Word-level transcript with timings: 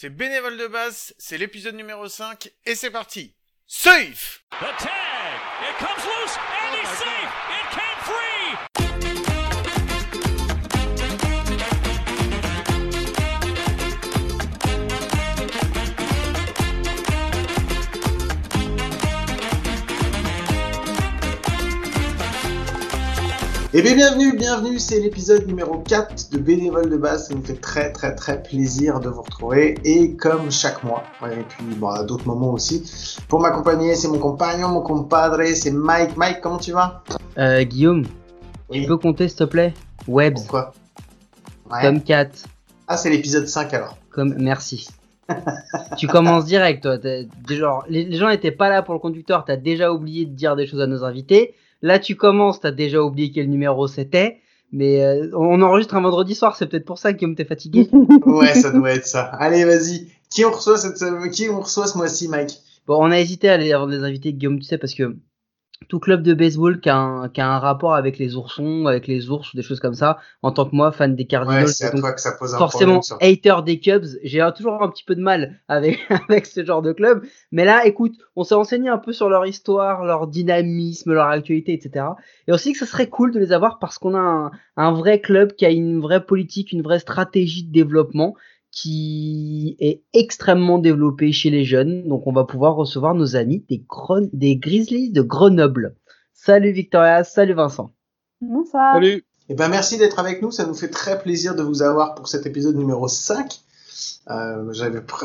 c'est 0.00 0.08
Bénévole 0.08 0.56
de 0.56 0.66
base, 0.66 1.14
c'est 1.18 1.36
l'épisode 1.36 1.74
numéro 1.74 2.08
5 2.08 2.50
et 2.64 2.74
c'est 2.74 2.90
parti. 2.90 3.34
Safe 3.66 4.42
The 4.52 4.74
tag. 4.78 4.88
It 5.60 5.76
comes 5.76 6.06
loose 6.06 6.38
and 6.38 6.74
he's 6.80 6.88
safe. 6.88 7.32
It 7.50 7.89
Et 23.72 23.82
bien 23.82 23.94
bienvenue, 23.94 24.36
bienvenue, 24.36 24.78
c'est 24.80 24.98
l'épisode 24.98 25.46
numéro 25.46 25.78
4 25.78 26.30
de 26.32 26.38
Bénévole 26.38 26.90
de 26.90 26.96
base, 26.96 27.28
ça 27.28 27.34
nous 27.34 27.42
fait 27.42 27.54
très 27.60 27.92
très 27.92 28.16
très 28.16 28.42
plaisir 28.42 28.98
de 28.98 29.08
vous 29.08 29.22
retrouver, 29.22 29.76
et 29.84 30.16
comme 30.16 30.50
chaque 30.50 30.82
mois, 30.82 31.04
et 31.30 31.42
puis 31.48 31.64
bon, 31.76 31.86
à 31.88 32.02
d'autres 32.02 32.26
moments 32.26 32.52
aussi, 32.52 32.82
pour 33.28 33.38
m'accompagner, 33.40 33.94
c'est 33.94 34.08
mon 34.08 34.18
compagnon, 34.18 34.68
mon 34.70 34.80
compadre, 34.80 35.40
c'est 35.54 35.70
Mike. 35.70 36.16
Mike, 36.16 36.40
comment 36.40 36.58
tu 36.58 36.72
vas? 36.72 37.04
Euh, 37.38 37.62
Guillaume, 37.62 38.06
Oui. 38.70 38.82
tu 38.82 38.88
peux 38.88 38.96
compter 38.98 39.28
s'il 39.28 39.38
te 39.38 39.44
plaît? 39.44 39.72
Webs, 40.08 40.34
Pourquoi? 40.34 40.72
Ouais. 41.70 41.80
comme 41.82 42.02
4, 42.02 42.46
Ah, 42.88 42.96
c'est 42.96 43.10
l'épisode 43.10 43.46
5 43.46 43.72
alors. 43.72 43.96
comme 44.10 44.34
merci. 44.36 44.88
tu 45.96 46.08
commences 46.08 46.44
direct, 46.44 46.82
toi. 46.82 46.96
genre, 47.48 47.84
les 47.88 48.12
gens 48.16 48.30
n'étaient 48.30 48.50
pas 48.50 48.68
là 48.68 48.82
pour 48.82 48.94
le 48.94 49.00
conducteur, 49.00 49.44
t'as 49.44 49.54
déjà 49.56 49.92
oublié 49.92 50.24
de 50.26 50.34
dire 50.34 50.56
des 50.56 50.66
choses 50.66 50.80
à 50.80 50.88
nos 50.88 51.04
invités. 51.04 51.54
Là, 51.82 51.98
tu 51.98 52.16
commences, 52.16 52.60
t'as 52.60 52.70
déjà 52.70 53.02
oublié 53.02 53.30
quel 53.32 53.48
numéro 53.48 53.86
c'était. 53.88 54.40
Mais 54.72 55.04
euh, 55.04 55.30
on 55.34 55.60
enregistre 55.62 55.94
un 55.96 56.00
vendredi 56.00 56.34
soir, 56.34 56.54
c'est 56.56 56.66
peut-être 56.66 56.84
pour 56.84 56.98
ça, 56.98 57.12
Guillaume, 57.12 57.34
t'es 57.34 57.44
fatigué. 57.44 57.88
Ouais, 58.26 58.54
ça 58.54 58.70
doit 58.70 58.92
être 58.92 59.06
ça. 59.06 59.24
Allez, 59.24 59.64
vas-y. 59.64 60.08
Qui 60.30 60.44
on 60.44 60.52
reçoit 60.52 60.78
cette 60.78 61.02
qui 61.32 61.48
on 61.48 61.60
reçoit 61.60 61.88
ce 61.88 61.98
mois-ci, 61.98 62.28
Mike? 62.28 62.58
Bon, 62.86 62.96
on 63.00 63.10
a 63.10 63.18
hésité 63.18 63.48
à 63.48 63.56
les, 63.56 63.72
avant 63.72 63.86
de 63.86 63.96
les 63.96 64.04
inviter, 64.04 64.32
Guillaume, 64.32 64.60
tu 64.60 64.66
sais, 64.66 64.78
parce 64.78 64.94
que 64.94 65.16
tout 65.88 65.98
club 65.98 66.22
de 66.22 66.34
baseball 66.34 66.78
qui 66.80 66.88
a, 66.88 66.96
un, 66.96 67.28
qui 67.28 67.40
a 67.40 67.48
un 67.50 67.58
rapport 67.58 67.94
avec 67.94 68.18
les 68.18 68.36
oursons, 68.36 68.86
avec 68.86 69.06
les 69.06 69.30
ours 69.30 69.52
ou 69.52 69.56
des 69.56 69.62
choses 69.62 69.80
comme 69.80 69.94
ça, 69.94 70.18
en 70.42 70.52
tant 70.52 70.66
que 70.66 70.76
moi, 70.76 70.92
fan 70.92 71.16
des 71.16 71.26
Cardinals, 71.26 71.64
Ouais, 71.64 71.66
c'est 71.68 71.86
à 71.86 71.90
donc 71.90 72.00
toi 72.00 72.12
que 72.12 72.20
ça 72.20 72.32
pose 72.38 72.54
un 72.54 72.58
forcément 72.58 73.00
problème. 73.00 73.32
hater 73.32 73.62
des 73.64 73.80
Cubs, 73.80 74.04
j'ai 74.22 74.46
toujours 74.56 74.82
un 74.82 74.88
petit 74.88 75.04
peu 75.04 75.14
de 75.14 75.20
mal 75.22 75.60
avec, 75.68 75.98
avec 76.28 76.46
ce 76.46 76.64
genre 76.64 76.82
de 76.82 76.92
club. 76.92 77.24
Mais 77.50 77.64
là, 77.64 77.86
écoute, 77.86 78.14
on 78.36 78.44
s'est 78.44 78.54
renseigné 78.54 78.88
un 78.88 78.98
peu 78.98 79.12
sur 79.12 79.28
leur 79.28 79.46
histoire, 79.46 80.04
leur 80.04 80.26
dynamisme, 80.26 81.12
leur 81.12 81.26
actualité, 81.26 81.72
etc. 81.72 82.04
Et 82.46 82.52
aussi 82.52 82.72
que 82.72 82.78
ce 82.78 82.86
serait 82.86 83.08
cool 83.08 83.32
de 83.32 83.38
les 83.38 83.52
avoir 83.52 83.78
parce 83.78 83.98
qu'on 83.98 84.14
a 84.14 84.18
un, 84.20 84.50
un 84.76 84.92
vrai 84.92 85.20
club 85.20 85.54
qui 85.54 85.64
a 85.66 85.70
une 85.70 86.00
vraie 86.00 86.24
politique, 86.24 86.72
une 86.72 86.82
vraie 86.82 86.98
stratégie 87.00 87.64
de 87.64 87.72
développement 87.72 88.34
qui 88.72 89.76
est 89.80 90.02
extrêmement 90.12 90.78
développée 90.78 91.32
chez 91.32 91.50
les 91.50 91.64
jeunes. 91.64 92.06
Donc 92.08 92.26
on 92.26 92.32
va 92.32 92.44
pouvoir 92.44 92.76
recevoir 92.76 93.14
nos 93.14 93.36
amis 93.36 93.64
des 93.68 94.56
Grizzlies 94.56 95.10
de 95.10 95.22
Grenoble. 95.22 95.96
Salut 96.32 96.72
Victoria, 96.72 97.24
salut 97.24 97.54
Vincent. 97.54 97.90
Bonsoir. 98.40 98.94
Salut. 98.94 99.24
Eh 99.48 99.54
ben, 99.54 99.68
merci 99.68 99.98
d'être 99.98 100.18
avec 100.18 100.42
nous. 100.42 100.52
Ça 100.52 100.64
nous 100.64 100.74
fait 100.74 100.88
très 100.88 101.20
plaisir 101.20 101.56
de 101.56 101.62
vous 101.62 101.82
avoir 101.82 102.14
pour 102.14 102.28
cet 102.28 102.46
épisode 102.46 102.76
numéro 102.76 103.08
5. 103.08 103.60
Euh, 104.30 104.72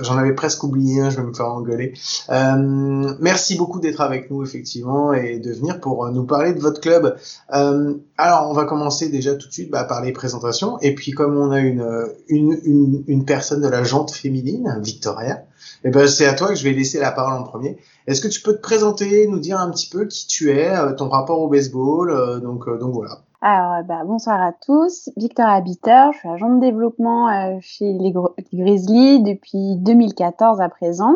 J'en 0.02 0.18
avais 0.18 0.34
presque 0.34 0.64
oublié 0.64 1.02
un, 1.02 1.10
je 1.10 1.18
vais 1.18 1.28
me 1.28 1.34
faire 1.34 1.48
engueuler. 1.48 1.94
Euh, 2.30 3.14
merci 3.20 3.56
beaucoup 3.56 3.80
d'être 3.80 4.02
avec 4.02 4.32
nous, 4.32 4.44
effectivement, 4.44 5.14
et 5.14 5.40
de 5.40 5.52
venir 5.54 5.80
pour 5.80 6.06
euh, 6.06 6.12
nous 6.12 6.24
parler 6.24 6.54
de 6.54 6.60
votre 6.60 6.82
club. 6.82 7.16
Euh, 7.54 7.94
alors, 8.18 8.50
on 8.50 8.54
va 8.54 8.66
commencer 8.66 9.10
déjà 9.10 9.36
tout 9.36 9.48
de 9.48 9.54
suite 9.54 9.70
bah, 9.70 9.84
par 9.84 10.02
les 10.04 10.12
présentations. 10.12 10.80
Et 10.80 10.96
puis, 10.96 11.12
comme 11.12 11.38
on 11.38 11.52
a 11.52 11.60
une, 11.60 11.86
une, 12.28 12.58
une, 12.64 13.04
une 13.08 13.26
personne 13.26 13.62
de 13.62 13.68
la 13.68 13.84
jante 13.84 14.12
féminine, 14.12 14.80
Victoria, 14.82 15.44
eh 15.84 15.90
ben, 15.90 16.08
c'est 16.08 16.26
à 16.26 16.34
toi 16.34 16.50
que 16.50 16.56
je 16.56 16.64
vais 16.64 16.74
laisser 16.74 17.00
la 17.00 17.12
parole 17.12 17.40
en 17.40 17.44
premier. 17.44 17.78
Est-ce 18.08 18.22
que 18.22 18.28
tu 18.28 18.42
peux 18.42 18.54
te 18.54 18.62
présenter, 18.62 19.28
nous 19.28 19.40
dire 19.40 19.60
un 19.60 19.70
petit 19.70 19.90
peu 19.90 20.06
qui 20.06 20.26
tu 20.28 20.52
es, 20.52 20.70
euh, 20.76 20.94
ton 20.94 21.10
rapport 21.10 21.40
au 21.40 21.50
baseball 21.50 22.42
donc, 22.42 22.68
donc 22.80 22.94
voilà. 22.94 23.25
Alors, 23.48 23.74
euh, 23.74 23.84
bah, 23.84 24.02
bonsoir 24.04 24.42
à 24.42 24.54
tous. 24.54 25.12
Victor 25.18 25.46
Habiteur, 25.46 26.12
je 26.14 26.18
suis 26.18 26.28
agent 26.28 26.50
de 26.56 26.60
développement 26.60 27.30
euh, 27.30 27.58
chez 27.62 27.94
les, 27.94 28.12
les 28.12 28.60
Grizzlies 28.60 29.22
depuis 29.22 29.76
2014 29.76 30.60
à 30.62 30.68
présent. 30.68 31.14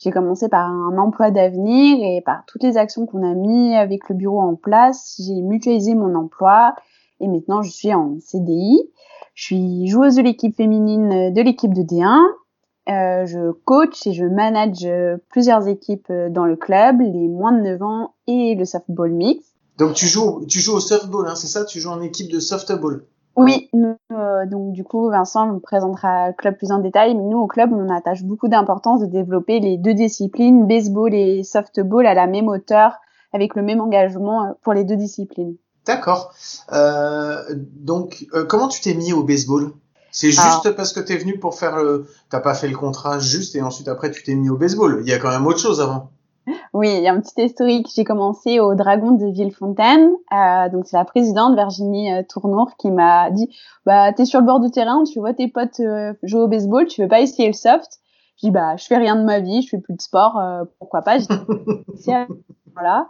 J'ai 0.00 0.10
commencé 0.10 0.48
par 0.48 0.68
un 0.68 0.98
emploi 0.98 1.30
d'avenir 1.30 1.98
et 2.02 2.22
par 2.22 2.44
toutes 2.48 2.64
les 2.64 2.76
actions 2.76 3.06
qu'on 3.06 3.22
a 3.22 3.34
mis 3.34 3.76
avec 3.76 4.08
le 4.08 4.16
bureau 4.16 4.40
en 4.40 4.56
place, 4.56 5.14
j'ai 5.24 5.42
mutualisé 5.42 5.94
mon 5.94 6.16
emploi 6.16 6.74
et 7.20 7.28
maintenant 7.28 7.62
je 7.62 7.70
suis 7.70 7.94
en 7.94 8.16
CDI. 8.18 8.90
Je 9.34 9.44
suis 9.44 9.86
joueuse 9.86 10.16
de 10.16 10.22
l'équipe 10.22 10.56
féminine 10.56 11.32
de 11.32 11.40
l'équipe 11.40 11.72
de 11.72 11.82
D1. 11.82 12.18
Euh, 12.88 13.24
je 13.26 13.52
coach 13.64 14.06
et 14.06 14.12
je 14.12 14.26
manage 14.26 14.84
euh, 14.84 15.16
plusieurs 15.30 15.68
équipes 15.68 16.10
euh, 16.10 16.28
dans 16.28 16.44
le 16.44 16.56
club, 16.56 17.00
les 17.00 17.28
moins 17.28 17.52
de 17.52 17.62
9 17.62 17.82
ans 17.82 18.14
et 18.26 18.54
le 18.56 18.64
softball 18.66 19.10
mix. 19.10 19.53
Donc 19.78 19.94
tu 19.94 20.06
joues, 20.06 20.44
tu 20.48 20.60
joues 20.60 20.74
au 20.74 20.80
softball, 20.80 21.26
hein, 21.28 21.34
c'est 21.34 21.46
ça? 21.46 21.64
Tu 21.64 21.80
joues 21.80 21.90
en 21.90 22.00
équipe 22.00 22.30
de 22.30 22.40
softball? 22.40 23.04
Oui, 23.36 23.68
nous, 23.72 23.96
euh, 24.12 24.46
donc 24.46 24.72
du 24.72 24.84
coup, 24.84 25.10
Vincent 25.10 25.46
nous 25.46 25.58
présentera 25.58 26.28
le 26.28 26.34
club 26.34 26.56
plus 26.56 26.70
en 26.70 26.78
détail, 26.78 27.16
mais 27.16 27.24
nous, 27.24 27.38
au 27.38 27.48
club, 27.48 27.72
on 27.72 27.92
attache 27.92 28.22
beaucoup 28.22 28.46
d'importance 28.46 29.00
de 29.00 29.06
développer 29.06 29.58
les 29.58 29.76
deux 29.76 29.94
disciplines, 29.94 30.68
baseball 30.68 31.12
et 31.12 31.42
softball, 31.42 32.06
à 32.06 32.14
la 32.14 32.28
même 32.28 32.48
hauteur, 32.48 33.00
avec 33.32 33.56
le 33.56 33.62
même 33.62 33.80
engagement 33.80 34.44
euh, 34.44 34.52
pour 34.62 34.72
les 34.72 34.84
deux 34.84 34.96
disciplines. 34.96 35.56
D'accord. 35.84 36.32
Euh, 36.72 37.42
donc 37.52 38.26
euh, 38.34 38.44
comment 38.44 38.68
tu 38.68 38.80
t'es 38.80 38.94
mis 38.94 39.12
au 39.12 39.22
baseball? 39.22 39.72
C'est 40.10 40.30
juste 40.30 40.70
parce 40.76 40.92
que 40.92 41.00
t'es 41.00 41.16
venu 41.16 41.40
pour 41.40 41.56
faire 41.56 41.76
le, 41.76 42.06
t'as 42.30 42.38
pas 42.38 42.54
fait 42.54 42.68
le 42.68 42.76
contrat 42.76 43.18
juste 43.18 43.56
et 43.56 43.62
ensuite 43.62 43.88
après 43.88 44.12
tu 44.12 44.22
t'es 44.22 44.36
mis 44.36 44.48
au 44.48 44.56
baseball. 44.56 45.02
Il 45.02 45.08
y 45.08 45.12
a 45.12 45.18
quand 45.18 45.30
même 45.30 45.44
autre 45.44 45.58
chose 45.58 45.80
avant. 45.80 46.10
Oui, 46.72 46.88
il 46.96 47.02
y 47.02 47.08
a 47.08 47.12
un 47.12 47.20
petit 47.20 47.42
historique. 47.42 47.88
J'ai 47.94 48.04
commencé 48.04 48.60
au 48.60 48.74
Dragon 48.74 49.12
de 49.12 49.26
Villefontaine. 49.26 50.10
Euh, 50.32 50.68
donc 50.68 50.86
c'est 50.86 50.96
la 50.96 51.04
présidente 51.04 51.54
Virginie 51.54 52.12
euh, 52.12 52.22
Tournour 52.28 52.72
qui 52.78 52.90
m'a 52.90 53.30
dit 53.30 53.48
"Bah 53.86 54.12
t'es 54.12 54.24
sur 54.24 54.40
le 54.40 54.46
bord 54.46 54.60
du 54.60 54.70
terrain, 54.70 55.04
tu 55.04 55.20
vois 55.20 55.34
tes 55.34 55.48
potes 55.48 55.80
euh, 55.80 56.12
jouer 56.22 56.42
au 56.42 56.48
baseball, 56.48 56.86
tu 56.86 57.02
veux 57.02 57.08
pas 57.08 57.20
essayer 57.20 57.48
le 57.48 57.54
soft? 57.54 58.00
Je 58.36 58.46
dis 58.48 58.50
"Bah 58.50 58.76
je 58.76 58.84
fais 58.84 58.96
rien 58.98 59.16
de 59.16 59.24
ma 59.24 59.40
vie, 59.40 59.62
je 59.62 59.68
fais 59.70 59.78
plus 59.78 59.94
de 59.94 60.02
sport, 60.02 60.38
euh, 60.38 60.64
pourquoi 60.78 61.02
pas 61.02 61.18
J'ai 61.18 61.26
dit, 61.26 61.34
Voilà. 62.74 63.06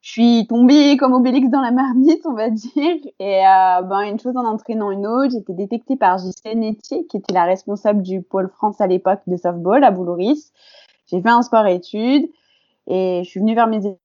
Je 0.00 0.10
suis 0.10 0.46
tombée 0.46 0.98
comme 0.98 1.14
Obélix 1.14 1.48
dans 1.48 1.62
la 1.62 1.70
marmite, 1.70 2.20
on 2.26 2.34
va 2.34 2.50
dire. 2.50 2.96
Et 3.18 3.46
euh, 3.46 3.82
ben 3.82 4.02
une 4.02 4.18
chose 4.20 4.36
en 4.36 4.44
entraînant 4.44 4.90
une 4.90 5.06
autre, 5.06 5.32
j'ai 5.32 5.38
été 5.38 5.54
détectée 5.54 5.96
par 5.96 6.18
Gisèle 6.18 6.62
Etier, 6.62 7.06
qui 7.06 7.16
était 7.16 7.32
la 7.32 7.44
responsable 7.44 8.02
du 8.02 8.20
pôle 8.22 8.50
France 8.50 8.80
à 8.80 8.86
l'époque 8.86 9.20
de 9.26 9.36
softball 9.36 9.82
à 9.82 9.90
Boulouris. 9.90 10.44
J'ai 11.06 11.20
fait 11.22 11.30
un 11.30 11.42
sport-études. 11.42 12.28
Et 12.86 13.22
je 13.24 13.28
suis 13.28 13.40
venue 13.40 13.54
vers 13.54 13.66
mes 13.66 13.78
études 13.78 13.98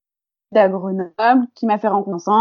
à 0.54 0.68
Grenoble, 0.68 1.46
qui 1.54 1.66
m'a 1.66 1.78
fait 1.78 1.88
rencontrer 1.88 2.32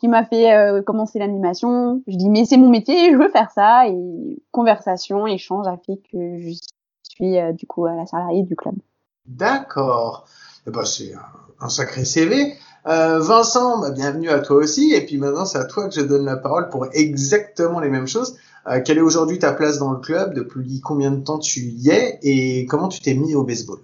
qui 0.00 0.08
m'a 0.08 0.24
fait 0.24 0.54
euh, 0.54 0.82
commencer 0.82 1.18
l'animation. 1.18 2.02
Je 2.06 2.16
dis 2.16 2.30
mais 2.30 2.46
c'est 2.46 2.56
mon 2.56 2.70
métier, 2.70 3.12
je 3.12 3.18
veux 3.18 3.28
faire 3.28 3.50
ça. 3.50 3.86
Et 3.86 4.42
conversation, 4.50 5.26
échange 5.26 5.66
a 5.66 5.76
fait 5.76 6.00
que 6.10 6.38
je 6.38 6.54
suis 7.02 7.38
euh, 7.38 7.52
du 7.52 7.66
coup 7.66 7.84
à 7.84 7.94
la 7.94 8.06
salariée 8.06 8.42
du 8.42 8.56
club. 8.56 8.74
D'accord. 9.26 10.24
Eh 10.66 10.70
ben, 10.70 10.84
c'est 10.84 11.12
un, 11.60 11.68
sacré 11.68 12.06
CV. 12.06 12.54
Euh, 12.86 13.18
Vincent, 13.18 13.78
bah, 13.78 13.90
bienvenue 13.90 14.30
à 14.30 14.38
toi 14.38 14.56
aussi. 14.56 14.94
Et 14.94 15.04
puis 15.04 15.18
maintenant, 15.18 15.44
c'est 15.44 15.58
à 15.58 15.66
toi 15.66 15.86
que 15.86 15.94
je 15.94 16.00
donne 16.00 16.24
la 16.24 16.38
parole 16.38 16.70
pour 16.70 16.86
exactement 16.94 17.78
les 17.78 17.90
mêmes 17.90 18.08
choses. 18.08 18.36
Quelle 18.84 18.98
est 18.98 19.02
aujourd'hui 19.02 19.38
ta 19.38 19.52
place 19.52 19.78
dans 19.78 19.90
le 19.90 19.98
club? 19.98 20.34
Depuis 20.34 20.80
combien 20.80 21.10
de 21.10 21.20
temps 21.20 21.38
tu 21.38 21.60
y 21.60 21.90
es? 21.90 22.18
Et 22.22 22.66
comment 22.66 22.88
tu 22.88 23.00
t'es 23.00 23.14
mis 23.14 23.34
au 23.34 23.42
baseball? 23.42 23.78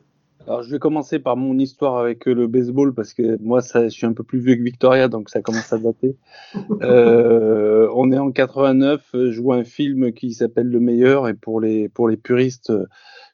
Alors, 0.47 0.63
je 0.63 0.71
vais 0.71 0.79
commencer 0.79 1.19
par 1.19 1.37
mon 1.37 1.59
histoire 1.59 1.99
avec 1.99 2.29
euh, 2.29 2.33
le 2.33 2.47
baseball 2.47 2.95
parce 2.95 3.15
que 3.15 3.37
moi, 3.43 3.63
ça, 3.63 3.85
je 3.85 3.89
suis 3.89 4.07
un 4.07 4.13
peu 4.13 4.23
plus 4.23 4.39
vieux 4.39 4.55
que 4.55 4.63
Victoria, 4.63 5.09
donc 5.09 5.29
ça 5.29 5.43
commence 5.43 5.73
à 5.73 5.79
dater. 5.79 6.17
Euh, 6.83 7.89
on 7.95 8.13
est 8.13 8.19
en 8.19 8.31
89, 8.31 9.03
euh, 9.15 9.31
je 9.33 9.41
vois 9.41 9.57
un 9.57 9.65
film 9.65 10.13
qui 10.13 10.33
s'appelle 10.33 10.69
Le 10.69 10.81
Meilleur 10.81 11.29
et 11.29 11.35
pour 11.35 11.61
les 11.61 11.89
pour 11.89 12.09
les 12.09 12.17
puristes, 12.17 12.71
euh, 12.71 12.87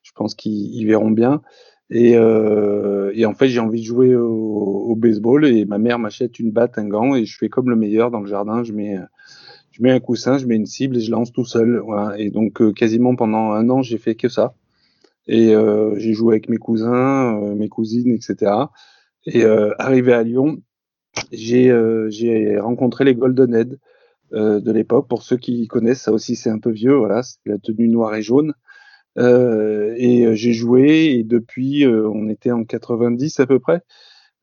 je 0.02 0.12
pense 0.14 0.34
qu'ils 0.34 0.74
ils 0.74 0.86
verront 0.86 1.10
bien. 1.10 1.42
Et, 1.90 2.16
euh, 2.16 3.12
et 3.14 3.26
en 3.26 3.34
fait, 3.34 3.48
j'ai 3.48 3.60
envie 3.60 3.80
de 3.80 3.86
jouer 3.86 4.14
au, 4.14 4.26
au 4.28 4.96
baseball 4.96 5.44
et 5.44 5.64
ma 5.66 5.78
mère 5.78 5.98
m'achète 5.98 6.38
une 6.38 6.50
batte, 6.50 6.78
un 6.78 6.88
gant 6.88 7.14
et 7.14 7.24
je 7.24 7.36
fais 7.36 7.48
comme 7.48 7.68
le 7.68 7.76
meilleur 7.76 8.10
dans 8.10 8.20
le 8.20 8.26
jardin. 8.28 8.62
Je 8.64 8.72
mets 8.72 8.96
je 9.70 9.82
mets 9.82 9.90
un 9.90 10.00
coussin, 10.00 10.38
je 10.38 10.46
mets 10.46 10.56
une 10.56 10.66
cible 10.66 10.96
et 10.96 11.00
je 11.00 11.10
lance 11.10 11.32
tout 11.32 11.44
seul. 11.44 11.78
Voilà. 11.84 12.18
Et 12.18 12.30
donc 12.30 12.74
quasiment 12.74 13.16
pendant 13.16 13.52
un 13.52 13.68
an, 13.68 13.82
j'ai 13.82 13.98
fait 13.98 14.14
que 14.14 14.28
ça. 14.28 14.54
Et 15.26 15.54
euh, 15.54 15.94
j'ai 15.98 16.12
joué 16.12 16.34
avec 16.34 16.48
mes 16.48 16.56
cousins, 16.56 17.40
euh, 17.40 17.54
mes 17.54 17.68
cousines, 17.68 18.12
etc. 18.12 18.52
Et 19.26 19.44
euh, 19.44 19.72
arrivé 19.78 20.12
à 20.12 20.22
Lyon, 20.22 20.62
j'ai 21.30 22.58
rencontré 22.58 23.04
les 23.04 23.14
Goldenhead 23.14 23.78
euh, 24.34 24.60
de 24.60 24.72
l'époque. 24.72 25.08
Pour 25.08 25.22
ceux 25.22 25.36
qui 25.36 25.66
connaissent, 25.68 26.02
ça 26.02 26.12
aussi 26.12 26.36
c'est 26.36 26.50
un 26.50 26.58
peu 26.58 26.70
vieux. 26.70 26.94
Voilà, 26.94 27.22
c'est 27.22 27.38
la 27.44 27.58
tenue 27.58 27.88
noire 27.88 28.14
et 28.14 28.22
jaune. 28.22 28.54
Euh, 29.18 29.94
et 29.98 30.34
j'ai 30.36 30.52
joué 30.52 31.16
et 31.18 31.24
depuis, 31.24 31.84
euh, 31.84 32.08
on 32.08 32.28
était 32.28 32.50
en 32.50 32.64
90 32.64 33.40
à 33.40 33.46
peu 33.46 33.58
près. 33.60 33.82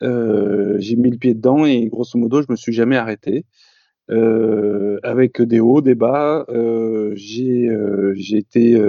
Euh, 0.03 0.77
j'ai 0.79 0.95
mis 0.95 1.09
le 1.11 1.17
pied 1.17 1.33
dedans 1.33 1.65
et 1.65 1.87
grosso 1.87 2.17
modo, 2.19 2.41
je 2.41 2.47
me 2.49 2.55
suis 2.55 2.73
jamais 2.73 2.97
arrêté. 2.97 3.45
Avec 5.03 5.41
des 5.41 5.59
hauts, 5.59 5.81
des 5.81 5.95
bas, 5.95 6.45
j'ai 7.15 7.67
été 8.37 8.81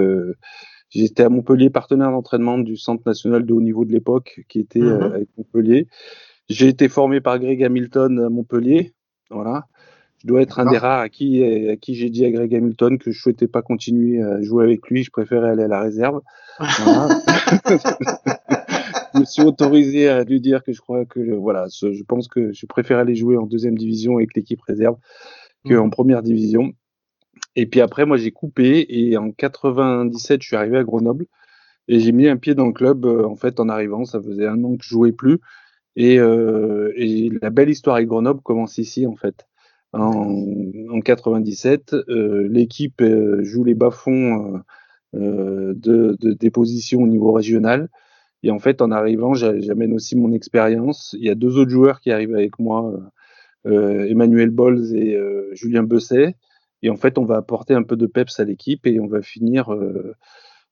J'étais 0.91 1.23
à 1.23 1.29
Montpellier, 1.29 1.69
partenaire 1.69 2.11
d'entraînement 2.11 2.57
du 2.59 2.77
Centre 2.77 3.03
national 3.05 3.45
de 3.45 3.53
haut 3.53 3.61
niveau 3.61 3.85
de 3.85 3.91
l'époque, 3.91 4.41
qui 4.49 4.59
était 4.59 4.79
Mhm. 4.79 5.01
avec 5.01 5.29
Montpellier. 5.37 5.87
J'ai 6.49 6.67
été 6.67 6.89
formé 6.89 7.21
par 7.21 7.39
Greg 7.39 7.63
Hamilton 7.63 8.19
à 8.19 8.29
Montpellier. 8.29 8.93
Voilà. 9.29 9.65
Je 10.21 10.27
dois 10.27 10.41
être 10.41 10.59
un 10.59 10.69
des 10.69 10.77
rares 10.77 10.99
à 10.99 11.09
qui, 11.09 11.43
à 11.43 11.77
qui 11.77 11.95
j'ai 11.95 12.09
dit 12.11 12.25
à 12.25 12.29
Greg 12.29 12.53
Hamilton 12.53 12.99
que 12.99 13.09
je 13.09 13.19
souhaitais 13.19 13.47
pas 13.47 13.61
continuer 13.63 14.21
à 14.21 14.41
jouer 14.41 14.65
avec 14.65 14.87
lui. 14.89 15.01
Je 15.03 15.09
préférais 15.09 15.49
aller 15.49 15.63
à 15.63 15.67
la 15.67 15.79
réserve. 15.81 16.21
Voilà. 16.59 17.07
je 19.15 19.19
me 19.19 19.25
suis 19.25 19.41
autorisé 19.43 20.09
à 20.09 20.23
lui 20.23 20.39
dire 20.41 20.63
que 20.63 20.73
je 20.73 20.81
crois 20.81 21.05
que 21.05 21.19
voilà, 21.33 21.67
je 21.71 22.03
pense 22.03 22.27
que 22.27 22.51
je 22.53 22.65
préfère 22.65 22.99
aller 22.99 23.15
jouer 23.15 23.37
en 23.37 23.45
deuxième 23.47 23.77
division 23.77 24.17
avec 24.17 24.35
l'équipe 24.35 24.61
réserve 24.61 24.97
qu'en 25.67 25.89
première 25.89 26.21
division. 26.21 26.73
Et 27.55 27.65
puis 27.65 27.81
après, 27.81 28.05
moi, 28.05 28.17
j'ai 28.17 28.31
coupé 28.31 28.85
et 28.89 29.17
en 29.17 29.31
97, 29.31 30.41
je 30.41 30.47
suis 30.47 30.55
arrivé 30.55 30.77
à 30.77 30.83
Grenoble 30.83 31.25
et 31.87 31.99
j'ai 31.99 32.11
mis 32.13 32.27
un 32.27 32.37
pied 32.37 32.55
dans 32.55 32.67
le 32.67 32.73
club. 32.73 33.05
euh, 33.05 33.25
en 33.25 33.35
fait, 33.37 33.59
en 33.59 33.69
arrivant, 33.69 34.05
ça 34.05 34.21
faisait 34.21 34.47
un 34.47 34.63
an 34.63 34.77
que 34.77 34.83
je 34.83 34.89
jouais 34.89 35.11
plus 35.13 35.39
et, 35.97 36.19
euh, 36.19 36.93
la 37.41 37.49
belle 37.51 37.69
histoire 37.69 37.97
avec 37.97 38.09
Grenoble 38.09 38.41
commence 38.43 38.77
ici, 38.79 39.07
en 39.07 39.15
fait. 39.15 39.47
En, 39.93 40.35
en 40.91 41.01
97, 41.01 41.93
euh, 41.93 42.47
l'équipe 42.49 43.03
joue 43.43 43.63
les 43.65 43.75
bas-fonds 43.75 44.61
de, 45.13 45.73
de, 46.19 46.33
des 46.33 46.51
positions 46.51 47.01
au 47.03 47.07
niveau 47.07 47.31
régional. 47.33 47.89
Et 48.43 48.51
en 48.51 48.59
fait, 48.59 48.81
en 48.81 48.91
arrivant, 48.91 49.33
j'a- 49.35 49.59
j'amène 49.59 49.93
aussi 49.93 50.15
mon 50.17 50.33
expérience. 50.33 51.15
Il 51.19 51.25
y 51.25 51.31
a 51.31 51.35
deux 51.35 51.57
autres 51.57 51.71
joueurs 51.71 52.01
qui 52.01 52.11
arrivent 52.11 52.35
avec 52.35 52.59
moi, 52.59 52.93
Emmanuel 53.65 54.49
Bolz 54.49 54.93
et 54.93 55.17
Julien 55.53 55.83
Besset. 55.83 56.35
Et 56.83 56.89
en 56.89 56.97
fait, 56.97 57.17
on 57.17 57.25
va 57.25 57.37
apporter 57.37 57.73
un 57.73 57.83
peu 57.83 57.95
de 57.95 58.07
peps 58.07 58.39
à 58.39 58.43
l'équipe 58.43 58.87
et 58.87 58.99
on 58.99 59.07
va 59.07 59.21
finir 59.21 59.73
euh, 59.73 60.15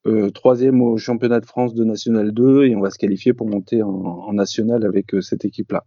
euh, 0.08 0.30
troisième 0.30 0.82
au 0.82 0.98
championnat 0.98 1.42
de 1.42 1.46
France 1.46 1.74
de 1.74 1.84
National 1.84 2.32
2 2.32 2.64
et 2.64 2.76
on 2.76 2.80
va 2.80 2.90
se 2.90 2.98
qualifier 2.98 3.34
pour 3.34 3.48
monter 3.48 3.84
en, 3.84 4.32
National 4.32 4.86
avec 4.86 5.14
euh, 5.14 5.22
cette 5.22 5.44
équipe-là. 5.44 5.84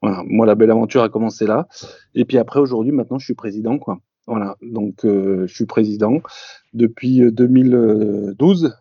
Voilà, 0.00 0.24
moi 0.26 0.46
la 0.46 0.56
belle 0.56 0.72
aventure 0.72 1.02
a 1.02 1.08
commencé 1.08 1.46
là. 1.46 1.68
Et 2.14 2.24
puis 2.24 2.38
après, 2.38 2.58
aujourd'hui, 2.58 2.92
maintenant, 2.92 3.18
je 3.18 3.24
suis 3.24 3.34
président, 3.34 3.78
quoi. 3.78 4.00
Voilà, 4.26 4.56
donc 4.62 5.00
je 5.04 5.46
suis 5.46 5.66
président 5.66 6.20
depuis 6.72 7.22
euh, 7.22 7.30
2012. 7.30 8.76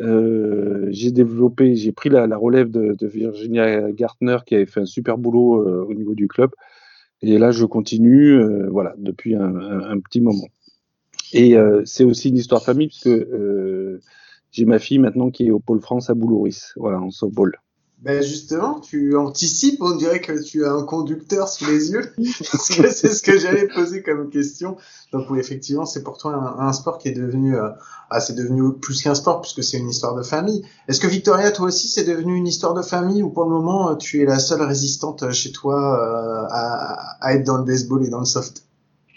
Euh, 0.00 0.86
j'ai 0.90 1.10
développé, 1.12 1.74
j'ai 1.76 1.92
pris 1.92 2.08
la, 2.08 2.24
relève 2.36 2.70
de, 2.70 3.06
Virginia 3.06 3.90
Gartner 3.92 4.38
qui 4.46 4.54
avait 4.56 4.66
fait 4.66 4.80
un 4.80 4.86
super 4.86 5.18
boulot 5.18 5.64
au 5.86 5.94
niveau 5.94 6.14
du 6.14 6.28
club. 6.28 6.50
Et 7.22 7.38
là, 7.38 7.50
je 7.50 7.64
continue, 7.64 8.32
euh, 8.32 8.68
voilà, 8.70 8.94
depuis 8.98 9.34
un, 9.34 9.98
petit 10.00 10.20
moment. 10.20 10.46
Et 11.32 11.56
euh, 11.56 11.82
c'est 11.84 12.04
aussi 12.04 12.28
une 12.30 12.36
histoire 12.36 12.64
famille 12.64 12.88
puisque 12.88 13.08
euh, 13.08 14.00
j'ai 14.52 14.64
ma 14.64 14.78
fille 14.78 14.98
maintenant 14.98 15.30
qui 15.30 15.46
est 15.46 15.50
au 15.50 15.58
Pôle 15.58 15.80
France 15.80 16.10
à 16.10 16.14
Boulouris, 16.14 16.58
voilà, 16.76 17.00
en 17.00 17.10
softball. 17.10 17.60
Ben 18.00 18.22
justement, 18.22 18.78
tu 18.78 19.16
anticipes, 19.16 19.82
on 19.82 19.96
dirait 19.96 20.20
que 20.20 20.40
tu 20.40 20.64
as 20.64 20.72
un 20.72 20.84
conducteur 20.84 21.48
sous 21.48 21.66
les 21.66 21.90
yeux, 21.90 22.12
parce 22.52 22.68
que 22.68 22.90
c'est 22.90 23.12
ce 23.12 23.22
que 23.22 23.36
j'allais 23.36 23.66
poser 23.66 24.04
comme 24.04 24.30
question. 24.30 24.76
Donc 25.12 25.28
oui, 25.30 25.40
effectivement, 25.40 25.84
c'est 25.84 26.04
pour 26.04 26.16
toi 26.16 26.32
un, 26.32 26.68
un, 26.68 26.72
sport 26.72 26.98
qui 26.98 27.08
est 27.08 27.12
devenu, 27.12 27.56
euh, 27.56 27.70
ah, 28.10 28.20
c'est 28.20 28.34
devenu 28.34 28.72
plus 28.74 29.02
qu'un 29.02 29.16
sport 29.16 29.40
puisque 29.40 29.64
c'est 29.64 29.78
une 29.78 29.88
histoire 29.88 30.14
de 30.14 30.22
famille. 30.22 30.64
Est-ce 30.86 31.00
que 31.00 31.08
Victoria, 31.08 31.50
toi 31.50 31.66
aussi, 31.66 31.88
c'est 31.88 32.04
devenu 32.04 32.36
une 32.36 32.46
histoire 32.46 32.74
de 32.74 32.82
famille 32.82 33.24
ou 33.24 33.30
pour 33.30 33.44
le 33.44 33.50
moment, 33.50 33.96
tu 33.96 34.22
es 34.22 34.24
la 34.24 34.38
seule 34.38 34.62
résistante 34.62 35.32
chez 35.32 35.50
toi 35.50 35.98
euh, 35.98 36.46
à, 36.50 37.16
à 37.20 37.34
être 37.34 37.44
dans 37.44 37.56
le 37.56 37.64
baseball 37.64 38.04
et 38.04 38.10
dans 38.10 38.20
le 38.20 38.26
soft? 38.26 38.67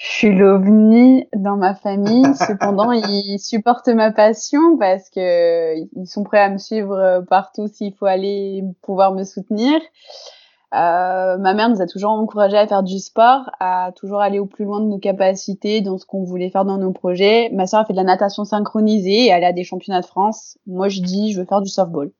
Je 0.03 0.09
suis 0.09 0.35
l'ovni 0.35 1.27
dans 1.35 1.57
ma 1.57 1.75
famille. 1.75 2.25
Cependant, 2.47 2.91
ils 2.91 3.37
supportent 3.37 3.89
ma 3.89 4.11
passion 4.11 4.77
parce 4.77 5.09
que 5.11 5.75
ils 5.77 6.07
sont 6.07 6.23
prêts 6.23 6.39
à 6.39 6.49
me 6.49 6.57
suivre 6.57 7.23
partout 7.29 7.67
s'il 7.67 7.93
faut 7.93 8.07
aller 8.07 8.63
pouvoir 8.81 9.13
me 9.13 9.23
soutenir. 9.23 9.79
Euh, 10.73 11.37
ma 11.37 11.53
mère 11.53 11.69
nous 11.69 11.81
a 11.81 11.85
toujours 11.85 12.11
encouragé 12.11 12.57
à 12.57 12.65
faire 12.65 12.81
du 12.81 12.97
sport, 12.97 13.51
à 13.59 13.91
toujours 13.95 14.21
aller 14.21 14.39
au 14.39 14.45
plus 14.45 14.63
loin 14.63 14.79
de 14.79 14.85
nos 14.85 14.99
capacités, 14.99 15.81
dans 15.81 15.97
ce 15.97 16.05
qu'on 16.05 16.23
voulait 16.23 16.49
faire 16.49 16.65
dans 16.65 16.77
nos 16.77 16.93
projets. 16.93 17.49
Ma 17.53 17.67
sœur 17.67 17.81
a 17.81 17.85
fait 17.85 17.93
de 17.93 17.97
la 17.97 18.05
natation 18.05 18.45
synchronisée 18.45 19.25
et 19.25 19.27
elle 19.27 19.43
a 19.43 19.53
des 19.53 19.65
championnats 19.65 20.01
de 20.01 20.05
France. 20.05 20.57
Moi, 20.65 20.87
je 20.87 21.01
dis, 21.01 21.33
je 21.33 21.41
veux 21.41 21.45
faire 21.45 21.61
du 21.61 21.69
softball. 21.69 22.11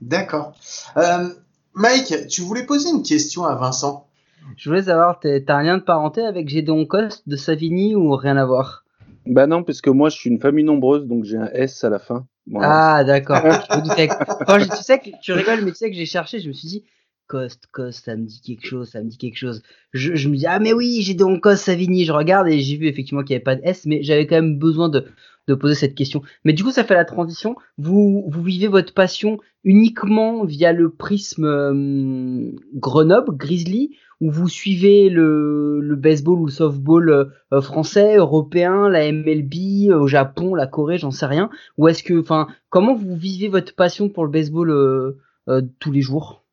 D'accord. 0.00 0.54
Euh, 0.96 1.28
Mike, 1.74 2.28
tu 2.28 2.40
voulais 2.40 2.64
poser 2.64 2.88
une 2.88 3.02
question 3.02 3.44
à 3.44 3.54
Vincent? 3.54 4.06
Je 4.56 4.68
voulais 4.68 4.82
savoir, 4.82 5.20
t'as 5.20 5.56
un 5.56 5.62
lien 5.62 5.78
de 5.78 5.82
parenté 5.82 6.22
avec 6.22 6.48
Gédéon 6.48 6.84
Coste 6.86 7.28
de 7.28 7.36
Savigny 7.36 7.94
ou 7.94 8.14
rien 8.16 8.36
à 8.36 8.44
voir? 8.44 8.84
Bah 9.26 9.46
non, 9.46 9.62
parce 9.62 9.80
que 9.80 9.90
moi 9.90 10.08
je 10.08 10.16
suis 10.16 10.30
une 10.30 10.40
famille 10.40 10.64
nombreuse, 10.64 11.06
donc 11.06 11.24
j'ai 11.24 11.36
un 11.36 11.48
S 11.52 11.84
à 11.84 11.90
la 11.90 11.98
fin. 11.98 12.26
Voilà. 12.50 12.96
Ah 12.96 13.04
d'accord. 13.04 13.40
Tu 13.78 14.82
sais 14.82 14.98
que 14.98 15.10
tu 15.22 15.32
rigoles, 15.32 15.64
mais 15.64 15.70
tu 15.70 15.76
sais 15.78 15.90
que 15.90 15.96
j'ai 15.96 16.06
cherché, 16.06 16.40
je 16.40 16.48
me 16.48 16.52
suis 16.52 16.68
dit 16.68 16.84
Coste, 17.28 17.66
Coste, 17.70 18.04
ça 18.04 18.16
me 18.16 18.26
dit 18.26 18.40
quelque 18.40 18.66
chose, 18.66 18.90
ça 18.90 19.00
me 19.00 19.08
dit 19.08 19.16
quelque 19.16 19.38
chose. 19.38 19.62
Je, 19.92 20.14
je 20.16 20.28
me 20.28 20.36
dis 20.36 20.46
ah 20.46 20.58
mais 20.58 20.72
oui, 20.72 21.02
Gédéon 21.02 21.38
Coste, 21.38 21.64
Savigny. 21.64 22.04
Je 22.04 22.12
regarde 22.12 22.48
et 22.48 22.58
j'ai 22.58 22.76
vu 22.76 22.88
effectivement 22.88 23.22
qu'il 23.22 23.34
n'y 23.34 23.36
avait 23.36 23.44
pas 23.44 23.56
de 23.56 23.62
S, 23.64 23.86
mais 23.86 24.02
j'avais 24.02 24.26
quand 24.26 24.36
même 24.36 24.58
besoin 24.58 24.88
de 24.88 25.06
de 25.48 25.54
poser 25.54 25.74
cette 25.74 25.94
question. 25.94 26.22
Mais 26.44 26.52
du 26.52 26.62
coup, 26.62 26.70
ça 26.70 26.84
fait 26.84 26.94
la 26.94 27.04
transition. 27.04 27.56
Vous, 27.78 28.24
vous 28.28 28.42
vivez 28.42 28.68
votre 28.68 28.94
passion 28.94 29.38
uniquement 29.64 30.44
via 30.44 30.72
le 30.72 30.90
prisme 30.90 31.44
euh, 31.44 32.52
Grenoble, 32.74 33.36
Grizzly, 33.36 33.96
où 34.22 34.30
vous 34.30 34.48
suivez 34.48 35.10
le, 35.10 35.80
le 35.80 35.96
baseball 35.96 36.38
ou 36.38 36.46
le 36.46 36.52
softball 36.52 37.10
euh, 37.10 37.60
français, 37.60 38.16
européen, 38.16 38.88
la 38.88 39.10
MLB, 39.10 39.90
euh, 39.90 39.98
au 39.98 40.06
Japon, 40.06 40.54
la 40.54 40.68
Corée, 40.68 40.96
j'en 40.96 41.10
sais 41.10 41.26
rien. 41.26 41.50
Ou 41.76 41.88
est-ce 41.88 42.04
que, 42.04 42.20
enfin, 42.20 42.46
comment 42.70 42.94
vous 42.94 43.16
vivez 43.16 43.48
votre 43.48 43.74
passion 43.74 44.08
pour 44.08 44.24
le 44.24 44.30
baseball 44.30 44.70
euh, 44.70 45.62
tous 45.80 45.90
les 45.90 46.02
jours? 46.02 46.44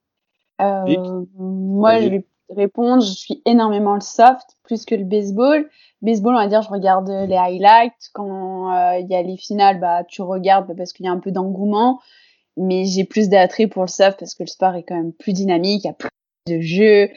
Moi, 1.37 2.01
je 2.01 2.07
vais 2.09 2.25
répondre. 2.49 3.03
Je 3.03 3.11
suis 3.11 3.43
énormément 3.45 3.93
le 3.93 4.01
soft 4.01 4.57
plus 4.63 4.83
que 4.83 4.95
le 4.95 5.05
baseball. 5.05 5.69
Baseball, 6.01 6.33
on 6.33 6.39
va 6.39 6.47
dire, 6.47 6.63
je 6.63 6.69
regarde 6.69 7.07
les 7.07 7.37
highlights. 7.37 8.09
Quand 8.13 8.97
il 8.97 9.05
y 9.07 9.15
a 9.15 9.21
les 9.21 9.37
finales, 9.37 9.79
bah, 9.79 10.03
tu 10.05 10.23
regardes 10.23 10.75
parce 10.75 10.91
qu'il 10.91 11.05
y 11.05 11.09
a 11.09 11.11
un 11.11 11.19
peu 11.19 11.31
d'engouement. 11.31 11.99
Mais 12.57 12.85
j'ai 12.85 13.03
plus 13.03 13.29
d'attrait 13.29 13.67
pour 13.67 13.83
le 13.83 13.87
soft 13.89 14.19
parce 14.19 14.33
que 14.33 14.41
le 14.41 14.47
sport 14.47 14.73
est 14.73 14.83
quand 14.83 14.95
même 14.95 15.13
plus 15.13 15.33
dynamique, 15.33 15.83
il 15.83 15.87
y 15.87 15.91
a 15.91 15.93
plus 15.93 16.09
de 16.47 16.59
jeux. 16.61 17.09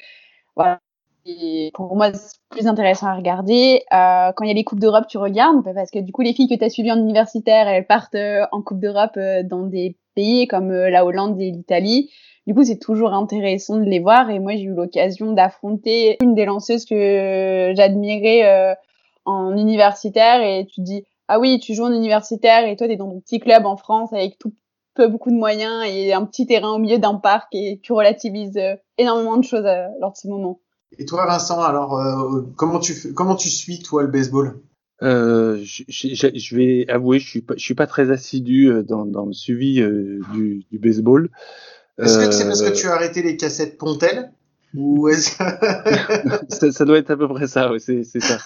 Voilà. 0.57 0.81
Et 1.25 1.71
pour 1.75 1.95
moi, 1.95 2.13
c'est 2.13 2.39
plus 2.51 2.67
intéressant 2.67 3.07
à 3.07 3.15
regarder. 3.15 3.83
Euh, 3.93 4.33
quand 4.33 4.45
il 4.45 4.49
y 4.49 4.51
a 4.51 4.55
les 4.55 4.65
Coupes 4.65 4.81
d'Europe, 4.81 5.07
tu 5.09 5.19
regardes, 5.19 5.63
parce 5.75 5.91
que 5.91 6.01
du 6.01 6.11
coup, 6.11 6.23
les 6.23 6.33
filles 6.33 6.49
que 6.49 6.55
tu 6.55 6.65
as 6.65 6.71
suivies 6.71 6.91
en 6.91 6.99
universitaire, 6.99 7.69
elles 7.69 7.87
partent 7.87 8.17
euh, 8.17 8.45
en 8.51 8.61
Coupe 8.61 8.81
d'Europe 8.81 9.17
euh, 9.17 9.43
dans 9.45 9.67
des 9.67 9.97
pays 10.17 10.49
comme 10.49 10.73
euh, 10.73 10.91
la 10.91 11.05
Hollande 11.05 11.41
et 11.41 11.53
l'Italie. 11.53 12.11
Du 12.47 12.55
coup, 12.55 12.65
c'est 12.65 12.81
toujours 12.81 13.13
intéressant 13.15 13.79
de 13.79 13.85
les 13.85 14.01
voir. 14.01 14.31
Et 14.31 14.41
moi, 14.41 14.57
j'ai 14.57 14.65
eu 14.65 14.75
l'occasion 14.75 15.33
d'affronter 15.33 16.17
une 16.23 16.35
des 16.35 16.45
lanceuses 16.45 16.87
que 16.87 17.73
j'admirais 17.77 18.77
en 19.25 19.57
universitaire. 19.57 20.43
Et 20.43 20.67
tu 20.67 20.81
te 20.81 20.85
dis, 20.85 21.05
ah 21.29 21.39
oui, 21.39 21.61
tu 21.61 21.75
joues 21.75 21.85
en 21.85 21.93
universitaire 21.93 22.67
et 22.67 22.77
toi, 22.77 22.89
tu 22.89 22.95
es 22.95 22.97
dans 22.97 23.09
ton 23.09 23.21
petit 23.21 23.39
club 23.39 23.65
en 23.65 23.77
France 23.77 24.13
avec 24.13 24.39
tout 24.39 24.53
peu 24.95 25.09
beaucoup 25.09 25.31
de 25.31 25.37
moyens 25.37 25.85
et 25.87 26.13
un 26.13 26.25
petit 26.25 26.47
terrain 26.47 26.71
au 26.73 26.79
milieu 26.79 26.99
d'un 26.99 27.15
parc 27.15 27.49
et 27.55 27.81
tu 27.83 27.93
relativises 27.93 28.57
euh, 28.57 28.75
énormément 28.99 29.37
de 29.37 29.45
choses 29.45 29.65
euh, 29.65 29.87
lors 30.01 30.13
de 30.13 30.17
ce 30.17 30.29
moment. 30.29 30.61
Et 30.99 31.07
toi, 31.07 31.27
Vincent, 31.27 31.61
alors 31.61 31.99
euh, 31.99 32.43
comment 32.57 32.79
tu 32.79 33.15
comment 33.15 33.35
tu 33.35 33.49
suis 33.49 33.83
toi 33.83 34.03
le 34.03 34.09
baseball? 34.09 34.61
Euh, 35.03 35.59
je, 35.65 35.83
je, 35.89 36.29
je, 36.35 36.57
vais 36.57 36.87
avouer, 36.89 37.19
je 37.19 37.29
suis 37.29 37.41
pas, 37.41 37.55
je 37.57 37.65
suis 37.65 37.75
pas 37.75 37.89
très 37.89 38.11
assidu 38.11 38.71
dans, 38.87 39.05
dans 39.05 39.27
le 39.27 39.33
suivi 39.33 39.81
euh, 39.81 40.21
du, 40.33 40.65
du, 40.71 40.79
baseball. 40.79 41.29
Est-ce 41.99 42.19
que 42.19 42.31
c'est 42.31 42.45
parce 42.45 42.63
que 42.63 42.71
tu 42.71 42.87
as 42.87 42.95
arrêté 42.95 43.23
les 43.23 43.37
cassettes 43.37 43.79
Pontel? 43.79 44.31
Ou 44.75 45.09
ça, 45.13 46.73
ça, 46.73 46.85
doit 46.85 46.99
être 46.99 47.11
à 47.11 47.17
peu 47.17 47.29
près 47.29 47.47
ça, 47.47 47.71
ouais, 47.71 47.79
c'est 47.79 48.05
ça. 48.05 48.39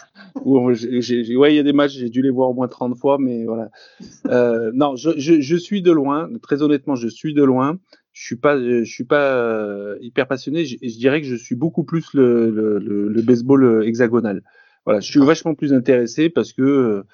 Ou, 0.44 0.72
j 0.72 0.86
ai, 0.86 1.02
j 1.02 1.32
ai, 1.32 1.36
ouais, 1.36 1.52
il 1.52 1.56
y 1.56 1.60
a 1.60 1.62
des 1.62 1.72
matchs, 1.72 1.92
j'ai 1.92 2.10
dû 2.10 2.22
les 2.22 2.30
voir 2.30 2.50
au 2.50 2.54
moins 2.54 2.68
30 2.68 2.96
fois, 2.98 3.16
mais 3.18 3.44
voilà. 3.44 3.70
Euh, 4.28 4.70
non, 4.74 4.96
je, 4.96 5.10
je, 5.16 5.40
je, 5.40 5.56
suis 5.56 5.82
de 5.82 5.92
loin, 5.92 6.28
très 6.42 6.62
honnêtement, 6.62 6.96
je 6.96 7.08
suis 7.08 7.34
de 7.34 7.44
loin. 7.44 7.78
Je 8.12 8.24
suis 8.24 8.36
pas, 8.36 8.58
je 8.58 8.84
suis 8.84 9.04
pas 9.04 9.36
euh, 9.36 9.98
hyper 10.00 10.26
passionné. 10.26 10.64
Je, 10.64 10.76
je, 10.82 10.96
dirais 10.96 11.20
que 11.20 11.26
je 11.26 11.36
suis 11.36 11.54
beaucoup 11.54 11.84
plus 11.84 12.14
le, 12.14 12.50
le, 12.50 12.78
le, 12.78 13.08
le 13.08 13.22
baseball 13.22 13.84
hexagonal. 13.86 14.42
Voilà, 14.86 15.00
je 15.00 15.10
suis 15.10 15.20
vachement 15.20 15.54
plus 15.54 15.74
intéressé 15.74 16.30
parce 16.30 16.52
que 16.52 17.04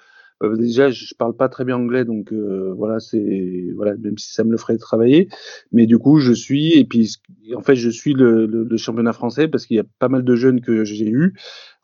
euh, 0.43 0.57
déjà, 0.57 0.91
je 0.91 1.15
parle 1.15 1.37
pas 1.37 1.49
très 1.49 1.65
bien 1.65 1.77
anglais, 1.77 2.05
donc 2.05 2.33
euh, 2.33 2.73
voilà, 2.77 3.01
c'est 3.01 3.67
voilà, 3.77 3.97
même 3.97 4.19
si 4.19 4.33
ça 4.33 4.45
me 4.45 4.51
le 4.51 4.59
ferait 4.59 4.77
travailler. 4.79 5.29
Mais 5.73 5.87
du 5.87 5.99
coup, 5.99 6.19
je 6.19 6.33
suis 6.33 6.73
et 6.79 6.85
puis 6.85 7.17
en 7.55 7.63
fait, 7.63 7.77
je 7.77 7.91
suis 7.91 8.15
le, 8.15 8.47
le, 8.47 8.65
le 8.65 8.77
championnat 8.77 9.13
français 9.13 9.49
parce 9.49 9.67
qu'il 9.67 9.77
y 9.77 9.81
a 9.81 9.85
pas 9.99 10.09
mal 10.09 10.25
de 10.25 10.35
jeunes 10.35 10.61
que 10.61 10.85
j'ai 10.85 11.09
eu 11.09 11.35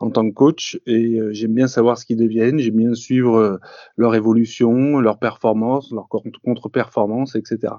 en 0.01 0.11
tant 0.11 0.29
que 0.29 0.35
coach 0.35 0.79
et 0.87 1.21
euh, 1.21 1.33
j'aime 1.33 1.55
bien 1.55 1.69
savoir 1.69 1.99
ce 1.99 2.07
qu'ils 2.07 2.17
deviennent, 2.17 2.59
j'aime 2.59 2.77
bien 2.77 2.95
suivre 2.95 3.37
euh, 3.37 3.57
leur 3.97 4.15
évolution, 4.15 5.01
leur 5.01 5.19
performance, 5.19 5.93
leur 5.93 6.09
contre-performance, 6.09 7.35
etc. 7.37 7.75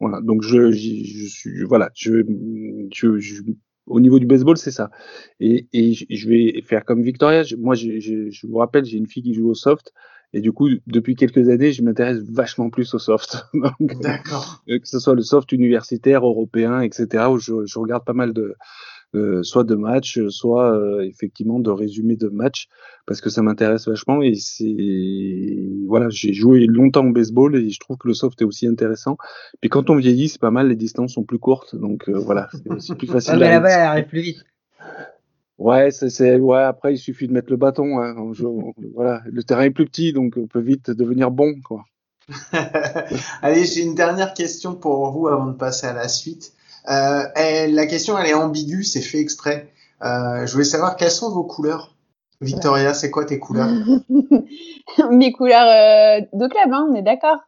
Voilà, 0.00 0.20
donc 0.20 0.42
je, 0.42 0.72
je, 0.72 1.26
suis 1.26 1.62
voilà, 1.64 1.90
je, 1.94 2.24
je, 2.92 3.18
je 3.18 3.42
au 3.86 4.00
niveau 4.00 4.18
du 4.18 4.26
baseball, 4.26 4.56
c'est 4.56 4.70
ça. 4.70 4.90
Et, 5.40 5.66
et, 5.72 5.92
je 5.94 6.28
vais 6.28 6.62
faire 6.62 6.84
comme 6.84 7.02
Victoria. 7.02 7.42
Moi, 7.58 7.74
je, 7.74 7.98
je, 7.98 8.30
je 8.30 8.46
vous 8.46 8.58
rappelle, 8.58 8.84
j'ai 8.84 8.98
une 8.98 9.08
fille 9.08 9.22
qui 9.22 9.34
joue 9.34 9.48
au 9.48 9.54
soft 9.54 9.92
Et 10.32 10.40
du 10.40 10.52
coup, 10.52 10.68
depuis 10.86 11.14
quelques 11.14 11.48
années, 11.48 11.72
je 11.72 11.82
m'intéresse 11.82 12.18
vachement 12.30 12.70
plus 12.70 12.94
au 12.94 12.98
soft. 12.98 13.46
D'accord. 13.80 14.62
euh, 14.68 14.78
que 14.78 14.88
ce 14.88 14.98
soit 14.98 15.14
le 15.14 15.22
soft 15.22 15.52
universitaire, 15.52 16.26
européen, 16.26 16.80
etc., 16.80 17.26
où 17.30 17.38
je, 17.38 17.66
je 17.66 17.78
regarde 17.78 18.04
pas 18.04 18.14
mal 18.14 18.32
de, 18.32 18.54
euh, 19.14 19.42
soit 19.42 19.64
de 19.64 19.74
matchs, 19.74 20.20
soit 20.28 20.72
euh, 20.74 21.02
effectivement 21.02 21.58
de 21.58 21.70
résumés 21.70 22.16
de 22.16 22.28
matchs, 22.28 22.68
parce 23.06 23.20
que 23.20 23.28
ça 23.28 23.42
m'intéresse 23.42 23.86
vachement. 23.86 24.22
Et 24.22 24.34
c'est 24.36 25.68
voilà, 25.86 26.08
j'ai 26.08 26.32
joué 26.32 26.64
longtemps 26.66 27.06
au 27.06 27.12
baseball 27.12 27.54
et 27.56 27.68
je 27.68 27.78
trouve 27.78 27.98
que 27.98 28.08
le 28.08 28.14
soft 28.14 28.40
est 28.40 28.46
aussi 28.46 28.66
intéressant. 28.66 29.18
Puis 29.60 29.68
quand 29.68 29.90
on 29.90 29.96
vieillit, 29.96 30.30
c'est 30.30 30.40
pas 30.40 30.50
mal, 30.50 30.68
les 30.68 30.76
distances 30.76 31.12
sont 31.12 31.24
plus 31.24 31.38
courtes, 31.38 31.76
donc 31.76 32.08
euh, 32.08 32.18
voilà, 32.18 32.48
c'est 32.52 32.70
aussi 32.70 32.94
plus 32.94 33.06
facile. 33.12 33.34
Ah, 33.34 33.38
mais 33.38 33.50
là-bas, 33.50 33.70
elle 33.70 33.86
arrive 33.86 34.06
plus 34.06 34.22
vite. 34.22 34.44
Ouais, 35.62 35.92
c'est, 35.92 36.36
ouais, 36.40 36.62
après, 36.62 36.94
il 36.94 36.98
suffit 36.98 37.28
de 37.28 37.32
mettre 37.32 37.50
le 37.50 37.56
bâton. 37.56 38.00
Hein. 38.00 38.16
On 38.18 38.32
voilà, 38.94 39.22
le 39.26 39.42
terrain 39.44 39.62
est 39.62 39.70
plus 39.70 39.86
petit, 39.86 40.12
donc 40.12 40.34
on 40.36 40.48
peut 40.48 40.60
vite 40.60 40.90
devenir 40.90 41.30
bon, 41.30 41.54
quoi. 41.64 41.84
Allez, 43.42 43.64
j'ai 43.64 43.82
une 43.82 43.94
dernière 43.94 44.34
question 44.34 44.74
pour 44.74 45.10
vous 45.12 45.28
avant 45.28 45.46
de 45.46 45.52
passer 45.56 45.86
à 45.86 45.92
la 45.92 46.08
suite. 46.08 46.52
Euh, 46.88 47.22
elle- 47.36 47.74
la 47.74 47.86
question, 47.86 48.18
elle 48.18 48.26
est 48.28 48.34
ambiguë, 48.34 48.82
c'est 48.82 49.00
fait 49.00 49.18
exprès. 49.20 49.68
Euh, 50.04 50.46
je 50.46 50.52
voulais 50.52 50.64
savoir 50.64 50.96
quelles 50.96 51.10
sont 51.12 51.30
vos 51.30 51.44
couleurs? 51.44 51.94
Victoria, 52.40 52.92
c'est 52.92 53.10
quoi 53.12 53.24
tes 53.24 53.38
couleurs? 53.38 53.68
Mes 55.12 55.32
couleurs 55.32 55.68
euh, 55.68 56.26
de 56.32 56.48
club, 56.48 56.72
hein, 56.72 56.88
on 56.90 56.94
est 56.96 57.02
d'accord. 57.02 57.38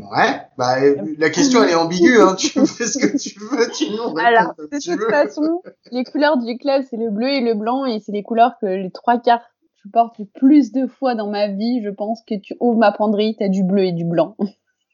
Ouais, 0.00 0.40
bah 0.56 0.80
euh, 0.82 0.96
la 1.18 1.30
question 1.30 1.62
elle 1.62 1.70
est 1.70 1.74
ambiguë, 1.74 2.20
hein. 2.20 2.34
tu 2.36 2.48
fais 2.66 2.86
ce 2.86 2.98
que 2.98 3.16
tu 3.16 3.38
veux, 3.38 3.70
tu 3.70 3.90
nous 3.90 4.12
réponds 4.12 4.16
Alors, 4.26 4.54
de 4.58 4.64
toute 4.70 4.86
veux. 5.00 5.10
façon, 5.10 5.62
les 5.90 6.04
couleurs 6.04 6.38
du 6.38 6.56
club, 6.58 6.82
c'est 6.88 6.96
le 6.96 7.10
bleu 7.10 7.28
et 7.28 7.40
le 7.40 7.54
blanc, 7.54 7.84
et 7.86 8.00
c'est 8.00 8.12
les 8.12 8.22
couleurs 8.22 8.52
que 8.60 8.66
les 8.66 8.90
trois 8.90 9.18
quarts 9.18 9.42
je 9.84 9.90
porte 9.90 10.16
le 10.20 10.26
plus 10.26 10.70
de 10.70 10.86
fois 10.86 11.16
dans 11.16 11.28
ma 11.28 11.48
vie. 11.48 11.82
Je 11.84 11.90
pense 11.90 12.22
que 12.24 12.36
tu 12.36 12.54
ouvres 12.60 12.78
ma 12.78 12.92
penderie, 12.92 13.34
t'as 13.38 13.48
du 13.48 13.64
bleu 13.64 13.84
et 13.84 13.92
du 13.92 14.04
blanc. 14.04 14.36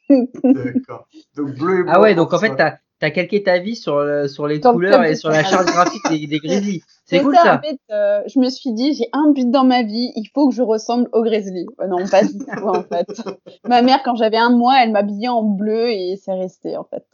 D'accord. 0.08 1.06
Donc 1.36 1.54
bleu 1.58 1.80
et 1.80 1.82
blanc. 1.82 1.92
Ah 1.94 2.00
ouais, 2.00 2.14
donc 2.14 2.32
en 2.32 2.38
fait, 2.38 2.54
t'as 2.56 2.76
as 3.00 3.10
calqué 3.10 3.42
ta 3.42 3.58
vie 3.58 3.76
sur, 3.76 4.00
le- 4.02 4.26
sur 4.28 4.46
les 4.46 4.60
couleurs 4.60 5.04
et 5.04 5.14
sur 5.14 5.28
la 5.30 5.44
charte 5.44 5.66
graphique 5.66 6.02
des, 6.08 6.26
des 6.26 6.38
Grizzlies. 6.42 6.82
C'est 7.08 7.22
cool 7.22 7.34
ça, 7.34 7.42
ça. 7.42 7.54
En 7.56 7.60
fait, 7.60 7.80
euh, 7.90 8.22
je 8.26 8.38
me 8.38 8.50
suis 8.50 8.72
dit, 8.72 8.92
j'ai 8.92 9.08
un 9.14 9.30
but 9.32 9.50
dans 9.50 9.64
ma 9.64 9.82
vie, 9.82 10.12
il 10.14 10.28
faut 10.34 10.50
que 10.50 10.54
je 10.54 10.60
ressemble 10.60 11.08
au 11.12 11.22
Grizzly. 11.22 11.66
Euh, 11.80 11.86
non, 11.86 12.06
pas 12.06 12.22
du 12.22 12.36
tout, 12.36 12.68
en 12.68 12.82
fait. 12.82 13.06
Ma 13.68 13.80
mère, 13.80 14.02
quand 14.04 14.14
j'avais 14.14 14.36
un 14.36 14.50
mois, 14.50 14.82
elle 14.82 14.92
m'habillait 14.92 15.28
en 15.28 15.42
bleu 15.42 15.88
et 15.88 16.16
c'est 16.22 16.34
resté, 16.34 16.76
en 16.76 16.84
fait. 16.84 17.06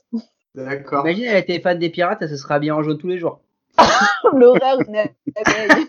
D'accord. 0.57 1.07
Imagine, 1.07 1.27
elle 1.27 1.37
était 1.39 1.61
fan 1.61 1.79
des 1.79 1.91
pirates, 1.91 2.19
elle 2.23 2.29
se 2.29 2.37
serait 2.37 2.55
habillée 2.55 2.73
en 2.73 2.83
jaune 2.83 2.99
tous 2.99 3.07
les 3.07 3.19
jours. 3.19 3.41
L'horreur 4.35 4.81
une 4.87 4.97
abeille. 4.97 5.87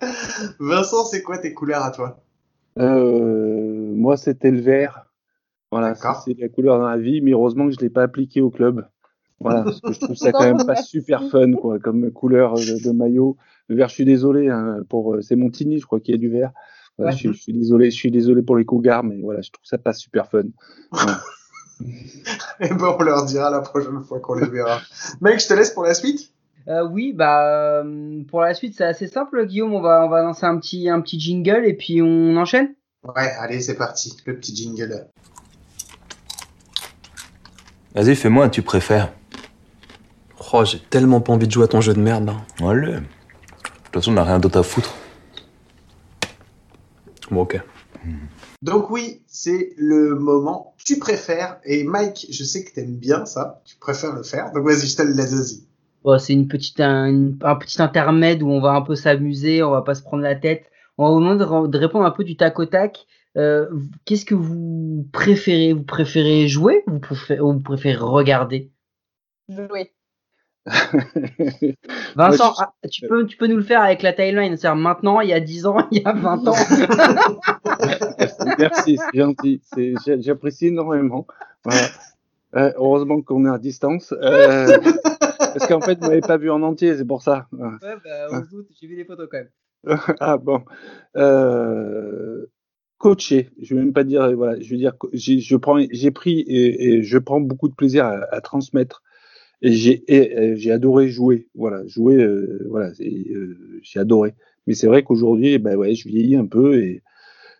Vincent, 0.60 1.04
c'est 1.04 1.22
quoi 1.22 1.38
tes 1.38 1.54
couleurs 1.54 1.84
à 1.84 1.90
toi? 1.90 2.20
Euh, 2.78 3.92
moi, 3.94 4.18
c'était 4.18 4.50
le 4.50 4.60
vert. 4.60 5.06
Voilà, 5.70 5.94
c'est 5.94 6.38
la 6.38 6.48
couleur 6.50 6.78
dans 6.78 6.88
la 6.88 6.98
vie, 6.98 7.22
mais 7.22 7.30
heureusement 7.30 7.66
que 7.66 7.72
je 7.72 7.80
l'ai 7.80 7.88
pas 7.88 8.02
appliqué 8.02 8.42
au 8.42 8.50
club. 8.50 8.86
Voilà, 9.42 9.62
parce 9.62 9.80
que 9.80 9.92
je 9.92 10.00
trouve 10.00 10.16
ça 10.16 10.32
quand 10.32 10.44
même 10.44 10.64
pas 10.66 10.76
super 10.76 11.22
fun, 11.30 11.52
quoi, 11.52 11.78
comme 11.78 12.10
couleur 12.12 12.54
de, 12.54 12.82
de 12.84 12.90
maillot. 12.92 13.36
Le 13.68 13.76
vert, 13.76 13.88
je 13.88 13.94
suis 13.94 14.04
désolé, 14.04 14.48
hein, 14.48 14.78
pour, 14.88 15.14
euh, 15.14 15.20
c'est 15.22 15.36
Montigny, 15.36 15.78
je 15.78 15.86
crois 15.86 16.00
qu'il 16.00 16.14
y 16.14 16.18
a 16.18 16.20
du 16.20 16.28
vert. 16.30 16.50
Voilà, 16.98 17.10
Ouais. 17.12 17.16
je, 17.16 17.28
suis- 17.28 17.32
je 17.32 17.42
suis 17.42 17.52
désolé, 17.52 17.90
je 17.90 17.96
suis 17.96 18.10
désolé 18.10 18.42
pour 18.42 18.56
les 18.56 18.64
Cougars, 18.64 19.02
mais 19.04 19.18
voilà, 19.22 19.40
je 19.40 19.50
trouve 19.50 19.64
ça 19.64 19.78
pas 19.78 19.92
super 19.92 20.28
fun. 20.28 20.42
Voilà. 20.90 21.20
Eh 22.60 22.68
ben, 22.68 22.94
on 22.98 23.02
leur 23.02 23.24
dira 23.24 23.50
la 23.50 23.60
prochaine 23.60 24.02
fois 24.04 24.20
qu'on 24.20 24.34
les 24.34 24.46
verra. 24.48 24.78
Mec, 25.20 25.40
je 25.40 25.48
te 25.48 25.54
laisse 25.54 25.70
pour 25.70 25.82
la 25.82 25.94
suite. 25.94 26.32
Euh, 26.68 26.86
oui, 26.88 27.12
bah 27.12 27.80
euh, 27.82 28.22
pour 28.28 28.40
la 28.40 28.54
suite 28.54 28.74
c'est 28.76 28.84
assez 28.84 29.08
simple, 29.08 29.44
Guillaume. 29.46 29.74
On 29.74 29.80
va 29.80 30.04
on 30.06 30.08
va 30.08 30.22
lancer 30.22 30.46
un 30.46 30.56
petit 30.58 30.88
un 30.88 31.00
petit 31.00 31.18
jingle 31.18 31.64
et 31.64 31.74
puis 31.74 32.00
on 32.02 32.36
enchaîne. 32.36 32.68
Ouais, 33.02 33.32
allez, 33.40 33.58
c'est 33.60 33.74
parti. 33.74 34.16
Le 34.26 34.36
petit 34.36 34.54
jingle. 34.54 35.08
Vas-y, 37.96 38.14
fais-moi 38.14 38.48
tu 38.48 38.62
préfères. 38.62 39.12
Oh, 40.52 40.64
j'ai 40.64 40.78
tellement 40.80 41.20
pas 41.20 41.32
envie 41.32 41.46
de 41.46 41.52
jouer 41.52 41.64
à 41.64 41.68
ton 41.68 41.80
jeu 41.80 41.94
de 41.94 42.00
merde 42.00 42.26
là. 42.26 42.36
Allez. 42.68 42.92
De 42.92 42.96
toute 42.98 43.94
façon, 43.94 44.10
on 44.10 44.14
n'a 44.14 44.24
rien 44.24 44.38
d'autre 44.38 44.58
à 44.58 44.62
foutre. 44.62 44.94
Bon, 47.30 47.42
ok. 47.42 47.60
Donc 48.62 48.90
oui, 48.90 49.22
c'est 49.26 49.72
le 49.76 50.14
moment. 50.14 50.74
Tu 50.84 50.98
préfères. 50.98 51.58
Et 51.64 51.84
Mike, 51.84 52.26
je 52.30 52.44
sais 52.44 52.64
que 52.64 52.72
t'aimes 52.74 52.96
bien 52.96 53.24
ça. 53.26 53.62
Tu 53.64 53.76
préfères 53.76 54.14
le 54.14 54.22
faire. 54.22 54.52
Donc 54.52 54.64
vas-y, 54.64 54.86
je 54.86 54.96
te 54.96 55.02
le 55.02 55.12
laisse. 55.12 55.32
Vas-y. 55.34 55.62
Bon, 56.04 56.18
c'est 56.18 56.32
une 56.32 56.48
petite 56.48 56.80
un, 56.80 57.06
une- 57.06 57.38
un 57.42 57.54
petit 57.56 57.80
intermède 57.80 58.42
où 58.42 58.48
on 58.50 58.60
va 58.60 58.72
un 58.72 58.82
peu 58.82 58.94
s'amuser, 58.96 59.62
on 59.62 59.70
va 59.70 59.82
pas 59.82 59.94
se 59.94 60.02
prendre 60.02 60.22
la 60.22 60.34
tête. 60.34 60.66
On 60.98 61.04
va 61.06 61.10
vous 61.12 61.20
demander 61.20 61.68
de 61.70 61.78
répondre 61.78 62.04
un 62.04 62.10
peu 62.10 62.24
du 62.24 62.36
tac 62.36 62.58
au 62.58 62.66
tac. 62.66 63.06
Euh, 63.38 63.66
Qu'est-ce 64.04 64.26
que 64.26 64.34
vous 64.34 65.08
préférez? 65.12 65.72
Vous 65.72 65.84
préférez 65.84 66.48
jouer 66.48 66.82
ou 66.86 66.92
vous 66.94 67.00
préférez, 67.00 67.40
ou 67.40 67.52
vous 67.54 67.60
préférez 67.60 67.96
regarder? 67.96 68.70
Jouer. 69.48 69.92
Vincent, 72.16 72.16
Moi, 72.16 72.30
je- 72.36 72.42
ah, 72.62 72.72
tu 72.90 73.06
peux 73.08 73.26
tu 73.26 73.36
peux 73.36 73.46
nous 73.48 73.56
le 73.56 73.62
faire 73.62 73.82
avec 73.82 74.02
la 74.02 74.12
timeline, 74.12 74.56
c'est-à-dire 74.56 74.80
maintenant, 74.80 75.20
il 75.20 75.28
y 75.28 75.32
a 75.32 75.40
10 75.40 75.66
ans, 75.66 75.76
il 75.90 76.02
y 76.02 76.04
a 76.04 76.12
20 76.12 76.46
ans. 76.48 76.54
Merci, 78.58 78.98
c'est 79.12 79.18
gentil, 79.18 79.60
j'apprécie 80.20 80.68
énormément. 80.68 81.26
Voilà. 81.64 81.86
Euh, 82.54 82.72
heureusement 82.76 83.22
qu'on 83.22 83.46
est 83.46 83.50
à 83.50 83.58
distance, 83.58 84.12
euh, 84.12 84.76
parce 85.38 85.66
qu'en 85.66 85.80
fait, 85.80 85.98
vous 86.00 86.08
m'avez 86.08 86.20
pas 86.20 86.36
vu 86.36 86.50
en 86.50 86.62
entier, 86.62 86.96
c'est 86.96 87.06
pour 87.06 87.22
ça. 87.22 87.46
Ouais, 87.52 87.68
bah, 87.82 88.26
on 88.30 88.44
se 88.44 88.50
doute, 88.50 88.68
j'ai 88.78 88.86
vu 88.86 88.96
les 88.96 89.04
photos 89.04 89.28
quand 89.30 89.38
même. 89.38 89.98
ah 90.20 90.36
bon. 90.36 90.62
Euh, 91.16 92.46
coacher, 92.98 93.50
je 93.60 93.74
vais 93.74 93.80
même 93.80 93.92
pas 93.92 94.04
dire, 94.04 94.30
voilà, 94.36 94.60
je 94.60 94.70
veux 94.70 94.76
dire, 94.76 94.92
je 95.12 95.56
prends, 95.56 95.78
j'ai 95.90 96.10
pris 96.10 96.40
et, 96.40 96.84
et 96.98 97.02
je 97.02 97.18
prends 97.18 97.40
beaucoup 97.40 97.68
de 97.68 97.74
plaisir 97.74 98.04
à, 98.04 98.18
à 98.30 98.40
transmettre. 98.40 99.02
Et 99.62 99.72
j'ai, 99.72 100.04
euh, 100.10 100.54
j'ai 100.56 100.72
adoré 100.72 101.08
jouer, 101.08 101.48
voilà, 101.54 101.86
jouer, 101.86 102.16
euh, 102.16 102.66
voilà, 102.68 102.90
euh, 103.00 103.80
j'ai 103.80 104.00
adoré. 104.00 104.34
Mais 104.66 104.74
c'est 104.74 104.88
vrai 104.88 105.04
qu'aujourd'hui, 105.04 105.58
ben 105.58 105.76
ouais, 105.76 105.94
je 105.94 106.08
vieillis 106.08 106.36
un 106.36 106.46
peu 106.46 106.80
et 106.82 107.02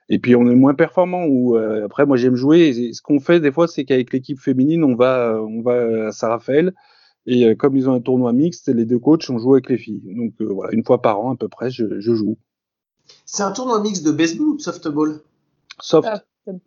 et 0.08 0.18
puis 0.18 0.34
on 0.36 0.46
est 0.50 0.54
moins 0.54 0.74
performant. 0.74 1.24
Ou 1.24 1.56
euh, 1.56 1.86
après, 1.86 2.04
moi 2.04 2.16
j'aime 2.16 2.34
jouer. 2.34 2.68
Et 2.68 2.92
ce 2.92 3.00
qu'on 3.02 3.20
fait 3.20 3.40
des 3.40 3.52
fois, 3.52 3.68
c'est 3.68 3.84
qu'avec 3.84 4.12
l'équipe 4.12 4.38
féminine, 4.38 4.84
on 4.84 4.94
va, 4.94 5.40
on 5.40 5.62
va 5.62 6.08
à 6.08 6.12
Saint-Raphaël. 6.12 6.74
Et 7.26 7.46
euh, 7.46 7.54
comme 7.54 7.76
ils 7.76 7.88
ont 7.88 7.94
un 7.94 8.00
tournoi 8.00 8.32
mixte, 8.32 8.68
les 8.68 8.84
deux 8.84 8.98
coachs, 8.98 9.30
on 9.30 9.38
joue 9.38 9.54
avec 9.54 9.68
les 9.70 9.78
filles. 9.78 10.02
Donc 10.04 10.34
euh, 10.40 10.52
voilà, 10.52 10.72
une 10.72 10.84
fois 10.84 11.00
par 11.00 11.20
an 11.20 11.32
à 11.32 11.36
peu 11.36 11.48
près, 11.48 11.70
je, 11.70 12.00
je 12.00 12.14
joue. 12.14 12.36
C'est 13.24 13.44
un 13.44 13.52
tournoi 13.52 13.80
mix 13.80 14.02
de 14.02 14.10
baseball 14.10 14.48
ou 14.48 14.56
de 14.56 14.60
softball? 14.60 15.20
Soft. 15.80 16.08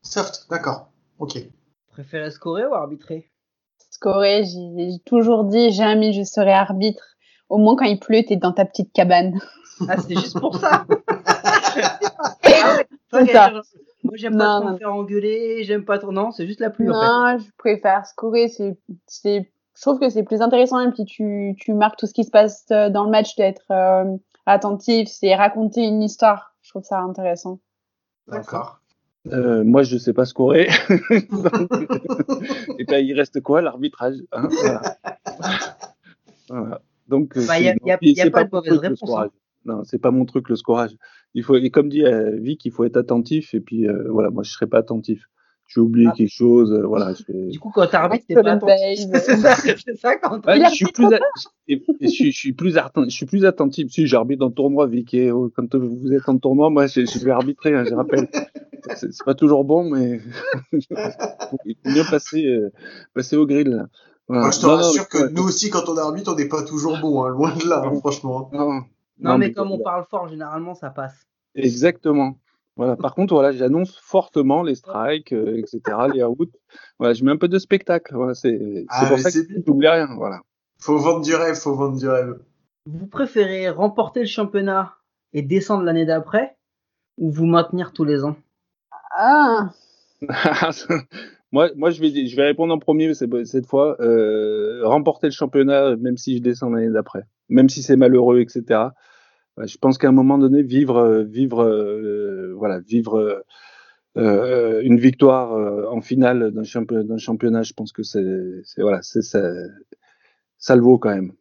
Soft, 0.01 0.47
d'accord. 0.49 0.91
Ok. 1.19 1.37
Préférez 1.91 2.31
scorer 2.31 2.65
ou 2.65 2.73
arbitrer? 2.73 3.29
Scorer, 4.09 4.43
j'ai 4.43 4.99
toujours 5.05 5.45
dit, 5.45 5.71
jamais 5.71 6.13
je 6.13 6.21
serai 6.23 6.53
arbitre. 6.53 7.03
Au 7.49 7.57
moins, 7.57 7.75
quand 7.75 7.85
il 7.85 7.99
pleut, 7.99 8.23
t'es 8.27 8.35
dans 8.35 8.51
ta 8.51 8.63
petite 8.63 8.93
cabane. 8.93 9.39
Ah, 9.89 9.95
c'est 9.97 10.13
juste 10.15 10.39
pour 10.39 10.55
ça 10.57 10.85
ça. 13.11 13.51
je- 13.51 13.77
Moi, 14.03 14.13
j'aime 14.15 14.37
pas 14.37 14.59
trop 14.61 14.69
me 14.73 14.77
faire 14.77 14.93
engueuler, 14.93 15.63
j'aime 15.63 15.85
pas 15.85 15.97
trop. 15.97 16.11
Non, 16.11 16.29
c'est 16.31 16.45
juste 16.45 16.59
la 16.59 16.69
pluie 16.69 16.87
en 16.89 16.93
fait. 16.93 16.99
Non, 17.07 17.37
je 17.39 17.49
préfère 17.57 18.05
scorer. 18.05 18.47
C'est, 18.47 18.77
c'est, 19.07 19.51
je 19.75 19.81
trouve 19.81 19.99
que 19.99 20.09
c'est 20.09 20.21
plus 20.23 20.41
intéressant. 20.43 20.79
Et 20.81 20.91
puis 20.91 21.05
tu, 21.05 21.55
tu 21.59 21.73
marques 21.73 21.97
tout 21.97 22.05
ce 22.05 22.13
qui 22.13 22.23
se 22.25 22.31
passe 22.31 22.65
euh, 22.71 22.89
dans 22.91 23.05
le 23.05 23.09
match, 23.09 23.35
d'être 23.37 23.65
euh, 23.71 24.05
attentif, 24.45 25.09
c'est 25.09 25.33
raconter 25.33 25.81
une 25.83 26.03
histoire. 26.03 26.53
Je 26.61 26.69
trouve 26.69 26.83
ça 26.83 26.99
intéressant. 26.99 27.57
D'accord. 28.27 28.79
Euh, 29.31 29.63
moi, 29.63 29.83
je 29.83 29.97
sais 29.97 30.13
pas 30.13 30.25
scorer. 30.25 30.67
Donc, 31.29 31.71
et 32.79 32.83
ben, 32.85 33.03
il 33.05 33.13
reste 33.13 33.41
quoi 33.41 33.61
L'arbitrage. 33.61 34.17
hein, 34.31 34.47
voilà. 34.61 34.81
Voilà. 36.49 36.81
Donc, 37.07 37.35
euh, 37.37 37.45
Bah, 37.47 37.59
y 37.59 37.67
a- 37.69 37.75
pas 38.29 38.43
de 38.43 38.49
mon 38.51 38.57
mauvaise 38.59 38.71
truc, 38.71 38.81
le 38.83 38.87
réponse, 38.89 39.01
hein. 39.01 39.05
scorage. 39.05 39.29
Non, 39.65 39.83
c'est 39.83 39.97
pas 39.99 40.11
mon 40.11 40.25
truc 40.25 40.49
le 40.49 40.55
scorage. 40.55 40.95
Il 41.33 41.43
faut, 41.43 41.55
et 41.55 41.69
comme 41.71 41.89
dit 41.89 42.05
euh, 42.05 42.35
Vic, 42.39 42.63
il 42.65 42.71
faut 42.71 42.83
être 42.83 42.97
attentif. 42.97 43.53
Et 43.55 43.59
puis 43.61 43.87
euh, 43.87 44.05
voilà, 44.09 44.29
moi, 44.29 44.43
je 44.43 44.51
serais 44.51 44.67
pas 44.67 44.77
attentif. 44.77 45.25
J'ai 45.67 45.81
oublié 45.81 46.07
Ah. 46.11 46.13
quelque 46.15 46.29
chose. 46.31 46.71
euh, 46.71 46.85
voilà. 46.85 47.13
Du 47.49 47.59
coup, 47.59 47.71
quand 47.73 47.81
t'es 47.87 47.97
Sur 47.97 47.99
pas 47.99 48.41
le 48.43 48.49
attentif. 48.51 49.09
base. 49.09 49.23
C'est 49.23 49.37
ça, 49.37 49.55
c'est 49.55 49.95
ça 49.97 50.15
quand 50.17 50.45
Ouais, 50.45 50.59
Il 50.59 50.65
je 50.69 50.75
suis 50.75 50.85
plus, 50.85 51.05
a- 51.13 51.19
je, 51.67 52.07
suis- 52.07 52.31
je 52.31 52.37
suis 52.37 52.53
plus 52.53 52.77
atten- 52.77 53.05
je 53.05 53.15
suis 53.15 53.25
plus 53.25 53.45
attentif. 53.45 53.91
Si 53.91 54.05
j'arbitre 54.07 54.45
en 54.45 54.51
tournoi, 54.51 54.85
Vic, 54.87 55.13
et 55.15 55.29
euh, 55.31 55.49
quand 55.55 55.73
vous 55.75 56.13
êtes 56.13 56.29
en 56.29 56.37
tournoi, 56.37 56.69
moi, 56.69 56.85
je, 56.87 57.05
je 57.05 57.25
vais 57.25 57.31
arbitrer, 57.31 57.73
hein, 57.73 57.83
je 57.89 57.95
rappelle. 57.95 58.27
C'est 58.95 59.11
c'est 59.11 59.25
pas 59.25 59.33
toujours 59.33 59.65
bon, 59.65 59.89
mais 59.89 60.21
il 60.71 60.81
faut 60.83 61.57
mieux 61.85 62.03
passer, 62.09 62.45
euh, 62.45 62.71
passer 63.15 63.35
au 63.35 63.47
grill. 63.47 63.69
Là. 63.69 63.87
Voilà. 64.27 64.43
Moi, 64.43 64.51
je 64.51 64.59
te 64.59 64.65
Non, 64.67 64.75
rassure 64.75 65.07
que 65.09 65.29
nous 65.31 65.43
aussi, 65.43 65.69
quand 65.71 65.89
on 65.89 65.97
arbitre, 65.97 66.31
on 66.31 66.35
n'est 66.35 66.47
pas 66.47 66.61
toujours 66.63 66.99
bon, 66.99 67.23
hein, 67.23 67.29
loin 67.29 67.55
de 67.55 67.67
là, 67.67 67.81
hein, 67.85 67.93
franchement. 67.99 68.49
Non, 68.53 68.81
Non, 69.19 69.37
mais 69.39 69.51
comme 69.51 69.71
on 69.71 69.79
parle 69.79 70.05
fort, 70.09 70.27
généralement, 70.27 70.75
ça 70.75 70.91
passe. 70.91 71.15
Exactement. 71.55 72.37
Voilà. 72.77 72.95
Par 72.97 73.15
contre, 73.15 73.33
voilà, 73.33 73.51
j'annonce 73.51 73.97
fortement 73.97 74.61
les 74.63 74.75
strikes, 74.75 75.31
euh, 75.33 75.57
etc., 75.57 75.79
les 76.13 76.23
outs. 76.23 76.51
Voilà, 76.99 77.13
je 77.13 77.23
mets 77.23 77.31
un 77.31 77.37
peu 77.37 77.47
de 77.47 77.57
spectacle. 77.59 78.13
Voilà, 78.15 78.33
c'est 78.33 78.85
Ah, 78.89 79.05
pour 79.07 79.19
ça 79.19 79.31
que 79.31 79.37
j'oublie 79.65 79.87
rien. 79.87 80.07
Voilà. 80.15 80.41
Faut 80.79 80.97
vendre 80.97 81.23
du 81.23 81.33
rêve, 81.33 81.55
faut 81.55 81.75
vendre 81.75 81.97
du 81.97 82.07
rêve. 82.07 82.37
Vous 82.85 83.07
préférez 83.07 83.69
remporter 83.69 84.19
le 84.21 84.25
championnat 84.27 84.93
et 85.33 85.41
descendre 85.41 85.83
l'année 85.83 86.05
d'après 86.05 86.55
ou 87.17 87.31
vous 87.31 87.45
maintenir 87.45 87.93
tous 87.93 88.03
les 88.03 88.23
ans? 88.25 88.35
Ah, 89.17 89.71
moi, 91.51 91.69
moi 91.75 91.89
je, 91.91 92.01
vais, 92.01 92.27
je 92.27 92.35
vais 92.35 92.43
répondre 92.43 92.73
en 92.73 92.79
premier 92.79 93.13
cette, 93.13 93.45
cette 93.45 93.65
fois. 93.65 93.95
Euh, 94.01 94.81
remporter 94.83 95.27
le 95.27 95.31
championnat, 95.31 95.95
même 95.95 96.17
si 96.17 96.37
je 96.37 96.41
descends 96.41 96.69
l'année 96.69 96.89
d'après. 96.91 97.23
Même 97.49 97.69
si 97.69 97.81
c'est 97.83 97.95
malheureux, 97.95 98.39
etc. 98.41 98.89
Je 99.57 99.77
pense 99.77 99.97
qu'à 99.97 100.09
un 100.09 100.11
moment 100.11 100.37
donné, 100.37 100.63
vivre, 100.63 100.97
euh, 100.97 101.23
vivre, 101.23 101.63
euh, 101.63 102.53
voilà, 102.57 102.79
vivre 102.79 103.43
euh, 104.17 104.81
une 104.83 104.99
victoire 104.99 105.91
en 105.91 106.01
finale 106.01 106.51
d'un 106.51 107.17
championnat, 107.17 107.63
je 107.63 107.73
pense 107.73 107.91
que 107.91 108.03
c'est, 108.03 108.23
voilà, 108.77 109.01
c'est 109.01 109.21
ça, 109.21 109.41
ça 110.57 110.75
le 110.75 110.81
vaut 110.81 110.97
quand 110.97 111.13
même. 111.13 111.31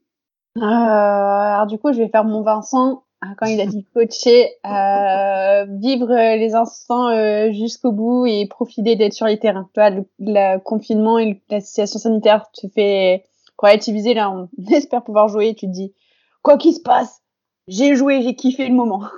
Alors 0.60 1.66
du 1.66 1.78
coup, 1.78 1.92
je 1.92 1.98
vais 1.98 2.08
faire 2.08 2.24
mon 2.24 2.42
Vincent 2.42 3.04
hein, 3.22 3.34
quand 3.36 3.46
il 3.46 3.60
a 3.60 3.66
dit 3.66 3.84
coacher, 3.94 4.50
euh, 4.66 5.66
vivre 5.80 6.36
les 6.36 6.54
instants 6.54 7.08
euh, 7.08 7.50
jusqu'au 7.52 7.90
bout 7.90 8.26
et 8.26 8.46
profiter 8.46 8.96
d'être 8.96 9.12
sur 9.12 9.26
les 9.26 9.38
terrains. 9.38 9.68
Tu 9.74 9.80
vois, 9.80 9.90
le, 9.90 10.04
le 10.18 10.58
confinement 10.58 11.18
et 11.18 11.42
la 11.50 11.60
situation 11.60 11.98
sanitaire 11.98 12.50
te 12.52 12.68
fait 12.68 13.24
relativiser. 13.58 14.14
Là, 14.14 14.30
on 14.30 14.48
espère 14.72 15.02
pouvoir 15.02 15.28
jouer. 15.28 15.54
Tu 15.54 15.66
te 15.66 15.72
dis, 15.72 15.94
quoi 16.42 16.58
qu'il 16.58 16.74
se 16.74 16.82
passe, 16.82 17.23
j'ai 17.68 17.96
joué, 17.96 18.22
j'ai 18.22 18.34
kiffé 18.34 18.68
le 18.68 18.74
moment. 18.74 19.08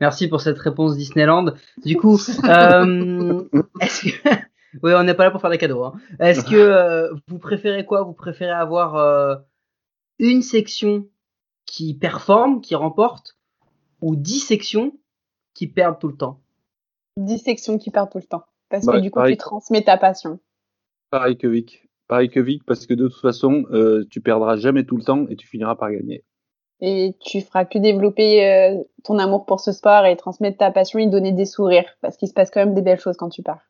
Merci 0.00 0.28
pour 0.28 0.40
cette 0.40 0.58
réponse 0.58 0.96
Disneyland. 0.96 1.54
Du 1.84 1.96
coup, 1.96 2.18
euh, 2.44 3.44
est-ce 3.80 4.06
que... 4.08 4.28
oui, 4.82 4.92
on 4.94 5.04
n'est 5.04 5.14
pas 5.14 5.24
là 5.24 5.30
pour 5.30 5.40
faire 5.40 5.50
des 5.50 5.58
cadeaux. 5.58 5.84
Hein. 5.84 5.94
Est-ce 6.18 6.44
que 6.44 6.56
euh, 6.56 7.14
vous 7.28 7.38
préférez 7.38 7.84
quoi? 7.84 8.02
Vous 8.02 8.12
préférez 8.14 8.50
avoir 8.50 8.96
euh, 8.96 9.36
une 10.18 10.42
section 10.42 11.06
qui 11.66 11.94
performe, 11.94 12.60
qui 12.60 12.74
remporte, 12.74 13.36
ou 14.00 14.16
dix 14.16 14.40
sections 14.40 14.92
qui 15.54 15.68
perdent 15.68 15.98
tout 16.00 16.08
le 16.08 16.16
temps? 16.16 16.40
10 17.18 17.38
sections 17.38 17.78
qui 17.78 17.90
perdent 17.90 18.10
tout 18.10 18.18
le 18.18 18.24
temps. 18.24 18.44
Parce 18.68 18.86
que 18.86 18.98
du 18.98 19.10
coup, 19.10 19.18
pareil. 19.20 19.36
tu 19.36 19.38
transmets 19.38 19.82
ta 19.82 19.98
passion. 19.98 20.40
Pareil 21.10 21.36
que 21.36 21.46
Vic. 21.46 21.88
Pareil 22.08 22.30
que 22.30 22.40
Vic, 22.40 22.64
parce 22.64 22.86
que 22.86 22.94
de 22.94 23.08
toute 23.08 23.20
façon, 23.20 23.66
euh, 23.70 24.06
tu 24.10 24.20
perdras 24.20 24.56
jamais 24.56 24.84
tout 24.84 24.96
le 24.96 25.04
temps 25.04 25.26
et 25.28 25.36
tu 25.36 25.46
finiras 25.46 25.74
par 25.74 25.90
gagner. 25.90 26.24
Et 26.84 27.14
tu 27.20 27.40
feras 27.40 27.64
que 27.64 27.78
développer 27.78 28.44
euh, 28.44 28.74
ton 29.04 29.18
amour 29.20 29.46
pour 29.46 29.60
ce 29.60 29.70
sport 29.70 30.04
et 30.04 30.16
transmettre 30.16 30.58
ta 30.58 30.72
passion 30.72 30.98
et 30.98 31.06
donner 31.06 31.30
des 31.32 31.46
sourires. 31.46 31.86
Parce 32.00 32.16
qu'il 32.16 32.26
se 32.28 32.34
passe 32.34 32.50
quand 32.50 32.58
même 32.60 32.74
des 32.74 32.82
belles 32.82 32.98
choses 33.00 33.16
quand 33.16 33.28
tu 33.28 33.40
pars. 33.42 33.60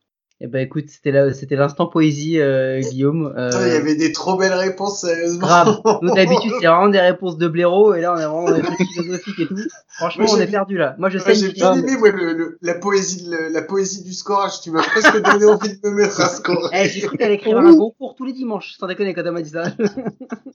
Eh 0.40 0.46
ben 0.48 0.60
écoute, 0.60 0.86
c'était 0.88 1.12
là, 1.12 1.32
c'était 1.32 1.54
l'instant 1.54 1.86
poésie, 1.86 2.40
euh, 2.40 2.80
Guillaume. 2.80 3.32
Euh, 3.36 3.50
Il 3.64 3.72
y 3.74 3.76
avait 3.76 3.94
des 3.94 4.10
trop 4.10 4.36
belles 4.36 4.54
réponses, 4.54 5.02
sérieusement. 5.02 5.46
Grave. 5.46 5.80
Nous 6.02 6.10
d'habitude 6.14 6.50
c'est 6.58 6.66
vraiment 6.66 6.88
des 6.88 6.98
réponses 7.00 7.38
de 7.38 7.46
blaireau 7.46 7.94
et 7.94 8.00
là 8.00 8.14
on 8.14 8.16
est 8.18 8.24
vraiment 8.24 8.44
dans 8.48 8.56
des 8.56 8.62
trucs 8.62 8.88
philosophiques 8.88 9.38
et 9.38 9.46
tout. 9.46 9.56
Franchement 9.98 10.24
Moi, 10.24 10.34
on 10.36 10.40
est 10.40 10.46
perdu 10.50 10.78
là. 10.78 10.96
Moi 10.98 11.10
je 11.10 11.18
sais. 11.18 11.34
J'ai 11.34 11.52
bien 11.52 11.74
aimé 11.74 11.94
ouais, 11.96 12.10
le, 12.10 12.32
le- 12.32 12.58
la 12.60 12.74
poésie, 12.74 13.26
de 13.26 13.30
le- 13.30 13.48
la 13.50 13.62
poésie 13.62 14.02
du 14.02 14.12
scorage. 14.14 14.62
Tu 14.62 14.70
m'as 14.72 14.82
presque 14.82 15.22
donné 15.22 15.44
envie 15.44 15.78
de 15.78 15.88
me 15.88 15.94
mettre 15.94 16.20
à 16.20 16.28
score. 16.28 16.70
Eh, 16.72 16.88
j'ai 16.88 17.02
cru 17.02 17.18
qu'elle 17.18 17.30
écrivait 17.32 17.58
un 17.60 17.76
concours 17.76 18.14
tous 18.16 18.24
les 18.24 18.32
dimanches, 18.32 18.74
sans 18.80 18.86
déconner 18.88 19.12
quand 19.14 19.22
elle 19.24 19.30
m'a 19.32 19.42
dit 19.42 19.50
ça. 19.50 19.64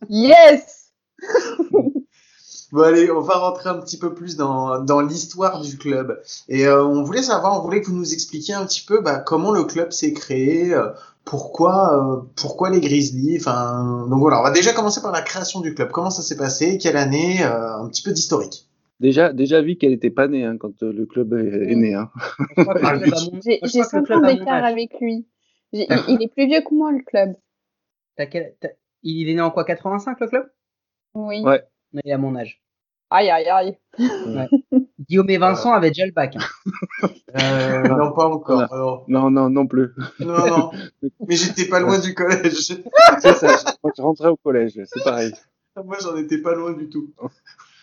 Yes 0.10 0.92
Bon 2.74 2.82
allez, 2.82 3.10
on 3.12 3.22
va 3.22 3.36
rentrer 3.38 3.70
un 3.70 3.80
petit 3.80 3.98
peu 3.98 4.14
plus 4.14 4.36
dans, 4.36 4.80
dans 4.80 5.00
l'histoire 5.02 5.62
du 5.62 5.78
club. 5.78 6.22
Et 6.50 6.66
euh, 6.68 6.84
on 6.86 7.04
voulait 7.04 7.22
savoir, 7.24 7.58
on 7.58 7.64
voulait 7.64 7.82
que 7.82 7.88
vous 7.88 7.96
nous 7.96 8.14
expliquiez 8.14 8.54
un 8.56 8.66
petit 8.66 8.84
peu 8.86 9.02
bah, 9.02 9.20
comment 9.20 9.52
le 9.52 9.64
club 9.64 9.92
s'est 9.92 10.12
créé, 10.14 10.74
euh, 10.74 10.90
pourquoi, 11.24 11.98
euh, 11.98 12.22
pourquoi 12.36 12.70
les 12.70 12.82
Grizzlies. 12.82 13.38
Enfin, 13.40 14.06
donc 14.10 14.20
voilà, 14.20 14.40
on 14.42 14.44
va 14.44 14.52
déjà 14.52 14.74
commencer 14.74 15.02
par 15.02 15.12
la 15.14 15.22
création 15.22 15.62
du 15.62 15.74
club. 15.74 15.92
Comment 15.92 16.10
ça 16.10 16.22
s'est 16.22 16.36
passé, 16.38 16.78
quelle 16.78 16.98
année, 16.98 17.42
euh, 17.44 17.78
un 17.78 17.88
petit 17.88 18.02
peu 18.04 18.12
d'historique. 18.12 18.68
Déjà, 19.00 19.32
déjà 19.32 19.62
Vic, 19.62 19.84
elle 19.84 19.94
était 19.94 20.10
pas 20.10 20.28
née 20.28 20.44
hein, 20.44 20.58
quand 20.58 20.82
euh, 20.84 20.92
le 20.92 21.06
club 21.06 21.34
est, 21.36 21.72
est 21.72 21.76
né. 21.76 21.94
Hein. 21.94 22.10
Je 22.58 22.64
crois 22.64 22.74
que 22.74 22.80
le 22.80 22.98
club 23.00 23.14
a 23.14 23.22
mon- 23.22 23.42
J'ai 23.44 23.60
moi, 23.60 23.60
je 23.64 23.68
j'ai 23.70 23.80
crois 23.80 23.90
que 23.90 23.96
le 23.98 24.02
5 24.02 24.06
club 24.06 24.24
ans 24.24 24.28
d'écart 24.28 24.64
avec 24.66 24.92
lui. 25.00 25.28
Il, 25.72 25.86
il 26.10 26.22
est 26.24 26.28
plus 26.34 26.48
vieux 26.48 26.62
que 26.62 26.74
moi, 26.74 26.92
le 26.92 27.04
club. 27.04 27.36
T'as 28.16 28.26
quel- 28.26 28.56
t'as- 28.60 28.70
Il 29.04 29.30
est 29.30 29.36
né 29.36 29.42
en 29.42 29.52
quoi 29.52 29.64
85 29.66 30.20
le 30.20 30.28
club? 30.28 30.50
Oui. 31.14 31.42
Ouais. 31.44 31.64
Il 31.94 32.02
est 32.06 32.12
à 32.12 32.18
mon 32.18 32.36
âge. 32.36 32.62
Aïe, 33.10 33.30
aïe, 33.30 33.48
aïe. 33.50 33.78
Guillaume 35.08 35.30
et 35.30 35.38
Vincent 35.38 35.72
avaient 35.72 35.90
déjà 35.92 36.06
le 36.06 36.12
bac. 36.12 36.36
hein. 36.36 37.08
Euh, 37.40 37.82
non, 37.88 38.12
pas 38.12 38.28
encore. 38.28 38.58
Voilà. 38.58 38.74
alors. 38.74 39.06
Non, 39.08 39.30
non, 39.32 39.50
non 39.50 39.66
plus. 39.68 39.90
Non, 40.20 40.48
non. 40.48 40.72
Mais 41.28 41.36
j'étais 41.36 41.66
pas 41.70 41.80
loin 41.80 42.00
du 42.00 42.14
collège. 42.14 42.54
c'est 43.22 43.34
ça. 43.36 43.56
Quand 43.82 43.92
je 43.96 44.02
rentrais 44.02 44.28
au 44.28 44.36
collège, 44.36 44.74
c'est 44.86 45.04
pareil. 45.04 45.32
Moi, 45.86 45.98
j'en 46.02 46.16
étais 46.18 46.40
pas 46.40 46.54
loin 46.56 46.74
du 46.74 46.90
tout. 46.90 47.12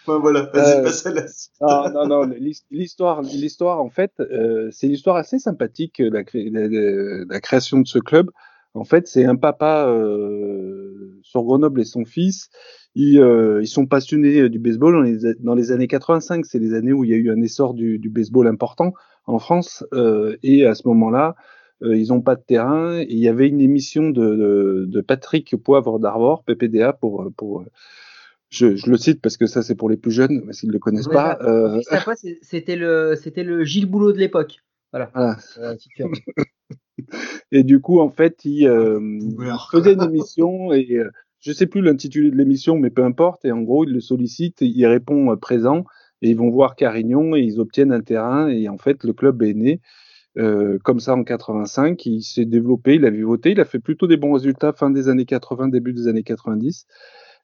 Enfin 0.07 0.19
voilà, 0.19 0.43
vas-y, 0.53 0.81
Euh, 0.81 0.83
passe 0.83 1.07
à 1.07 1.13
la 1.13 1.27
suite. 1.29 1.53
Non, 1.63 1.89
non, 1.91 2.07
non. 2.07 2.35
l'his- 2.39 2.65
L'histoire, 2.71 3.23
l'histoire, 3.23 3.81
en 3.81 3.89
fait, 3.89 4.13
euh, 4.21 4.69
c'est 4.73 4.87
une 4.89 4.93
histoire 4.93 5.17
assez 5.17 5.39
sympathique, 5.39 6.03
la, 6.05 6.25
cré- 6.25 6.51
la- 6.51 6.69
la- 6.69 7.25
la 7.27 7.41
création 7.41 7.79
de 7.81 7.87
ce 7.87 7.99
club. 7.99 8.31
En 8.75 8.85
fait, 8.85 9.07
c'est 9.07 9.25
un 9.25 9.37
papa 9.37 9.87
euh, 9.89 11.19
sur 11.23 11.43
Grenoble 11.45 11.81
et 11.81 11.85
son 11.85 12.05
fils. 12.05 12.49
Ils, 12.97 13.19
euh, 13.21 13.61
ils 13.63 13.67
sont 13.69 13.87
passionnés 13.87 14.49
du 14.49 14.59
baseball 14.59 14.95
dans 14.95 15.01
les, 15.03 15.27
a- 15.27 15.35
dans 15.41 15.55
les 15.55 15.73
années 15.73 15.87
85. 15.89 16.45
C'est 16.45 16.59
les 16.59 16.75
années 16.75 16.93
où 16.93 17.05
il 17.05 17.11
y 17.11 17.15
a 17.15 17.17
eu 17.17 17.31
un 17.31 17.41
essor 17.41 17.75
du, 17.75 17.99
du 17.99 18.09
baseball 18.11 18.47
important 18.49 18.93
en 19.27 19.39
France. 19.39 19.85
Euh, 19.95 20.37
et 20.43 20.67
à 20.67 20.75
ce 20.75 20.87
moment-là, 20.89 21.35
euh, 21.83 21.97
ils 21.97 22.09
n'ont 22.09 22.21
pas 22.21 22.35
de 22.37 22.43
terrain. 22.43 22.99
Et 23.01 23.07
il 23.11 23.19
y 23.19 23.29
avait 23.29 23.49
une 23.49 23.61
émission 23.61 24.11
de, 24.11 24.35
de, 24.35 24.85
de 24.89 25.01
Patrick 25.01 25.55
Poivre 25.57 25.99
d'Arvor, 25.99 26.43
PPDA, 26.45 26.93
pour, 26.93 27.31
pour 27.37 27.65
je, 28.51 28.77
je 28.77 28.91
le 28.91 28.97
cite 28.97 29.21
parce 29.21 29.37
que 29.37 29.47
ça 29.47 29.63
c'est 29.63 29.75
pour 29.75 29.89
les 29.91 29.97
plus 29.97 30.13
jeunes, 30.13 30.43
parce 30.45 30.61
qu'ils 30.61 30.69
ne 30.69 30.73
le 30.75 30.79
connaissent 30.79 31.07
Ouais, 31.09 31.15
pas. 31.15 31.39
bah, 31.41 31.49
Euh, 31.49 31.81
C'était 32.43 32.77
le, 32.77 33.17
c'était 33.21 33.43
le 33.45 33.65
Gilles 33.65 33.87
Boulot 33.87 34.13
de 34.13 34.19
l'époque. 34.19 34.59
Voilà. 34.93 35.11
voilà. 35.15 35.37
Euh. 35.59 35.75
Et 37.53 37.63
du 37.63 37.81
coup, 37.81 38.01
en 38.01 38.11
fait, 38.11 38.45
il, 38.45 38.67
euh, 38.67 38.99
Ouvert. 38.99 39.69
il 39.73 39.79
faisait 39.79 39.93
une 39.95 40.03
émission 40.03 40.73
et 40.73 40.97
euh, 40.97 41.11
je 41.41 41.53
sais 41.53 41.67
plus 41.67 41.83
l'intitulé 41.83 42.31
de 42.31 42.37
l'émission, 42.37 42.79
mais 42.79 42.91
peu 42.91 43.05
importe. 43.05 43.45
Et 43.45 43.53
en 43.53 43.63
gros, 43.63 43.85
il 43.85 43.93
le 43.93 44.01
sollicite, 44.01 44.61
il 44.61 44.87
répond 44.87 45.33
euh, 45.33 45.37
présent 45.37 45.85
et 46.23 46.31
ils 46.31 46.37
vont 46.37 46.51
voir 46.51 46.77
Carignon 46.77 47.37
et 47.37 47.41
ils 47.41 47.61
obtiennent 47.61 47.93
un 47.93 48.01
terrain. 48.01 48.49
Et 48.49 48.69
en 48.69 48.79
fait, 48.79 49.05
le 49.05 49.13
club 49.13 49.43
est 49.43 49.55
né 49.55 49.81
euh, 50.39 50.79
comme 50.83 51.01
ça 51.01 51.15
en 51.15 51.23
85. 51.23 52.05
Il 52.07 52.23
s'est 52.23 52.47
développé, 52.47 52.95
il 52.95 53.05
a 53.05 53.11
vivoté, 53.11 53.53
il 53.53 53.61
a 53.61 53.65
fait 53.65 53.79
plutôt 53.79 54.07
des 54.07 54.17
bons 54.17 54.33
résultats 54.33 54.73
fin 54.73 54.91
des 54.91 55.09
années 55.09 55.27
80, 55.27 55.69
début 55.69 55.93
des 55.93 56.09
années 56.09 56.23
90. 56.23 56.87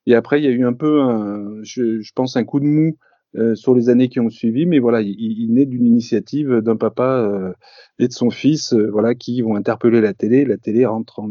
Et 0.06 0.14
après, 0.14 0.40
il 0.40 0.44
y 0.44 0.48
a 0.48 0.50
eu 0.50 0.64
un 0.64 0.72
peu, 0.72 1.02
un, 1.02 1.62
je, 1.62 2.00
je 2.00 2.12
pense, 2.14 2.36
un 2.36 2.44
coup 2.44 2.58
de 2.58 2.64
mou 2.64 2.96
euh, 3.36 3.54
sur 3.54 3.74
les 3.74 3.88
années 3.88 4.08
qui 4.08 4.20
ont 4.20 4.30
suivi. 4.30 4.66
Mais 4.66 4.78
voilà, 4.78 5.00
il, 5.02 5.52
naît 5.52 5.66
d'une 5.66 5.86
initiative 5.86 6.60
d'un 6.60 6.76
papa 6.76 7.18
euh, 7.18 7.52
et 7.98 8.08
de 8.08 8.12
son 8.12 8.30
fils, 8.30 8.72
euh, 8.72 8.90
voilà, 8.90 9.14
qui 9.14 9.42
vont 9.42 9.56
interpeller 9.56 10.00
la 10.00 10.14
télé. 10.14 10.44
La 10.44 10.56
télé 10.56 10.86
rentre 10.86 11.20
en, 11.20 11.28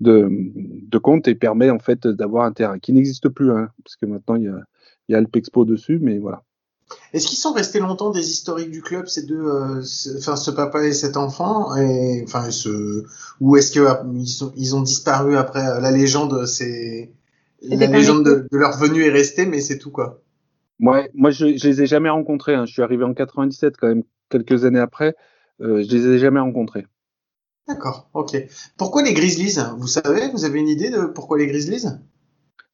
de, 0.00 0.98
compte 0.98 1.28
et 1.28 1.34
permet 1.34 1.70
en 1.70 1.78
fait 1.78 2.06
d'avoir 2.06 2.44
un 2.44 2.52
terrain 2.52 2.78
qui 2.78 2.92
n'existe 2.92 3.28
plus, 3.28 3.50
hein, 3.50 3.68
parce 3.84 3.96
que 3.96 4.06
maintenant 4.06 4.36
il 4.36 4.44
y 4.44 4.48
a, 4.48 4.60
il 5.08 5.12
y 5.12 5.14
a 5.14 5.18
Alpexpo 5.18 5.64
dessus, 5.64 5.98
mais 6.00 6.18
voilà. 6.18 6.42
Est-ce 7.12 7.26
qu'ils 7.26 7.38
sont 7.38 7.52
restés 7.52 7.80
longtemps 7.80 8.10
des 8.10 8.30
historiques 8.30 8.70
du 8.70 8.82
club, 8.82 9.06
ces 9.08 9.22
deux, 9.24 9.82
ce- 9.82 10.16
enfin 10.18 10.36
ce 10.36 10.50
papa 10.50 10.86
et 10.86 10.92
cet 10.92 11.16
enfant, 11.16 11.76
et 11.76 12.22
enfin 12.24 12.50
ce, 12.50 13.04
ou 13.40 13.56
est-ce 13.56 13.72
que 13.72 13.80
euh, 13.80 13.94
ils, 14.56 14.74
ont 14.74 14.82
disparu 14.82 15.36
après 15.36 15.62
la 15.62 15.90
légende, 15.90 16.46
c'est 16.46 17.10
la 17.62 17.86
légende 17.86 18.24
de, 18.24 18.48
de 18.50 18.58
leur 18.58 18.76
venue 18.76 19.04
est 19.04 19.10
restée, 19.10 19.46
mais 19.46 19.60
c'est 19.60 19.78
tout 19.78 19.90
quoi. 19.90 20.22
Moi, 20.78 21.04
moi 21.14 21.30
je, 21.30 21.56
je 21.56 21.68
les 21.68 21.82
ai 21.82 21.86
jamais 21.86 22.08
rencontrés. 22.08 22.54
Hein. 22.54 22.66
Je 22.66 22.72
suis 22.72 22.82
arrivé 22.82 23.04
en 23.04 23.14
97 23.14 23.76
quand 23.76 23.88
même, 23.88 24.04
quelques 24.28 24.64
années 24.64 24.78
après. 24.78 25.16
Euh, 25.60 25.82
je 25.82 25.96
les 25.96 26.06
ai 26.06 26.18
jamais 26.18 26.40
rencontrés. 26.40 26.86
D'accord, 27.66 28.08
ok. 28.14 28.36
Pourquoi 28.76 29.02
les 29.02 29.12
Grizzlies? 29.12 29.58
Vous 29.76 29.88
savez, 29.88 30.30
vous 30.32 30.44
avez 30.44 30.58
une 30.60 30.68
idée 30.68 30.90
de 30.90 31.06
pourquoi 31.06 31.36
les 31.36 31.46
Grizzlies? 31.46 31.86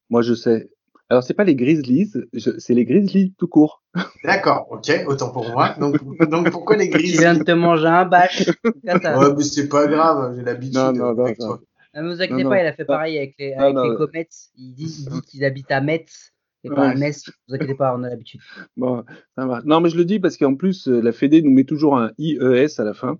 Moi, 0.09 0.21
je 0.21 0.33
sais. 0.33 0.69
Alors, 1.09 1.23
c'est 1.23 1.33
pas 1.33 1.43
les 1.43 1.55
Grizzlies, 1.55 2.11
c'est 2.33 2.73
les 2.73 2.85
Grizzlies 2.85 3.33
tout 3.37 3.47
court. 3.47 3.83
D'accord, 4.23 4.67
ok, 4.71 4.91
autant 5.07 5.31
pour 5.31 5.49
moi. 5.49 5.75
Donc, 5.79 5.97
donc 6.29 6.49
pourquoi 6.49 6.77
les 6.77 6.89
Tu 6.89 6.97
Grizzlies 6.97 7.17
viens 7.17 7.35
de 7.35 7.43
te 7.43 7.51
manger 7.51 7.87
un 7.87 8.05
bâche. 8.05 8.49
Ouais, 8.63 9.33
mais 9.37 9.43
c'est 9.43 9.67
pas 9.67 9.87
grave, 9.87 10.35
j'ai 10.35 10.43
l'habitude. 10.43 10.75
Non, 10.75 10.93
non, 10.93 11.13
non. 11.13 11.59
Ne 11.95 12.07
vous 12.13 12.21
inquiétez 12.21 12.43
Non, 12.43 12.49
pas, 12.49 12.55
non. 12.57 12.61
il 12.63 12.67
a 12.67 12.73
fait 12.73 12.85
pareil 12.85 13.17
avec 13.17 13.35
les, 13.39 13.55
Non, 13.55 13.61
avec 13.63 13.75
non, 13.75 13.83
les 13.83 13.89
ouais. 13.91 13.95
Comets. 13.97 14.27
Il 14.57 14.73
dit, 14.73 15.05
il 15.05 15.09
dit 15.09 15.21
qu'ils 15.21 15.45
habitent 15.45 15.71
à 15.71 15.81
Metz 15.81 16.33
et 16.63 16.69
pas 16.69 16.81
Ouais. 16.87 16.93
à 16.93 16.95
Metz. 16.95 17.27
Ne 17.27 17.33
vous 17.47 17.55
inquiétez 17.55 17.75
pas, 17.75 17.95
on 17.97 18.03
a 18.03 18.09
l'habitude. 18.09 18.41
Bon, 18.77 19.03
ça 19.37 19.45
va. 19.45 19.61
Non, 19.65 19.79
mais 19.81 19.89
je 19.89 19.97
le 19.97 20.05
dis 20.05 20.19
parce 20.19 20.37
qu'en 20.37 20.55
plus, 20.55 20.87
euh, 20.87 21.01
la 21.01 21.11
Fédé 21.11 21.41
nous 21.41 21.51
met 21.51 21.63
toujours 21.63 21.97
un 21.97 22.11
IES 22.17 22.67
à 22.79 22.83
la 22.83 22.93
fin. 22.93 23.17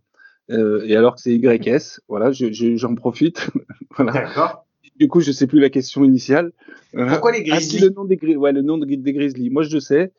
Euh, 0.51 0.83
et 0.85 0.95
alors 0.95 1.15
que 1.15 1.21
c'est 1.21 1.33
YS, 1.35 2.01
voilà, 2.07 2.31
je- 2.31 2.51
je- 2.51 2.75
j'en 2.75 2.93
profite. 2.95 3.49
voilà. 3.97 4.11
D'accord. 4.11 4.65
Du 4.97 5.07
coup, 5.07 5.19
je 5.21 5.31
sais 5.31 5.47
plus 5.47 5.59
la 5.59 5.69
question 5.69 6.03
initiale. 6.03 6.51
Pourquoi 6.93 7.31
les 7.31 7.39
Ah, 7.51 7.55
Grizzlies 7.55 7.79
le 7.81 7.89
nom 7.89 8.05
des, 8.05 8.17
ouais, 8.37 8.51
le 8.53 8.61
nom 8.61 8.77
des, 8.77 8.95
des 8.97 9.13
Grizzlies. 9.13 9.49
Moi, 9.49 9.63
je 9.63 9.79
sais. 9.79 10.11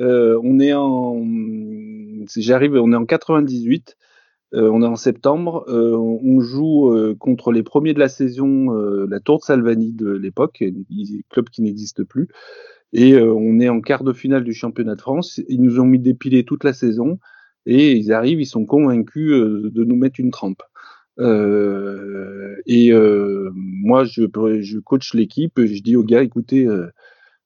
Euh, 0.00 0.40
on 0.42 0.58
est 0.60 0.72
en, 0.72 1.22
j'arrive, 2.36 2.74
on 2.76 2.92
est 2.92 2.96
en 2.96 3.04
98. 3.04 3.96
Euh, 4.54 4.70
on 4.70 4.82
est 4.82 4.86
en 4.86 4.96
septembre. 4.96 5.64
Euh, 5.68 5.96
on 5.96 6.40
joue 6.40 6.90
euh, 6.90 7.14
contre 7.18 7.52
les 7.52 7.62
premiers 7.62 7.94
de 7.94 7.98
la 7.98 8.08
saison, 8.08 8.70
la 8.72 9.20
Tour 9.20 9.38
de 9.38 9.44
Salvani 9.44 9.92
de 9.92 10.10
l'époque, 10.10 10.62
club 11.30 11.48
qui 11.50 11.62
n'existe 11.62 12.04
plus. 12.04 12.28
Et 12.92 13.18
on 13.18 13.58
est 13.58 13.70
en 13.70 13.80
quart 13.80 14.04
de 14.04 14.12
finale 14.12 14.44
du 14.44 14.52
championnat 14.52 14.96
de 14.96 15.00
France. 15.00 15.40
Ils 15.48 15.62
nous 15.62 15.80
ont 15.80 15.86
mis 15.86 15.98
pilets 16.14 16.42
toute 16.42 16.64
la 16.64 16.74
saison 16.74 17.18
et 17.64 17.92
ils 17.92 18.12
arrivent, 18.12 18.40
ils 18.40 18.46
sont 18.46 18.66
convaincus 18.66 19.30
de 19.30 19.84
nous 19.84 19.96
mettre 19.96 20.20
une 20.20 20.30
trempe. 20.30 20.62
Et 21.18 22.92
moi, 22.92 24.04
je, 24.04 24.24
je 24.60 24.78
coach 24.78 25.14
l'équipe. 25.14 25.58
Je 25.64 25.82
dis 25.82 25.96
aux 25.96 26.04
gars, 26.04 26.22
écoutez, 26.22 26.68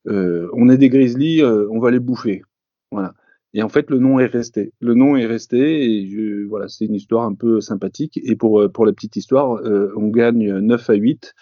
on 0.04 0.68
est 0.68 0.78
des 0.78 0.88
Grizzlies, 0.88 1.44
on 1.44 1.78
va 1.78 1.92
les 1.92 2.00
bouffer. 2.00 2.42
Voilà. 2.90 3.14
Et 3.54 3.62
en 3.62 3.68
fait, 3.68 3.90
le 3.90 3.98
nom 3.98 4.18
est 4.18 4.26
resté. 4.26 4.72
Le 4.80 4.94
nom 4.94 5.16
est 5.16 5.26
resté 5.26 5.84
et 5.84 6.06
je, 6.08 6.46
voilà, 6.46 6.68
c'est 6.68 6.84
une 6.86 6.94
histoire 6.94 7.24
un 7.24 7.34
peu 7.34 7.60
sympathique. 7.60 8.18
Et 8.22 8.36
pour, 8.36 8.60
euh, 8.60 8.68
pour 8.68 8.84
la 8.84 8.92
petite 8.92 9.16
histoire, 9.16 9.56
euh, 9.64 9.92
on 9.96 10.08
gagne 10.08 10.58
9 10.58 10.90
à 10.90 10.94
8. 10.94 11.32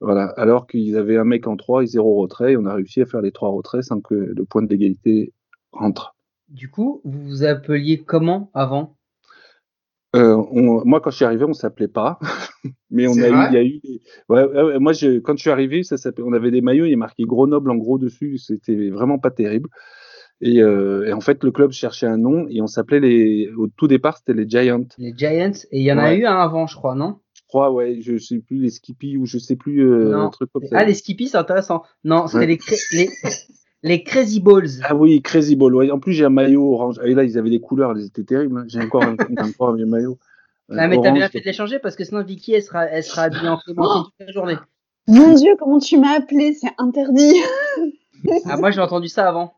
Voilà. 0.00 0.26
Alors 0.36 0.66
qu'ils 0.66 0.96
avaient 0.96 1.16
un 1.16 1.24
mec 1.24 1.46
en 1.48 1.56
3 1.56 1.82
et 1.82 1.86
0 1.86 2.14
retrait. 2.16 2.52
Et 2.52 2.56
on 2.56 2.66
a 2.66 2.74
réussi 2.74 3.00
à 3.00 3.06
faire 3.06 3.20
les 3.22 3.32
3 3.32 3.48
retraits 3.50 3.82
sans 3.82 4.00
que 4.00 4.14
le 4.14 4.44
point 4.44 4.62
d'égalité 4.62 5.32
rentre. 5.72 6.14
Du 6.48 6.70
coup, 6.70 7.00
vous 7.04 7.22
vous 7.24 7.42
appeliez 7.44 7.98
comment 8.04 8.50
avant? 8.54 8.96
Euh, 10.14 10.36
on- 10.52 10.84
moi, 10.84 11.00
quand 11.00 11.10
je 11.10 11.16
suis 11.16 11.24
arrivé, 11.24 11.44
on 11.44 11.52
s'appelait 11.52 11.88
pas, 11.88 12.18
mais 12.90 13.06
on 13.08 13.12
a 13.14 13.28
eu, 13.50 13.54
y 13.54 13.56
a 13.56 13.64
eu. 13.64 13.80
des- 13.80 14.00
Ouais, 14.28 14.44
ouais, 14.44 14.62
ouais, 14.62 14.78
moi, 14.78 14.92
je, 14.92 15.18
quand 15.18 15.34
je 15.36 15.40
suis 15.42 15.50
arrivé, 15.50 15.82
ça 15.82 15.96
s'appelait, 15.98 16.24
on 16.26 16.32
avait 16.32 16.50
des 16.52 16.60
maillots, 16.62 16.86
il 16.86 16.90
y 16.90 16.94
a 16.94 16.96
marqué 16.96 17.24
Grenoble 17.24 17.70
en 17.70 17.76
gros 17.76 17.98
dessus, 17.98 18.38
c'était 18.38 18.88
vraiment 18.90 19.18
pas 19.18 19.30
terrible. 19.30 19.68
Et, 20.42 20.60
euh, 20.62 21.06
et 21.06 21.12
en 21.12 21.20
fait, 21.20 21.42
le 21.44 21.50
club 21.50 21.72
cherchait 21.72 22.06
un 22.06 22.18
nom 22.18 22.46
et 22.50 22.60
on 22.60 22.66
s'appelait 22.66 23.00
les. 23.00 23.50
Au 23.56 23.68
tout 23.68 23.86
départ, 23.88 24.18
c'était 24.18 24.34
les 24.34 24.48
Giants. 24.48 24.84
Les 24.98 25.14
Giants 25.16 25.52
Et 25.72 25.80
il 25.80 25.82
y 25.84 25.92
en 25.92 25.98
a 25.98 26.14
eu 26.14 26.26
un 26.26 26.36
avant, 26.36 26.66
je 26.66 26.76
crois, 26.76 26.94
non? 26.94 27.20
Je 27.34 27.40
crois, 27.48 27.70
ouais, 27.72 28.00
je 28.02 28.18
sais 28.18 28.38
plus 28.40 28.58
les 28.58 28.70
Skippy 28.70 29.16
ou 29.16 29.24
je 29.24 29.38
sais 29.38 29.56
plus 29.56 29.80
euh, 29.88 30.10
Non. 30.12 30.18
un 30.26 30.30
truc 30.30 30.50
comme 30.52 30.64
ça. 30.66 30.76
Ah, 30.78 30.84
les 30.84 30.94
Skippy, 30.94 31.28
c'est 31.28 31.38
intéressant. 31.38 31.84
Non, 32.04 32.26
c'était 32.26 32.40
Ouais. 32.40 32.46
les, 32.48 32.56
cra- 32.56 32.96
les, 32.96 33.08
les 33.82 34.02
Crazy 34.02 34.40
Balls. 34.40 34.68
Ah 34.82 34.94
oui, 34.94 35.22
Crazy 35.22 35.56
Ball. 35.56 35.74
Ouais. 35.74 35.90
En 35.90 35.98
plus, 36.00 36.12
j'ai 36.12 36.24
un 36.24 36.30
maillot 36.30 36.70
orange. 36.74 37.00
Et 37.04 37.14
là, 37.14 37.24
ils 37.24 37.38
avaient 37.38 37.48
des 37.50 37.60
couleurs, 37.60 37.92
elles 37.92 38.04
étaient 38.04 38.24
terribles. 38.24 38.58
hein. 38.58 38.64
J'ai 38.68 38.80
encore 38.82 39.04
un, 39.04 39.16
encore 39.38 39.70
un 39.70 39.76
vieux 39.76 39.86
maillot. 39.86 40.18
Euh, 40.70 40.76
Ah, 40.78 40.88
mais 40.88 40.96
t'as 40.96 41.02
orange. 41.02 41.14
bien 41.18 41.28
fait 41.28 41.40
de 41.40 41.44
les 41.44 41.52
changer 41.54 41.78
parce 41.78 41.94
que 41.96 42.04
sinon 42.04 42.22
Vicky, 42.24 42.52
elle 42.52 42.62
sera, 42.62 42.84
elle 42.86 43.04
sera 43.04 43.22
habillée 43.22 43.48
en 43.48 43.56
clémentine 43.58 44.02
toute 44.04 44.26
la 44.26 44.32
journée. 44.32 44.56
Mon 45.08 45.32
Dieu, 45.34 45.52
comment 45.58 45.78
tu 45.78 45.98
m'as 45.98 46.16
appelé 46.18 46.52
C'est 46.52 46.72
interdit. 46.78 47.36
Ah, 48.46 48.56
moi, 48.56 48.70
j'ai 48.72 48.80
entendu 48.80 49.08
ça 49.08 49.28
avant. 49.28 49.54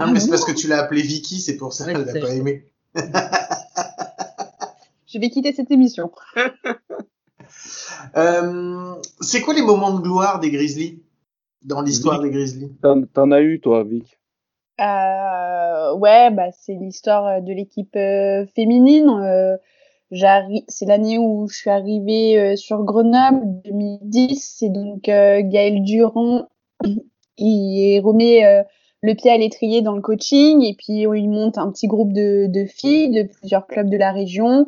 Non, 0.00 0.12
mais 0.12 0.20
c'est 0.20 0.30
parce 0.30 0.44
que 0.44 0.52
tu 0.52 0.66
l'as 0.66 0.80
appelé 0.82 1.02
Vicky, 1.02 1.40
c'est 1.40 1.56
pour 1.56 1.72
ça 1.72 1.84
Ouais, 1.86 1.92
qu'elle 1.92 2.04
l'a 2.04 2.12
ça, 2.12 2.20
pas 2.20 2.32
aimé. 2.34 2.64
Je 5.06 5.18
vais 5.18 5.30
quitter 5.30 5.52
cette 5.52 5.70
émission. 5.70 6.10
Euh, 8.16 8.94
c'est 9.20 9.40
quoi 9.42 9.54
les 9.54 9.62
moments 9.62 9.92
de 9.92 10.00
gloire 10.00 10.40
des 10.40 10.50
Grizzlies? 10.50 11.02
Dans 11.62 11.82
l'histoire 11.82 12.20
des 12.20 12.30
Grizzlies 12.30 12.72
T'en, 12.80 13.02
t'en 13.02 13.30
as 13.30 13.40
eu, 13.40 13.60
toi, 13.60 13.84
Vic? 13.84 14.18
Euh, 14.80 15.94
ouais, 15.94 16.30
bah 16.30 16.50
c'est 16.52 16.74
l'histoire 16.74 17.26
euh, 17.26 17.40
de 17.40 17.52
l'équipe 17.52 17.94
euh, 17.96 18.46
féminine. 18.54 19.08
Euh, 19.10 19.56
j'arrive, 20.10 20.62
c'est 20.68 20.86
l'année 20.86 21.18
où 21.18 21.46
je 21.48 21.56
suis 21.56 21.70
arrivée 21.70 22.38
euh, 22.38 22.56
sur 22.56 22.82
Grenoble, 22.84 23.40
2010. 23.64 24.54
C'est 24.58 24.70
donc 24.70 25.08
euh, 25.08 25.42
Gaël 25.44 25.82
Durand 25.82 26.48
qui 27.36 28.00
remet 28.00 28.44
euh, 28.46 28.62
le 29.02 29.14
pied 29.14 29.30
à 29.30 29.36
l'étrier 29.36 29.82
dans 29.82 29.94
le 29.94 30.02
coaching 30.02 30.62
et 30.62 30.74
puis 30.74 31.02
il 31.02 31.28
monte 31.28 31.58
un 31.58 31.70
petit 31.70 31.86
groupe 31.86 32.12
de, 32.12 32.46
de 32.48 32.66
filles 32.66 33.10
de 33.10 33.22
plusieurs 33.22 33.66
clubs 33.66 33.88
de 33.88 33.96
la 33.96 34.12
région. 34.12 34.66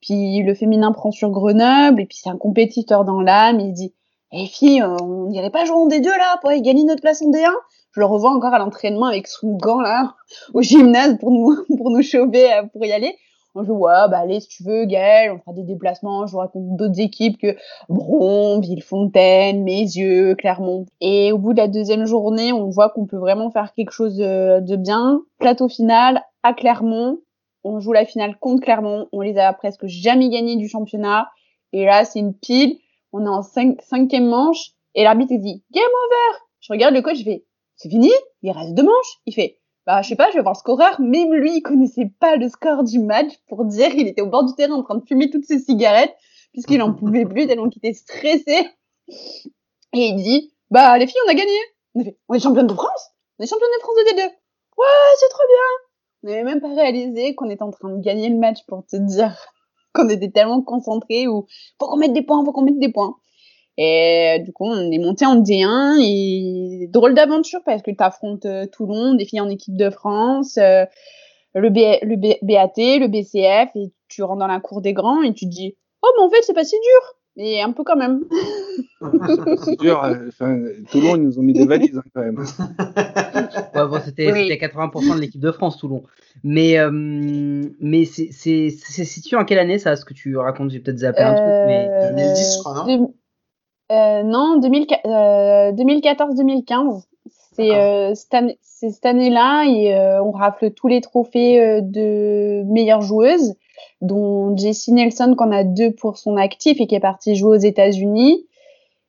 Puis 0.00 0.42
le 0.42 0.54
féminin 0.54 0.92
prend 0.92 1.10
sur 1.10 1.30
Grenoble 1.30 2.00
et 2.00 2.06
puis 2.06 2.18
c'est 2.22 2.30
un 2.30 2.36
compétiteur 2.36 3.04
dans 3.04 3.20
l'âme. 3.20 3.60
Il 3.60 3.72
dit 3.72 3.94
"Eh 4.32 4.46
filles, 4.46 4.82
euh, 4.82 4.96
on 5.02 5.26
n'irait 5.26 5.50
pas 5.50 5.64
jouer 5.64 5.76
en 5.76 5.88
D2 5.88 6.06
là 6.06 6.38
pour 6.40 6.50
aller 6.50 6.62
gagner 6.62 6.84
notre 6.84 7.00
place 7.00 7.22
en 7.22 7.30
D1 7.30 7.52
Je 7.92 8.00
le 8.00 8.06
revois 8.06 8.30
encore 8.30 8.54
à 8.54 8.58
l'entraînement 8.58 9.06
avec 9.06 9.26
son 9.26 9.56
gant 9.56 9.80
là 9.80 10.14
au 10.54 10.62
gymnase 10.62 11.18
pour 11.18 11.30
nous 11.30 11.56
pour 11.76 11.90
nous 11.90 12.02
chauffer 12.02 12.52
euh, 12.52 12.62
pour 12.72 12.84
y 12.84 12.92
aller. 12.92 13.16
On 13.54 13.64
joue 13.64 13.74
ouais 13.74 14.08
bah 14.08 14.18
allez 14.18 14.38
si 14.38 14.48
tu 14.48 14.62
veux 14.62 14.84
Gaël, 14.84 15.32
on 15.32 15.38
fera 15.38 15.52
des 15.52 15.64
déplacements, 15.64 16.24
je 16.26 16.32
vous 16.32 16.38
raconte 16.38 16.76
d'autres 16.76 17.00
équipes 17.00 17.36
que 17.36 17.56
Bron, 17.88 18.60
Villefontaine, 18.60 19.64
Mézieux, 19.64 20.36
Clermont. 20.36 20.86
Et 21.00 21.32
au 21.32 21.38
bout 21.38 21.52
de 21.52 21.58
la 21.58 21.66
deuxième 21.66 22.06
journée, 22.06 22.52
on 22.52 22.68
voit 22.68 22.90
qu'on 22.90 23.06
peut 23.06 23.18
vraiment 23.18 23.50
faire 23.50 23.72
quelque 23.74 23.90
chose 23.90 24.16
de, 24.16 24.60
de 24.60 24.76
bien. 24.76 25.22
Plateau 25.38 25.68
final 25.68 26.22
à 26.44 26.54
Clermont, 26.54 27.18
on 27.64 27.80
joue 27.80 27.92
la 27.92 28.04
finale 28.04 28.36
contre 28.38 28.62
Clermont, 28.62 29.08
on 29.12 29.20
les 29.20 29.36
a 29.36 29.52
presque 29.52 29.86
jamais 29.86 30.28
gagnés 30.28 30.56
du 30.56 30.68
championnat. 30.68 31.28
Et 31.72 31.84
là, 31.84 32.04
c'est 32.04 32.20
une 32.20 32.34
pile, 32.34 32.78
on 33.12 33.24
est 33.24 33.28
en 33.28 33.42
cinq, 33.42 33.80
cinquième 33.82 34.26
manche, 34.26 34.72
et 34.94 35.04
l'arbitre 35.04 35.34
dit 35.36 35.62
Game 35.72 35.82
over! 35.84 36.38
Je 36.60 36.72
regarde 36.72 36.94
le 36.94 37.02
coach, 37.02 37.18
je 37.18 37.24
fais 37.24 37.44
C'est 37.76 37.88
fini? 37.88 38.10
Il 38.42 38.50
reste 38.52 38.74
deux 38.74 38.82
manches? 38.82 39.20
Il 39.26 39.34
fait 39.34 39.59
Bah, 39.90 40.02
je 40.02 40.08
sais 40.10 40.14
pas, 40.14 40.30
je 40.30 40.36
vais 40.36 40.42
voir 40.42 40.54
le 40.54 40.58
scoreur. 40.58 41.00
Même 41.00 41.34
lui, 41.34 41.56
il 41.56 41.62
connaissait 41.62 42.12
pas 42.20 42.36
le 42.36 42.48
score 42.48 42.84
du 42.84 43.00
match 43.00 43.32
pour 43.48 43.64
dire 43.64 43.92
il 43.92 44.06
était 44.06 44.22
au 44.22 44.28
bord 44.28 44.44
du 44.44 44.54
terrain 44.54 44.74
en 44.74 44.84
train 44.84 44.94
de 44.94 45.04
fumer 45.04 45.30
toutes 45.30 45.46
ses 45.46 45.58
cigarettes, 45.58 46.14
puisqu'il 46.52 46.80
en 46.80 46.94
pouvait 46.94 47.24
plus 47.24 47.48
tellement 47.48 47.68
qu'il 47.68 47.80
était 47.84 47.98
stressé. 47.98 48.68
Et 49.08 50.06
il 50.06 50.14
dit 50.14 50.54
Bah, 50.70 50.96
les 50.96 51.08
filles, 51.08 51.20
on 51.26 51.30
a 51.30 51.34
gagné 51.34 51.58
On 51.96 52.02
a 52.02 52.04
fait 52.04 52.16
On 52.28 52.34
est 52.34 52.38
championne 52.38 52.68
de 52.68 52.72
France 52.72 53.10
On 53.40 53.42
est 53.42 53.48
championne 53.48 53.68
de 53.78 53.80
France 53.80 53.96
de 53.96 54.12
D2 54.12 54.22
Ouais, 54.22 55.16
c'est 55.18 55.28
trop 55.28 55.42
bien 55.48 55.90
on 56.22 56.28
n'avait 56.28 56.44
même 56.44 56.60
pas 56.60 56.74
réalisé 56.74 57.34
qu'on 57.34 57.48
était 57.48 57.62
en 57.62 57.70
train 57.70 57.88
de 57.88 58.00
gagner 58.00 58.28
le 58.28 58.36
match 58.36 58.58
pour 58.68 58.84
te 58.84 58.94
dire 58.94 59.34
qu'on 59.94 60.08
était 60.10 60.30
tellement 60.30 60.62
concentrés 60.62 61.26
ou 61.26 61.46
faut 61.80 61.88
qu'on 61.88 61.96
mette 61.96 62.12
des 62.12 62.22
points, 62.22 62.44
faut 62.44 62.52
qu'on 62.52 62.62
mette 62.62 62.78
des 62.78 62.92
points. 62.92 63.16
Et 63.82 64.36
euh, 64.38 64.42
du 64.44 64.52
coup, 64.52 64.66
on 64.66 64.90
est 64.92 64.98
monté 64.98 65.24
en 65.24 65.36
D1 65.36 65.96
et 66.02 66.86
drôle 66.92 67.14
d'aventure 67.14 67.60
parce 67.64 67.80
que 67.80 67.90
tu 67.90 67.96
affrontes 68.00 68.44
euh, 68.44 68.66
Toulon, 68.66 69.14
des 69.14 69.24
filles 69.24 69.40
en 69.40 69.48
équipe 69.48 69.74
de 69.74 69.88
France, 69.88 70.58
euh, 70.58 70.84
le, 71.54 71.70
B, 71.70 71.78
le 72.02 72.16
B, 72.16 72.34
BAT, 72.42 72.74
le 72.76 73.06
BCF 73.08 73.70
et 73.76 73.90
tu 74.08 74.22
rentres 74.22 74.40
dans 74.40 74.46
la 74.48 74.60
cour 74.60 74.82
des 74.82 74.92
grands 74.92 75.22
et 75.22 75.32
tu 75.32 75.46
te 75.46 75.50
dis 75.50 75.76
oh 76.02 76.08
mais 76.18 76.24
en 76.24 76.28
fait 76.28 76.42
c'est 76.42 76.52
pas 76.52 76.64
si 76.64 76.76
dur 76.76 77.16
et 77.42 77.62
un 77.62 77.72
peu 77.72 77.82
quand 77.84 77.96
même. 77.96 78.20
C'est 79.64 79.80
dur. 79.80 80.04
euh, 80.04 80.28
Enfin, 80.28 80.60
Toulon, 80.90 81.16
ils 81.16 81.22
nous 81.22 81.38
ont 81.38 81.42
mis 81.42 81.54
des 81.54 81.64
valises 81.64 81.96
hein, 81.96 82.02
quand 82.14 82.20
même. 82.20 82.38
Ouais, 83.74 83.86
bon, 83.88 84.00
c'était 84.04 84.30
Oui. 84.32 84.42
c'était 84.48 84.66
80% 84.66 85.14
de 85.14 85.20
l'équipe 85.20 85.40
de 85.40 85.52
France, 85.52 85.78
Toulon. 85.78 86.02
Mais, 86.42 86.78
euh, 86.78 86.90
mais 86.92 88.04
c'est 88.04 88.28
c'est- 88.32 88.70
c'est 88.70 89.04
situé 89.04 89.36
en 89.36 89.44
quelle 89.44 89.58
année, 89.60 89.78
ça, 89.78 89.96
ce 89.96 90.04
que 90.04 90.12
tu 90.12 90.36
racontes? 90.36 90.70
J'ai 90.70 90.80
peut-être 90.80 90.98
zappé 90.98 91.22
un 91.22 91.34
truc, 91.34 91.54
mais... 91.66 91.88
Euh, 92.02 92.08
2010, 92.08 92.54
je 92.54 92.58
crois, 92.58 92.74
non? 92.74 93.14
Euh, 93.90 94.22
Non, 94.22 94.56
2000 94.58 94.86
euh, 95.06 95.72
2014-2015. 95.72 97.04
C'est 97.52 97.74
euh, 97.74 98.14
cette 98.62 99.04
année-là 99.04 99.64
et 99.66 99.94
euh, 99.94 100.22
on 100.22 100.30
rafle 100.30 100.70
tous 100.70 100.88
les 100.88 101.00
trophées 101.00 101.60
euh, 101.60 101.80
de 101.82 102.62
meilleure 102.64 103.02
joueuse, 103.02 103.54
dont 104.00 104.56
Jessie 104.56 104.92
Nelson 104.92 105.34
qu'on 105.36 105.52
a 105.52 105.64
deux 105.64 105.92
pour 105.92 106.16
son 106.16 106.36
actif 106.36 106.80
et 106.80 106.86
qui 106.86 106.94
est 106.94 107.00
partie 107.00 107.34
jouer 107.34 107.56
aux 107.56 107.60
États-Unis. 107.60 108.46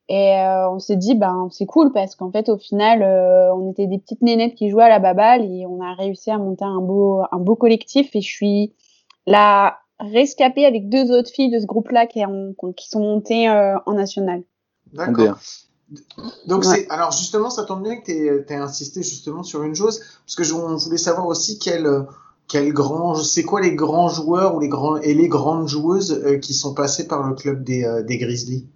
Et 0.10 0.34
euh, 0.36 0.70
on 0.70 0.80
s'est 0.80 0.98
dit, 0.98 1.15
ben 1.15 1.48
c'est 1.52 1.65
cool 1.65 1.94
parce 1.94 2.15
qu'en 2.15 2.32
fait 2.32 2.50
au 2.50 2.58
final, 2.58 3.02
euh, 3.02 3.54
on 3.56 3.72
était 3.72 3.88
des 3.88 3.98
petites 3.98 4.22
nénettes 4.22 4.56
qui 4.56 4.70
jouaient 4.70 4.84
à 4.84 4.89
la 4.89 5.00
baballe 5.00 5.46
et 5.46 5.65
on 5.65 5.82
a 5.82 5.94
réussi 5.94 6.30
à 6.32 6.38
monter 6.38 6.65
un 6.65 6.82
beau 6.82 7.22
un 7.32 7.39
beau 7.39 7.56
collectif. 7.56 8.13
Et 8.15 8.22
je 8.22 8.30
suis 8.30 8.74
la 9.26 9.78
rescapée 10.00 10.65
avec 10.65 10.89
deux 10.89 11.12
autres 11.12 11.30
filles 11.30 11.52
de 11.52 11.60
ce 11.60 11.65
groupe-là 11.65 12.08
qui, 12.08 12.22
qui 12.76 12.89
sont 12.89 13.00
montées 13.00 13.48
euh, 13.48 13.78
en 13.86 13.94
national. 13.94 14.44
D'accord. 14.93 15.39
Donc 16.47 16.63
Ouais. 16.63 16.86
c'est 16.86 16.89
alors 16.89 17.12
justement 17.12 17.49
ça 17.49 17.65
tombe 17.65 17.84
bien 17.84 17.99
que 17.99 18.06
tu 18.06 18.13
aies 18.54 18.56
insisté 18.56 19.04
justement 19.04 19.43
sur 19.43 19.63
une 19.63 19.75
chose 19.75 19.99
parce 20.25 20.36
que 20.36 20.43
je, 20.43 20.54
on 20.54 20.77
voulait 20.77 20.97
savoir 20.97 21.27
aussi 21.27 21.60
quel 21.60 21.86
quel 22.47 22.71
grand 22.71 23.15
c'est 23.15 23.43
quoi 23.43 23.60
les 23.60 23.75
grands 23.75 24.08
joueurs 24.08 24.56
ou 24.56 24.60
les 24.62 24.69
grands 24.69 24.97
et 24.97 25.13
les 25.13 25.27
grandes 25.27 25.67
joueuses 25.67 26.13
euh, 26.13 26.38
qui 26.38 26.54
sont 26.54 26.73
passés 26.73 27.08
par 27.08 27.27
le 27.27 27.36
club 27.36 27.63
des 27.63 27.84
euh, 27.84 28.04
des 28.04 28.17
Grizzlies? 28.17 28.67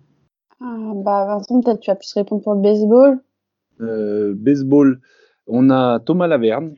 Ah, 0.61 0.93
bah 0.95 1.25
Vincent, 1.25 1.61
peut-être 1.61 1.79
tu 1.79 1.91
as 1.91 1.95
pu 1.95 2.05
se 2.05 2.17
répondre 2.17 2.41
pour 2.41 2.53
le 2.53 2.61
baseball. 2.61 3.19
Euh, 3.81 4.33
baseball, 4.35 5.01
on 5.47 5.69
a 5.69 5.99
Thomas 5.99 6.27
Laverne, 6.27 6.75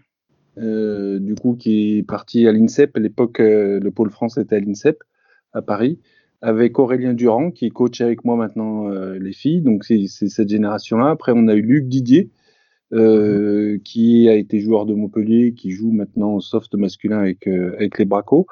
euh, 0.58 1.19
du 1.19 1.36
coup, 1.36 1.56
qui 1.56 2.00
est 2.00 2.04
parti 2.04 2.47
à 2.47 2.52
l'INSEP. 2.52 2.97
À 2.97 3.00
l'époque, 3.00 3.39
euh, 3.39 3.80
le 3.80 3.91
pôle 3.91 4.10
France 4.10 4.38
était 4.38 4.56
à 4.56 4.60
l'INSEP, 4.60 5.04
à 5.54 5.62
Paris, 5.62 6.00
avec 6.41 6.78
Aurélien 6.80 7.13
Durand, 7.13 7.52
qui 7.52 7.69
coach 7.69 8.02
avec 8.02 8.23
moi 8.23 8.36
maintenant 8.36 8.89
euh, 8.89 9.17
les 9.19 9.34
filles. 9.34 9.62
Donc, 9.62 9.84
c'est 9.84 10.08
cette 10.08 10.50
génération-là. 10.50 11.10
Après, 11.10 11.32
on 11.36 11.47
a 11.47 11.56
eu 11.56 11.62
Luc 11.62 11.88
Didier, 11.88 12.30
euh, 12.93 13.80
qui 13.84 14.30
a 14.30 14.36
été 14.36 14.60
joueur 14.60 14.86
de 14.86 14.93
Montpellier, 14.93 15.54
qui 15.54 15.71
joue 15.71 15.91
maintenant 15.91 16.34
au 16.34 16.41
soft 16.41 16.73
masculin 16.76 17.19
avec, 17.19 17.47
euh, 17.47 17.76
avec 17.76 17.97
les 17.97 18.06
Bracos. 18.06 18.47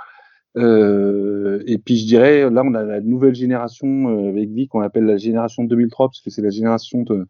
Et 0.58 1.78
puis 1.84 1.98
je 1.98 2.06
dirais, 2.08 2.50
là 2.50 2.64
on 2.66 2.74
a 2.76 2.84
la 2.84 3.02
nouvelle 3.02 3.36
génération 3.36 4.30
avec 4.30 4.50
Vic, 4.52 4.70
qu'on 4.70 4.80
appelle 4.80 5.04
la 5.04 5.18
génération 5.18 5.66
2003, 5.66 6.08
parce 6.08 6.22
que 6.22 6.30
c'est 6.30 6.42
la 6.42 6.50
génération 6.50 7.02
de, 7.04 7.28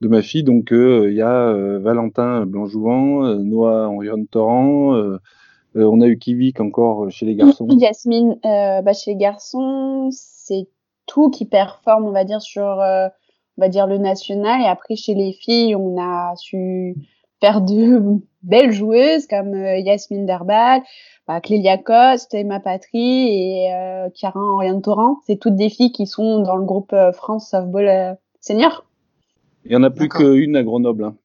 de 0.00 0.08
ma 0.08 0.22
fille. 0.22 0.42
Donc 0.42 0.68
il 0.72 1.12
y 1.12 1.20
a 1.20 1.78
Valentin 1.78 2.46
Blanjouvent, 2.46 3.42
Noah 3.44 3.88
Henrion 3.88 4.24
Torrent, 4.24 5.18
on 5.84 6.00
a 6.00 6.06
eu 6.06 6.18
Kivik 6.18 6.60
encore 6.60 7.10
chez 7.10 7.26
les 7.26 7.34
garçons. 7.34 7.68
Yasmine, 7.70 8.38
euh, 8.44 8.82
bah, 8.82 8.92
chez 8.92 9.12
les 9.12 9.16
garçons, 9.16 10.08
c'est 10.10 10.68
tout 11.06 11.30
qui 11.30 11.44
performe, 11.44 12.06
on 12.06 12.12
va 12.12 12.24
dire, 12.24 12.40
sur 12.40 12.80
euh, 12.80 13.08
on 13.58 13.62
va 13.62 13.68
dire 13.68 13.86
le 13.86 13.98
national. 13.98 14.60
Et 14.62 14.66
après, 14.66 14.96
chez 14.96 15.14
les 15.14 15.32
filles, 15.32 15.74
on 15.76 16.00
a 16.00 16.34
su 16.36 16.94
faire 17.40 17.60
de 17.60 18.20
belles 18.42 18.72
joueuses 18.72 19.26
comme 19.26 19.54
euh, 19.54 19.78
Yasmine 19.78 20.26
Derbal, 20.26 20.82
bah, 21.26 21.40
Clélia 21.40 21.78
Coste, 21.78 22.34
Emma 22.34 22.60
Patry 22.60 22.98
et 22.98 23.72
euh, 23.72 24.08
Chiara 24.14 24.40
Oriane 24.40 24.82
Torrent. 24.82 25.18
C'est 25.26 25.38
toutes 25.38 25.56
des 25.56 25.68
filles 25.68 25.92
qui 25.92 26.06
sont 26.06 26.40
dans 26.40 26.56
le 26.56 26.64
groupe 26.64 26.92
euh, 26.92 27.12
France 27.12 27.50
Softball 27.50 27.88
euh, 27.88 28.14
Senior. 28.40 28.84
Il 29.64 29.72
y 29.72 29.76
en 29.76 29.82
a 29.82 29.90
plus 29.90 30.08
qu'une 30.08 30.56
à 30.56 30.62
Grenoble. 30.62 31.04
Hein. 31.04 31.16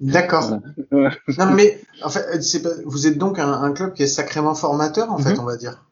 D'accord. 0.00 0.58
Voilà. 0.90 1.10
Non, 1.38 1.50
mais 1.54 1.78
en 2.02 2.08
fait, 2.08 2.22
pas- 2.62 2.68
vous 2.84 3.06
êtes 3.06 3.18
donc 3.18 3.38
un, 3.38 3.52
un 3.52 3.72
club 3.72 3.92
qui 3.92 4.02
est 4.02 4.06
sacrément 4.06 4.54
formateur, 4.54 5.10
en 5.12 5.18
fait, 5.18 5.32
Mhm. 5.34 5.40
on 5.40 5.44
va 5.44 5.56
dire. 5.56 5.86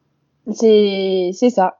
C'est 0.53 1.31
c'est 1.33 1.49
ça. 1.49 1.77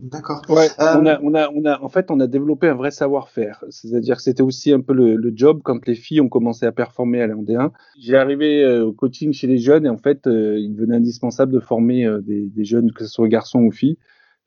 D'accord. 0.00 0.42
Ouais, 0.48 0.68
Euh, 0.80 0.96
on 1.00 1.06
a, 1.06 1.20
on 1.22 1.34
a, 1.34 1.48
on 1.50 1.64
a, 1.64 1.80
en 1.80 1.88
fait, 1.88 2.10
on 2.10 2.18
a 2.18 2.26
développé 2.26 2.66
un 2.68 2.74
vrai 2.74 2.90
savoir-faire. 2.90 3.64
C'est-à-dire 3.70 4.16
que 4.16 4.22
c'était 4.22 4.42
aussi 4.42 4.72
un 4.72 4.80
peu 4.80 4.92
le, 4.92 5.14
le 5.16 5.32
job 5.34 5.60
quand 5.64 5.86
les 5.86 5.94
filles 5.94 6.20
ont 6.20 6.28
commencé 6.28 6.66
à 6.66 6.72
performer 6.72 7.20
à 7.22 7.28
l'an 7.28 7.42
D1. 7.42 7.70
J'ai 8.00 8.16
arrivé 8.16 8.62
euh, 8.64 8.86
au 8.86 8.92
coaching 8.92 9.32
chez 9.32 9.46
les 9.46 9.58
jeunes 9.58 9.86
et 9.86 9.88
en 9.88 9.96
fait, 9.96 10.26
euh, 10.26 10.58
il 10.58 10.74
devenait 10.74 10.96
indispensable 10.96 11.52
de 11.52 11.60
former 11.60 12.04
euh, 12.06 12.20
des, 12.20 12.48
des 12.48 12.64
jeunes, 12.64 12.90
que 12.92 13.04
ce 13.04 13.10
soit 13.10 13.28
garçons 13.28 13.60
ou 13.60 13.70
filles, 13.70 13.96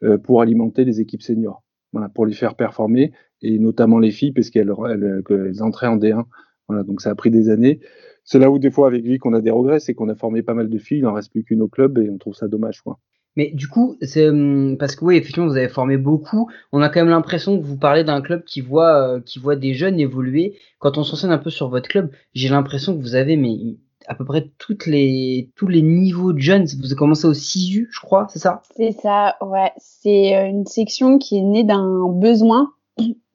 euh, 0.03 0.17
pour 0.17 0.41
alimenter 0.41 0.83
les 0.83 0.99
équipes 0.99 1.21
seniors. 1.23 1.63
Voilà, 1.93 2.09
pour 2.09 2.25
les 2.25 2.33
faire 2.33 2.55
performer 2.55 3.13
et 3.41 3.59
notamment 3.59 3.99
les 3.99 4.11
filles 4.11 4.31
parce 4.31 4.49
qu'elles 4.49 4.71
elles, 4.89 5.21
qu'elles 5.27 5.63
entraient 5.63 5.87
en 5.87 5.97
D1. 5.97 6.25
Voilà, 6.67 6.83
donc 6.83 7.01
ça 7.01 7.09
a 7.09 7.15
pris 7.15 7.31
des 7.31 7.49
années. 7.49 7.79
C'est 8.23 8.39
là 8.39 8.51
où 8.51 8.59
des 8.59 8.71
fois 8.71 8.87
avec 8.87 9.05
Vic 9.05 9.25
on 9.25 9.33
a 9.33 9.41
des 9.41 9.51
regrets, 9.51 9.79
c'est 9.79 9.93
qu'on 9.93 10.09
a 10.09 10.15
formé 10.15 10.43
pas 10.43 10.53
mal 10.53 10.69
de 10.69 10.77
filles, 10.77 10.99
il 10.99 11.05
en 11.05 11.13
reste 11.13 11.31
plus 11.31 11.43
qu'une 11.43 11.61
au 11.61 11.67
club 11.67 11.97
et 11.97 12.09
on 12.09 12.17
trouve 12.17 12.35
ça 12.35 12.47
dommage, 12.47 12.81
quoi. 12.81 12.99
Mais 13.37 13.51
du 13.53 13.67
coup, 13.67 13.97
c'est 14.01 14.27
hum, 14.27 14.77
parce 14.79 14.95
que 14.95 15.05
oui, 15.05 15.15
effectivement, 15.15 15.47
vous 15.47 15.57
avez 15.57 15.69
formé 15.69 15.97
beaucoup. 15.97 16.49
On 16.71 16.81
a 16.81 16.89
quand 16.89 16.99
même 16.99 17.09
l'impression 17.09 17.57
que 17.57 17.63
vous 17.63 17.77
parlez 17.77 18.03
d'un 18.03 18.19
club 18.21 18.43
qui 18.43 18.61
voit, 18.61 19.15
euh, 19.15 19.21
qui 19.21 19.37
voit 19.37 19.55
des 19.55 19.75
jeunes 19.75 19.99
évoluer. 19.99 20.57
Quand 20.79 20.97
on 20.97 21.03
s'enseigne 21.03 21.29
un 21.29 21.37
peu 21.37 21.51
sur 21.51 21.69
votre 21.69 21.87
club, 21.87 22.11
j'ai 22.33 22.49
l'impression 22.49 22.97
que 22.97 23.01
vous 23.01 23.13
avez 23.13 23.37
mais 23.37 23.77
à 24.07 24.15
peu 24.15 24.25
près 24.25 24.49
toutes 24.57 24.87
les 24.87 25.51
tous 25.55 25.67
les 25.67 25.83
niveaux 25.83 26.33
de 26.33 26.39
jeunes. 26.39 26.65
Vous 26.79 26.87
avez 26.87 26.95
commencé 26.95 27.27
au 27.27 27.33
6U, 27.33 27.87
je 27.91 27.99
crois, 27.99 28.25
c'est 28.29 28.39
ça? 28.39 28.63
C'est 28.75 28.91
ça, 28.91 29.37
ouais. 29.41 29.71
C'est 29.77 30.35
euh, 30.35 30.47
une 30.47 30.65
section 30.65 31.19
qui 31.19 31.37
est 31.37 31.43
née 31.43 31.63
d'un 31.63 32.09
besoin 32.09 32.71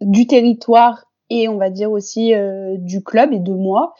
du 0.02 0.26
territoire 0.26 1.06
et 1.30 1.48
on 1.48 1.56
va 1.56 1.70
dire 1.70 1.90
aussi 1.90 2.34
euh, 2.34 2.76
du 2.78 3.02
club 3.02 3.32
et 3.32 3.38
de 3.38 3.54
moi. 3.54 3.94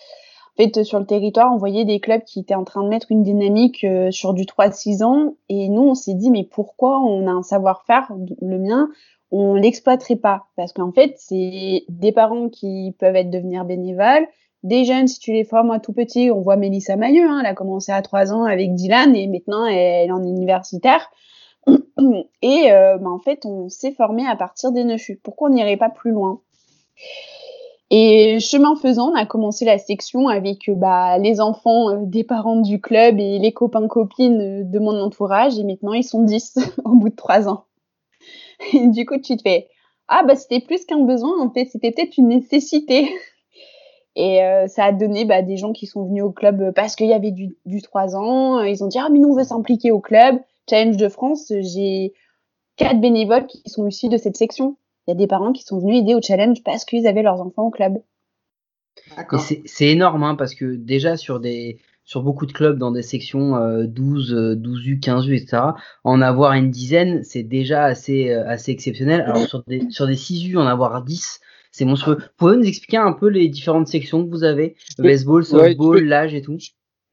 En 0.54 0.62
fait, 0.62 0.84
sur 0.84 0.98
le 0.98 1.06
territoire, 1.06 1.52
on 1.52 1.56
voyait 1.56 1.86
des 1.86 1.98
clubs 1.98 2.22
qui 2.24 2.40
étaient 2.40 2.54
en 2.54 2.64
train 2.64 2.82
de 2.82 2.88
mettre 2.88 3.10
une 3.10 3.22
dynamique 3.22 3.84
euh, 3.84 4.10
sur 4.10 4.34
du 4.34 4.44
3-6 4.44 5.02
ans 5.02 5.34
et 5.48 5.68
nous, 5.68 5.82
on 5.82 5.94
s'est 5.94 6.14
dit, 6.14 6.30
mais 6.30 6.44
pourquoi 6.44 7.00
on 7.00 7.26
a 7.26 7.30
un 7.30 7.42
savoir-faire, 7.42 8.12
le 8.42 8.58
mien, 8.58 8.90
on 9.30 9.54
l'exploiterait 9.54 10.16
pas? 10.16 10.44
Parce 10.56 10.74
qu'en 10.74 10.92
fait, 10.92 11.14
c'est 11.16 11.84
des 11.88 12.12
parents 12.12 12.50
qui 12.50 12.94
peuvent 12.98 13.16
être 13.16 13.30
devenir 13.30 13.64
bénévoles, 13.64 14.26
des 14.62 14.84
jeunes, 14.84 15.08
si 15.08 15.18
tu 15.18 15.32
les 15.32 15.44
formes 15.44 15.70
à 15.70 15.80
tout 15.80 15.92
petit, 15.92 16.30
on 16.30 16.40
voit 16.40 16.56
Mélissa 16.56 16.96
Mailleux, 16.96 17.28
hein, 17.28 17.38
elle 17.40 17.46
a 17.46 17.54
commencé 17.54 17.90
à 17.90 18.00
3 18.00 18.32
ans 18.32 18.44
avec 18.44 18.74
Dylan 18.74 19.16
et 19.16 19.26
maintenant 19.26 19.66
elle 19.66 20.08
est 20.08 20.12
en 20.12 20.22
universitaire. 20.22 21.10
Et 22.42 22.72
euh, 22.72 22.98
bah, 22.98 23.10
en 23.10 23.18
fait, 23.18 23.44
on 23.46 23.68
s'est 23.68 23.92
formé 23.92 24.26
à 24.26 24.36
partir 24.36 24.72
des 24.72 24.84
neufs. 24.84 25.10
Pourquoi 25.22 25.48
on 25.48 25.52
n'irait 25.52 25.76
pas 25.76 25.90
plus 25.90 26.12
loin? 26.12 26.40
Et 27.90 28.40
chemin 28.40 28.74
faisant, 28.74 29.10
on 29.10 29.14
a 29.14 29.26
commencé 29.26 29.64
la 29.64 29.78
section 29.78 30.28
avec 30.28 30.68
euh, 30.68 30.74
bah, 30.74 31.18
les 31.18 31.40
enfants 31.40 31.90
euh, 31.90 31.96
des 32.02 32.24
parents 32.24 32.60
du 32.60 32.80
club 32.80 33.18
et 33.18 33.38
les 33.38 33.52
copains-copines 33.52 34.70
de 34.70 34.78
mon 34.78 34.98
entourage. 34.98 35.58
Et 35.58 35.64
maintenant, 35.64 35.92
ils 35.92 36.04
sont 36.04 36.22
10 36.22 36.58
au 36.84 36.94
bout 36.94 37.10
de 37.10 37.16
3 37.16 37.48
ans. 37.48 37.64
Et 38.72 38.86
du 38.88 39.04
coup, 39.04 39.18
tu 39.18 39.36
te 39.36 39.42
fais 39.42 39.68
Ah, 40.08 40.22
bah 40.26 40.36
c'était 40.36 40.60
plus 40.60 40.84
qu'un 40.84 41.04
besoin, 41.04 41.40
en 41.40 41.50
fait, 41.50 41.66
c'était 41.66 41.90
peut-être 41.90 42.16
une 42.16 42.28
nécessité. 42.28 43.08
Et 44.14 44.40
ça 44.66 44.84
a 44.84 44.92
donné 44.92 45.24
bah, 45.24 45.40
des 45.40 45.56
gens 45.56 45.72
qui 45.72 45.86
sont 45.86 46.04
venus 46.04 46.22
au 46.22 46.30
club 46.32 46.74
parce 46.74 46.96
qu'il 46.96 47.06
y 47.06 47.14
avait 47.14 47.30
du, 47.30 47.56
du 47.64 47.80
3 47.80 48.14
ans. 48.14 48.60
Ils 48.60 48.84
ont 48.84 48.86
dit 48.86 48.98
Ah, 48.98 49.08
mais 49.10 49.18
nous, 49.18 49.30
on 49.30 49.34
veut 49.34 49.42
s'impliquer 49.42 49.90
au 49.90 50.00
club. 50.00 50.38
Challenge 50.68 50.96
de 50.96 51.08
France, 51.08 51.52
j'ai 51.60 52.12
quatre 52.76 53.00
bénévoles 53.00 53.46
qui 53.46 53.62
sont 53.66 53.86
issus 53.86 54.08
de 54.08 54.16
cette 54.16 54.36
section. 54.36 54.76
Il 55.06 55.10
y 55.10 55.14
a 55.14 55.16
des 55.16 55.26
parents 55.26 55.52
qui 55.52 55.62
sont 55.64 55.78
venus 55.80 55.98
aider 56.00 56.14
au 56.14 56.22
challenge 56.22 56.62
parce 56.64 56.84
qu'ils 56.84 57.06
avaient 57.06 57.22
leurs 57.22 57.40
enfants 57.40 57.64
au 57.66 57.70
club. 57.70 57.98
C'est 59.66 59.88
énorme, 59.88 60.22
hein, 60.22 60.34
parce 60.36 60.54
que 60.54 60.74
déjà 60.76 61.16
sur 61.16 61.40
des 61.40 61.78
sur 62.04 62.22
beaucoup 62.22 62.46
de 62.46 62.52
clubs 62.52 62.78
dans 62.78 62.90
des 62.90 63.02
sections 63.02 63.56
euh, 63.56 63.86
12, 63.86 64.32
euh, 64.34 64.54
12U, 64.56 64.98
15U, 65.00 65.34
etc. 65.34 65.62
En 66.04 66.20
avoir 66.20 66.52
une 66.52 66.70
dizaine, 66.70 67.22
c'est 67.22 67.42
déjà 67.44 67.84
assez 67.84 68.30
euh, 68.30 68.46
assez 68.46 68.70
exceptionnel. 68.72 69.22
Alors 69.22 69.46
sur 69.46 69.62
des 69.64 69.88
sur 69.90 70.06
des 70.06 70.16
6U, 70.16 70.56
en 70.56 70.66
avoir 70.66 71.02
10, 71.04 71.40
c'est 71.70 71.84
monstrueux. 71.84 72.18
Pouvez-vous 72.36 72.60
nous 72.60 72.66
expliquer 72.68 72.98
un 72.98 73.12
peu 73.12 73.28
les 73.28 73.48
différentes 73.48 73.88
sections 73.88 74.24
que 74.24 74.30
vous 74.30 74.44
avez? 74.44 74.76
Peux- 74.96 75.04
Baseball, 75.04 75.44
softball, 75.44 76.04
l'âge 76.04 76.34
et 76.34 76.42
tout? 76.42 76.58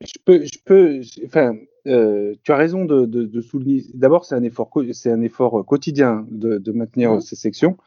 Je 0.02 0.14
peux, 0.26 0.44
je 0.44 0.60
peux, 0.66 1.02
enfin, 1.26 1.56
euh, 1.89 2.36
tu 2.43 2.52
as 2.52 2.56
raison 2.56 2.86
de, 2.86 3.06
de, 3.06 3.23
de 3.23 3.41
souligner. 3.41 3.84
D'abord, 3.93 4.23
c'est 4.25 4.36
un 4.36 4.43
effort, 4.43 4.69
co- 4.69 4.93
c'est 4.93 5.12
un 5.12 5.21
effort 5.21 5.65
quotidien 5.65 6.25
de, 6.32 6.58
de 6.58 6.71
maintenir 6.71 7.12
ces 7.21 7.36
sections. 7.36 7.78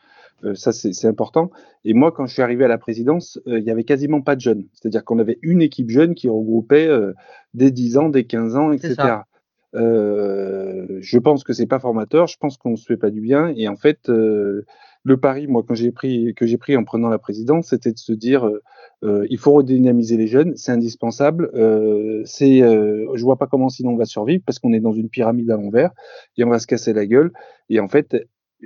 Euh, 0.44 0.54
ça, 0.56 0.72
c'est 0.72 1.06
important. 1.06 1.50
Et 1.84 1.94
moi, 1.94 2.10
quand 2.10 2.26
je 2.26 2.32
suis 2.32 2.42
arrivé 2.42 2.64
à 2.64 2.68
la 2.68 2.78
présidence, 2.78 3.38
euh, 3.46 3.60
il 3.60 3.64
y 3.64 3.70
avait 3.70 3.84
quasiment 3.84 4.20
pas 4.20 4.34
de 4.34 4.40
jeunes. 4.40 4.64
C'est-à-dire 4.72 5.04
qu'on 5.04 5.20
avait 5.20 5.38
une 5.42 5.62
équipe 5.62 5.88
jeune 5.88 6.14
qui 6.16 6.28
regroupait 6.28 6.88
euh, 6.88 7.12
des 7.54 7.70
10 7.70 7.96
ans, 7.98 8.08
des 8.08 8.24
15 8.24 8.56
ans, 8.56 8.72
etc. 8.72 9.24
Euh, 9.74 10.86
je 11.00 11.18
pense 11.18 11.44
que 11.44 11.52
c'est 11.52 11.66
pas 11.66 11.78
formateur. 11.78 12.26
Je 12.26 12.36
pense 12.38 12.56
qu'on 12.56 12.76
se 12.76 12.84
fait 12.84 12.96
pas 12.96 13.10
du 13.10 13.20
bien. 13.20 13.52
Et 13.56 13.68
en 13.68 13.76
fait, 13.76 14.08
euh, 14.08 14.64
le 15.04 15.16
pari, 15.16 15.46
moi, 15.46 15.64
quand 15.66 15.74
j'ai 15.74 15.92
pris, 15.92 16.34
que 16.34 16.46
j'ai 16.46 16.58
pris 16.58 16.76
en 16.76 16.84
prenant 16.84 17.08
la 17.08 17.18
présidence, 17.18 17.68
c'était 17.68 17.92
de 17.92 17.98
se 17.98 18.12
dire, 18.12 18.46
euh, 18.46 18.62
euh, 19.04 19.26
il 19.30 19.38
faut 19.38 19.52
redynamiser 19.52 20.16
les 20.16 20.26
jeunes, 20.28 20.52
c'est 20.56 20.72
indispensable. 20.72 21.50
Euh, 21.54 22.22
c'est, 22.24 22.62
euh, 22.62 23.08
je 23.14 23.24
vois 23.24 23.36
pas 23.36 23.46
comment 23.46 23.68
sinon 23.68 23.92
on 23.92 23.96
va 23.96 24.04
survivre 24.04 24.42
parce 24.46 24.58
qu'on 24.58 24.72
est 24.72 24.80
dans 24.80 24.92
une 24.92 25.08
pyramide 25.08 25.50
à 25.50 25.56
l'envers 25.56 25.90
et 26.36 26.44
on 26.44 26.50
va 26.50 26.58
se 26.58 26.66
casser 26.66 26.92
la 26.92 27.06
gueule. 27.06 27.32
Et 27.68 27.80
en 27.80 27.88
fait, 27.88 28.16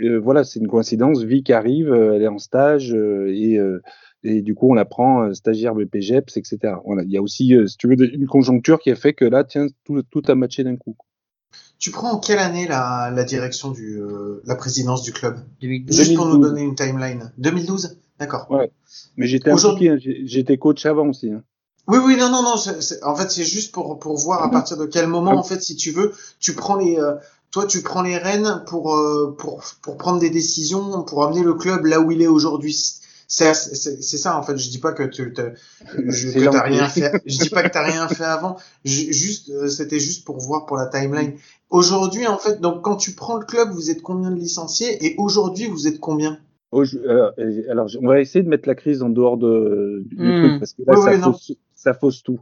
euh, 0.03 0.19
voilà, 0.19 0.45
c'est 0.45 0.61
une 0.61 0.69
coïncidence. 0.69 1.23
Vic 1.23 1.51
arrive, 1.51 1.93
euh, 1.93 2.15
elle 2.15 2.23
est 2.23 2.29
en 2.29 2.39
stage 2.39 2.95
euh, 2.95 3.33
et 3.35 3.59
euh, 3.59 3.83
et 4.23 4.43
du 4.43 4.55
coup 4.55 4.71
on 4.71 4.75
la 4.75 4.85
prend 4.85 5.23
euh, 5.23 5.35
stagiaire 5.35 5.75
BPGEPS, 5.75 6.37
etc. 6.37 6.75
Voilà, 6.85 7.03
il 7.05 7.11
y 7.11 7.17
a 7.17 7.23
aussi, 7.23 7.55
euh, 7.55 7.67
si 7.67 7.77
tu 7.77 7.89
veux, 7.89 7.97
une 8.15 8.27
conjoncture 8.27 8.79
qui 8.79 8.91
a 8.91 8.97
fait 8.97 9.15
que 9.15 9.25
là, 9.25 9.45
tiens, 9.45 9.67
tout, 9.85 10.03
tout 10.03 10.23
a 10.29 10.35
matché 10.35 10.65
d'un 10.65 10.77
coup. 10.77 10.97
Tu 11.79 11.91
prends 11.91 12.13
en 12.13 12.19
quelle 12.19 12.39
année 12.39 12.67
la, 12.67 13.13
la 13.15 13.25
direction 13.25 13.71
du, 13.71 14.01
euh, 14.01 14.43
la 14.47 14.57
présidence 14.57 15.03
du 15.03 15.13
club? 15.13 15.39
2012. 15.61 15.97
Juste 15.97 16.15
pour 16.17 16.27
nous 16.27 16.39
2012. 16.39 16.51
donner 16.51 16.63
une 16.63 16.75
timeline. 16.75 17.33
2012 17.39 17.99
D'accord. 18.19 18.51
Ouais. 18.51 18.71
Mais 19.17 19.27
j'étais 19.27 19.51
hein, 19.51 19.99
j'étais 20.25 20.57
coach 20.57 20.87
avant 20.87 21.09
aussi. 21.09 21.31
Hein. 21.31 21.43
Oui, 21.89 21.99
oui, 22.05 22.17
non, 22.17 22.31
non, 22.31 22.43
non. 22.43 22.55
en 22.55 23.15
fait, 23.15 23.31
c'est 23.31 23.45
juste 23.45 23.73
pour 23.73 23.99
pour 24.01 24.17
voir 24.17 24.43
à 24.43 24.51
partir 24.51 24.77
de 24.77 24.87
quel 24.87 25.07
moment, 25.07 25.33
en 25.33 25.45
fait, 25.45 25.63
si 25.63 25.77
tu 25.77 25.93
veux, 25.93 26.13
tu 26.41 26.55
prends 26.55 26.77
les, 26.77 26.99
euh, 26.99 27.15
toi, 27.57 27.64
tu 27.64 27.81
prends 27.81 28.03
les 28.03 28.19
rênes 28.19 28.62
pour 28.66 28.95
euh, 28.95 29.35
pour 29.38 29.64
pour 29.81 29.97
prendre 29.97 30.21
des 30.21 30.29
décisions, 30.29 31.03
pour 31.05 31.25
amener 31.25 31.42
le 31.42 31.55
club 31.55 31.87
là 31.87 32.03
où 32.03 32.12
il 32.12 32.21
est 32.21 32.27
aujourd'hui. 32.27 32.77
C'est 33.29 33.55
ça 33.55 34.38
en 34.38 34.42
fait. 34.42 34.59
Je 34.59 34.69
dis 34.69 34.79
pas 34.79 34.92
que 34.92 35.05
tu 35.05 35.33
t'as- 35.33 35.53
je- 35.97 36.33
que 36.35 36.45
lent. 36.45 36.53
rien 36.53 36.87
fait. 36.87 37.23
Je 37.25 37.38
dis 37.38 37.49
pas 37.49 37.62
que 37.62 37.73
t'as 37.73 37.87
rien 37.87 38.09
fait 38.09 38.25
avant. 38.25 38.57
Ju- 38.85 39.11
Juste, 39.11 39.49
euh, 39.49 39.69
c'était 39.69 39.99
juste 39.99 40.27
pour 40.27 40.38
voir 40.38 40.66
pour 40.66 40.77
la 40.77 40.85
timeline. 40.87 41.33
Aujourd'hui, 41.71 42.27
en 42.27 42.37
fait, 42.37 42.61
donc 42.61 42.83
quand 42.83 42.97
tu 42.97 43.12
prends 43.12 43.38
le 43.38 43.47
club, 43.47 43.71
vous 43.71 43.90
êtes 43.90 44.03
combien 44.03 44.31
de 44.31 44.37
licenciés 44.37 45.05
et 45.07 45.14
aujourd'hui, 45.16 45.66
vous 45.66 45.88
êtes 45.88 45.99
combien? 45.99 46.38
Oh, 46.73 46.85
je- 46.85 46.99
alors, 46.99 47.33
euh, 47.38 47.62
alors, 47.71 47.88
on 48.03 48.07
va 48.07 48.21
essayer 48.21 48.42
de 48.45 48.51
mettre 48.51 48.69
la 48.69 48.75
crise 48.75 49.03
en 49.03 49.09
dehors 49.09 49.38
de, 49.38 50.03
du 50.05 50.27
Hmm. 50.27 50.40
truc 50.40 50.59
parce 50.61 50.75
que 50.75 50.83
là, 50.87 50.92
Oui, 50.95 51.03
ça, 51.03 51.11
oui, 51.12 51.23
fausse, 51.23 51.53
ça 51.75 51.95
fausse 51.95 52.23
tout. 52.23 52.38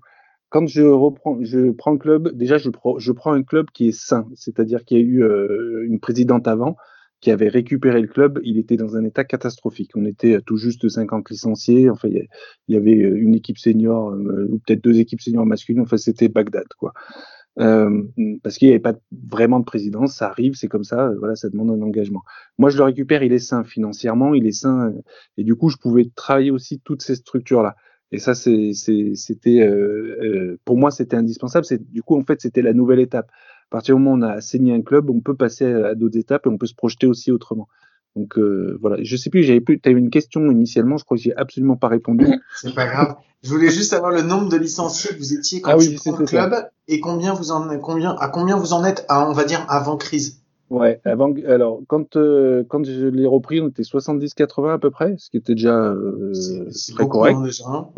Quand 0.55 0.69
je 0.69 1.73
prends 1.73 1.91
le 1.91 1.99
club, 1.99 2.31
déjà, 2.33 2.59
je 2.59 2.71
prends, 2.71 3.33
un 3.33 3.43
club 3.43 3.67
qui 3.75 3.89
est 3.89 3.99
sain, 3.99 4.29
c'est-à-dire 4.37 4.85
qu'il 4.85 4.99
y 4.99 5.01
a 5.01 5.03
eu 5.03 5.25
euh, 5.25 5.85
une 5.85 5.99
présidente 5.99 6.47
avant 6.47 6.77
qui 7.21 7.33
avait 7.33 7.49
récupéré 7.49 8.01
le 8.01 8.07
club. 8.07 8.39
Il 8.45 8.57
était 8.57 8.77
dans 8.77 8.97
un 8.97 9.03
état 9.03 9.25
catastrophique. 9.25 9.91
On 9.97 10.05
était 10.05 10.41
tout 10.47 10.57
juste 10.57 10.89
50 10.89 11.29
licenciés. 11.29 11.91
Enfin, 11.91 12.07
il 12.09 12.29
y 12.69 12.77
avait 12.77 12.93
une 12.93 13.35
équipe 13.35 13.59
senior 13.59 14.11
euh, 14.11 14.47
ou 14.49 14.61
peut-être 14.65 14.85
deux 14.85 15.01
équipes 15.01 15.23
seniors 15.23 15.45
masculines. 15.45 15.83
Enfin, 15.83 15.97
c'était 15.97 16.29
Bagdad, 16.29 16.69
quoi. 16.79 16.93
Euh, 17.61 18.03
parce 18.43 18.59
qu'il 18.59 18.69
n'y 18.69 18.75
avait 18.75 18.83
pas 18.83 18.95
vraiment 19.31 19.61
de 19.61 19.65
présidence, 19.65 20.15
ça 20.15 20.29
arrive, 20.29 20.55
c'est 20.55 20.67
comme 20.67 20.83
ça, 20.83 21.07
euh, 21.07 21.17
voilà, 21.19 21.37
ça 21.37 21.49
demande 21.49 21.71
un 21.71 21.83
engagement. 21.83 22.23
Moi, 22.59 22.71
je 22.71 22.77
le 22.77 22.83
récupère, 22.83 23.23
il 23.23 23.33
est 23.33 23.39
sain 23.39 23.63
financièrement, 23.63 24.35
il 24.35 24.47
est 24.47 24.53
sain, 24.53 24.89
euh, 24.89 25.03
et 25.37 25.45
du 25.45 25.55
coup, 25.55 25.69
je 25.69 25.77
pouvais 25.77 26.11
travailler 26.17 26.51
aussi 26.51 26.81
toutes 26.85 27.03
ces 27.03 27.15
structures-là. 27.15 27.77
Et 28.15 28.19
ça, 28.19 28.35
c'était, 28.35 29.61
euh, 29.61 30.17
euh, 30.23 30.59
pour 30.65 30.77
moi, 30.77 30.91
c'était 30.91 31.17
indispensable. 31.17 31.65
C'est, 31.65 31.91
du 31.91 32.03
coup, 32.03 32.17
en 32.17 32.23
fait, 32.25 32.41
c'était 32.41 32.63
la 32.63 32.73
nouvelle 32.73 33.01
étape. 33.01 33.29
À 33.31 33.71
partir 33.71 33.97
du 33.97 34.03
moment 34.03 34.17
où 34.17 34.19
on 34.21 34.23
a 34.23 34.35
assaini 34.35 34.73
un 34.73 34.83
club, 34.83 35.11
on 35.11 35.21
peut 35.21 35.35
passer 35.35 35.65
à, 35.67 35.89
à 35.89 35.95
d'autres 35.95 36.17
étapes 36.17 36.47
et 36.47 36.49
on 36.49 36.57
peut 36.59 36.67
se 36.67 36.75
projeter 36.75 37.09
aussi 37.09 37.33
autrement. 37.33 37.69
Donc 38.17 38.39
euh, 38.39 38.79
voilà, 38.81 39.03
je 39.03 39.17
sais 39.17 39.29
plus, 39.29 39.43
j'avais 39.43 39.61
plus, 39.61 39.81
tu 39.81 39.89
as 39.89 39.93
eu 39.93 39.97
une 39.97 40.11
question 40.11 40.49
initialement, 40.49 40.97
je 40.97 41.05
crois 41.05 41.17
que 41.17 41.23
j'ai 41.25 41.35
absolument 41.37 41.77
pas 41.77 41.89
répondu. 41.89 42.25
C'est 42.63 42.73
pas 42.73 42.87
grave. 42.87 43.17
Je 43.43 43.51
voulais 43.51 43.71
juste 43.71 43.91
savoir 43.91 44.13
le 44.13 44.23
nombre 44.23 44.49
de 44.49 44.57
licenciés 44.57 45.11
que 45.11 45.19
vous 45.19 45.35
étiez 45.35 45.61
quand 45.61 45.73
Ah 45.73 45.77
oui, 45.77 45.89
tu 45.91 45.97
prends 45.97 46.17
le 46.17 46.27
ça. 46.27 46.47
club 46.49 46.69
et 46.87 47.01
combien 47.01 47.35
vous 47.35 47.51
en 47.51 47.77
combien 47.81 48.15
à 48.17 48.29
combien 48.29 48.57
vous 48.57 48.73
en 48.73 48.85
êtes 48.85 49.05
à 49.09 49.29
on 49.29 49.33
va 49.33 49.45
dire 49.45 49.67
avant 49.69 49.97
crise? 49.97 50.44
Ouais, 50.75 51.01
avant, 51.05 51.33
alors 51.47 51.81
quand 51.87 52.17
euh, 52.17 52.65
quand 52.69 52.85
je 52.85 53.07
l'ai 53.07 53.27
repris, 53.27 53.61
on 53.61 53.69
était 53.69 53.83
70-80 53.83 54.73
à 54.75 54.79
peu 54.79 54.91
près, 54.91 55.15
ce 55.19 55.31
qui 55.31 55.37
était 55.37 55.55
déjà 55.55 55.79
euh, 55.79 56.33
très 56.95 57.07
correct. 57.09 57.39
déjà. 57.43 57.65
hein. 57.69 57.89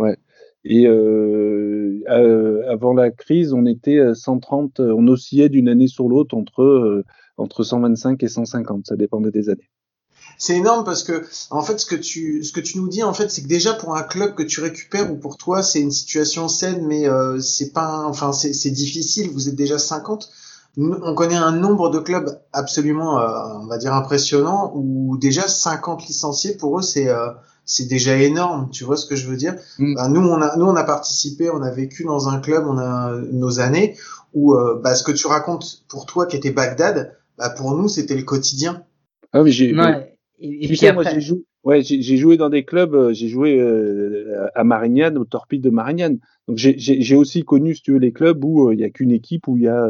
Et 0.69 0.87
euh, 0.87 2.03
euh, 2.09 2.63
avant 2.69 2.93
la 2.93 3.11
crise, 3.11 3.53
on 3.53 3.67
était 3.67 4.01
à 4.01 4.15
130, 4.15 4.81
euh, 4.81 4.93
on 4.97 5.07
oscillait 5.07 5.49
d'une 5.49 5.69
année 5.69 5.87
sur 5.87 6.09
l'autre 6.09 6.37
entre 6.37 7.05
entre 7.37 7.63
125 7.63 8.23
et 8.23 8.29
150, 8.29 8.87
ça 8.87 8.97
dépendait 8.97 9.31
des 9.31 9.49
années. 9.49 9.71
C'est 10.39 10.57
énorme 10.57 10.85
parce 10.85 11.05
que 11.05 11.23
en 11.51 11.63
fait 11.63 11.79
ce 11.79 11.87
que 11.87 11.95
tu 11.95 12.43
ce 12.43 12.53
que 12.53 12.61
tu 12.61 12.79
nous 12.79 12.89
dis 12.89 13.03
en 13.03 13.15
fait 13.15 13.31
c'est 13.31 13.43
que 13.43 13.49
déjà 13.49 13.75
pour 13.75 13.97
un 13.97 14.03
club 14.03 14.35
que 14.35 14.43
tu 14.43 14.61
récupères 14.61 15.11
ou 15.11 15.17
pour 15.17 15.37
toi 15.37 15.63
c'est 15.63 15.81
une 15.81 15.93
situation 15.93 16.49
saine 16.49 16.85
mais 16.87 17.05
c'est 17.41 17.73
pas 17.73 18.05
enfin 18.07 18.33
c'est 18.33 18.71
difficile 18.71 19.31
vous 19.31 19.49
êtes 19.49 19.55
déjà 19.55 19.79
50 19.79 20.29
Nous, 20.29 20.31
on 20.77 21.15
connaît 21.15 21.37
un 21.37 21.53
nombre 21.53 21.91
de 21.91 21.99
clubs 21.99 22.39
absolument 22.53 23.19
euh, 23.19 23.61
on 23.63 23.67
va 23.67 23.79
dire 23.79 23.95
impressionnant 23.95 24.73
où 24.75 25.17
déjà 25.17 25.49
50 25.49 26.07
licenciés 26.07 26.57
pour 26.57 26.79
eux 26.79 26.83
c'est 26.83 27.09
euh, 27.09 27.29
c'est 27.65 27.87
déjà 27.89 28.17
énorme 28.17 28.69
tu 28.71 28.85
vois 28.85 28.97
ce 28.97 29.07
que 29.07 29.17
je 29.17 29.27
veux 29.27 29.37
dire? 29.37 29.55
Mm. 29.79 29.95
Bah, 29.95 30.09
nous 30.09 30.21
on 30.21 30.41
a 30.41 30.57
nous 30.57 30.67
on 30.67 30.77
a 30.77 30.85
participé 30.85 31.51
on 31.51 31.63
a 31.63 31.71
vécu 31.71 32.05
dans 32.05 32.29
un 32.29 32.41
club 32.41 32.67
on 32.69 32.79
a 32.79 33.13
nos 33.33 33.61
années 33.61 33.97
où 34.35 34.55
euh, 34.55 34.81
bah, 34.83 34.95
ce 34.95 35.03
que 35.03 35.13
tu 35.13 35.27
racontes 35.27 35.85
pour 35.89 36.05
toi 36.05 36.27
qui 36.27 36.37
était 36.37 36.51
Bagdad 36.51 37.17
bah, 37.39 37.51
pour 37.51 37.75
nous 37.75 37.89
c'était 37.89 38.17
le 38.17 38.25
quotidien 38.25 38.83
Ah 39.33 39.43
mais 39.43 39.51
j'ai 39.51 39.75
Ouais. 39.75 40.13
Et, 40.39 40.69
puis 40.69 40.79
moi, 40.83 40.91
après, 40.91 41.15
j'ai 41.15 41.21
joué, 41.23 41.45
ouais, 41.67 41.83
j'ai 41.83 42.17
joué 42.17 42.37
dans 42.39 42.49
des 42.49 42.65
clubs, 42.65 42.95
euh, 42.95 43.13
j'ai 43.13 43.29
joué 43.29 43.59
euh, 43.61 44.47
à 44.55 44.65
Marignane, 44.65 45.19
au 45.19 45.25
Torpille 45.25 45.61
de 45.61 45.71
Marignane. 45.71 46.19
Donc 46.49 46.57
j'ai- 46.59 47.17
aussi 47.17 47.43
connu, 47.45 47.75
si 47.75 47.83
tu 47.83 47.93
veux, 47.93 47.99
les 47.99 48.13
clubs 48.13 48.43
où 48.45 48.69
euh, 48.69 48.75
il 48.75 48.81
y 48.81 48.85
a 48.85 48.91
qu'une 48.91 49.11
équipe, 49.11 49.49
où 49.49 49.57
il 49.57 49.65
y 49.65 49.69
a, 49.69 49.83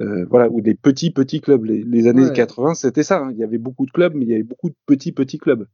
euh, 0.00 0.26
voilà, 0.28 0.48
où 0.50 0.60
des 0.60 0.74
petits 0.74 1.10
petits 1.10 1.40
clubs. 1.40 1.64
Les, 1.64 1.82
les 1.84 2.06
années 2.08 2.26
Ouais. 2.28 2.34
80, 2.34 2.74
c'était 2.74 3.02
ça. 3.04 3.18
hein. 3.20 3.30
Il 3.32 3.38
y 3.38 3.44
avait 3.44 3.58
beaucoup 3.58 3.86
de 3.86 3.92
clubs, 3.92 4.14
mais 4.14 4.24
il 4.26 4.30
y 4.30 4.34
avait 4.34 4.42
beaucoup 4.42 4.68
de 4.68 4.74
petits 4.86 5.12
petits 5.12 5.38
clubs. 5.38 5.66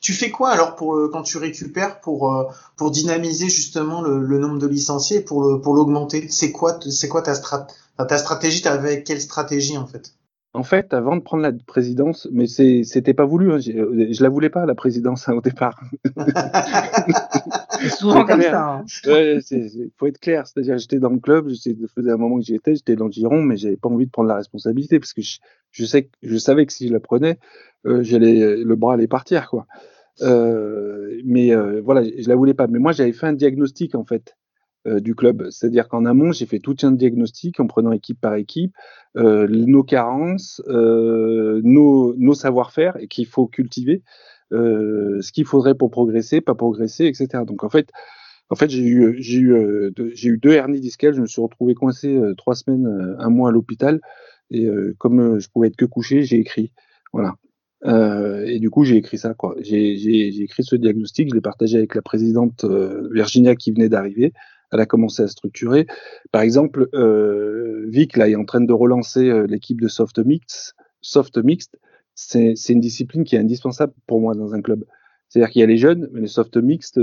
Tu 0.00 0.12
fais 0.12 0.30
quoi 0.30 0.50
alors 0.50 0.74
pour 0.76 0.96
quand 1.12 1.22
tu 1.22 1.38
récupères 1.38 2.00
pour 2.00 2.50
pour 2.76 2.90
dynamiser 2.90 3.48
justement 3.48 4.02
le, 4.02 4.20
le 4.20 4.38
nombre 4.38 4.58
de 4.58 4.66
licenciés 4.66 5.20
pour 5.20 5.42
le 5.42 5.60
pour 5.60 5.74
l'augmenter? 5.74 6.26
C'est 6.28 6.52
quoi 6.52 6.78
c'est 6.88 7.08
quoi 7.08 7.22
ta 7.22 7.34
strat 7.34 7.66
ta 8.08 8.18
stratégie? 8.18 8.62
T'as 8.62 8.72
avec 8.72 9.04
quelle 9.04 9.20
stratégie 9.20 9.76
en 9.78 9.86
fait? 9.86 10.14
En 10.54 10.64
fait, 10.64 10.92
avant 10.92 11.16
de 11.16 11.22
prendre 11.22 11.42
la 11.42 11.52
présidence, 11.52 12.28
mais 12.30 12.46
c'était 12.46 13.14
pas 13.14 13.24
voulu. 13.24 13.52
Hein, 13.52 13.58
euh, 13.68 14.08
je 14.10 14.22
la 14.22 14.28
voulais 14.28 14.50
pas 14.50 14.66
la 14.66 14.74
présidence 14.74 15.26
hein, 15.28 15.32
au 15.34 15.40
départ. 15.40 15.80
c'est 17.80 17.88
souvent 17.90 18.24
comme 18.24 18.42
ça. 18.42 18.62
hein. 18.74 18.84
Ouais, 19.06 19.38
c'est, 19.42 19.68
c'est- 19.68 19.90
faut 19.96 20.06
être 20.06 20.18
clair. 20.20 20.46
C'est-à-dire, 20.46 20.76
j'étais 20.78 20.98
dans 20.98 21.08
le 21.10 21.18
club, 21.20 21.48
je 21.48 21.54
sais- 21.54 21.74
ça 21.80 21.86
faisait 21.94 22.10
un 22.10 22.16
moment 22.18 22.38
que 22.38 22.44
j'y 22.44 22.54
étais, 22.54 22.74
j'étais 22.74 22.96
dans 22.96 23.06
le 23.06 23.12
giron, 23.12 23.42
mais 23.42 23.56
j'avais 23.56 23.76
pas 23.76 23.88
envie 23.88 24.06
de 24.06 24.10
prendre 24.10 24.28
la 24.28 24.36
responsabilité 24.36 24.98
parce 25.00 25.12
que 25.14 25.22
je, 25.22 25.38
je 25.70 25.84
sais, 25.84 26.10
je 26.22 26.36
savais 26.36 26.66
que 26.66 26.72
si 26.72 26.88
je 26.88 26.92
la 26.92 27.00
prenais, 27.00 27.38
euh, 27.86 28.02
j'allais, 28.02 28.56
le 28.56 28.76
bras 28.76 28.94
allait 28.94 29.08
partir, 29.08 29.48
quoi. 29.48 29.66
Euh, 30.20 31.20
mais 31.24 31.54
euh, 31.54 31.80
voilà, 31.82 32.02
je 32.04 32.28
la 32.28 32.36
voulais 32.36 32.54
pas. 32.54 32.66
Mais 32.66 32.78
moi, 32.78 32.92
j'avais 32.92 33.12
fait 33.12 33.26
un 33.26 33.32
diagnostic 33.32 33.94
en 33.94 34.04
fait 34.04 34.36
euh, 34.88 34.98
du 34.98 35.14
club. 35.14 35.48
C'est-à-dire 35.50 35.86
qu'en 35.86 36.04
amont, 36.06 36.32
j'ai 36.32 36.44
fait 36.44 36.58
tout 36.58 36.74
un 36.82 36.90
diagnostic 36.90 37.60
en 37.60 37.68
prenant 37.68 37.92
équipe 37.92 38.20
par 38.20 38.34
équipe, 38.34 38.74
euh, 39.16 39.46
nos 39.48 39.84
carences, 39.84 40.60
euh, 40.66 41.60
nos, 41.62 42.16
nos 42.16 42.34
savoir-faire 42.34 42.96
et 42.98 43.06
qu'il 43.06 43.26
faut 43.26 43.46
cultiver, 43.46 44.02
ce 44.50 45.30
qu'il 45.30 45.44
faudrait 45.44 45.76
pour 45.76 45.92
progresser, 45.92 46.40
pas 46.40 46.56
progresser, 46.56 47.06
etc. 47.06 47.44
Donc 47.46 47.62
en 47.62 47.68
fait, 47.68 47.90
en 48.50 48.56
fait, 48.56 48.70
j'ai 48.70 48.82
eu, 48.82 49.14
j'ai 49.22 49.38
eu, 49.38 49.92
j'ai 50.14 50.30
eu 50.30 50.38
deux 50.38 50.50
hernies 50.50 50.80
discales. 50.80 51.14
Je 51.14 51.20
me 51.20 51.26
suis 51.26 51.40
retrouvé 51.40 51.74
coincé 51.74 52.20
trois 52.36 52.56
semaines, 52.56 53.16
un 53.20 53.30
mois 53.30 53.50
à 53.50 53.52
l'hôpital. 53.52 54.00
Et 54.50 54.66
comme 54.98 55.38
je 55.38 55.48
pouvais 55.48 55.68
être 55.68 55.76
que 55.76 55.84
couché, 55.84 56.24
j'ai 56.24 56.40
écrit. 56.40 56.72
Voilà. 57.12 57.36
Et 58.46 58.58
du 58.58 58.68
coup, 58.68 58.82
j'ai 58.82 58.96
écrit 58.96 59.16
ça. 59.16 59.32
quoi. 59.32 59.54
J'ai, 59.60 60.42
écrit 60.42 60.64
ce 60.64 60.74
diagnostic. 60.74 61.30
Je 61.30 61.34
l'ai 61.34 61.40
partagé 61.40 61.78
avec 61.78 61.94
la 61.94 62.02
présidente 62.02 62.64
Virginia 63.12 63.54
qui 63.54 63.70
venait 63.70 63.88
d'arriver. 63.88 64.32
Elle 64.72 64.80
a 64.80 64.86
commencé 64.86 65.22
à 65.22 65.28
structurer. 65.28 65.86
Par 66.32 66.42
exemple, 66.42 66.88
euh, 66.94 67.84
Vic 67.88 68.16
là 68.16 68.28
est 68.28 68.36
en 68.36 68.44
train 68.44 68.60
de 68.60 68.72
relancer 68.72 69.28
euh, 69.28 69.46
l'équipe 69.46 69.80
de 69.80 69.88
soft 69.88 70.18
mix. 70.18 70.74
Soft 71.02 71.36
mixed, 71.38 71.78
c'est, 72.14 72.54
une 72.70 72.80
discipline 72.80 73.24
qui 73.24 73.36
est 73.36 73.38
indispensable 73.38 73.92
pour 74.06 74.20
moi 74.20 74.34
dans 74.34 74.54
un 74.54 74.62
club. 74.62 74.84
C'est-à-dire 75.28 75.50
qu'il 75.50 75.60
y 75.60 75.62
a 75.62 75.66
les 75.66 75.78
jeunes, 75.78 76.08
mais 76.12 76.20
le 76.20 76.26
soft 76.26 76.58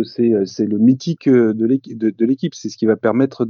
c'est, 0.06 0.34
euh, 0.34 0.46
c'est 0.46 0.66
le 0.66 0.78
mythique 0.78 1.28
euh, 1.28 1.54
de 1.54 2.26
l'équipe. 2.26 2.56
C'est 2.56 2.70
ce 2.70 2.78
qui 2.78 2.86
va 2.86 2.96
permettre 2.96 3.46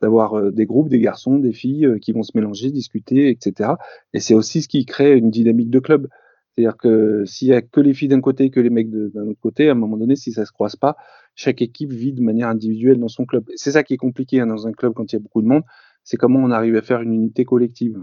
d'avoir 0.00 0.52
des 0.52 0.66
groupes, 0.66 0.88
des 0.88 1.00
garçons, 1.00 1.38
des 1.38 1.52
filles 1.52 1.98
qui 2.00 2.12
vont 2.12 2.22
se 2.22 2.32
mélanger, 2.34 2.70
discuter, 2.70 3.30
etc. 3.30 3.72
Et 4.12 4.20
c'est 4.20 4.34
aussi 4.34 4.62
ce 4.62 4.68
qui 4.68 4.84
crée 4.84 5.16
une 5.16 5.30
dynamique 5.30 5.70
de 5.70 5.78
club. 5.78 6.08
C'est-à-dire 6.56 6.76
que 6.76 7.24
s'il 7.24 7.48
y 7.48 7.52
a 7.52 7.62
que 7.62 7.80
les 7.80 7.94
filles 7.94 8.08
d'un 8.08 8.20
côté 8.20 8.44
et 8.44 8.50
que 8.50 8.60
les 8.60 8.70
mecs 8.70 8.90
d'un 8.90 9.26
autre 9.26 9.40
côté, 9.40 9.68
à 9.68 9.72
un 9.72 9.74
moment 9.74 9.96
donné, 9.96 10.14
si 10.14 10.32
ça 10.32 10.46
se 10.46 10.52
croise 10.52 10.76
pas, 10.76 10.96
chaque 11.34 11.62
équipe 11.62 11.92
vit 11.92 12.12
de 12.12 12.22
manière 12.22 12.48
individuelle 12.48 13.00
dans 13.00 13.08
son 13.08 13.24
club. 13.24 13.44
C'est 13.56 13.72
ça 13.72 13.82
qui 13.82 13.94
est 13.94 13.98
compliqué 13.98 14.40
hein, 14.40 14.46
dans 14.46 14.66
un 14.68 14.72
club 14.72 14.92
quand 14.94 15.12
il 15.12 15.16
y 15.16 15.18
a 15.18 15.20
beaucoup 15.20 15.42
de 15.42 15.48
monde, 15.48 15.64
c'est 16.04 16.16
comment 16.16 16.38
on 16.38 16.52
arrive 16.52 16.76
à 16.76 16.82
faire 16.82 17.00
une 17.00 17.12
unité 17.12 17.44
collective. 17.44 17.98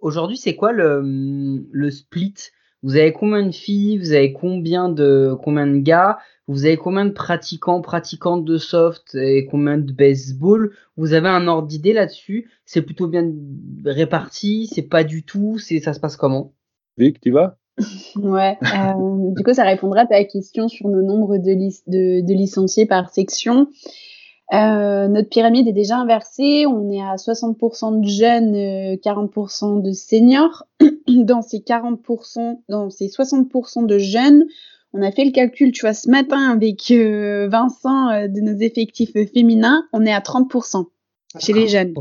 Aujourd'hui, 0.00 0.36
c'est 0.36 0.56
quoi 0.56 0.72
le, 0.72 1.02
le 1.70 1.90
split? 1.90 2.34
Vous 2.82 2.96
avez 2.96 3.12
combien 3.12 3.46
de 3.46 3.52
filles? 3.52 3.98
Vous 3.98 4.12
avez 4.12 4.32
combien 4.32 4.88
de 4.88 5.34
combien 5.42 5.66
de 5.66 5.78
gars? 5.78 6.18
Vous 6.48 6.66
avez 6.66 6.76
combien 6.76 7.06
de 7.06 7.12
pratiquants, 7.12 7.80
pratiquantes 7.80 8.44
de 8.44 8.58
soft 8.58 9.14
et 9.14 9.46
combien 9.46 9.78
de 9.78 9.92
baseball? 9.92 10.74
Vous 10.96 11.12
avez 11.12 11.28
un 11.28 11.46
ordre 11.46 11.68
d'idée 11.68 11.92
là-dessus? 11.92 12.50
C'est 12.66 12.82
plutôt 12.82 13.06
bien 13.06 13.32
réparti? 13.84 14.66
C'est 14.66 14.82
pas 14.82 15.04
du 15.04 15.22
tout? 15.22 15.58
C'est 15.58 15.80
ça 15.80 15.94
se 15.94 16.00
passe 16.00 16.16
comment? 16.16 16.54
Vic, 16.98 17.20
tu 17.20 17.30
vas? 17.30 17.56
Ouais. 18.16 18.56
euh, 18.62 19.32
du 19.36 19.42
coup, 19.42 19.52
ça 19.52 19.64
répondra 19.64 20.02
à 20.02 20.06
ta 20.06 20.22
question 20.24 20.68
sur 20.68 20.88
nos 20.88 21.02
nombres 21.02 21.38
de, 21.38 21.50
lic- 21.50 21.82
de, 21.86 22.20
de 22.24 22.32
licenciés 22.32 22.86
par 22.86 23.10
section. 23.10 23.68
Euh, 24.52 25.08
notre 25.08 25.28
pyramide 25.28 25.66
est 25.66 25.72
déjà 25.72 25.96
inversée. 25.96 26.66
On 26.66 26.90
est 26.90 27.00
à 27.00 27.16
60% 27.16 28.00
de 28.00 28.06
jeunes, 28.08 28.54
euh, 28.54 28.96
40% 28.96 29.82
de 29.82 29.92
seniors. 29.92 30.64
Dans 31.08 31.42
ces 31.42 31.58
40%, 31.58 32.60
dans 32.68 32.88
ces 32.90 33.08
60% 33.08 33.86
de 33.86 33.98
jeunes, 33.98 34.46
on 34.94 35.02
a 35.02 35.10
fait 35.12 35.24
le 35.24 35.32
calcul, 35.32 35.70
tu 35.72 35.82
vois, 35.82 35.92
ce 35.92 36.08
matin 36.08 36.50
avec 36.50 36.90
euh, 36.90 37.46
Vincent 37.48 38.08
euh, 38.10 38.28
de 38.28 38.40
nos 38.40 38.56
effectifs 38.58 39.12
féminins, 39.34 39.86
on 39.92 40.06
est 40.06 40.12
à 40.12 40.20
30% 40.20 40.86
chez 41.40 41.52
les 41.52 41.68
jeunes 41.68 41.92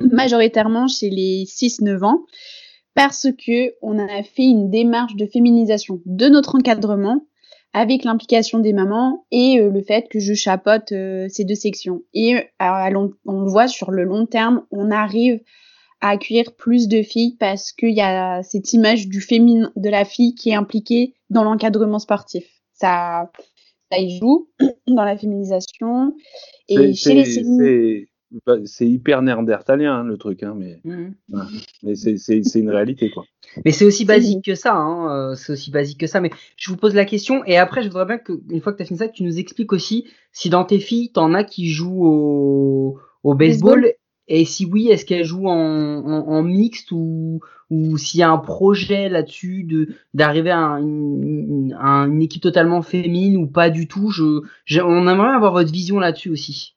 majoritairement 0.00 0.86
chez 0.86 1.10
les 1.10 1.44
6-9 1.46 2.04
ans 2.04 2.20
parce 2.98 3.28
que 3.30 3.74
on 3.80 3.96
a 3.96 4.24
fait 4.24 4.42
une 4.42 4.70
démarche 4.70 5.14
de 5.14 5.24
féminisation 5.24 6.00
de 6.04 6.26
notre 6.26 6.56
encadrement 6.56 7.24
avec 7.72 8.02
l'implication 8.02 8.58
des 8.58 8.72
mamans 8.72 9.24
et 9.30 9.60
euh, 9.60 9.70
le 9.70 9.82
fait 9.82 10.08
que 10.10 10.18
je 10.18 10.34
chapote 10.34 10.90
euh, 10.90 11.28
ces 11.28 11.44
deux 11.44 11.54
sections. 11.54 12.02
Et 12.12 12.34
euh, 12.34 12.40
à 12.58 12.90
long- 12.90 13.12
on 13.24 13.42
le 13.42 13.50
voit 13.50 13.68
sur 13.68 13.92
le 13.92 14.02
long 14.02 14.26
terme, 14.26 14.64
on 14.72 14.90
arrive 14.90 15.40
à 16.00 16.08
accueillir 16.10 16.56
plus 16.56 16.88
de 16.88 17.02
filles 17.02 17.36
parce 17.38 17.70
qu'il 17.70 17.94
y 17.94 18.00
a 18.00 18.42
cette 18.42 18.72
image 18.72 19.06
du 19.06 19.20
féminin, 19.20 19.70
de 19.76 19.90
la 19.90 20.04
fille 20.04 20.34
qui 20.34 20.50
est 20.50 20.56
impliquée 20.56 21.14
dans 21.30 21.44
l'encadrement 21.44 22.00
sportif. 22.00 22.46
Ça, 22.72 23.30
ça 23.92 23.98
y 24.00 24.18
joue 24.18 24.48
dans 24.88 25.04
la 25.04 25.16
féminisation. 25.16 26.14
Et 26.68 26.94
chez 26.94 27.14
les 27.14 28.06
c'est- 28.64 28.86
hyper 28.88 29.22
néandertalien 29.22 30.00
hein, 30.00 30.04
le 30.04 30.16
truc, 30.18 30.42
hein, 30.42 30.54
mais, 30.56 30.80
Mhm. 30.84 31.14
mais 31.82 31.94
c'est 31.94 32.16
c'est- 32.16 32.42
c'est 32.42 32.60
une 32.60 32.70
réalité 32.70 33.10
quoi. 33.10 33.24
Mais 33.64 33.72
c'est 33.72 33.84
aussi 33.84 34.04
basique 34.04 34.44
que 34.44 34.54
ça, 34.54 34.74
hein. 34.74 35.30
euh, 35.32 35.34
c'est 35.34 35.52
aussi 35.52 35.70
basique 35.70 35.98
que 36.00 36.06
ça. 36.06 36.20
Mais 36.20 36.30
je 36.56 36.70
vous 36.70 36.76
pose 36.76 36.94
la 36.94 37.04
question 37.04 37.44
et 37.46 37.56
après, 37.56 37.82
je 37.82 37.88
voudrais 37.88 38.04
bien 38.06 38.18
que, 38.18 38.32
une 38.50 38.60
fois 38.60 38.72
que 38.72 38.78
tu 38.78 38.82
as 38.82 38.86
fini 38.86 38.98
ça, 38.98 39.08
que 39.08 39.14
tu 39.14 39.22
nous 39.24 39.38
expliques 39.38 39.72
aussi 39.72 40.06
si 40.32 40.50
dans 40.50 40.64
tes 40.64 40.78
filles, 40.80 41.10
t'en 41.12 41.32
as 41.34 41.44
qui 41.44 41.68
jouent 41.70 42.04
au, 42.06 42.98
au 43.22 43.34
baseball, 43.34 43.80
Baseball. 43.80 43.94
et 44.28 44.44
si 44.44 44.66
oui, 44.66 44.88
est-ce 44.88 45.04
qu'elles 45.06 45.24
jouent 45.24 45.48
en, 45.48 46.04
en, 46.04 46.28
en 46.28 46.42
mixte 46.42 46.92
ou, 46.92 47.40
ou 47.70 47.96
s'il 47.98 48.20
y 48.20 48.22
a 48.22 48.30
un 48.30 48.38
projet 48.38 49.08
là-dessus 49.08 49.64
de 49.64 49.88
d'arriver 50.14 50.50
à, 50.50 50.78
une, 50.80 51.76
à 51.80 52.04
une 52.06 52.22
équipe 52.22 52.42
totalement 52.42 52.82
féminine 52.82 53.36
ou 53.38 53.46
pas 53.46 53.70
du 53.70 53.88
tout? 53.88 54.10
Je, 54.10 54.42
j'ai- 54.66 54.82
on 54.82 55.08
aimerait 55.08 55.34
avoir 55.34 55.52
votre 55.52 55.72
vision 55.72 55.98
là-dessus 55.98 56.30
aussi. 56.30 56.74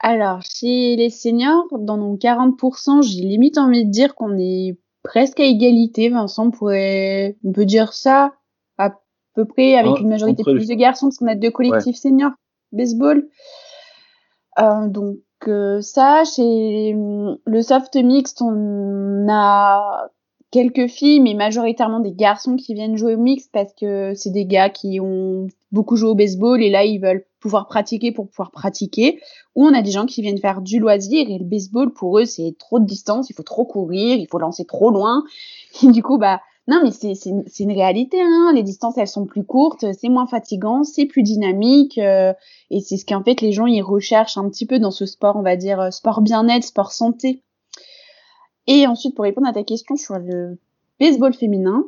Alors, 0.00 0.40
chez 0.42 0.96
les 0.96 1.10
seniors, 1.10 1.66
dans 1.78 1.96
nos 1.96 2.16
40%, 2.16 3.02
j'ai 3.02 3.22
limite 3.22 3.58
envie 3.58 3.84
de 3.84 3.90
dire 3.90 4.14
qu'on 4.14 4.36
est 4.38 4.78
presque 5.02 5.40
à 5.40 5.44
égalité. 5.44 6.08
Vincent 6.08 6.50
pourrait, 6.50 7.36
on 7.44 7.52
peut 7.52 7.64
dire 7.64 7.92
ça 7.92 8.32
à 8.78 8.94
peu 9.34 9.44
près 9.44 9.74
avec 9.76 9.92
En- 9.92 9.96
une 9.96 10.08
majorité 10.08 10.42
plus 10.44 10.68
de 10.68 10.74
garçons 10.74 11.06
parce 11.06 11.18
qu'on 11.18 11.26
a 11.26 11.34
deux 11.34 11.50
collectifs 11.50 11.96
seniors 11.96 12.32
baseball. 12.72 13.28
Euh, 14.60 14.88
donc 14.88 15.18
euh, 15.46 15.80
ça, 15.80 16.22
chez 16.24 16.94
hum, 16.94 17.38
le 17.44 17.62
soft 17.62 17.96
mixte, 17.96 18.42
on 18.42 19.26
a 19.30 20.10
quelques 20.50 20.88
filles, 20.88 21.20
mais 21.20 21.34
majoritairement 21.34 22.00
des 22.00 22.12
garçons 22.12 22.56
qui 22.56 22.74
viennent 22.74 22.96
jouer 22.96 23.14
au 23.14 23.18
mixte 23.18 23.50
parce 23.52 23.72
que 23.74 24.14
c'est 24.14 24.30
des 24.30 24.46
gars 24.46 24.70
qui 24.70 24.98
ont 25.00 25.46
beaucoup 25.72 25.96
joué 25.96 26.10
au 26.10 26.14
baseball 26.14 26.62
et 26.62 26.70
là 26.70 26.84
ils 26.84 26.98
veulent 27.00 27.24
pouvoir 27.40 27.66
pratiquer 27.66 28.12
pour 28.12 28.28
pouvoir 28.28 28.50
pratiquer, 28.50 29.20
ou 29.54 29.66
on 29.66 29.74
a 29.74 29.82
des 29.82 29.90
gens 29.90 30.06
qui 30.06 30.22
viennent 30.22 30.38
faire 30.38 30.60
du 30.60 30.78
loisir 30.78 31.28
et 31.28 31.38
le 31.38 31.44
baseball 31.44 31.92
pour 31.92 32.18
eux 32.18 32.24
c'est 32.24 32.54
trop 32.58 32.80
de 32.80 32.84
distance, 32.84 33.30
il 33.30 33.34
faut 33.34 33.42
trop 33.42 33.64
courir, 33.64 34.16
il 34.16 34.26
faut 34.26 34.38
lancer 34.38 34.64
trop 34.64 34.90
loin. 34.90 35.24
Et 35.82 35.88
du 35.88 36.02
coup 36.02 36.18
bah 36.18 36.40
non 36.66 36.80
mais 36.82 36.90
c'est 36.90 37.14
c'est 37.14 37.64
une, 37.64 37.72
réalité 37.72 38.20
hein, 38.20 38.52
les 38.54 38.62
distances 38.62 38.98
elles 38.98 39.08
sont 39.08 39.26
plus 39.26 39.44
courtes, 39.44 39.84
c'est 39.98 40.08
moins 40.08 40.26
fatigant, 40.26 40.84
c'est 40.84 41.06
plus 41.06 41.22
dynamique 41.22 41.98
euh, 41.98 42.32
et 42.70 42.80
c'est 42.80 42.96
ce 42.96 43.06
qu'en 43.06 43.22
fait 43.22 43.40
les 43.40 43.52
gens 43.52 43.66
ils 43.66 43.82
recherchent 43.82 44.36
un 44.36 44.48
petit 44.48 44.66
peu 44.66 44.78
dans 44.78 44.90
ce 44.90 45.06
sport 45.06 45.36
on 45.36 45.42
va 45.42 45.56
dire 45.56 45.80
euh, 45.80 45.90
sport 45.90 46.20
bien-être, 46.20 46.64
sport 46.64 46.92
santé. 46.92 47.42
Et 48.66 48.86
ensuite 48.86 49.14
pour 49.14 49.24
répondre 49.24 49.48
à 49.48 49.52
ta 49.52 49.64
question 49.64 49.96
sur 49.96 50.18
le 50.18 50.58
baseball 51.00 51.32
féminin, 51.32 51.84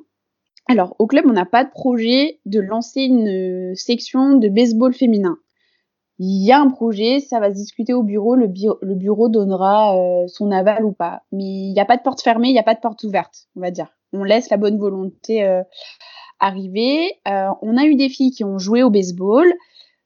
alors, 0.70 0.94
au 0.98 1.06
club, 1.06 1.24
on 1.28 1.32
n'a 1.32 1.46
pas 1.46 1.64
de 1.64 1.70
projet 1.70 2.40
de 2.46 2.60
lancer 2.60 3.02
une 3.02 3.74
section 3.74 4.36
de 4.36 4.48
baseball 4.48 4.92
féminin. 4.94 5.38
Il 6.18 6.44
y 6.44 6.52
a 6.52 6.60
un 6.60 6.68
projet, 6.68 7.18
ça 7.20 7.40
va 7.40 7.50
se 7.50 7.56
discuter 7.56 7.92
au 7.94 8.02
bureau, 8.02 8.34
le, 8.36 8.46
bu- 8.46 8.76
le 8.82 8.94
bureau 8.94 9.28
donnera 9.28 9.96
euh, 9.96 10.26
son 10.28 10.50
aval 10.50 10.84
ou 10.84 10.92
pas. 10.92 11.22
Mais 11.32 11.44
il 11.44 11.72
n'y 11.72 11.80
a 11.80 11.86
pas 11.86 11.96
de 11.96 12.02
porte 12.02 12.20
fermée, 12.22 12.48
il 12.48 12.52
n'y 12.52 12.58
a 12.58 12.62
pas 12.62 12.74
de 12.74 12.80
porte 12.80 13.02
ouverte, 13.04 13.48
on 13.56 13.60
va 13.60 13.70
dire. 13.70 13.88
On 14.12 14.22
laisse 14.22 14.50
la 14.50 14.58
bonne 14.58 14.78
volonté 14.78 15.44
euh, 15.44 15.62
arriver. 16.38 17.14
Euh, 17.26 17.48
on 17.62 17.76
a 17.76 17.84
eu 17.84 17.94
des 17.96 18.08
filles 18.08 18.32
qui 18.32 18.44
ont 18.44 18.58
joué 18.58 18.82
au 18.82 18.90
baseball. 18.90 19.50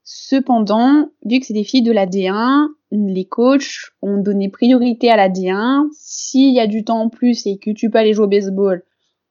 Cependant, 0.04 1.08
vu 1.24 1.40
que 1.40 1.46
c'est 1.46 1.54
des 1.54 1.64
filles 1.64 1.82
de 1.82 1.92
la 1.92 2.06
D1, 2.06 2.68
les 2.92 3.24
coachs 3.24 3.90
ont 4.02 4.18
donné 4.18 4.48
priorité 4.50 5.10
à 5.10 5.16
la 5.16 5.28
D1. 5.28 5.88
S'il 5.92 6.54
y 6.54 6.60
a 6.60 6.66
du 6.66 6.84
temps 6.84 7.00
en 7.00 7.08
plus 7.08 7.46
et 7.46 7.58
que 7.58 7.70
tu 7.70 7.90
peux 7.90 7.98
aller 7.98 8.12
jouer 8.12 8.26
au 8.26 8.28
baseball, 8.28 8.84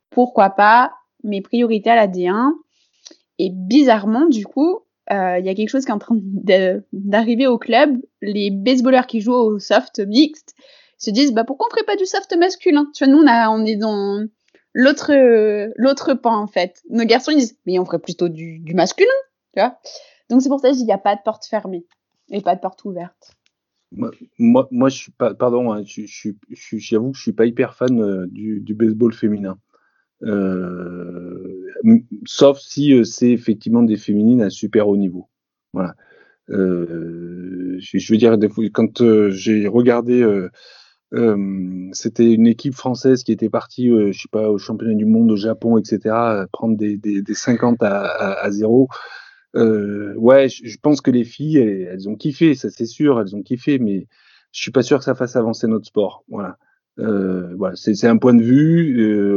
pourquoi 0.10 0.50
pas 0.50 0.92
mes 1.24 1.42
priorités 1.42 1.90
à 1.90 1.96
la 1.96 2.08
D1. 2.08 2.52
Et 3.40 3.50
bizarrement, 3.52 4.28
du 4.28 4.46
coup, 4.46 4.80
euh, 5.12 5.38
il 5.40 5.46
y 5.46 5.50
a 5.50 5.56
quelque 5.56 5.70
chose 5.70 5.86
qui 5.86 5.92
est 5.92 5.96
en 5.96 6.00
train 6.00 6.18
d'arriver 6.94 7.48
au 7.48 7.58
club. 7.58 7.98
Les 8.22 8.52
baseballeurs 8.52 9.08
qui 9.08 9.22
jouent 9.22 9.34
au 9.34 9.60
soft 9.60 10.00
mixte 10.00 10.56
se 10.98 11.12
disent 11.12 11.34
bah 11.34 11.44
pourquoi 11.44 11.68
on 11.68 11.72
ferait 11.72 11.86
pas 11.86 11.98
du 11.98 12.06
soft 12.06 12.34
masculin? 12.38 12.90
Nous 13.02 13.18
on, 13.18 13.66
est 13.66 13.76
dans 13.76 14.26
l'autre 14.74 16.14
pan 16.14 16.38
en 16.38 16.48
fait. 16.48 16.82
Nos 16.90 17.06
garçons 17.06 17.32
ils 17.32 17.40
disent 17.40 17.58
mais 17.66 17.80
on 17.80 17.86
ferait 17.86 18.00
plutôt 18.00 18.30
du, 18.30 18.64
masculin. 18.74 19.10
Donc 20.30 20.42
c'est 20.42 20.50
pour 20.50 20.62
ça 20.62 20.70
que 20.70 20.74
je 20.74 20.78
dis 20.78 20.84
il 20.84 20.88
n'y 20.88 20.94
a 20.94 20.98
pas 20.98 21.16
de 21.16 21.22
porte 21.24 21.46
fermée 21.46 21.86
et 22.32 22.42
pas 22.42 22.56
de 22.56 22.62
porte 22.62 22.86
ouverte. 22.86 23.36
Moi, 23.96 24.10
moi, 24.40 24.68
moi, 24.72 24.90
je 24.90 24.98
suis 24.98 25.12
pas, 25.12 25.36
pardon, 25.36 25.72
hein, 25.72 25.84
je, 25.86 26.08
je, 26.08 26.30
je, 26.50 26.78
j'avoue 26.78 27.12
que 27.12 27.18
je 27.18 27.22
suis 27.22 27.34
pas 27.34 27.46
hyper 27.46 27.76
fan 27.76 28.02
euh, 28.02 28.26
du 28.28 28.74
baseball 28.74 29.14
féminin. 29.14 29.60
Euh, 30.24 31.68
sauf 32.26 32.60
si 32.60 32.94
euh, 32.94 33.04
c'est 33.04 33.32
effectivement 33.32 33.84
des 33.84 33.98
féminines 33.98 34.42
à 34.42 34.50
super 34.50 34.88
haut 34.88 34.98
niveau. 34.98 35.30
Voilà. 35.74 35.96
Euh, 36.50 37.78
je, 37.80 38.12
veux 38.14 38.18
dire, 38.18 38.38
quand 38.74 39.30
j'ai 39.30 39.68
regardé, 39.68 40.26
c'était 41.92 42.32
une 42.32 42.48
équipe 42.48 42.76
française 42.76 43.24
qui 43.24 43.32
était 43.32 43.50
partie, 43.50 43.90
je 43.90 44.18
sais 44.18 44.30
pas, 44.32 44.50
au 44.50 44.58
championnat 44.58 44.96
du 44.96 45.06
monde 45.06 45.32
au 45.32 45.36
Japon, 45.36 45.78
etc., 45.78 46.16
prendre 46.52 46.78
des, 46.78 46.98
des, 46.98 47.22
des 47.22 47.34
50 47.34 47.82
à, 47.82 48.02
à, 48.02 48.46
à 48.46 48.52
zéro. 48.52 48.88
Euh, 49.56 50.14
ouais, 50.16 50.50
je, 50.50 50.78
pense 50.82 51.02
que 51.02 51.12
les 51.12 51.24
filles, 51.24 51.58
elles, 51.58 51.88
elles 51.92 52.10
ont 52.10 52.16
kiffé, 52.16 52.56
ça 52.56 52.70
c'est 52.70 52.88
sûr, 52.88 53.22
elles 53.22 53.36
ont 53.36 53.44
kiffé, 53.44 53.78
mais 53.78 54.08
je 54.52 54.62
suis 54.62 54.72
pas 54.72 54.82
sûr 54.82 54.98
que 54.98 55.04
ça 55.04 55.16
fasse 55.16 55.36
avancer 55.36 55.68
notre 55.68 55.86
sport. 55.86 56.24
Voilà. 56.28 56.58
Voilà, 56.98 57.76
c'est 57.76 58.08
un 58.08 58.18
point 58.18 58.34
de 58.34 58.44
vue. 58.44 59.34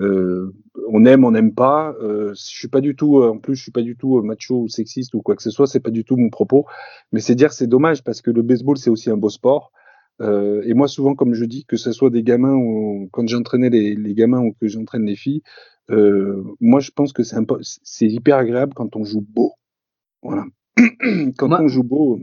Euh, 0.00 0.54
on 0.90 1.04
aime, 1.04 1.24
on 1.24 1.32
n'aime 1.32 1.54
pas. 1.54 1.94
Euh, 2.00 2.30
je 2.30 2.42
suis 2.42 2.68
pas 2.68 2.80
du 2.80 2.94
tout, 2.94 3.18
euh, 3.20 3.30
en 3.30 3.38
plus, 3.38 3.56
je 3.56 3.62
suis 3.62 3.72
pas 3.72 3.82
du 3.82 3.96
tout 3.96 4.18
euh, 4.18 4.22
macho 4.22 4.60
ou 4.62 4.68
sexiste 4.68 5.14
ou 5.14 5.22
quoi 5.22 5.34
que 5.36 5.42
ce 5.42 5.50
soit. 5.50 5.66
C'est 5.66 5.80
pas 5.80 5.90
du 5.90 6.04
tout 6.04 6.16
mon 6.16 6.30
propos. 6.30 6.66
Mais 7.12 7.20
c'est 7.20 7.34
dire, 7.34 7.52
c'est 7.52 7.66
dommage 7.66 8.04
parce 8.04 8.22
que 8.22 8.30
le 8.30 8.42
baseball, 8.42 8.76
c'est 8.78 8.90
aussi 8.90 9.10
un 9.10 9.16
beau 9.16 9.28
sport. 9.30 9.72
Euh, 10.20 10.62
et 10.64 10.74
moi, 10.74 10.88
souvent, 10.88 11.14
comme 11.14 11.34
je 11.34 11.44
dis, 11.44 11.64
que 11.64 11.76
ce 11.76 11.92
soit 11.92 12.10
des 12.10 12.22
gamins 12.22 12.54
ou 12.54 13.08
quand 13.12 13.26
j'entraînais 13.28 13.70
les, 13.70 13.94
les 13.94 14.14
gamins 14.14 14.40
ou 14.40 14.52
que 14.60 14.66
j'entraîne 14.68 15.04
les 15.04 15.16
filles, 15.16 15.42
euh, 15.90 16.42
moi, 16.60 16.80
je 16.80 16.90
pense 16.90 17.12
que 17.12 17.22
c'est 17.22 17.36
c'est 17.62 18.06
hyper 18.06 18.36
agréable 18.36 18.74
quand 18.74 18.94
on 18.96 19.04
joue 19.04 19.24
beau. 19.28 19.52
Voilà. 20.22 20.44
quand 21.38 21.48
Moi- 21.48 21.60
on 21.62 21.68
joue 21.68 21.82
beau. 21.84 22.20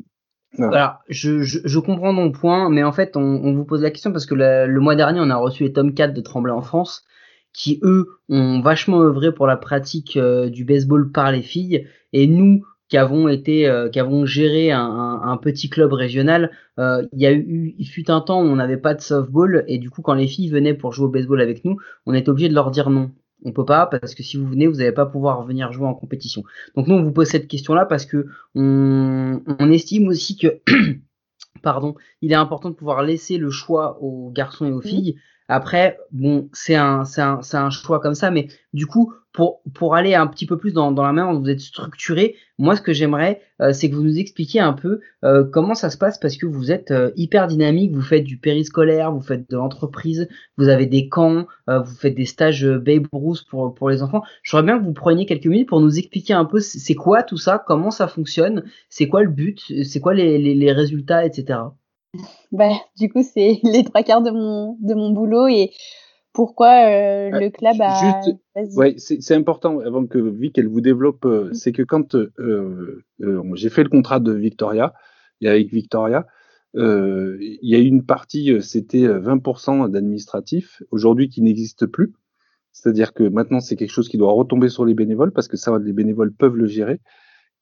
voilà. 0.57 0.77
Alors, 0.77 0.99
je, 1.09 1.41
je, 1.41 1.59
je 1.63 1.79
comprends 1.79 2.13
ton 2.15 2.31
point, 2.31 2.69
mais 2.69 2.83
en 2.83 2.91
fait, 2.91 3.15
on, 3.17 3.21
on 3.21 3.53
vous 3.53 3.65
pose 3.65 3.81
la 3.81 3.91
question 3.91 4.11
parce 4.11 4.25
que 4.25 4.35
la- 4.35 4.67
le 4.67 4.79
mois 4.79 4.95
dernier, 4.95 5.19
on 5.21 5.29
a 5.29 5.35
reçu 5.37 5.63
les 5.63 5.73
Tomcats 5.73 6.07
de 6.09 6.21
Tremblay 6.21 6.51
en 6.53 6.61
France, 6.61 7.03
qui 7.55 7.79
eux 7.83 8.19
ont 8.29 8.61
vachement 8.61 9.01
œuvré 9.01 9.33
pour 9.33 9.47
la 9.47 9.57
pratique 9.57 10.17
euh, 10.17 10.49
du 10.49 10.65
baseball 10.65 11.11
par 11.11 11.31
les 11.31 11.41
filles, 11.41 11.87
et 12.13 12.27
nous 12.27 12.63
qui 12.87 12.97
avons 12.97 13.27
été, 13.27 13.67
euh, 13.67 13.89
qui 13.89 13.99
avons 13.99 14.25
géré 14.25 14.71
un, 14.71 14.79
un, 14.79 15.21
un 15.23 15.37
petit 15.37 15.69
club 15.69 15.91
régional, 15.93 16.51
euh, 16.79 17.03
il 17.13 17.21
y 17.21 17.25
a 17.25 17.33
eu, 17.33 17.73
il 17.77 17.85
fut 17.87 18.11
un 18.11 18.21
temps 18.21 18.41
où 18.41 18.45
on 18.45 18.57
n'avait 18.57 18.77
pas 18.77 18.93
de 18.93 19.01
softball, 19.01 19.63
et 19.67 19.79
du 19.79 19.89
coup, 19.89 20.01
quand 20.01 20.13
les 20.13 20.27
filles 20.27 20.49
venaient 20.49 20.75
pour 20.75 20.93
jouer 20.93 21.05
au 21.07 21.09
baseball 21.09 21.41
avec 21.41 21.65
nous, 21.65 21.77
on 22.05 22.13
était 22.13 22.29
obligé 22.29 22.49
de 22.49 22.53
leur 22.53 22.71
dire 22.71 22.89
non. 22.89 23.11
On 23.43 23.51
peut 23.51 23.65
pas 23.65 23.85
parce 23.85 24.15
que 24.15 24.23
si 24.23 24.37
vous 24.37 24.47
venez, 24.47 24.65
vous 24.67 24.77
n'allez 24.77 24.91
pas 24.91 25.05
pouvoir 25.05 25.43
venir 25.45 25.71
jouer 25.71 25.85
en 25.85 25.93
compétition. 25.93 26.43
Donc 26.75 26.87
nous, 26.87 26.95
on 26.95 27.03
vous 27.03 27.11
pose 27.11 27.27
cette 27.27 27.47
question-là 27.47 27.85
parce 27.85 28.05
que 28.05 28.25
on, 28.55 29.41
on 29.59 29.71
estime 29.71 30.07
aussi 30.07 30.35
que, 30.37 30.61
pardon, 31.61 31.95
il 32.21 32.31
est 32.31 32.35
important 32.35 32.69
de 32.69 32.75
pouvoir 32.75 33.03
laisser 33.03 33.37
le 33.37 33.49
choix 33.51 34.01
aux 34.01 34.31
garçons 34.31 34.65
et 34.65 34.71
aux 34.71 34.81
filles. 34.81 35.17
Après, 35.47 35.97
bon, 36.11 36.49
c'est 36.53 36.75
un, 36.75 37.03
un, 37.17 37.39
un 37.53 37.69
choix 37.69 37.99
comme 37.99 38.15
ça, 38.15 38.31
mais 38.31 38.47
du 38.73 38.87
coup, 38.87 39.13
pour, 39.35 39.61
pour 39.73 39.95
aller 39.95 40.15
un 40.15 40.27
petit 40.27 40.45
peu 40.45 40.57
plus 40.57 40.71
dans, 40.73 40.91
dans 40.91 41.03
la 41.03 41.11
dont 41.21 41.39
vous 41.39 41.49
êtes 41.49 41.59
structuré, 41.59 42.35
moi, 42.57 42.75
ce 42.77 42.81
que 42.81 42.93
j'aimerais, 42.93 43.41
euh, 43.61 43.73
c'est 43.73 43.89
que 43.89 43.95
vous 43.95 44.03
nous 44.03 44.17
expliquiez 44.17 44.61
un 44.61 44.71
peu 44.73 45.01
euh, 45.25 45.43
comment 45.43 45.75
ça 45.75 45.89
se 45.89 45.97
passe 45.97 46.17
parce 46.17 46.37
que 46.37 46.45
vous 46.45 46.71
êtes 46.71 46.91
euh, 46.91 47.11
hyper 47.17 47.47
dynamique, 47.47 47.93
vous 47.93 48.01
faites 48.01 48.23
du 48.23 48.37
périscolaire, 48.37 49.11
vous 49.11 49.21
faites 49.21 49.49
de 49.49 49.57
l'entreprise, 49.57 50.29
vous 50.57 50.69
avez 50.69 50.85
des 50.85 51.09
camps, 51.09 51.47
euh, 51.69 51.79
vous 51.79 51.95
faites 51.95 52.15
des 52.15 52.25
stages 52.25 52.65
euh, 52.65 52.79
Babe 52.79 53.07
Ruth 53.11 53.45
pour, 53.49 53.73
pour 53.75 53.89
les 53.89 54.01
enfants. 54.01 54.23
J'aurais 54.41 54.63
bien 54.63 54.79
que 54.79 54.85
vous 54.85 54.93
preniez 54.93 55.25
quelques 55.25 55.47
minutes 55.47 55.67
pour 55.69 55.81
nous 55.81 55.99
expliquer 55.99 56.33
un 56.33 56.45
peu 56.45 56.59
c'est 56.61 56.95
quoi 56.95 57.21
tout 57.21 57.37
ça, 57.37 57.61
comment 57.67 57.91
ça 57.91 58.07
fonctionne, 58.07 58.63
c'est 58.89 59.09
quoi 59.09 59.21
le 59.21 59.29
but, 59.29 59.61
c'est 59.83 59.99
quoi 59.99 60.13
les, 60.13 60.37
les, 60.37 60.55
les 60.55 60.71
résultats, 60.71 61.25
etc. 61.25 61.59
Bah, 62.51 62.71
du 62.97 63.09
coup, 63.09 63.23
c'est 63.23 63.59
les 63.63 63.83
trois 63.83 64.03
quarts 64.03 64.21
de 64.21 64.31
mon, 64.31 64.77
de 64.81 64.93
mon 64.93 65.09
boulot 65.11 65.47
et 65.47 65.71
pourquoi 66.33 66.67
euh, 66.89 67.31
Euh, 67.33 67.39
le 67.39 67.49
club 67.49 67.75
a. 67.81 68.21
juste- 68.23 68.37
Vas-y. 68.55 68.75
Ouais, 68.77 68.95
c'est 68.97 69.35
important 69.35 69.79
avant 69.79 70.05
que 70.05 70.17
Vic 70.17 70.57
elle 70.57 70.67
vous 70.67 70.81
développe. 70.81 71.25
euh, 71.25 71.51
c'est 71.53 71.71
que 71.71 71.81
quand 71.81 72.15
euh, 72.15 73.03
j'ai 73.55 73.69
fait 73.69 73.83
le 73.83 73.89
contrat 73.89 74.19
de 74.19 74.31
Victoria 74.33 74.93
et 75.41 75.47
avec 75.49 75.71
Victoria, 75.71 76.25
il 76.73 77.57
y 77.61 77.75
a 77.75 77.79
eu 77.79 77.85
une 77.85 78.05
partie, 78.05 78.61
c'était 78.61 79.05
euh, 79.05 79.19
20% 79.21 79.89
d'administratif, 79.89 80.81
aujourd'hui 80.91 81.29
qui 81.29 81.41
n'existe 81.41 81.85
plus. 81.85 82.13
C'est-à-dire 82.73 83.13
que 83.13 83.23
maintenant 83.23 83.61
c'est 83.61 83.77
quelque 83.77 83.91
chose 83.91 84.09
qui 84.09 84.17
doit 84.17 84.33
retomber 84.33 84.67
sur 84.69 84.83
les 84.85 84.93
bénévoles 84.93 85.31
parce 85.31 85.47
que 85.47 85.55
ça, 85.57 85.77
les 85.79 85.93
bénévoles 85.93 86.33
peuvent 86.33 86.57
le 86.57 86.67
gérer. 86.67 86.99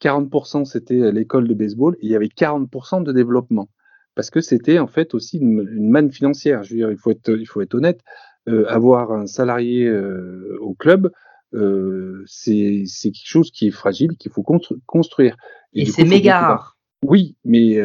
40% 0.01 0.65
c'était 0.65 1.11
l'école 1.11 1.47
de 1.47 1.53
baseball 1.53 1.95
et 2.01 2.07
il 2.07 2.11
y 2.11 2.15
avait 2.15 2.27
40% 2.27 3.03
de 3.03 3.11
développement 3.11 3.69
parce 4.15 4.29
que 4.29 4.41
c'était 4.41 4.79
en 4.79 4.87
fait 4.87 5.13
aussi 5.13 5.37
une, 5.39 5.67
une 5.71 5.89
manne 5.89 6.11
financière. 6.11 6.63
Je 6.63 6.71
veux 6.71 6.77
dire, 6.77 6.91
il 6.91 6.97
faut 6.97 7.11
être, 7.11 7.29
il 7.29 7.45
faut 7.45 7.61
être 7.61 7.75
honnête. 7.75 8.01
Euh, 8.49 8.65
avoir 8.67 9.11
un 9.11 9.25
salarié 9.25 9.87
euh, 9.87 10.57
au 10.61 10.73
club, 10.73 11.09
euh, 11.53 12.23
c'est 12.25 12.83
quelque 13.03 13.15
chose 13.25 13.51
qui 13.51 13.67
est 13.67 13.71
fragile, 13.71 14.17
qu'il 14.17 14.31
faut 14.31 14.41
constru- 14.43 14.77
construire. 14.85 15.37
Et 15.73 15.85
c'est 15.85 16.03
méga 16.03 16.39
rare. 16.39 16.77
Oui, 17.05 17.35
mais 17.43 17.77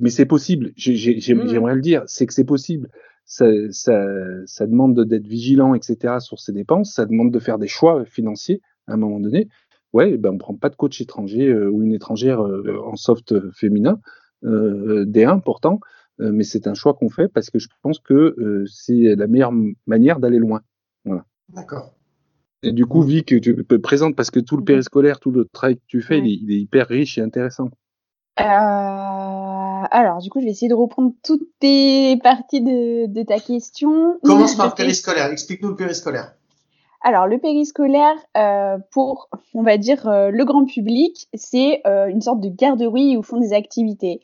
mais 0.00 0.10
c'est 0.10 0.26
possible. 0.26 0.72
J'ai- 0.76 0.96
j'ai- 0.96 1.20
j'aime- 1.20 1.42
Mhm. 1.42 1.48
J'aimerais 1.48 1.74
le 1.74 1.80
dire, 1.80 2.02
c'est 2.06 2.26
que 2.26 2.32
c'est 2.32 2.44
possible. 2.44 2.88
Ça, 3.24 3.46
ça, 3.70 4.04
ça 4.46 4.66
demande 4.66 4.98
d'être 5.04 5.26
vigilant, 5.26 5.74
etc. 5.74 6.14
sur 6.20 6.40
ses 6.40 6.52
dépenses. 6.52 6.94
Ça 6.94 7.04
demande 7.06 7.30
de 7.30 7.38
faire 7.38 7.58
des 7.58 7.68
choix 7.68 8.04
financiers 8.04 8.60
à 8.88 8.94
un 8.94 8.96
moment 8.96 9.20
donné. 9.20 9.48
Ouais, 9.92 10.16
ben 10.16 10.30
on 10.30 10.38
prend 10.38 10.54
pas 10.54 10.70
de 10.70 10.76
coach 10.76 11.00
étranger 11.00 11.54
ou 11.54 11.82
une 11.82 11.92
étrangère 11.92 12.40
en 12.40 12.96
soft 12.96 13.50
féminin, 13.52 14.00
D1 14.44 15.40
pourtant, 15.42 15.80
euh, 16.20 16.30
mais 16.32 16.44
c'est 16.44 16.66
un 16.66 16.74
choix 16.74 16.94
qu'on 16.94 17.08
fait 17.08 17.28
parce 17.28 17.50
que 17.50 17.58
je 17.58 17.68
pense 17.82 17.98
que 17.98 18.14
euh, 18.14 18.64
c'est 18.66 19.14
la 19.16 19.26
meilleure 19.26 19.52
manière 19.86 20.20
d'aller 20.20 20.38
loin. 20.38 20.62
D'accord. 21.48 21.94
Et 22.62 22.72
du 22.72 22.86
coup, 22.86 23.02
Vic, 23.02 23.26
tu 23.26 23.40
te 23.40 23.74
présentes 23.74 24.14
parce 24.14 24.30
que 24.30 24.38
tout 24.38 24.56
le 24.56 24.62
périscolaire, 24.62 25.18
tout 25.18 25.32
le 25.32 25.46
travail 25.46 25.76
que 25.76 25.82
tu 25.88 26.00
fais, 26.00 26.18
il, 26.18 26.26
est, 26.26 26.38
il 26.42 26.52
est 26.52 26.60
hyper 26.60 26.86
riche 26.86 27.18
et 27.18 27.20
intéressant. 27.20 27.70
Euh, 28.40 28.44
alors, 29.90 30.18
du 30.20 30.30
coup, 30.30 30.40
je 30.40 30.44
vais 30.44 30.52
essayer 30.52 30.68
de 30.68 30.74
reprendre 30.74 31.12
toutes 31.24 31.48
tes 31.58 32.16
parties 32.22 32.62
de, 32.62 33.06
de 33.06 33.22
ta 33.24 33.40
question. 33.40 34.18
Commence 34.22 34.54
par 34.56 34.68
le 34.68 34.74
périscolaire. 34.74 35.26
Explique-nous 35.26 35.70
le 35.70 35.76
périscolaire. 35.76 36.34
Alors, 37.04 37.26
le 37.26 37.38
périscolaire, 37.38 38.14
euh, 38.36 38.78
pour, 38.92 39.28
on 39.54 39.62
va 39.62 39.76
dire, 39.76 40.06
euh, 40.06 40.30
le 40.30 40.44
grand 40.44 40.64
public, 40.64 41.28
c'est 41.34 41.82
euh, 41.84 42.06
une 42.06 42.20
sorte 42.20 42.40
de 42.40 42.48
garderie 42.48 43.16
où 43.16 43.22
font 43.22 43.38
des 43.38 43.52
activités. 43.52 44.20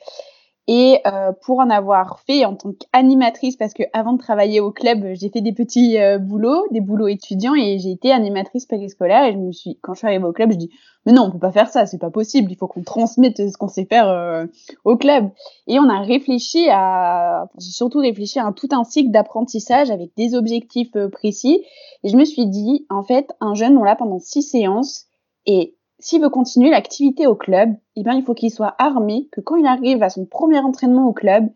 Et 0.71 1.01
euh, 1.07 1.33
pour 1.43 1.61
en 1.61 1.71
avoir 1.71 2.21
fait 2.21 2.45
en 2.45 2.55
tant 2.55 2.73
qu'animatrice, 2.73 3.57
parce 3.57 3.73
que 3.73 3.83
avant 3.93 4.13
de 4.13 4.19
travailler 4.19 4.61
au 4.61 4.71
club, 4.71 5.03
j'ai 5.15 5.31
fait 5.31 5.41
des 5.41 5.55
petits 5.55 5.99
euh, 5.99 6.19
boulots, 6.19 6.63
des 6.71 6.83
boulots 6.83 7.09
étudiants, 7.09 7.55
et 7.55 7.79
j'ai 7.79 7.91
été 7.91 8.13
animatrice 8.13 8.67
périscolaire. 8.67 9.25
Et 9.25 9.33
je 9.33 9.39
me 9.39 9.51
suis, 9.51 9.79
quand 9.81 9.95
je 9.95 9.99
suis 9.99 10.07
arrivée 10.07 10.25
au 10.27 10.33
club, 10.33 10.53
je 10.53 10.59
dis 10.59 10.71
mais 11.09 11.15
non, 11.15 11.23
on 11.23 11.31
peut 11.31 11.39
pas 11.39 11.53
faire 11.53 11.69
ça, 11.69 11.87
c'est 11.87 11.97
pas 11.97 12.11
possible. 12.11 12.53
Il 12.53 12.57
faut 12.57 12.67
qu'on 12.67 12.83
transmette 12.83 13.39
ce 13.51 13.57
qu'on 13.57 13.69
sait 13.69 13.87
faire 13.87 14.09
euh, 14.09 14.45
au 14.85 14.99
club. 14.99 15.31
Et 15.67 15.79
on 15.79 15.89
a 15.89 16.01
réfléchi 16.01 16.69
à, 16.71 17.49
j'ai 17.59 17.71
surtout 17.71 18.01
réfléchi 18.01 18.39
à 18.39 18.53
tout 18.53 18.69
un 18.73 18.85
cycle 18.85 19.11
d'apprentissage 19.11 19.91
avec 19.91 20.11
des 20.19 20.35
objectifs 20.35 20.95
euh, 20.97 21.09
précis. 21.09 21.65
Et 22.05 22.11
je 22.11 22.17
me 22.19 22.27
suis 22.27 22.47
dit, 22.47 22.85
en 22.91 23.03
fait, 23.03 23.33
un 23.41 23.55
jeune, 23.55 23.79
on 23.79 23.85
l'a 23.85 23.97
pendant 23.97 24.19
six 24.19 24.43
séances, 24.43 25.07
et 25.47 25.78
s'il 26.01 26.23
veut 26.23 26.29
continuer 26.29 26.71
l'activité 26.71 27.27
au 27.27 27.35
club, 27.35 27.71
eh 27.97 28.03
bien, 28.03 28.15
il 28.15 28.23
faut 28.23 28.35
qu'il 28.35 28.51
soit 28.51 28.75
armé, 28.79 29.29
que 29.33 29.41
quand 29.41 29.57
il 29.57 29.67
arrive 29.67 30.03
à 30.03 30.11
son 30.11 30.27
premier 30.27 30.61
entraînement 30.61 31.07
au 31.09 31.13
club, 31.13 31.49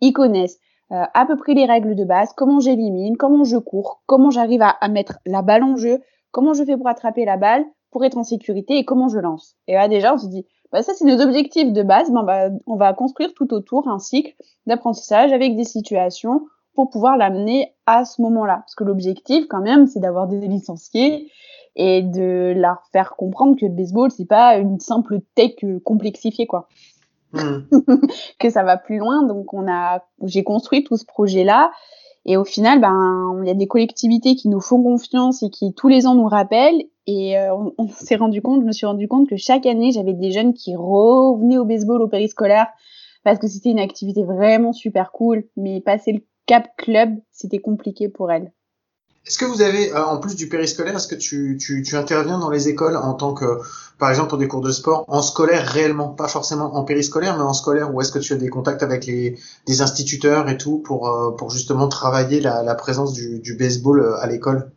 il 0.00 0.12
connaisse 0.12 0.58
euh, 0.92 1.04
à 1.14 1.26
peu 1.26 1.36
près 1.36 1.54
les 1.54 1.66
règles 1.66 1.94
de 1.94 2.04
base, 2.04 2.32
comment 2.36 2.60
j'élimine, 2.60 3.16
comment 3.16 3.44
je 3.44 3.58
cours, 3.58 4.02
comment 4.06 4.30
j'arrive 4.30 4.62
à, 4.62 4.88
mettre 4.88 5.18
la 5.26 5.42
balle 5.42 5.62
en 5.62 5.76
jeu, 5.76 6.00
comment 6.32 6.54
je 6.54 6.64
fais 6.64 6.76
pour 6.76 6.88
attraper 6.88 7.24
la 7.24 7.36
balle, 7.36 7.64
pour 7.90 8.04
être 8.04 8.16
en 8.16 8.24
sécurité 8.24 8.76
et 8.76 8.84
comment 8.84 9.08
je 9.08 9.18
lance. 9.18 9.56
Et 9.68 9.74
là, 9.74 9.88
déjà, 9.88 10.14
on 10.14 10.18
se 10.18 10.28
dit, 10.28 10.46
bah, 10.72 10.82
ça, 10.82 10.94
c'est 10.94 11.04
nos 11.04 11.20
objectifs 11.20 11.72
de 11.72 11.82
base. 11.82 12.10
Ben, 12.10 12.22
bah, 12.22 12.48
on 12.66 12.76
va 12.76 12.92
construire 12.94 13.34
tout 13.34 13.52
autour 13.52 13.88
un 13.88 13.98
cycle 13.98 14.34
d'apprentissage 14.66 15.32
avec 15.32 15.56
des 15.56 15.64
situations 15.64 16.46
pour 16.74 16.90
pouvoir 16.90 17.16
l'amener 17.16 17.74
à 17.86 18.04
ce 18.04 18.22
moment-là. 18.22 18.58
Parce 18.58 18.74
que 18.74 18.84
l'objectif, 18.84 19.46
quand 19.48 19.60
même, 19.60 19.86
c'est 19.86 20.00
d'avoir 20.00 20.28
des 20.28 20.40
licenciés 20.46 21.30
et 21.76 22.02
de 22.02 22.52
leur 22.56 22.82
faire 22.92 23.14
comprendre 23.16 23.56
que 23.58 23.66
le 23.66 23.72
baseball, 23.72 24.10
c'est 24.10 24.26
pas 24.26 24.56
une 24.56 24.80
simple 24.80 25.20
tech 25.34 25.54
complexifiée, 25.84 26.46
quoi. 26.46 26.68
Mmh. 27.32 27.58
que 28.40 28.50
ça 28.50 28.64
va 28.64 28.76
plus 28.76 28.98
loin. 28.98 29.22
Donc, 29.24 29.54
on 29.54 29.70
a, 29.70 30.02
j'ai 30.24 30.42
construit 30.42 30.84
tout 30.84 30.96
ce 30.96 31.04
projet-là. 31.04 31.70
Et 32.26 32.36
au 32.36 32.44
final, 32.44 32.80
ben, 32.80 33.40
il 33.42 33.48
y 33.48 33.50
a 33.50 33.54
des 33.54 33.66
collectivités 33.66 34.34
qui 34.34 34.48
nous 34.48 34.60
font 34.60 34.82
confiance 34.82 35.42
et 35.42 35.50
qui 35.50 35.72
tous 35.72 35.88
les 35.88 36.06
ans 36.06 36.14
nous 36.14 36.26
rappellent. 36.26 36.82
Et 37.06 37.38
euh, 37.38 37.54
on, 37.54 37.72
on 37.78 37.88
s'est 37.88 38.16
rendu 38.16 38.42
compte, 38.42 38.60
je 38.60 38.66
me 38.66 38.72
suis 38.72 38.86
rendu 38.86 39.08
compte 39.08 39.28
que 39.28 39.36
chaque 39.36 39.66
année, 39.66 39.90
j'avais 39.92 40.12
des 40.12 40.30
jeunes 40.30 40.52
qui 40.52 40.76
revenaient 40.76 41.58
au 41.58 41.64
baseball, 41.64 42.02
au 42.02 42.08
périscolaire, 42.08 42.66
parce 43.24 43.38
que 43.38 43.48
c'était 43.48 43.70
une 43.70 43.78
activité 43.78 44.22
vraiment 44.22 44.72
super 44.72 45.12
cool. 45.12 45.44
Mais 45.56 45.80
passer 45.80 46.12
le 46.12 46.20
cap 46.46 46.68
club, 46.76 47.16
c'était 47.32 47.58
compliqué 47.58 48.08
pour 48.08 48.30
elles. 48.30 48.52
Est-ce 49.26 49.36
que 49.36 49.44
vous 49.44 49.60
avez, 49.60 49.92
euh, 49.92 50.04
en 50.04 50.18
plus 50.18 50.34
du 50.34 50.48
périscolaire, 50.48 50.96
est-ce 50.96 51.06
que 51.06 51.14
tu, 51.14 51.58
tu, 51.60 51.82
tu, 51.82 51.96
interviens 51.96 52.38
dans 52.38 52.48
les 52.48 52.68
écoles 52.68 52.96
en 52.96 53.12
tant 53.12 53.34
que, 53.34 53.60
par 53.98 54.08
exemple, 54.08 54.30
pour 54.30 54.38
des 54.38 54.48
cours 54.48 54.62
de 54.62 54.72
sport, 54.72 55.04
en 55.08 55.20
scolaire 55.20 55.66
réellement, 55.66 56.08
pas 56.08 56.26
forcément 56.26 56.74
en 56.74 56.84
périscolaire, 56.84 57.36
mais 57.36 57.44
en 57.44 57.52
scolaire, 57.52 57.94
ou 57.94 58.00
est-ce 58.00 58.12
que 58.12 58.18
tu 58.18 58.32
as 58.32 58.36
des 58.36 58.48
contacts 58.48 58.82
avec 58.82 59.04
les 59.04 59.38
des 59.66 59.82
instituteurs 59.82 60.48
et 60.48 60.56
tout 60.56 60.78
pour, 60.78 61.08
euh, 61.08 61.32
pour 61.32 61.50
justement 61.50 61.86
travailler 61.86 62.40
la, 62.40 62.74
présence 62.74 63.12
du, 63.12 63.40
du 63.40 63.56
baseball 63.56 64.00
euh, 64.00 64.16
à 64.20 64.26
l'école? 64.26 64.72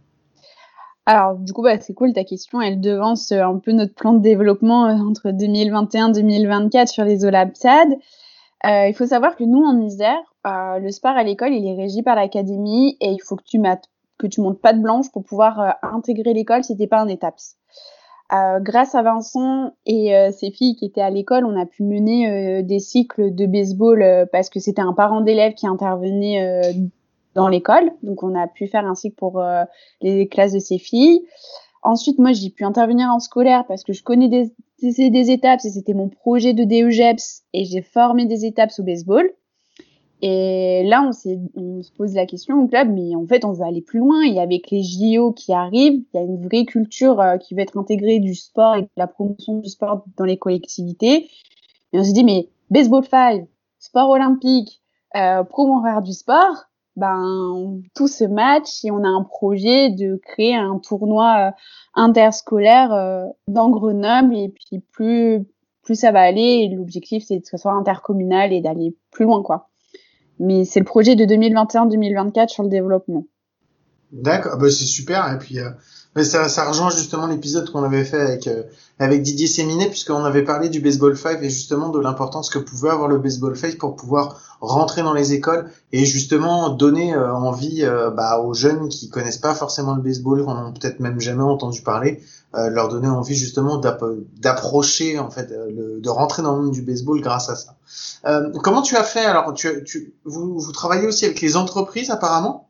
Alors, 1.06 1.36
du 1.36 1.54
coup, 1.54 1.64
bah, 1.64 1.80
c'est 1.80 1.94
cool 1.94 2.12
ta 2.14 2.26
question. 2.26 2.62
Elle 2.62 2.82
devance 2.82 3.32
un 3.32 3.58
peu 3.60 3.72
notre 3.72 3.96
plan 3.96 4.14
de 4.14 4.22
développement 4.22 4.84
entre 4.84 5.32
2021 5.32 6.10
et 6.10 6.22
2024 6.22 6.90
sur 6.90 7.06
les. 7.06 7.26
Euh, 7.26 8.88
il 8.88 8.94
faut 8.94 9.08
savoir 9.08 9.36
que 9.36 9.44
nous, 9.44 9.64
en 9.64 9.80
Isère, 9.82 10.22
le 10.46 10.92
sport 10.92 11.12
à 11.12 11.24
l'école, 11.24 11.54
il 11.54 11.66
est 11.66 11.76
régi 11.76 12.04
par 12.04 12.16
l'académie 12.16 12.98
et 13.00 13.10
il 13.10 13.20
faut 13.22 13.36
que 13.36 13.44
tu 13.46 13.60
mates 13.60 13.90
que 14.24 14.28
tu 14.28 14.42
montes 14.42 14.60
pas 14.60 14.74
de 14.74 14.82
blanche 14.82 15.12
pour 15.12 15.24
pouvoir 15.24 15.60
euh, 15.60 15.70
intégrer 15.82 16.34
l'école 16.34 16.64
si 16.64 16.78
t'es 16.78 16.88
pas 16.88 17.02
un 17.02 17.08
ETAPS. 17.08 17.58
Euh, 18.32 18.60
grâce 18.62 18.96
à 18.96 19.04
Vincent 19.04 19.74
et 19.86 20.16
euh, 20.16 20.32
ses 20.32 20.50
filles 20.50 20.76
qui 20.76 20.86
étaient 20.86 21.02
à 21.02 21.10
l'école, 21.10 21.46
on 21.46 21.60
a 21.60 21.66
pu 21.66 21.84
mener 21.84 22.64
des 22.64 22.80
cycles 22.80 23.36
de 23.36 23.46
baseball 23.46 24.28
parce 24.32 24.50
que 24.50 24.60
c'était 24.60 24.82
un 24.82 24.94
parent 24.94 25.22
d'élève 25.22 25.54
qui 25.54 25.68
intervenait 25.68 26.74
dans 27.36 27.48
l'école. 27.50 27.92
Donc 28.02 28.24
on 28.24 28.34
a 28.34 28.48
pu 28.48 28.68
faire 28.68 28.86
un 28.86 28.96
cycle 28.96 29.16
pour 29.18 29.44
les 30.02 30.28
classes 30.30 30.54
de 30.54 30.60
ses 30.60 30.80
filles. 30.80 31.22
Ensuite, 31.84 32.18
moi, 32.18 32.32
j'ai 32.32 32.50
pu 32.50 32.64
intervenir 32.64 33.10
en 33.10 33.20
scolaire 33.20 33.66
parce 33.68 33.84
que 33.84 33.92
je 33.92 34.04
connais 34.04 34.30
des, 34.30 34.54
des 34.82 35.32
étapes 35.32 35.60
et 35.66 35.70
c'était 35.70 35.94
mon 35.94 36.08
projet 36.08 36.54
de 36.54 36.64
DEGEPS 36.64 37.44
et 37.54 37.66
j'ai 37.66 37.82
formé 37.82 38.26
des 38.26 38.46
étapes 38.46 38.72
au 38.80 38.84
baseball. 38.84 39.30
Et 40.26 40.84
là, 40.86 41.04
on, 41.04 41.60
on 41.60 41.84
se 41.84 41.92
pose 41.92 42.14
la 42.14 42.26
question 42.26 42.58
au 42.58 42.68
club, 42.68 42.90
mais 42.94 43.14
en 43.14 43.26
fait, 43.28 43.44
on 43.44 43.52
veut 43.52 43.66
aller 43.66 43.82
plus 43.82 44.00
loin. 44.00 44.24
Et 44.24 44.40
avec 44.40 44.72
les 44.72 44.82
JO 44.82 45.34
qui 45.34 45.52
arrivent, 45.52 46.02
il 46.14 46.18
y 46.18 46.18
a 46.18 46.22
une 46.22 46.42
vraie 46.42 46.64
culture 46.64 47.20
euh, 47.20 47.36
qui 47.36 47.56
va 47.56 47.64
être 47.64 47.78
intégrée 47.78 48.20
du 48.20 48.34
sport 48.34 48.78
et 48.78 48.84
de 48.84 48.90
la 48.96 49.08
promotion 49.08 49.58
du 49.58 49.68
sport 49.68 50.06
dans 50.16 50.24
les 50.24 50.38
collectivités. 50.38 51.30
Et 51.92 52.00
on 52.00 52.04
se 52.06 52.14
dit, 52.14 52.24
mais 52.24 52.48
baseball 52.70 53.04
5, 53.06 53.48
sport 53.80 54.12
olympique, 54.12 54.82
euh, 55.18 55.44
promouvoir 55.44 56.02
du 56.02 56.14
sport, 56.14 56.68
ben 56.96 57.82
tout 57.96 58.08
se 58.08 58.24
match 58.24 58.86
et 58.86 58.92
on 58.92 59.04
a 59.04 59.08
un 59.08 59.24
projet 59.24 59.90
de 59.90 60.16
créer 60.24 60.56
un 60.56 60.80
tournoi 60.80 61.48
euh, 61.48 61.52
interscolaire 61.96 62.94
euh, 62.94 63.26
dans 63.48 63.70
Grenoble 63.70 64.36
et 64.36 64.50
puis 64.50 64.80
plus 64.92 65.46
plus 65.82 65.96
ça 65.96 66.12
va 66.12 66.22
aller 66.22 66.70
l'objectif 66.70 67.24
c'est 67.26 67.42
que 67.42 67.48
ce 67.48 67.58
soit 67.58 67.74
intercommunal 67.74 68.54
et 68.54 68.62
d'aller 68.62 68.96
plus 69.12 69.26
loin 69.26 69.42
quoi. 69.42 69.70
Mais 70.44 70.66
c'est 70.66 70.80
le 70.80 70.86
projet 70.86 71.16
de 71.16 71.24
2021-2024 71.26 72.50
sur 72.50 72.64
le 72.64 72.70
développement. 72.70 73.26
D'accord, 74.12 74.58
bah 74.58 74.70
c'est 74.70 74.86
super. 74.86 75.34
Et 75.34 75.38
puis, 75.40 75.60
euh, 75.60 75.70
mais 76.16 76.24
ça, 76.24 76.48
ça 76.48 76.68
rejoint 76.68 76.90
justement 76.90 77.28
l'épisode 77.28 77.70
qu'on 77.72 77.84
avait 77.84 78.04
fait 78.04 78.20
avec 78.20 78.48
euh, 78.48 78.64
avec 79.00 79.24
Didier 79.24 79.48
Séminet, 79.48 79.90
puisqu'on 79.90 80.24
avait 80.24 80.44
parlé 80.44 80.70
du 80.70 80.80
baseball 80.80 81.18
5 81.18 81.42
et 81.42 81.50
justement 81.50 81.90
de 81.90 82.00
l'importance 82.00 82.50
que 82.50 82.60
pouvait 82.60 82.92
avoir 82.92 83.08
le 83.08 83.18
baseball 83.18 83.58
5 83.58 83.78
pour 83.78 83.96
pouvoir 83.96 84.40
rentrer 84.62 85.02
dans 85.02 85.14
les 85.14 85.34
écoles 85.34 85.70
et 85.92 86.06
justement 86.06 86.70
donner 86.70 87.14
euh, 87.14 87.34
envie 87.34 87.86
bah, 88.16 88.40
aux 88.40 88.54
jeunes 88.54 88.90
qui 88.90 89.10
connaissent 89.10 89.40
pas 89.40 89.56
forcément 89.56 89.96
le 89.96 90.02
baseball, 90.02 90.44
qui 90.44 90.48
en 90.48 90.68
ont 90.68 90.74
peut-être 90.74 91.00
même 91.00 91.20
jamais 91.20 91.44
entendu 91.44 91.82
parler, 91.82 92.22
leur 92.54 92.88
donner 92.88 93.08
envie 93.08 93.36
justement 93.36 93.78
d'approcher 93.78 95.18
en 95.18 95.32
fait, 95.32 95.50
de 95.50 96.10
rentrer 96.10 96.44
dans 96.44 96.56
le 96.56 96.62
monde 96.62 96.72
du 96.72 96.84
baseball 96.84 97.20
grâce 97.20 97.50
à 97.50 97.56
ça. 97.56 97.76
comment 98.62 98.84
tu 98.84 98.96
as 98.96 99.04
fait 99.04 99.26
alors? 99.26 99.54
Tu, 99.56 99.84
tu, 99.84 100.14
vous, 100.24 100.60
vous 100.60 100.72
travaillez 100.72 101.08
aussi 101.08 101.26
avec 101.26 101.42
les 101.42 101.58
entreprises 101.58 102.12
apparemment? 102.12 102.70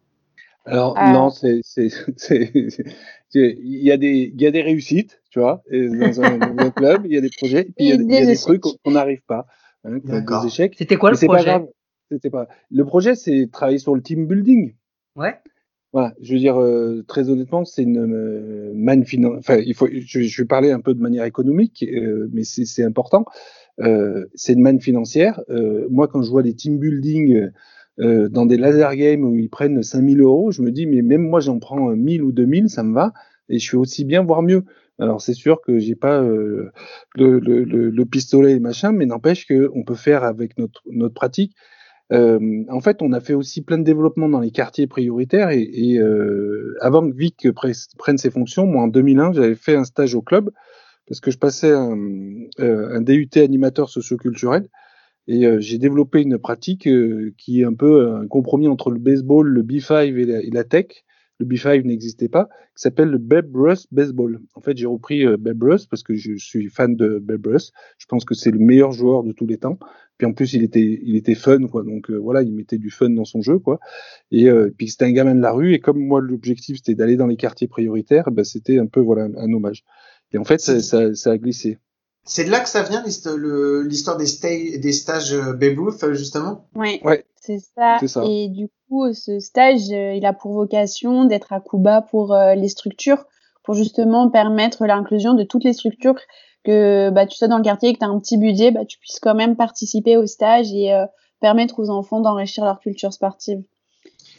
Alors 0.66 0.98
euh... 0.98 1.12
non, 1.12 1.30
c'est 1.30 1.62
c'est 1.64 1.92
il 3.36 3.84
y 3.84 3.92
a 3.92 3.98
des 3.98 4.32
il 4.34 4.42
y 4.42 4.48
a 4.48 4.52
des 4.52 4.62
réussites, 4.62 5.22
tu 5.30 5.40
vois, 5.40 5.64
dans 5.72 6.22
un, 6.22 6.38
dans 6.38 6.64
un 6.64 6.72
club, 6.72 7.06
il 7.06 7.14
y 7.14 7.18
a 7.18 7.22
des 7.22 7.30
projets, 7.36 7.64
puis 7.66 7.74
il 7.80 7.88
y 7.88 7.92
a, 7.92 7.96
il 7.96 8.12
y 8.12 8.18
a 8.18 8.26
des 8.26 8.38
trucs 8.38 8.62
qu'on 8.62 8.92
n'arrive 8.92 9.22
pas, 9.28 9.46
hein, 9.84 9.98
des 9.98 10.48
échecs. 10.48 10.76
C'était 10.78 10.98
quoi 10.98 11.12
le 11.12 11.18
projet 11.18 11.66
C'était 12.12 12.30
pas. 12.30 12.48
Le 12.72 12.86
projet, 12.86 13.16
c'est 13.16 13.50
travailler 13.52 13.80
sur 13.80 13.96
le 13.96 14.02
team 14.02 14.28
building. 14.28 14.76
Ouais. 15.16 15.36
Voilà, 15.94 16.16
je 16.22 16.34
veux 16.34 16.40
dire 16.40 16.60
euh, 16.60 17.04
très 17.08 17.30
honnêtement, 17.30 17.66
c'est 17.66 17.84
une 17.84 18.00
euh, 18.00 18.72
manne 18.74 19.06
finance. 19.06 19.36
Enfin, 19.38 19.58
il 19.64 19.76
faut. 19.76 19.88
Je, 19.88 20.22
je, 20.22 20.42
vais 20.42 20.48
parler 20.48 20.72
un 20.72 20.80
peu 20.80 20.96
de 20.96 21.00
manière 21.00 21.24
économique, 21.24 21.86
euh, 21.88 22.28
mais 22.34 22.44
c'est 22.44 22.84
important. 22.84 23.26
Euh, 23.80 24.26
c'est 24.34 24.54
une 24.54 24.62
manne 24.62 24.82
financière. 24.82 25.40
moi, 25.92 26.08
quand 26.08 26.24
je 26.24 26.32
vois 26.32 26.42
des 26.42 26.56
team 26.56 26.80
building 26.80 27.52
euh, 28.00 28.30
dans 28.30 28.46
des 28.46 28.58
laser 28.58 28.96
games 28.96 29.24
où 29.24 29.36
ils 29.36 29.50
prennent 29.50 29.82
5000 29.84 30.22
euros, 30.22 30.52
je 30.52 30.62
me 30.62 30.72
dis, 30.72 30.86
mais 30.86 31.02
même 31.02 31.28
moi, 31.28 31.40
j'en 31.40 31.60
prends 31.60 31.90
1000 31.96 32.24
ou 32.24 32.32
2000, 32.32 32.70
ça 32.70 32.84
me 32.84 32.94
va, 32.94 33.14
et 33.50 33.60
je 33.60 33.70
fais 33.70 33.78
aussi 33.78 34.06
bien, 34.06 34.24
voire 34.24 34.42
mieux. 34.42 34.64
Alors 35.00 35.22
c'est 35.22 35.34
sûr 35.34 35.60
que 35.62 35.80
j'ai 35.80 35.96
pas 35.96 36.22
euh, 36.22 36.72
le, 37.16 37.40
le, 37.40 37.64
le, 37.64 38.06
pistolet 38.06 38.54
et 38.54 38.60
machin, 38.60 38.92
mais 38.92 39.06
n'empêche 39.06 39.48
qu'on 39.48 39.84
peut 39.84 39.96
faire 39.96 40.24
avec 40.24 40.58
notre, 40.58 40.82
notre 40.86 41.16
pratique. 41.16 41.56
Euh, 42.12 42.64
en 42.70 42.80
fait, 42.80 43.02
on 43.02 43.12
a 43.12 43.20
fait 43.20 43.34
aussi 43.34 43.64
plein 43.64 43.78
de 43.80 43.84
développement 43.84 44.30
dans 44.30 44.40
les 44.40 44.52
quartiers 44.52 44.88
prioritaires 44.88 45.50
et, 45.50 45.62
et 45.62 46.00
euh, 46.00 46.76
avant 46.82 47.10
que 47.10 47.16
Vic 47.16 47.48
prenne 47.52 48.18
ses 48.18 48.30
fonctions, 48.30 48.68
moi 48.68 48.84
en 48.84 48.88
2001, 48.88 49.34
j'avais 49.34 49.56
fait 49.56 49.76
un 49.76 49.84
stage 49.84 50.14
au 50.14 50.22
club 50.22 50.52
parce 51.08 51.20
que 51.20 51.32
je 51.32 51.38
passais 51.38 51.72
un, 51.72 51.98
euh, 52.60 52.96
un 52.96 53.02
DUT 53.02 53.30
animateur 53.36 53.90
socioculturel 53.90 54.68
et 55.28 55.46
euh, 55.46 55.60
j'ai 55.60 55.78
développé 55.78 56.22
une 56.22 56.38
pratique 56.38 56.88
euh, 56.88 57.34
qui 57.38 57.62
est 57.62 57.66
un 57.66 57.74
peu 57.74 58.14
un 58.14 58.28
compromis 58.28 58.68
entre 58.68 58.92
le 58.92 59.00
baseball, 59.00 59.48
le 59.48 59.64
B5 59.64 60.16
et 60.18 60.52
la, 60.52 60.64
tech. 60.64 61.06
Le 61.40 61.46
B5 61.46 61.84
n'existait 61.86 62.30
pas, 62.30 62.50
qui 62.76 62.82
s'appelle 62.82 63.10
le 63.10 63.18
Babe 63.18 63.56
Ruth 63.56 63.88
Baseball. 63.92 64.40
En 64.54 64.62
fait, 64.62 64.78
j'ai 64.78 64.86
repris 64.86 65.26
euh, 65.26 65.38
Babe 65.38 65.64
Ruth 65.64 65.88
parce 65.90 66.04
que 66.04 66.14
je 66.14 66.36
suis 66.36 66.70
fan 66.70 66.96
de 66.96 67.20
Babe 67.20 67.48
Ruth. 67.48 67.72
Je 67.98 68.06
pense 68.06 68.26
que 68.26 68.36
c'est 68.36 68.52
le 68.52 68.60
meilleur 68.60 68.92
joueur 68.92 69.24
de 69.24 69.32
tous 69.32 69.48
les 69.48 69.58
temps. 69.58 69.80
Puis 70.18 70.28
en 70.28 70.34
plus, 70.34 70.54
il 70.54 70.64
était, 70.64 71.00
il 71.02 71.16
était 71.16 71.36
fun, 71.36 71.68
quoi. 71.68 71.84
Donc 71.84 72.12
voilà, 72.12 72.44
il 72.44 72.54
mettait 72.54 72.78
du 72.78 72.92
fun 72.92 73.10
dans 73.10 73.26
son 73.26 73.42
jeu, 73.42 73.58
quoi. 73.58 73.80
Et 74.30 74.48
puis 74.78 74.90
c'était 74.90 75.06
un 75.06 75.12
gamin 75.12 75.34
de 75.34 75.42
la 75.42 75.52
rue. 75.52 75.74
Et 75.74 75.80
comme 75.80 76.06
moi, 76.06 76.22
l'objectif 76.22 76.78
c'était 76.78 76.94
d'aller 76.94 77.16
dans 77.16 77.26
les 77.26 77.36
quartiers 77.36 77.68
prioritaires, 77.68 78.30
ben, 78.30 78.46
c'était 78.46 78.78
un 78.78 78.86
peu 78.86 79.00
voilà 79.00 79.24
un, 79.24 79.36
un, 79.36 79.52
hommage. 79.54 79.84
Et 80.32 80.38
en 80.38 80.44
fait, 80.44 80.60
ça, 80.60 80.82
ça, 80.82 81.16
ça 81.16 81.32
a 81.32 81.38
glissé. 81.40 81.80
C'est 82.26 82.46
de 82.46 82.52
là 82.52 82.62
que 82.62 82.70
ça 82.70 82.84
vient 82.84 83.04
l'histoire 83.04 84.18
des, 84.18 84.78
des 84.78 84.94
stages 84.94 85.34
euh, 85.34 85.54
Babe 85.54 85.80
Ruth, 85.80 86.14
justement? 86.14 86.66
Oui, 86.76 87.02
ouais. 87.04 87.26
c'est 87.36 87.60
ça. 87.60 88.00
ça. 88.06 88.24
Et 88.26 88.48
du 88.48 88.70
coup, 88.88 89.14
ce 89.14 89.40
stage, 89.40 89.92
euh, 89.92 90.14
il 90.14 90.26
a 90.26 90.32
pour 90.34 90.54
vocation 90.54 91.26
d'être 91.26 91.52
à 91.52 91.60
Cuba 91.60 92.02
pour 92.02 92.34
euh, 92.34 92.56
les 92.56 92.70
structures, 92.70 93.26
pour 93.64 93.74
justement 93.74 94.30
permettre 94.30 94.86
l'inclusion 94.86 95.34
de 95.34 95.44
toutes 95.44 95.66
les 95.66 95.74
structures 95.74 96.16
que 96.64 97.10
bah, 97.10 97.26
tu 97.26 97.38
sois 97.38 97.50
dans 97.50 97.58
le 97.58 97.64
quartier, 97.64 97.94
que 97.94 98.00
tu 98.00 98.06
as 98.06 98.08
un 98.08 98.20
petit 98.20 98.38
budget, 98.38 98.72
bah, 98.72 98.86
tu 98.86 98.98
puisses 99.00 99.20
quand 99.20 99.36
même 99.36 99.56
participer 99.56 100.16
au 100.16 100.26
stage 100.26 100.72
et 100.74 100.94
euh, 100.94 101.06
permettre 101.42 101.80
aux 101.80 101.90
enfants 101.90 102.22
d'enrichir 102.22 102.64
leur 102.64 102.80
culture 102.80 103.12
sportive. 103.12 103.62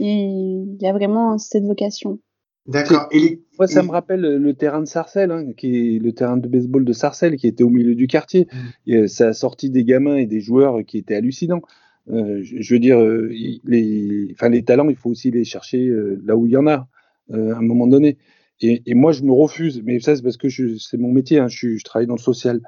Et 0.00 0.24
il 0.24 0.78
y 0.80 0.86
a 0.86 0.92
vraiment 0.92 1.36
cette 1.38 1.64
vocation. 1.64 2.18
D'accord. 2.66 3.08
Les... 3.12 3.42
Moi, 3.58 3.66
ça 3.66 3.80
et- 3.80 3.86
me 3.86 3.90
rappelle 3.90 4.20
le 4.20 4.54
terrain 4.54 4.80
de 4.80 4.86
Sarcelles, 4.86 5.30
hein, 5.30 5.52
qui 5.56 5.96
est 5.96 5.98
le 5.98 6.12
terrain 6.12 6.36
de 6.36 6.48
baseball 6.48 6.84
de 6.84 6.92
Sarcelles, 6.92 7.36
qui 7.36 7.46
était 7.46 7.64
au 7.64 7.70
milieu 7.70 7.94
du 7.94 8.06
quartier. 8.06 8.46
Mm. 8.50 8.58
Et, 8.86 8.96
euh, 8.96 9.06
ça 9.06 9.28
a 9.28 9.32
sorti 9.32 9.70
des 9.70 9.84
gamins 9.84 10.16
et 10.16 10.26
des 10.26 10.40
joueurs 10.40 10.84
qui 10.86 10.98
étaient 10.98 11.14
hallucinants. 11.14 11.62
Euh, 12.10 12.40
je, 12.42 12.60
je 12.60 12.74
veux 12.74 12.80
dire, 12.80 13.00
euh, 13.00 13.28
les, 13.64 14.28
enfin, 14.32 14.48
les 14.48 14.62
talents, 14.62 14.88
il 14.88 14.96
faut 14.96 15.10
aussi 15.10 15.30
les 15.30 15.44
chercher 15.44 15.86
euh, 15.88 16.20
là 16.24 16.36
où 16.36 16.46
il 16.46 16.52
y 16.52 16.56
en 16.56 16.66
a, 16.66 16.88
euh, 17.32 17.54
à 17.54 17.58
un 17.58 17.62
moment 17.62 17.86
donné. 17.86 18.18
Et, 18.60 18.82
et 18.86 18.94
moi, 18.94 19.12
je 19.12 19.22
me 19.22 19.32
refuse, 19.32 19.82
mais 19.84 20.00
ça, 20.00 20.16
c'est 20.16 20.22
parce 20.22 20.36
que 20.36 20.48
c'est 20.48 20.98
mon 20.98 21.12
métier, 21.12 21.38
hein, 21.38 21.48
je, 21.48 21.82
travaille 21.82 22.06
dans 22.06 22.14
le 22.14 22.20
social. 22.20 22.60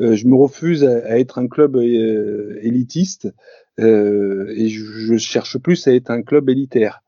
Euh, 0.00 0.16
je 0.16 0.26
me 0.26 0.34
refuse 0.34 0.84
à, 0.84 1.04
à 1.06 1.18
être 1.18 1.38
un 1.38 1.46
club 1.46 1.76
euh, 1.76 2.58
élitiste 2.62 3.32
euh, 3.78 4.52
et 4.56 4.68
je, 4.68 4.84
je 4.84 5.16
cherche 5.16 5.58
plus 5.58 5.86
à 5.86 5.94
être 5.94 6.10
un 6.10 6.22
club 6.22 6.48
élitaire. 6.48 7.02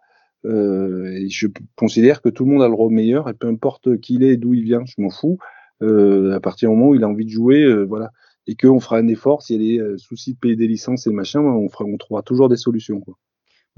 Euh, 0.44 1.10
et 1.12 1.28
je 1.28 1.48
considère 1.76 2.22
que 2.22 2.28
tout 2.28 2.44
le 2.44 2.52
monde 2.52 2.62
a 2.62 2.68
le 2.68 2.74
rôle 2.74 2.92
meilleur 2.92 3.28
et 3.28 3.34
peu 3.34 3.48
importe 3.48 3.98
qui 4.00 4.14
il 4.14 4.22
est 4.22 4.36
d'où 4.36 4.54
il 4.54 4.62
vient, 4.62 4.84
je 4.84 4.94
m'en 4.98 5.10
fous. 5.10 5.38
Euh, 5.82 6.34
à 6.34 6.40
partir 6.40 6.70
du 6.70 6.76
moment 6.76 6.90
où 6.90 6.94
il 6.94 7.04
a 7.04 7.08
envie 7.08 7.24
de 7.24 7.30
jouer, 7.30 7.62
euh, 7.62 7.84
voilà, 7.84 8.12
et 8.46 8.54
qu'on 8.54 8.80
fera 8.80 8.98
un 8.98 9.08
effort 9.08 9.42
s'il 9.42 9.62
y 9.62 9.80
a 9.80 9.84
des 9.84 9.98
soucis 9.98 10.34
de 10.34 10.38
payer 10.38 10.56
des 10.56 10.68
licences 10.68 11.06
et 11.06 11.10
machin, 11.10 11.40
on 11.40 11.68
fera, 11.68 11.84
on 11.84 11.96
trouvera 11.96 12.22
toujours 12.22 12.48
des 12.48 12.56
solutions. 12.56 13.00
Quoi. 13.00 13.18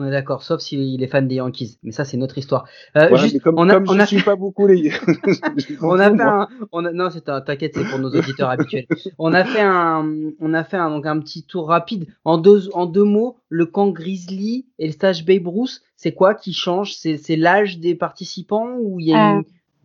On 0.01 0.07
est 0.07 0.11
d'accord, 0.13 0.45
sauf 0.45 0.61
s'il 0.61 1.03
est 1.03 1.07
fan 1.09 1.27
des 1.27 1.37
Yankees. 1.37 1.79
Mais 1.83 1.91
ça, 1.91 2.05
c'est 2.05 2.17
notre 2.17 2.39
histoire. 2.39 2.67
Euh, 2.97 3.09
Voilà, 3.09 3.17
juste- 3.25 3.41
comme, 3.41 3.57
on 3.59 3.69
a, 3.69 3.75
comme 3.75 3.89
on 3.89 3.95
je 3.95 4.01
a 4.01 4.07
suis 4.07 4.23
pas 4.23 4.37
beaucoup 4.37 4.67
les, 4.69 4.93
on 5.83 5.99
a 5.99 6.15
fait 6.15 6.23
un, 6.23 6.49
on 6.71 6.85
a, 6.85 6.93
non, 6.93 7.11
c'est 7.11 7.29
un, 7.29 7.41
t'inquiète, 7.41 7.73
c'est 7.75 7.85
pour 7.85 7.99
nos 7.99 8.11
auditeurs 8.11 8.49
habituels. 8.49 8.87
On 9.19 9.33
a 9.35 9.45
fait 9.45 9.61
un, 9.61 10.09
on 10.41 10.55
a 10.55 10.63
fait 10.63 10.77
un, 10.77 10.91
donc 10.91 11.05
un 11.07 11.19
petit 11.19 11.43
tour 11.43 11.67
rapide. 11.69 12.07
En 12.25 12.39
deux, 12.39 12.69
en 12.75 12.87
deux 12.87 13.03
mots, 13.05 13.37
le 13.49 13.67
camp 13.67 13.89
Grizzly 13.89 14.67
et 14.79 14.87
le 14.87 14.93
stage 14.93 15.25
Babe 15.25 15.49
Ruth, 15.49 15.83
c'est 15.97 16.13
quoi 16.13 16.35
qui 16.35 16.53
change? 16.53 16.95
C'est, 16.95 17.19
l'âge 17.37 17.79
des 17.81 17.95
participants 17.97 18.77
ou 18.81 19.01
il 19.01 19.09
y 19.09 19.15
a 19.15 19.33
une, 19.33 19.43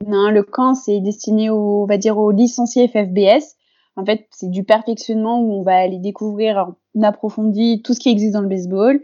Non, 0.08 0.30
le 0.30 0.44
camp, 0.44 0.76
c'est 0.76 1.00
destiné 1.00 1.50
aux, 1.50 1.82
on 1.84 1.86
va 1.88 1.98
dire, 1.98 2.18
aux 2.20 2.30
licenciés 2.32 2.88
FFBS. 2.88 3.56
En 3.96 4.06
fait, 4.06 4.26
c'est 4.32 4.50
du 4.50 4.64
perfectionnement 4.64 5.40
où 5.42 5.54
on 5.54 5.64
va 5.64 5.76
aller 5.76 6.00
découvrir 6.00 6.70
en 6.96 7.02
approfondi 7.04 7.82
tout 7.84 7.94
ce 7.94 8.00
qui 8.00 8.10
existe 8.10 8.34
dans 8.34 8.42
le 8.42 8.48
baseball. 8.48 9.00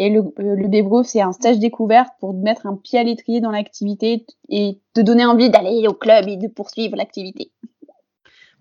Et 0.00 0.08
le, 0.08 0.20
euh, 0.20 0.56
le 0.56 1.02
c'est 1.04 1.20
un 1.20 1.32
stage 1.32 1.58
découverte 1.58 2.08
pour 2.20 2.32
mettre 2.32 2.66
un 2.66 2.74
pied 2.74 2.98
à 2.98 3.02
l'étrier 3.02 3.42
dans 3.42 3.50
l'activité 3.50 4.24
et 4.48 4.78
te 4.94 5.02
donner 5.02 5.26
envie 5.26 5.50
d'aller 5.50 5.86
au 5.86 5.92
club 5.92 6.26
et 6.26 6.38
de 6.38 6.48
poursuivre 6.48 6.96
l'activité. 6.96 7.50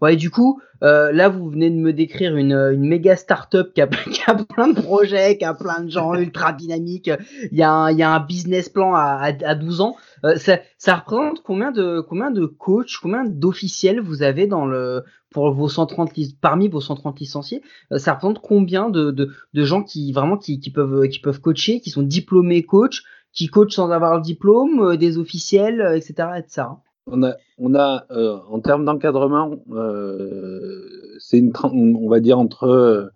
Ouais, 0.01 0.15
du 0.15 0.29
coup, 0.29 0.61
euh, 0.81 1.11
là, 1.11 1.27
vous 1.27 1.49
venez 1.49 1.69
de 1.69 1.75
me 1.75 1.91
décrire 1.91 2.37
une, 2.37 2.53
une 2.53 2.87
méga 2.87 3.17
start-up 3.17 3.73
qui 3.73 3.81
a, 3.81 3.87
plein 3.87 4.69
de 4.69 4.79
projets, 4.81 5.37
qui 5.37 5.43
a 5.43 5.53
plein 5.53 5.81
de 5.83 5.89
gens 5.89 6.13
ultra 6.15 6.53
dynamiques. 6.53 7.11
Il 7.51 7.57
y 7.57 7.63
a 7.63 7.71
un, 7.71 7.91
il 7.91 7.97
y 7.97 8.03
a 8.03 8.11
un 8.13 8.19
business 8.21 8.69
plan 8.69 8.95
à, 8.95 9.01
à, 9.21 9.33
à 9.45 9.55
12 9.55 9.81
ans. 9.81 9.97
Euh, 10.23 10.37
ça, 10.37 10.59
ça 10.77 10.95
représente 10.95 11.43
combien 11.43 11.71
de, 11.71 11.99
combien 11.99 12.31
de 12.31 12.45
coachs, 12.45 12.97
combien 13.01 13.25
d'officiels 13.25 13.99
vous 13.99 14.23
avez 14.23 14.47
dans 14.47 14.65
le, 14.65 15.03
pour 15.31 15.51
vos 15.51 15.67
130 15.67 16.15
lic- 16.15 16.37
parmi 16.39 16.69
vos 16.69 16.79
130 16.81 17.19
licenciés? 17.19 17.61
Euh, 17.91 17.97
ça 17.97 18.13
représente 18.13 18.39
combien 18.39 18.89
de, 18.89 19.11
de, 19.11 19.31
de 19.53 19.63
gens 19.65 19.83
qui, 19.83 20.13
vraiment, 20.13 20.37
qui, 20.37 20.61
qui 20.61 20.71
peuvent, 20.71 21.09
qui 21.09 21.19
peuvent 21.19 21.41
coacher, 21.41 21.81
qui 21.81 21.89
sont 21.89 22.03
diplômés 22.03 22.63
coach, 22.63 23.03
qui 23.33 23.47
coachent 23.47 23.73
sans 23.75 23.91
avoir 23.91 24.15
le 24.15 24.21
diplôme, 24.21 24.79
euh, 24.81 24.97
des 24.97 25.17
officiels, 25.17 25.81
euh, 25.81 25.97
etc., 25.97 26.29
etc. 26.37 26.63
On 27.11 27.23
a, 27.23 27.35
on 27.57 27.75
a 27.75 28.05
euh, 28.11 28.37
en 28.49 28.59
termes 28.59 28.85
d'encadrement, 28.85 29.63
euh, 29.71 31.15
c'est 31.19 31.39
une, 31.39 31.51
on 31.73 32.09
va 32.09 32.19
dire 32.19 32.37
entre, 32.37 32.63
euh, 32.65 33.07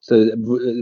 ça 0.00 0.16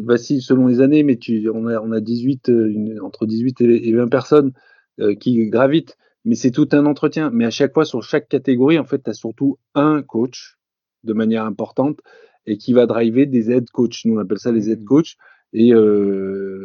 vacille 0.04 0.42
selon 0.42 0.66
les 0.68 0.80
années, 0.80 1.02
mais 1.02 1.16
tu, 1.16 1.48
on 1.54 1.66
a, 1.68 1.80
on 1.80 1.92
a 1.92 2.00
18, 2.00 2.48
euh, 2.50 2.68
une- 2.70 3.00
entre 3.00 3.26
18 3.26 3.60
et 3.60 3.88
et 3.88 3.94
20 3.94 4.08
personnes 4.08 4.52
euh, 5.00 5.14
qui 5.14 5.48
gravitent, 5.48 5.96
mais 6.24 6.34
c'est 6.34 6.50
tout 6.50 6.68
un 6.72 6.86
entretien. 6.86 7.30
Mais 7.32 7.44
à 7.46 7.50
chaque 7.50 7.74
fois, 7.74 7.84
sur 7.84 8.02
chaque 8.02 8.28
catégorie, 8.28 8.78
en 8.78 8.84
fait, 8.84 9.02
tu 9.02 9.10
as 9.10 9.14
surtout 9.14 9.58
un 9.74 10.02
coach 10.02 10.58
de 11.04 11.12
manière 11.14 11.44
importante 11.44 12.00
et 12.46 12.58
qui 12.58 12.72
va 12.72 12.86
driver 12.86 13.26
des 13.26 13.50
aides 13.50 13.70
coach. 13.70 14.04
Nous, 14.06 14.16
on 14.16 14.20
appelle 14.20 14.38
ça 14.38 14.52
les 14.52 14.70
aides 14.70 14.84
coach. 14.84 15.16
Et 15.52 15.72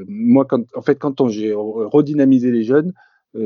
moi, 0.07 0.45
quand, 0.45 0.63
en 0.75 0.81
fait, 0.81 0.95
quand 0.97 1.21
on, 1.21 1.27
j'ai 1.29 1.53
redynamisé 1.55 2.51
les 2.51 2.63
jeunes, 2.63 2.93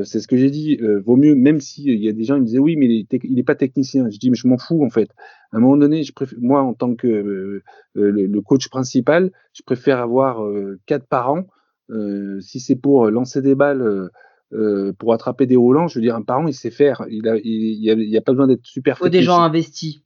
c'est 0.04 0.20
ce 0.20 0.28
que 0.28 0.36
j'ai 0.36 0.50
dit. 0.50 0.78
euh, 0.80 1.00
vaut 1.00 1.16
mieux, 1.16 1.34
même 1.34 1.60
si 1.60 1.84
il 1.84 2.02
y 2.02 2.08
a 2.08 2.12
des 2.12 2.24
gens 2.24 2.36
qui 2.36 2.42
me 2.42 2.46
disaient 2.46 2.58
oui, 2.58 2.76
mais 2.76 2.86
il 2.86 3.00
est, 3.00 3.10
tec- 3.10 3.26
il 3.28 3.38
est 3.38 3.44
pas 3.44 3.54
technicien. 3.54 4.08
Je 4.10 4.18
dis 4.18 4.30
mais 4.30 4.36
je 4.36 4.46
m'en 4.46 4.58
fous 4.58 4.84
en 4.84 4.90
fait. 4.90 5.10
À 5.52 5.56
un 5.56 5.60
moment 5.60 5.76
donné, 5.76 6.02
je 6.02 6.12
préfère, 6.12 6.38
moi 6.40 6.62
en 6.62 6.74
tant 6.74 6.94
que 6.94 7.06
euh, 7.08 7.62
euh, 7.96 8.10
le, 8.10 8.40
coach 8.40 8.68
principal, 8.68 9.32
je 9.52 9.62
préfère 9.62 9.98
avoir 9.98 10.44
euh, 10.44 10.78
quatre 10.86 11.06
parents. 11.06 11.46
Euh, 11.90 12.40
si 12.40 12.60
c'est 12.60 12.76
pour 12.76 13.10
lancer 13.10 13.42
des 13.42 13.54
balles, 13.56 13.82
euh, 13.82 14.08
euh, 14.52 14.92
pour 14.92 15.12
attraper 15.12 15.46
des 15.46 15.56
roulants, 15.56 15.88
je 15.88 15.96
veux 15.96 16.02
dire 16.02 16.14
un 16.14 16.22
parent 16.22 16.46
il 16.46 16.54
sait 16.54 16.70
faire. 16.70 17.04
Il 17.10 17.28
a, 17.28 17.36
il, 17.36 17.44
il 17.44 17.84
y 17.84 17.90
a, 17.90 17.94
il 17.94 18.16
a 18.16 18.20
pas 18.20 18.32
besoin 18.32 18.46
d'être 18.46 18.64
super. 18.66 18.98
Faut 18.98 19.08
des 19.08 19.22
gens 19.22 19.40
investis. 19.40 20.00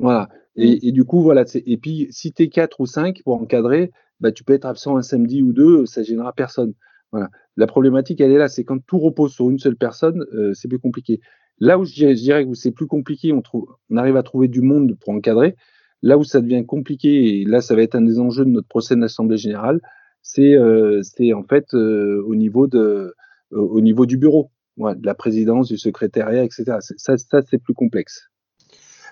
Voilà. 0.00 0.28
Et, 0.56 0.88
et 0.88 0.92
du 0.92 1.04
coup, 1.04 1.22
voilà. 1.22 1.44
Et 1.54 1.76
puis, 1.76 2.08
si 2.10 2.32
t'es 2.32 2.48
quatre 2.48 2.80
ou 2.80 2.86
cinq 2.86 3.22
pour 3.22 3.40
encadrer, 3.40 3.92
bah, 4.18 4.32
tu 4.32 4.44
peux 4.44 4.52
être 4.52 4.64
absent 4.64 4.96
un 4.96 5.02
samedi 5.02 5.42
ou 5.42 5.52
deux, 5.52 5.86
ça 5.86 6.02
gênera 6.02 6.32
personne. 6.32 6.74
Voilà. 7.12 7.28
La 7.56 7.66
problématique, 7.66 8.20
elle 8.20 8.32
est 8.32 8.38
là, 8.38 8.48
c'est 8.48 8.64
quand 8.64 8.78
tout 8.86 8.98
repose 8.98 9.32
sur 9.32 9.50
une 9.50 9.58
seule 9.58 9.76
personne, 9.76 10.24
euh, 10.32 10.52
c'est 10.54 10.68
plus 10.68 10.78
compliqué. 10.78 11.20
Là 11.58 11.78
où 11.78 11.84
je 11.84 12.12
dirais, 12.12 12.46
que 12.46 12.54
c'est 12.54 12.70
plus 12.72 12.86
compliqué, 12.86 13.32
on, 13.32 13.42
trouve, 13.42 13.68
on 13.90 13.96
arrive 13.96 14.16
à 14.16 14.22
trouver 14.22 14.48
du 14.48 14.62
monde 14.62 14.96
pour 14.98 15.10
encadrer. 15.10 15.56
Là 16.02 16.16
où 16.16 16.24
ça 16.24 16.40
devient 16.40 16.64
compliqué, 16.64 17.40
et 17.40 17.44
là, 17.44 17.60
ça 17.60 17.74
va 17.74 17.82
être 17.82 17.94
un 17.94 18.00
des 18.00 18.18
enjeux 18.18 18.46
de 18.46 18.50
notre 18.50 18.68
prochaine 18.68 19.02
assemblée 19.02 19.36
générale, 19.36 19.80
c'est 20.22 20.54
euh, 20.54 21.02
en 21.34 21.42
fait 21.44 21.74
euh, 21.74 22.22
au 22.26 22.34
niveau 22.34 22.66
de 22.66 23.14
euh, 23.52 23.56
au 23.56 23.80
niveau 23.80 24.06
du 24.06 24.16
bureau, 24.16 24.50
ouais, 24.76 24.94
de 24.94 25.04
la 25.04 25.14
présidence, 25.14 25.68
du 25.68 25.76
secrétariat, 25.76 26.44
etc. 26.44 26.78
Ça, 26.80 27.16
ça 27.18 27.42
c'est 27.42 27.58
plus 27.58 27.74
complexe. 27.74 28.30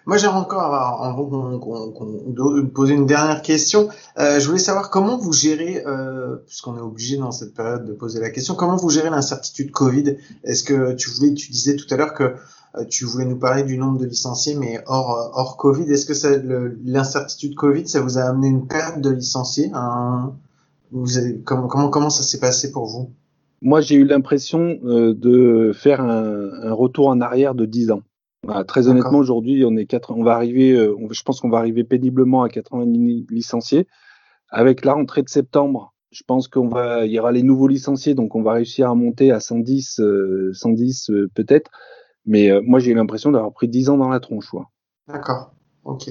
Moi, 0.09 0.16
j'aimerais 0.16 0.38
encore 0.38 0.62
avoir, 0.62 1.20
une 2.88 3.04
dernière 3.04 3.42
question. 3.42 3.90
Euh, 4.18 4.40
je 4.40 4.46
voulais 4.46 4.59
savoir 4.59 4.88
comment 4.88 5.18
vous 5.18 5.34
gérez, 5.34 5.84
euh, 5.86 6.36
puisqu'on 6.46 6.78
est 6.78 6.80
obligé 6.80 7.18
dans 7.18 7.30
cette 7.30 7.52
période 7.52 7.84
de 7.84 7.92
poser 7.92 8.18
la 8.18 8.30
question, 8.30 8.54
comment 8.54 8.76
vous 8.76 8.88
gérez 8.88 9.11
l'incertitude 9.11 9.70
Covid? 9.70 10.16
Est-ce 10.44 10.64
que 10.64 10.94
tu 10.94 11.11
voulais, 11.11 11.34
tu 11.34 11.52
disais 11.52 11.76
tout 11.76 11.84
à 11.90 11.98
l'heure 11.98 12.14
que 12.14 12.22
euh, 12.24 12.84
tu 12.88 13.04
voulais 13.04 13.26
nous 13.26 13.38
parler 13.38 13.64
du 13.64 13.76
nombre 13.76 13.98
de 13.98 14.06
licenciés, 14.06 14.54
mais 14.54 14.80
hors 14.86 15.59
Covid. 15.59 15.92
Est-ce 15.92 16.06
que 16.06 16.74
l'incertitude 16.86 17.54
Covid, 17.54 17.86
ça 17.86 18.00
vous 18.00 18.16
a 18.16 18.22
amené 18.22 18.48
une 18.48 18.66
perte 18.66 19.02
de 19.02 19.11
licenciés? 19.11 19.70
Comment, 21.44 22.09
ça 22.09 22.22
s'est 22.22 22.40
passé 22.40 22.72
pour 22.72 22.86
vous? 22.86 23.11
Moi, 23.61 23.82
j'ai 23.82 23.96
eu 23.96 24.06
l'impression 24.06 24.78
de 24.82 25.72
faire 25.74 26.00
un, 26.00 26.48
un 26.62 26.72
retour 26.72 27.09
en 27.09 27.20
arrière 27.20 27.54
de 27.54 27.66
10 27.66 27.90
ans. 27.90 28.00
Voilà, 28.45 28.64
très 28.64 28.89
honnêtement, 28.89 29.18
aujourd'hui, 29.18 29.64
on 29.64 29.76
est 29.76 29.86
quatre, 29.86 30.12
on 30.12 30.22
va 30.22 30.34
arriver, 30.34 30.72
euh, 30.72 30.95
on- 30.99 31.12
je 31.12 31.22
pense 31.22 31.41
qu'on 31.41 31.51
va 31.51 31.59
arriver 31.59 31.84
péniblement 31.84 32.43
à 32.43 32.49
90 32.49 33.26
licenciés. 33.30 33.86
Avec 34.51 34.84
la 34.84 34.95
rentrée 34.95 35.22
de 35.22 35.28
septembre, 35.28 35.93
je 36.11 36.22
pense 36.26 36.49
qu'on 36.49 36.68
va, 36.68 37.05
il 37.05 37.12
y 37.12 37.18
aura 37.18 37.32
les 37.32 37.43
nouveaux 37.43 37.68
licenciés, 37.68 38.14
donc 38.14 38.34
on 38.34 38.43
va 38.43 38.53
réussir 38.53 38.89
à 38.91 38.95
monter 38.95 39.32
à 39.32 39.41
110, 39.41 40.01
euh, 40.01 40.53
110 40.55 41.11
euh, 41.11 41.28
peut-être. 41.34 41.70
Mais 42.26 42.51
euh, 42.51 42.61
moi, 42.64 42.78
j'ai 42.78 42.93
eu 42.93 42.95
l'impression 42.95 43.30
d'avoir 43.32 43.53
pris 43.53 43.68
10 43.68 43.91
ans 43.91 43.99
dans 43.99 44.09
la 44.09 44.20
tronche. 44.20 44.49
quoi. 44.49 44.70
D'accord. 45.09 45.53
Ok. 45.84 46.09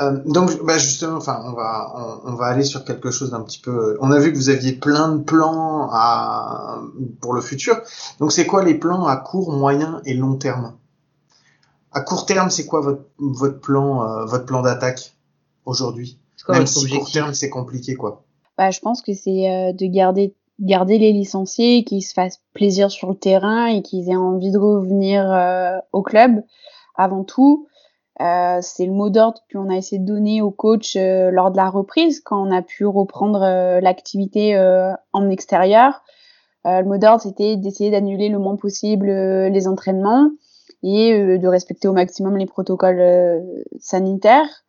Euh, 0.00 0.18
donc, 0.24 0.64
bah 0.64 0.78
justement, 0.78 1.16
enfin, 1.16 1.42
on 1.46 1.52
va, 1.52 2.20
on, 2.24 2.32
on 2.32 2.34
va 2.34 2.46
aller 2.46 2.64
sur 2.64 2.84
quelque 2.84 3.10
chose 3.10 3.30
d'un 3.30 3.42
petit 3.42 3.60
peu. 3.60 3.96
On 4.00 4.10
a 4.10 4.18
vu 4.18 4.32
que 4.32 4.36
vous 4.38 4.48
aviez 4.48 4.72
plein 4.72 5.14
de 5.14 5.22
plans 5.22 5.88
à 5.92 6.80
pour 7.20 7.34
le 7.34 7.40
futur. 7.42 7.76
Donc, 8.20 8.32
c'est 8.32 8.46
quoi 8.46 8.64
les 8.64 8.74
plans 8.74 9.06
à 9.06 9.16
court, 9.16 9.52
moyen 9.52 10.00
et 10.06 10.14
long 10.14 10.36
terme? 10.36 10.74
À 11.94 12.00
court 12.00 12.26
terme, 12.26 12.50
c'est 12.50 12.66
quoi 12.66 12.80
votre 12.80 13.04
votre 13.18 13.60
plan, 13.60 14.02
euh, 14.02 14.24
votre 14.26 14.44
plan 14.44 14.62
d'attaque 14.62 15.14
aujourd'hui? 15.64 16.18
Même 16.48 16.66
si 16.66 16.74
court 16.74 16.82
objectif? 16.84 17.14
terme, 17.14 17.34
c'est 17.34 17.50
compliqué, 17.50 17.94
quoi. 17.94 18.24
Bah, 18.58 18.70
je 18.70 18.80
pense 18.80 19.00
que 19.00 19.14
c'est 19.14 19.50
euh, 19.50 19.72
de 19.72 19.86
garder 19.86 20.34
garder 20.60 20.98
les 20.98 21.12
licenciés, 21.12 21.84
qu'ils 21.84 22.02
se 22.02 22.12
fassent 22.12 22.40
plaisir 22.52 22.90
sur 22.90 23.10
le 23.10 23.16
terrain 23.16 23.66
et 23.66 23.82
qu'ils 23.82 24.08
aient 24.10 24.16
envie 24.16 24.50
de 24.50 24.58
revenir 24.58 25.30
euh, 25.32 25.78
au 25.92 26.02
club. 26.02 26.42
Avant 26.96 27.24
tout, 27.24 27.66
euh, 28.20 28.58
c'est 28.60 28.86
le 28.86 28.92
mot 28.92 29.10
d'ordre 29.10 29.40
qu'on 29.52 29.70
a 29.70 29.76
essayé 29.76 30.00
de 30.00 30.06
donner 30.06 30.42
aux 30.42 30.52
coachs 30.52 30.96
euh, 30.96 31.30
lors 31.30 31.50
de 31.50 31.56
la 31.56 31.68
reprise, 31.68 32.20
quand 32.20 32.40
on 32.46 32.52
a 32.52 32.62
pu 32.62 32.86
reprendre 32.86 33.42
euh, 33.42 33.80
l'activité 33.80 34.54
euh, 34.54 34.92
en 35.12 35.28
extérieur. 35.30 36.02
Euh, 36.66 36.80
le 36.80 36.86
mot 36.86 36.98
d'ordre, 36.98 37.22
c'était 37.22 37.56
d'essayer 37.56 37.90
d'annuler 37.90 38.28
le 38.28 38.38
moins 38.38 38.56
possible 38.56 39.08
euh, 39.08 39.48
les 39.48 39.66
entraînements 39.66 40.30
et 40.84 41.12
euh, 41.12 41.38
de 41.38 41.48
respecter 41.48 41.88
au 41.88 41.92
maximum 41.92 42.36
les 42.36 42.46
protocoles 42.46 43.00
euh, 43.00 43.40
sanitaires. 43.80 44.64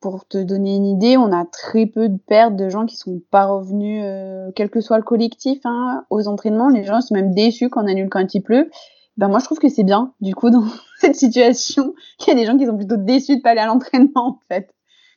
Pour 0.00 0.26
te 0.28 0.38
donner 0.38 0.76
une 0.76 0.86
idée, 0.86 1.16
on 1.16 1.32
a 1.32 1.46
très 1.46 1.86
peu 1.86 2.08
de 2.08 2.18
pertes 2.18 2.54
de 2.54 2.68
gens 2.68 2.84
qui 2.84 2.96
sont 2.96 3.20
pas 3.30 3.46
revenus, 3.46 4.02
euh, 4.04 4.50
quel 4.54 4.68
que 4.68 4.80
soit 4.80 4.98
le 4.98 5.02
collectif, 5.02 5.58
hein, 5.64 6.04
aux 6.10 6.28
entraînements. 6.28 6.68
Les 6.68 6.84
gens 6.84 7.00
sont 7.00 7.14
même 7.14 7.34
déçus 7.34 7.70
qu'on 7.70 7.88
annule 7.88 8.10
quand 8.10 8.34
il 8.34 8.42
pleut. 8.42 8.70
Ben 9.16 9.28
moi 9.28 9.38
je 9.38 9.46
trouve 9.46 9.58
que 9.58 9.70
c'est 9.70 9.82
bien 9.82 10.12
du 10.20 10.34
coup 10.34 10.50
dans 10.50 10.64
cette 11.00 11.16
situation 11.16 11.94
qu'il 12.18 12.34
y 12.34 12.36
a 12.36 12.38
des 12.38 12.46
gens 12.46 12.58
qui 12.58 12.66
sont 12.66 12.76
plutôt 12.76 12.98
déçus 12.98 13.38
de 13.38 13.42
pas 13.42 13.52
aller 13.52 13.60
à 13.60 13.66
l'entraînement 13.66 14.28
en 14.28 14.38
fait. 14.48 14.74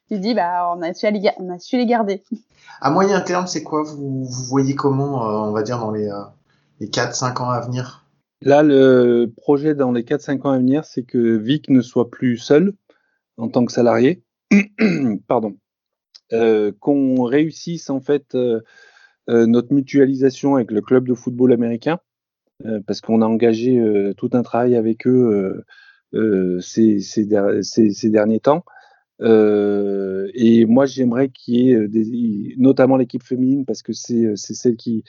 Tu 0.07 0.15
te 0.15 0.21
dis 0.21 0.33
bah 0.33 0.73
on 0.75 0.81
a 0.81 0.93
su 0.93 1.77
les, 1.77 1.85
garder. 1.85 2.23
À 2.81 2.91
moyen 2.91 3.19
terme, 3.19 3.45
c'est 3.45 3.61
quoi? 3.61 3.83
Vous, 3.83 4.23
voyez 4.47 4.73
comment, 4.73 5.21
on 5.49 5.51
va 5.51 5.63
dire, 5.63 5.79
dans 5.79 5.91
les, 5.91 6.07
euh, 6.07 6.23
les 6.79 6.87
4-5 6.87 7.41
ans 7.41 7.49
à 7.49 7.59
venir? 7.59 7.99
Là, 8.41 8.63
le 8.63 9.31
projet 9.35 9.75
dans 9.75 9.91
les 9.91 10.03
4-5 10.03 10.47
ans 10.47 10.51
à 10.51 10.57
venir, 10.57 10.85
c'est 10.85 11.03
que 11.03 11.37
Vic 11.37 11.69
ne 11.69 11.81
soit 11.81 12.09
plus 12.09 12.37
seul 12.37 12.73
en 13.37 13.49
tant 13.49 13.65
que 13.65 13.71
salarié. 13.71 14.23
Pardon. 15.27 15.57
Euh, 16.31 16.71
qu'on 16.79 17.23
réussisse 17.23 17.89
en 17.89 18.01
fait 18.01 18.35
euh, 18.35 18.61
euh, 19.29 19.47
notre 19.47 19.73
mutualisation 19.73 20.55
avec 20.55 20.69
le 20.69 20.81
club 20.81 21.07
de 21.07 21.15
football 21.15 21.53
américain, 21.53 21.99
parce 22.85 22.99
qu'on 22.99 23.21
a 23.21 23.25
engagé 23.25 23.81
tout 24.17 24.29
un 24.33 24.41
travail 24.41 24.75
avec 24.75 25.07
eux 25.07 25.63
ces, 26.59 27.25
derniers 28.09 28.41
temps. 28.41 28.65
et 29.21 30.65
moi, 30.65 30.85
j'aimerais 30.85 31.29
qu'il 31.29 31.55
y 31.55 31.71
ait 31.71 32.55
notamment 32.57 32.97
l'équipe 32.97 33.23
féminine, 33.23 33.65
parce 33.65 33.81
que 33.81 33.93
c'est 33.93 34.35
celle 34.35 34.75
qui, 34.75 35.05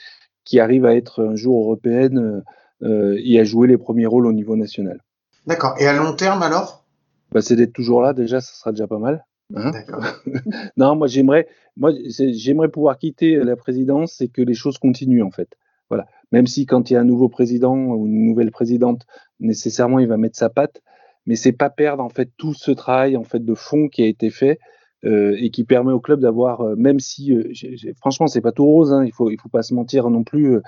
arrive 0.60 0.86
à 0.86 0.94
être 0.94 1.24
un 1.24 1.34
jour 1.34 1.60
européenne 1.60 2.44
et 2.82 3.38
à 3.38 3.44
jouer 3.44 3.68
les 3.68 3.78
premiers 3.78 4.06
rôles 4.06 4.26
au 4.26 4.32
niveau 4.32 4.56
national. 4.56 5.00
D'accord. 5.46 5.74
Et 5.78 5.86
à 5.86 5.92
long 5.92 6.14
terme 6.14 6.42
alors? 6.42 6.84
Bah, 7.32 7.42
C'est 7.42 7.56
d'être 7.56 7.72
toujours 7.72 8.02
là, 8.02 8.12
déjà, 8.12 8.40
ça 8.40 8.52
sera 8.54 8.72
déjà 8.72 8.86
pas 8.86 8.98
mal. 8.98 9.24
Hein? 9.54 9.70
D'accord. 9.70 10.04
non, 10.76 10.96
moi 10.96 11.06
j'aimerais, 11.06 11.48
moi 11.76 11.92
j'aimerais 12.08 12.68
pouvoir 12.68 12.98
quitter 12.98 13.36
la 13.36 13.56
présidence 13.56 14.20
et 14.20 14.28
que 14.28 14.42
les 14.42 14.54
choses 14.54 14.78
continuent 14.78 15.24
en 15.24 15.30
fait. 15.30 15.48
Voilà. 15.88 16.06
Même 16.32 16.46
si 16.46 16.66
quand 16.66 16.90
il 16.90 16.94
y 16.94 16.96
a 16.96 17.00
un 17.00 17.04
nouveau 17.04 17.28
président 17.28 17.76
ou 17.76 18.06
une 18.06 18.24
nouvelle 18.24 18.52
présidente, 18.52 19.06
nécessairement 19.40 19.98
il 19.98 20.06
va 20.06 20.16
mettre 20.16 20.38
sa 20.38 20.48
patte, 20.48 20.82
mais 21.26 21.34
c'est 21.34 21.52
pas 21.52 21.70
perdre 21.70 22.02
en 22.02 22.08
fait 22.08 22.30
tout 22.36 22.54
ce 22.54 22.70
travail 22.70 23.16
en 23.16 23.24
fait 23.24 23.44
de 23.44 23.54
fond 23.54 23.88
qui 23.88 24.02
a 24.02 24.06
été 24.06 24.30
fait 24.30 24.60
euh, 25.06 25.34
et 25.38 25.50
qui 25.50 25.64
permet 25.64 25.92
au 25.92 26.00
club 26.00 26.20
d'avoir, 26.20 26.60
euh, 26.60 26.74
même 26.76 27.00
si, 27.00 27.34
euh, 27.34 27.44
j 27.52 27.74
ai, 27.86 27.94
franchement, 27.94 28.26
c'est 28.26 28.42
pas 28.42 28.52
tout 28.52 28.66
rose, 28.66 28.92
hein, 28.92 29.02
il 29.04 29.12
faut, 29.12 29.30
il 29.30 29.40
faut 29.40 29.48
pas 29.48 29.62
se 29.62 29.72
mentir 29.72 30.10
non 30.10 30.24
plus. 30.24 30.56
Euh, 30.56 30.62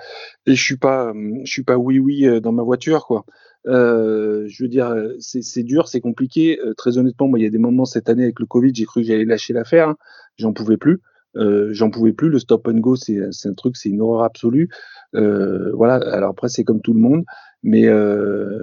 et 0.47 0.55
je 0.55 0.63
suis 0.63 0.77
pas, 0.77 1.13
je 1.43 1.51
suis 1.51 1.63
pas 1.63 1.77
oui 1.77 1.99
oui 1.99 2.41
dans 2.41 2.51
ma 2.51 2.63
voiture, 2.63 3.05
quoi. 3.05 3.25
je 3.65 4.63
veux 4.63 4.69
dire, 4.69 4.95
c'est 5.19 5.63
dur, 5.63 5.87
c'est 5.87 6.01
compliqué. 6.01 6.59
très 6.77 6.97
honnêtement, 6.97 7.27
moi, 7.27 7.39
il 7.39 7.43
y 7.43 7.45
a 7.45 7.51
des 7.51 7.59
moments 7.59 7.85
cette 7.85 8.09
année 8.09 8.23
avec 8.23 8.39
le 8.39 8.45
Covid, 8.45 8.73
j'ai 8.73 8.85
cru 8.85 9.01
que 9.01 9.07
j'allais 9.07 9.25
lâcher 9.25 9.53
l'affaire. 9.53 9.89
Hein, 9.89 9.97
J'en 10.37 10.53
pouvais 10.53 10.77
plus. 10.77 10.99
J'en 11.35 11.89
pouvais 11.91 12.13
plus. 12.13 12.29
Le 12.29 12.39
stop 12.39 12.67
and 12.67 12.79
go, 12.79 12.95
c'est 12.95 13.19
un 13.21 13.53
truc, 13.53 13.77
c'est 13.77 13.89
une 13.89 14.01
horreur 14.01 14.23
absolue. 14.23 14.69
voilà. 15.13 15.95
Alors 16.11 16.31
après, 16.31 16.49
c'est 16.49 16.63
comme 16.63 16.81
tout 16.81 16.93
le 16.93 16.99
monde, 16.99 17.23
mais 17.61 17.87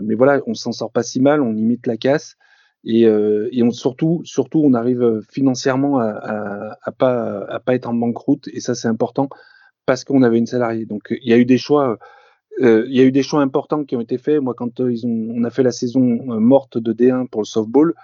mais 0.03 0.15
voilà, 0.15 0.41
on 0.47 0.55
s'en 0.55 0.73
sort 0.73 0.91
pas 0.91 1.03
si 1.03 1.21
mal. 1.21 1.43
On 1.43 1.55
imite 1.55 1.87
la 1.87 1.97
casse 1.97 2.37
et, 2.85 3.07
euh, 3.07 3.71
surtout, 3.71 4.23
surtout, 4.25 4.63
on 4.65 4.75
arrive 4.75 5.21
financièrement 5.29 5.99
à, 5.99 6.77
à, 6.83 6.93
pas, 6.93 7.45
à 7.49 7.61
pas 7.61 7.75
être 7.75 7.89
en 7.89 7.95
banqueroute, 7.95 8.49
et 8.49 8.61
ça 8.61 8.75
c'est 8.75 8.89
important 8.89 9.29
parce 9.87 10.05
qu'on 10.05 10.23
avait 10.23 10.39
une 10.39 10.47
salariée. 10.47 10.87
Donc 10.87 11.09
il 11.11 11.29
y 11.29 11.33
a 11.33 11.39
eu 11.39 11.45
des 11.45 11.59
choix, 11.59 11.99
euh, 12.61 12.85
il 12.89 12.97
y 12.97 13.01
a 13.01 13.05
eu 13.05 13.13
des 13.13 13.23
choix 13.23 13.43
importants 13.43 13.85
qui 13.85 13.97
ont 13.97 14.01
été 14.01 14.19
faits. 14.19 14.41
Moi, 14.41 14.55
quand 14.55 14.81
euh, 14.81 14.93
ils 14.93 15.07
ont, 15.07 15.29
on 15.35 15.45
a 15.45 15.51
fait 15.51 15.63
la 15.63 15.73
saison 15.73 16.03
euh, 16.03 16.39
morte 16.39 16.79
de 16.79 16.93
D1 16.93 17.29
pour 17.29 17.43
le 17.43 17.47
softball, 17.47 17.95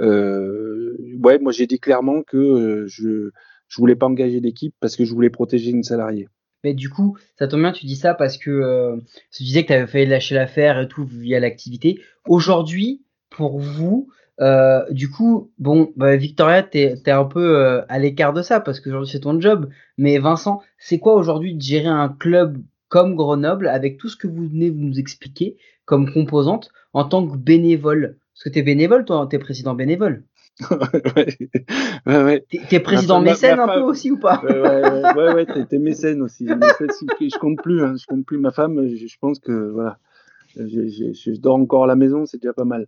euh, 0.00 0.96
ouais, 1.22 1.38
moi 1.38 1.52
j'ai 1.52 1.66
dit 1.66 1.78
clairement 1.78 2.22
que 2.22 2.36
euh, 2.36 2.84
je 2.86 3.30
je 3.68 3.78
voulais 3.78 3.96
pas 3.96 4.06
engager 4.06 4.40
l'équipe 4.40 4.74
parce 4.80 4.96
que 4.96 5.04
je 5.04 5.12
voulais 5.12 5.30
protéger 5.30 5.70
une 5.70 5.82
salariée. 5.82 6.28
Mais 6.64 6.74
du 6.74 6.90
coup, 6.90 7.16
ça 7.38 7.48
tombe 7.48 7.60
bien, 7.60 7.72
tu 7.72 7.86
dis 7.86 7.96
ça 7.96 8.14
parce 8.14 8.38
que 8.38 8.50
euh, 8.50 8.96
tu 9.32 9.42
disais 9.42 9.62
que 9.62 9.68
tu 9.68 9.72
avais 9.72 9.86
failli 9.86 10.06
lâcher 10.06 10.34
l'affaire 10.34 10.80
et 10.80 10.88
tout 10.88 11.04
via 11.04 11.40
l'activité. 11.40 12.00
Aujourd'hui, 12.26 13.04
pour 13.30 13.58
vous, 13.58 14.08
euh, 14.40 14.84
du 14.90 15.10
coup, 15.10 15.50
bon, 15.58 15.92
bah, 15.96 16.16
Victoria, 16.16 16.62
t'es 16.62 16.94
es 17.04 17.10
un 17.10 17.24
peu 17.24 17.56
euh, 17.56 17.82
à 17.88 17.98
l'écart 17.98 18.32
de 18.32 18.42
ça 18.42 18.60
parce 18.60 18.80
qu'aujourd'hui 18.80 19.10
c'est 19.10 19.20
ton 19.20 19.40
job. 19.40 19.68
Mais 19.98 20.18
Vincent, 20.18 20.60
c'est 20.78 20.98
quoi 20.98 21.14
aujourd'hui 21.14 21.54
de 21.54 21.62
gérer 21.62 21.88
un 21.88 22.08
club 22.08 22.58
comme 22.88 23.14
Grenoble 23.14 23.68
avec 23.68 23.98
tout 23.98 24.08
ce 24.08 24.16
que 24.16 24.26
vous 24.26 24.48
venez 24.48 24.70
de 24.70 24.78
nous 24.78 24.98
expliquer 24.98 25.56
comme 25.84 26.12
composante 26.12 26.70
en 26.92 27.04
tant 27.04 27.26
que 27.26 27.36
bénévole? 27.36 28.18
Parce 28.34 28.44
que 28.44 28.48
t'es 28.50 28.62
bénévole, 28.62 29.04
toi, 29.04 29.26
t'es 29.30 29.38
président 29.38 29.74
bénévole. 29.74 30.24
ouais, 30.70 31.36
ouais, 32.06 32.24
ouais. 32.24 32.44
T'es 32.70 32.80
président 32.80 33.20
ma, 33.20 33.30
mécène 33.30 33.56
ma, 33.56 33.66
ma 33.66 33.74
un 33.74 33.76
peu 33.76 33.82
aussi 33.82 34.10
ou 34.10 34.18
pas? 34.18 34.42
Ouais, 34.42 35.34
ouais, 35.34 35.46
t'es 35.46 35.76
es 35.76 35.78
mécène 35.78 36.22
aussi. 36.22 36.44
Mécène, 36.44 36.88
je 37.20 37.38
compte 37.38 37.62
plus, 37.62 37.82
hein, 37.82 37.94
je 37.98 38.06
compte 38.06 38.24
plus 38.24 38.38
ma 38.38 38.50
femme. 38.50 38.88
Je, 38.88 39.06
je 39.06 39.16
pense 39.20 39.38
que 39.38 39.70
voilà, 39.70 39.98
je, 40.56 40.88
je, 40.88 41.12
je, 41.12 41.38
dors 41.38 41.56
encore 41.56 41.84
à 41.84 41.86
la 41.86 41.96
maison, 41.96 42.24
c'est 42.24 42.40
déjà 42.40 42.54
pas 42.54 42.64
mal. 42.64 42.86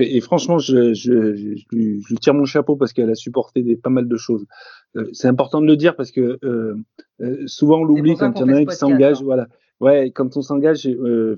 Et 0.00 0.20
franchement, 0.20 0.58
je, 0.58 0.94
je, 0.94 1.34
je, 1.34 1.54
je, 1.56 1.64
lui 1.72 2.16
tire 2.20 2.34
mon 2.34 2.44
chapeau 2.44 2.76
parce 2.76 2.92
qu'elle 2.92 3.10
a 3.10 3.14
supporté 3.14 3.62
des, 3.62 3.76
pas 3.76 3.90
mal 3.90 4.08
de 4.08 4.16
choses. 4.16 4.44
Euh, 4.96 5.08
c'est 5.12 5.28
important 5.28 5.60
de 5.60 5.66
le 5.66 5.76
dire 5.76 5.94
parce 5.94 6.10
que 6.10 6.38
euh, 6.42 6.74
euh, 7.20 7.46
souvent 7.46 7.80
on 7.80 7.84
l'oublie 7.84 8.16
quand 8.16 8.32
il 8.34 8.40
y 8.40 8.42
en 8.42 8.48
a 8.48 8.56
un 8.56 8.64
qui 8.64 8.74
s'engage. 8.74 9.20
Hein. 9.20 9.24
Voilà. 9.24 9.48
Ouais, 9.78 10.10
quand 10.10 10.36
on 10.36 10.42
s'engage, 10.42 10.88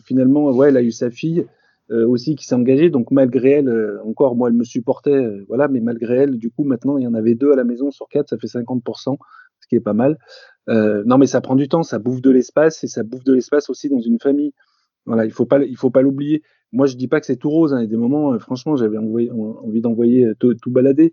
finalement, 0.04 0.50
ouais, 0.50 0.68
elle 0.68 0.76
a 0.76 0.82
eu 0.82 0.90
sa 0.90 1.10
fille 1.10 1.46
aussi 1.90 2.34
qui 2.36 2.46
s'est 2.46 2.54
engagée. 2.54 2.90
Donc 2.90 3.10
malgré 3.10 3.50
elle, 3.50 4.00
encore 4.04 4.34
moi, 4.34 4.48
elle 4.48 4.56
me 4.56 4.64
supportait, 4.64 5.28
voilà, 5.46 5.68
mais 5.68 5.80
malgré 5.80 6.16
elle, 6.16 6.38
du 6.38 6.50
coup, 6.50 6.64
maintenant 6.64 6.96
il 6.96 7.04
y 7.04 7.06
en 7.06 7.14
avait 7.14 7.34
deux 7.34 7.52
à 7.52 7.56
la 7.56 7.64
maison 7.64 7.90
sur 7.90 8.08
quatre, 8.08 8.30
ça 8.30 8.38
fait 8.38 8.48
50%, 8.48 9.16
ce 9.60 9.66
qui 9.68 9.76
est 9.76 9.80
pas 9.80 9.92
mal. 9.92 10.18
non, 10.66 11.18
mais 11.18 11.26
ça 11.26 11.40
prend 11.40 11.54
du 11.54 11.68
temps, 11.68 11.84
ça 11.84 12.00
bouffe 12.00 12.22
de 12.22 12.30
l'espace 12.30 12.82
et 12.82 12.88
ça 12.88 13.04
bouffe 13.04 13.22
de 13.22 13.34
l'espace 13.34 13.70
aussi 13.70 13.88
dans 13.88 14.00
une 14.00 14.18
famille. 14.18 14.54
Voilà, 15.06 15.24
il 15.24 15.32
faut 15.32 15.46
pas, 15.46 15.62
il 15.62 15.76
faut 15.76 15.90
pas 15.90 16.02
l'oublier. 16.02 16.42
Moi, 16.72 16.86
je 16.86 16.96
dis 16.96 17.08
pas 17.08 17.20
que 17.20 17.26
c'est 17.26 17.36
tout 17.36 17.50
rose. 17.50 17.74
Hein. 17.74 17.78
Il 17.80 17.82
y 17.82 17.86
a 17.86 17.90
des 17.90 17.96
moments, 17.96 18.32
euh, 18.32 18.38
franchement, 18.38 18.76
j'avais 18.76 18.98
envie 18.98 19.80
d'envoyer 19.80 20.26
euh, 20.26 20.34
tout, 20.38 20.54
tout, 20.54 20.70
balader. 20.70 21.12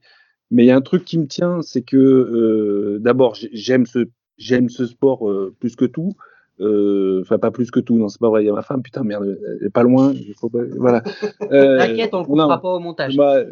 Mais 0.52 0.64
il 0.64 0.68
y 0.68 0.72
a 0.72 0.76
un 0.76 0.82
truc 0.82 1.06
qui 1.06 1.18
me 1.18 1.28
tient, 1.28 1.62
c'est 1.62 1.84
que 1.84 1.98
euh, 1.98 3.00
d'abord, 3.00 3.36
j'aime 3.36 3.86
ce, 3.86 4.08
j'aime 4.38 4.70
ce 4.70 4.86
sport 4.86 5.30
euh, 5.30 5.56
plus 5.60 5.76
que 5.76 5.86
tout. 5.86 6.14
Euh, 6.60 7.22
enfin, 7.22 7.38
pas 7.38 7.52
plus 7.52 7.72
que 7.72 7.80
tout. 7.80 7.98
Non, 7.98 8.10
c'est 8.10 8.20
pas 8.20 8.30
vrai. 8.30 8.44
Il 8.44 8.48
y 8.48 8.50
a 8.50 8.54
ma 8.54 8.64
femme, 8.64 8.82
putain, 8.82 9.04
merde, 9.04 9.38
elle 9.62 9.68
est 9.68 9.70
pas 9.70 9.84
loin. 9.84 10.12
Il 10.14 10.34
faut 10.34 10.50
pas, 10.50 10.60
voilà. 10.78 11.02
T'inquiète, 11.40 12.14
on 12.14 12.20
le 12.20 12.26
coupera 12.26 12.62
pas 12.62 12.76
au 12.76 12.80
montage. 12.80 13.16
Bah, 13.16 13.44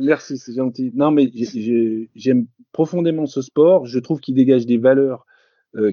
merci, 0.00 0.38
c'est 0.38 0.54
gentil. 0.54 0.92
Non, 0.94 1.10
mais 1.10 1.30
j'aime 2.14 2.46
profondément 2.72 3.26
ce 3.26 3.42
sport. 3.42 3.86
Je 3.86 3.98
trouve 3.98 4.20
qu'il 4.20 4.34
dégage 4.34 4.66
des 4.66 4.78
valeurs 4.78 5.26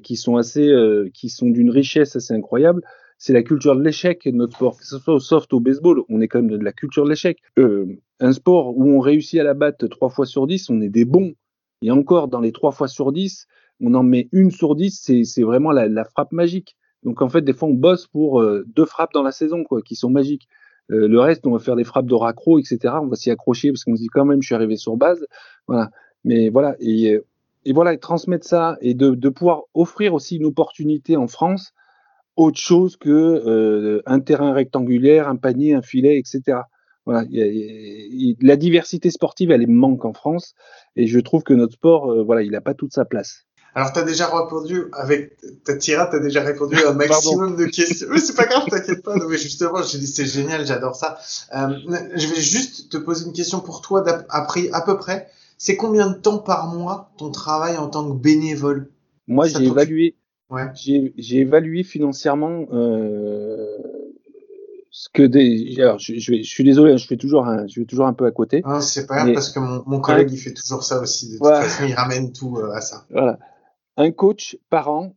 qui 0.03 0.15
sont 0.15 0.37
assez, 0.37 0.71
qui 1.13 1.27
sont 1.27 1.49
d'une 1.49 1.69
richesse 1.69 2.15
assez 2.15 2.33
incroyable 2.33 2.81
c'est 3.25 3.31
la 3.31 3.41
culture 3.41 3.73
de 3.77 3.81
l'échec, 3.81 4.25
notre 4.25 4.53
sport, 4.57 4.77
que 4.77 4.85
ce 4.85 4.99
soit 4.99 5.13
au 5.13 5.19
soft 5.21 5.53
au 5.53 5.61
baseball, 5.61 6.01
on 6.09 6.19
est 6.19 6.27
quand 6.27 6.41
même 6.41 6.51
de 6.51 6.61
la 6.61 6.73
culture 6.73 7.05
de 7.05 7.09
l'échec. 7.09 7.39
Euh, 7.57 7.85
un 8.19 8.33
sport 8.33 8.77
où 8.77 8.91
on 8.91 8.99
réussit 8.99 9.39
à 9.39 9.43
la 9.43 9.53
battre 9.53 9.87
trois 9.87 10.09
fois 10.09 10.25
sur 10.25 10.45
dix, 10.45 10.69
on 10.69 10.81
est 10.81 10.89
des 10.89 11.05
bons. 11.05 11.33
Et 11.81 11.89
encore, 11.89 12.27
dans 12.27 12.41
les 12.41 12.51
trois 12.51 12.73
fois 12.73 12.89
sur 12.89 13.13
dix, 13.13 13.47
on 13.79 13.93
en 13.93 14.03
met 14.03 14.27
une 14.33 14.51
sur 14.51 14.75
dix, 14.75 15.09
c'est 15.23 15.41
vraiment 15.41 15.71
la, 15.71 16.03
frappe 16.03 16.33
magique. 16.33 16.75
Donc 17.03 17.21
en 17.21 17.29
fait, 17.29 17.43
des 17.43 17.53
fois, 17.53 17.69
on 17.69 17.73
bosse 17.73 18.07
pour 18.07 18.41
euh, 18.41 18.65
deux 18.75 18.83
frappes 18.83 19.13
dans 19.13 19.23
la 19.23 19.31
saison, 19.31 19.63
quoi, 19.63 19.81
qui 19.81 19.95
sont 19.95 20.09
magiques. 20.09 20.49
Euh, 20.91 21.07
le 21.07 21.19
reste, 21.21 21.47
on 21.47 21.51
va 21.51 21.59
faire 21.59 21.77
des 21.77 21.85
frappes 21.85 22.07
de 22.07 22.15
raccro, 22.15 22.59
etc. 22.59 22.95
On 23.01 23.07
va 23.07 23.15
s'y 23.15 23.31
accrocher 23.31 23.71
parce 23.71 23.85
qu'on 23.85 23.95
se 23.95 24.01
dit 24.01 24.07
quand 24.07 24.25
même, 24.25 24.41
je 24.41 24.47
suis 24.47 24.55
arrivé 24.55 24.75
sur 24.75 24.97
base. 24.97 25.25
Voilà. 25.67 25.91
Mais 26.25 26.49
voilà. 26.49 26.75
Et, 26.81 27.21
voilà, 27.71 27.93
et 27.93 27.99
transmettre 27.99 28.45
ça 28.45 28.77
et 28.81 28.93
de 28.93 29.29
pouvoir 29.29 29.61
offrir 29.73 30.13
aussi 30.13 30.35
une 30.35 30.45
opportunité 30.45 31.15
en 31.15 31.27
France 31.27 31.73
autre 32.35 32.59
chose 32.59 32.97
que 32.97 33.09
euh, 33.09 34.01
un 34.05 34.19
terrain 34.19 34.53
rectangulaire, 34.53 35.27
un 35.27 35.35
panier, 35.35 35.73
un 35.73 35.81
filet, 35.81 36.17
etc. 36.17 36.61
Voilà, 37.05 37.25
y 37.29 37.41
a, 37.41 37.45
y 37.47 38.31
a, 38.31 38.35
la 38.41 38.55
diversité 38.55 39.11
sportive, 39.11 39.51
elle 39.51 39.67
manque 39.67 40.05
en 40.05 40.13
France, 40.13 40.55
et 40.95 41.05
je 41.07 41.19
trouve 41.19 41.43
que 41.43 41.53
notre 41.53 41.73
sport, 41.73 42.09
euh, 42.09 42.23
voilà, 42.23 42.43
il 42.43 42.51
n'a 42.51 42.61
pas 42.61 42.73
toute 42.73 42.93
sa 42.93 43.05
place. 43.05 43.45
Alors, 43.75 43.91
tu 43.91 43.99
as 43.99 44.03
déjà 44.03 44.27
répondu 44.27 44.85
avec 44.93 45.35
ta 45.65 45.75
tirade, 45.75 46.09
tu 46.11 46.17
as 46.17 46.19
déjà 46.19 46.41
répondu 46.41 46.75
à 46.83 46.91
un 46.91 46.93
maximum 46.93 47.55
de 47.55 47.65
questions. 47.65 48.07
Mais 48.11 48.19
c'est 48.19 48.35
pas 48.35 48.45
grave, 48.45 48.65
t'inquiète 48.69 49.03
pas. 49.03 49.15
Non, 49.17 49.27
mais 49.27 49.37
justement, 49.37 49.81
j'ai 49.81 49.97
dit 49.97 50.07
c'est 50.07 50.25
génial, 50.25 50.65
j'adore 50.65 50.95
ça. 50.95 51.17
Euh, 51.55 51.69
je 52.15 52.27
vais 52.27 52.41
juste 52.41 52.91
te 52.91 52.97
poser 52.97 53.25
une 53.25 53.33
question 53.33 53.59
pour 53.59 53.81
toi, 53.81 54.03
après 54.29 54.69
à 54.71 54.81
peu 54.81 54.97
près. 54.97 55.27
C'est 55.57 55.75
combien 55.75 56.09
de 56.09 56.15
temps 56.15 56.39
par 56.39 56.67
mois 56.67 57.11
ton 57.17 57.31
travail 57.31 57.77
en 57.77 57.87
tant 57.87 58.07
que 58.09 58.17
bénévole? 58.17 58.91
Moi, 59.27 59.47
j'ai 59.47 59.63
évalué. 59.63 60.15
Ouais. 60.53 60.69
J'ai 60.75 61.37
évalué 61.37 61.81
financièrement 61.81 62.67
euh, 62.71 63.75
ce 64.91 65.09
que 65.11 65.23
des. 65.23 65.73
Alors, 65.79 65.97
je, 65.97 66.13
je, 66.19 66.35
je, 66.35 66.43
suis 66.43 66.63
désolé, 66.63 66.95
je 66.99 67.07
fais 67.07 67.17
toujours 67.17 67.47
un, 67.47 67.65
je 67.65 67.79
fais 67.79 67.85
toujours 67.85 68.05
un 68.05 68.13
peu 68.13 68.27
à 68.27 68.31
côté. 68.31 68.61
Ah, 68.63 68.79
c'est 68.79 69.07
pas 69.07 69.15
grave 69.15 69.33
parce 69.33 69.51
que 69.51 69.59
mon, 69.59 69.83
mon 69.87 69.99
collègue 69.99 70.31
il 70.31 70.37
fait 70.37 70.53
toujours 70.53 70.83
ça 70.83 71.01
aussi. 71.01 71.33
De 71.33 71.37
toute 71.39 71.47
façon, 71.47 71.85
il 71.87 71.95
ramène 71.95 72.31
tout 72.31 72.57
euh, 72.57 72.71
à 72.71 72.81
ça. 72.81 73.07
Voilà. 73.09 73.39
Un 73.97 74.11
coach 74.11 74.55
par 74.69 74.91
an, 74.91 75.15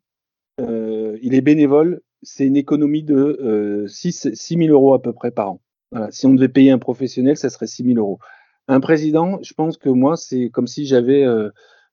euh, 0.62 1.18
il 1.20 1.34
est 1.34 1.42
bénévole, 1.42 2.00
c'est 2.22 2.46
une 2.46 2.56
économie 2.56 3.02
de 3.02 3.14
euh, 3.14 3.86
6, 3.88 4.32
6 4.32 4.56
000 4.56 4.70
euros 4.70 4.94
à 4.94 5.02
peu 5.02 5.12
près 5.12 5.30
par 5.30 5.50
an. 5.50 5.60
Voilà. 5.92 6.10
Si 6.10 6.24
on 6.24 6.32
devait 6.32 6.48
payer 6.48 6.70
un 6.70 6.78
professionnel, 6.78 7.36
ça 7.36 7.50
serait 7.50 7.66
6 7.66 7.84
000 7.84 7.98
euros. 7.98 8.18
Un 8.68 8.80
président, 8.80 9.38
je 9.42 9.52
pense 9.52 9.76
que 9.76 9.90
moi, 9.90 10.16
c'est 10.16 10.48
comme 10.48 10.66
si 10.66 10.86
j'avais 10.86 11.24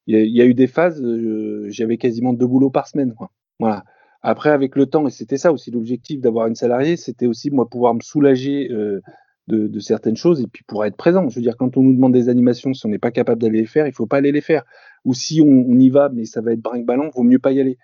il 0.07 0.17
y, 0.17 0.41
a, 0.41 0.45
eu 0.45 0.53
des 0.53 0.67
phases, 0.67 1.01
euh, 1.01 1.65
j'avais 1.69 1.97
quasiment 1.97 2.33
deux 2.33 2.47
boulots 2.47 2.69
par 2.69 2.87
semaine. 2.87 3.15
Voilà. 3.59 3.83
Après, 4.21 4.49
avec 4.49 4.75
le 4.75 4.85
temps, 4.85 5.07
et 5.07 5.11
c'était 5.11 5.37
ça 5.37 5.51
aussi 5.51 5.71
l'objectif 5.71 6.19
d'avoir 6.19 6.47
une 6.47 6.55
salariée, 6.55 6.97
c'était 6.97 7.25
aussi 7.25 7.51
moi 7.51 7.69
pouvoir 7.69 7.93
me 7.93 8.01
soulager 8.01 8.69
euh, 8.71 9.01
de, 9.47 9.79
certaines 9.79 10.15
choses 10.15 10.41
et 10.41 10.47
puis 10.47 10.63
pour 10.65 10.85
être 10.85 10.95
présent. 10.95 11.27
Je 11.29 11.35
veux 11.35 11.41
dire, 11.41 11.57
quand 11.57 11.77
on 11.77 11.83
nous 11.83 11.93
demande 11.93 12.13
des 12.13 12.29
animations, 12.29 12.73
si 12.73 12.85
on 12.85 12.89
n'est 12.89 12.99
pas 12.99 13.11
capable 13.11 13.41
d'aller 13.41 13.59
les 13.59 13.65
faire, 13.65 13.87
il 13.87 13.93
faut 13.93 14.05
pas 14.05 14.17
aller 14.17 14.31
les 14.31 14.41
faire. 14.41 14.63
Ou 15.05 15.13
si 15.13 15.41
on, 15.41 15.77
y 15.77 15.89
va, 15.89 16.09
mais 16.09 16.25
ça 16.25 16.41
va 16.41 16.53
être 16.53 16.61
brinque-ballant, 16.61 17.09
vaut 17.13 17.23
mieux 17.23 17.39
pas 17.39 17.51
y 17.51 17.59
aller. 17.59 17.77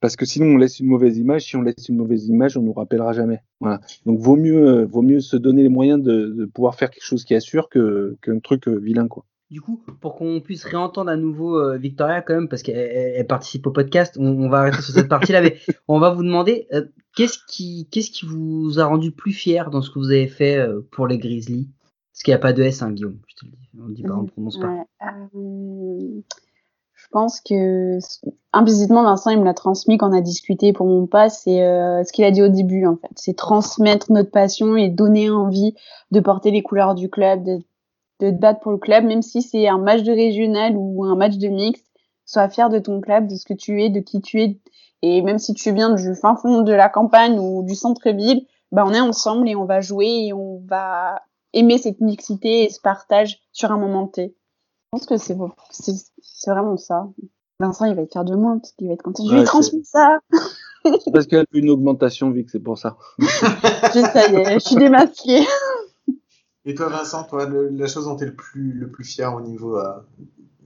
Parce 0.00 0.16
que 0.16 0.24
sinon, 0.24 0.54
on 0.54 0.56
laisse 0.56 0.80
une 0.80 0.86
mauvaise 0.86 1.18
image. 1.18 1.44
Si 1.44 1.56
on 1.56 1.62
laisse 1.62 1.88
une 1.88 1.96
mauvaise 1.96 2.26
image, 2.28 2.56
on 2.56 2.62
nous 2.62 2.72
rappellera 2.72 3.12
jamais. 3.12 3.40
Voilà. 3.60 3.80
Donc, 4.06 4.18
vaut 4.18 4.36
mieux, 4.36 4.66
euh, 4.66 4.86
vaut 4.86 5.02
mieux 5.02 5.20
se 5.20 5.36
donner 5.36 5.62
les 5.62 5.68
moyens 5.68 6.02
de, 6.02 6.28
de 6.28 6.44
pouvoir 6.46 6.74
faire 6.74 6.90
quelque 6.90 7.04
chose 7.04 7.24
qui 7.24 7.34
assure 7.34 7.68
que 7.68 8.16
qu'un 8.22 8.38
truc 8.40 8.66
vilain, 8.68 9.08
quoi. 9.08 9.24
Du 9.52 9.60
coup, 9.60 9.82
pour 10.00 10.14
qu'on 10.14 10.40
puisse 10.40 10.64
réentendre 10.64 11.10
à 11.10 11.16
nouveau 11.16 11.58
euh, 11.58 11.76
Victoria 11.76 12.22
quand 12.22 12.32
même, 12.32 12.48
parce 12.48 12.62
qu'elle 12.62 12.74
elle 12.76 13.26
participe 13.26 13.66
au 13.66 13.70
podcast, 13.70 14.16
on, 14.18 14.24
on 14.24 14.48
va 14.48 14.60
arrêter 14.60 14.80
sur 14.80 14.94
cette 14.94 15.08
partie-là, 15.10 15.42
mais 15.42 15.58
on 15.88 16.00
va 16.00 16.08
vous 16.08 16.22
demander 16.22 16.66
euh, 16.72 16.86
qu'est-ce 17.14 17.36
qui, 17.46 17.86
qu'est-ce 17.90 18.10
qui 18.10 18.24
vous 18.24 18.80
a 18.80 18.86
rendu 18.86 19.12
plus 19.12 19.34
fier 19.34 19.68
dans 19.68 19.82
ce 19.82 19.90
que 19.90 19.98
vous 19.98 20.10
avez 20.10 20.26
fait 20.26 20.56
euh, 20.56 20.80
pour 20.90 21.06
les 21.06 21.18
Grizzlies? 21.18 21.68
Parce 22.12 22.22
qu'il 22.22 22.32
n'y 22.32 22.36
a 22.36 22.38
pas 22.38 22.54
de 22.54 22.62
S, 22.62 22.80
hein, 22.80 22.92
Guillaume. 22.92 23.18
Je 23.28 23.34
te 23.34 23.44
le 23.44 23.50
dis, 23.50 23.68
on 23.78 23.88
ne 23.88 23.94
dit 23.94 24.02
pas, 24.02 24.14
on 24.14 24.22
ne 24.22 24.28
prononce 24.28 24.58
pas. 24.58 24.68
Ouais, 24.68 24.84
euh, 25.02 26.22
je 26.94 27.08
pense 27.10 27.40
que 27.42 27.98
implicitement 28.52 29.02
Vincent 29.02 29.30
il 29.30 29.40
me 29.40 29.44
l'a 29.44 29.54
transmis 29.54 29.98
quand 29.98 30.10
on 30.10 30.16
a 30.16 30.20
discuté 30.20 30.72
pour 30.72 30.86
mon 30.86 31.06
pas, 31.06 31.28
c'est 31.28 31.62
euh, 31.62 32.04
ce 32.04 32.12
qu'il 32.12 32.24
a 32.24 32.30
dit 32.30 32.42
au 32.42 32.48
début 32.48 32.86
en 32.86 32.96
fait, 32.96 33.10
c'est 33.16 33.36
transmettre 33.36 34.12
notre 34.12 34.30
passion 34.30 34.76
et 34.76 34.88
donner 34.88 35.28
envie 35.28 35.74
de 36.10 36.20
porter 36.20 36.50
les 36.50 36.62
couleurs 36.62 36.94
du 36.94 37.10
club, 37.10 37.44
de 37.44 37.58
de 38.30 38.30
te 38.30 38.40
battre 38.40 38.60
pour 38.60 38.72
le 38.72 38.78
club, 38.78 39.04
même 39.04 39.22
si 39.22 39.42
c'est 39.42 39.68
un 39.68 39.78
match 39.78 40.02
de 40.02 40.12
régional 40.12 40.74
ou 40.76 41.04
un 41.04 41.16
match 41.16 41.36
de 41.36 41.48
mixte. 41.48 41.86
Sois 42.24 42.48
fier 42.48 42.70
de 42.70 42.78
ton 42.78 43.00
club, 43.00 43.26
de 43.26 43.34
ce 43.34 43.44
que 43.44 43.54
tu 43.54 43.82
es, 43.82 43.90
de 43.90 44.00
qui 44.00 44.20
tu 44.20 44.40
es. 44.40 44.58
Et 45.02 45.22
même 45.22 45.38
si 45.38 45.54
tu 45.54 45.72
viens 45.72 45.90
du 45.94 46.14
fin 46.14 46.36
fond 46.36 46.62
de 46.62 46.72
la 46.72 46.88
campagne 46.88 47.38
ou 47.38 47.64
du 47.64 47.74
centre-ville, 47.74 48.46
bah, 48.70 48.84
on 48.86 48.94
est 48.94 49.00
ensemble 49.00 49.48
et 49.48 49.56
on 49.56 49.64
va 49.64 49.80
jouer 49.80 50.26
et 50.26 50.32
on 50.32 50.62
va 50.66 51.20
aimer 51.52 51.78
cette 51.78 52.00
mixité 52.00 52.64
et 52.64 52.70
ce 52.70 52.80
partage 52.80 53.40
sur 53.52 53.72
un 53.72 53.76
moment 53.76 54.06
T. 54.06 54.34
Je 54.94 54.98
pense 54.98 55.06
que 55.06 55.16
c'est 55.16 55.34
vraiment 56.50 56.76
ça. 56.76 57.08
Vincent, 57.60 57.84
il 57.86 57.94
va 57.94 58.02
être 58.02 58.12
fier 58.12 58.24
de 58.24 58.34
moi, 58.34 58.56
parce 58.60 58.72
qu'il 58.72 58.88
va 58.88 58.94
être 58.94 59.02
content. 59.02 59.24
Je 59.28 59.34
lui 59.34 59.44
transmis 59.44 59.84
ça. 59.84 60.18
C'est 60.84 61.12
parce 61.12 61.26
qu'elle 61.26 61.40
a 61.40 61.44
eu 61.52 61.60
une 61.60 61.70
augmentation, 61.70 62.30
Vic, 62.30 62.50
c'est 62.50 62.60
pour 62.60 62.76
ça. 62.78 62.96
Je, 63.18 64.00
ça 64.00 64.28
y 64.28 64.34
est, 64.34 64.54
je 64.54 64.58
suis 64.58 64.76
démasquée. 64.76 65.46
Et 66.64 66.74
toi, 66.74 66.88
Vincent, 66.88 67.24
toi, 67.24 67.48
la 67.48 67.86
chose 67.86 68.04
dont 68.04 68.16
tu 68.16 68.24
es 68.24 68.26
le 68.26 68.34
plus, 68.34 68.72
le 68.72 68.88
plus 68.88 69.04
fier 69.04 69.34
au 69.34 69.40
niveau 69.40 69.78
euh, 69.78 69.94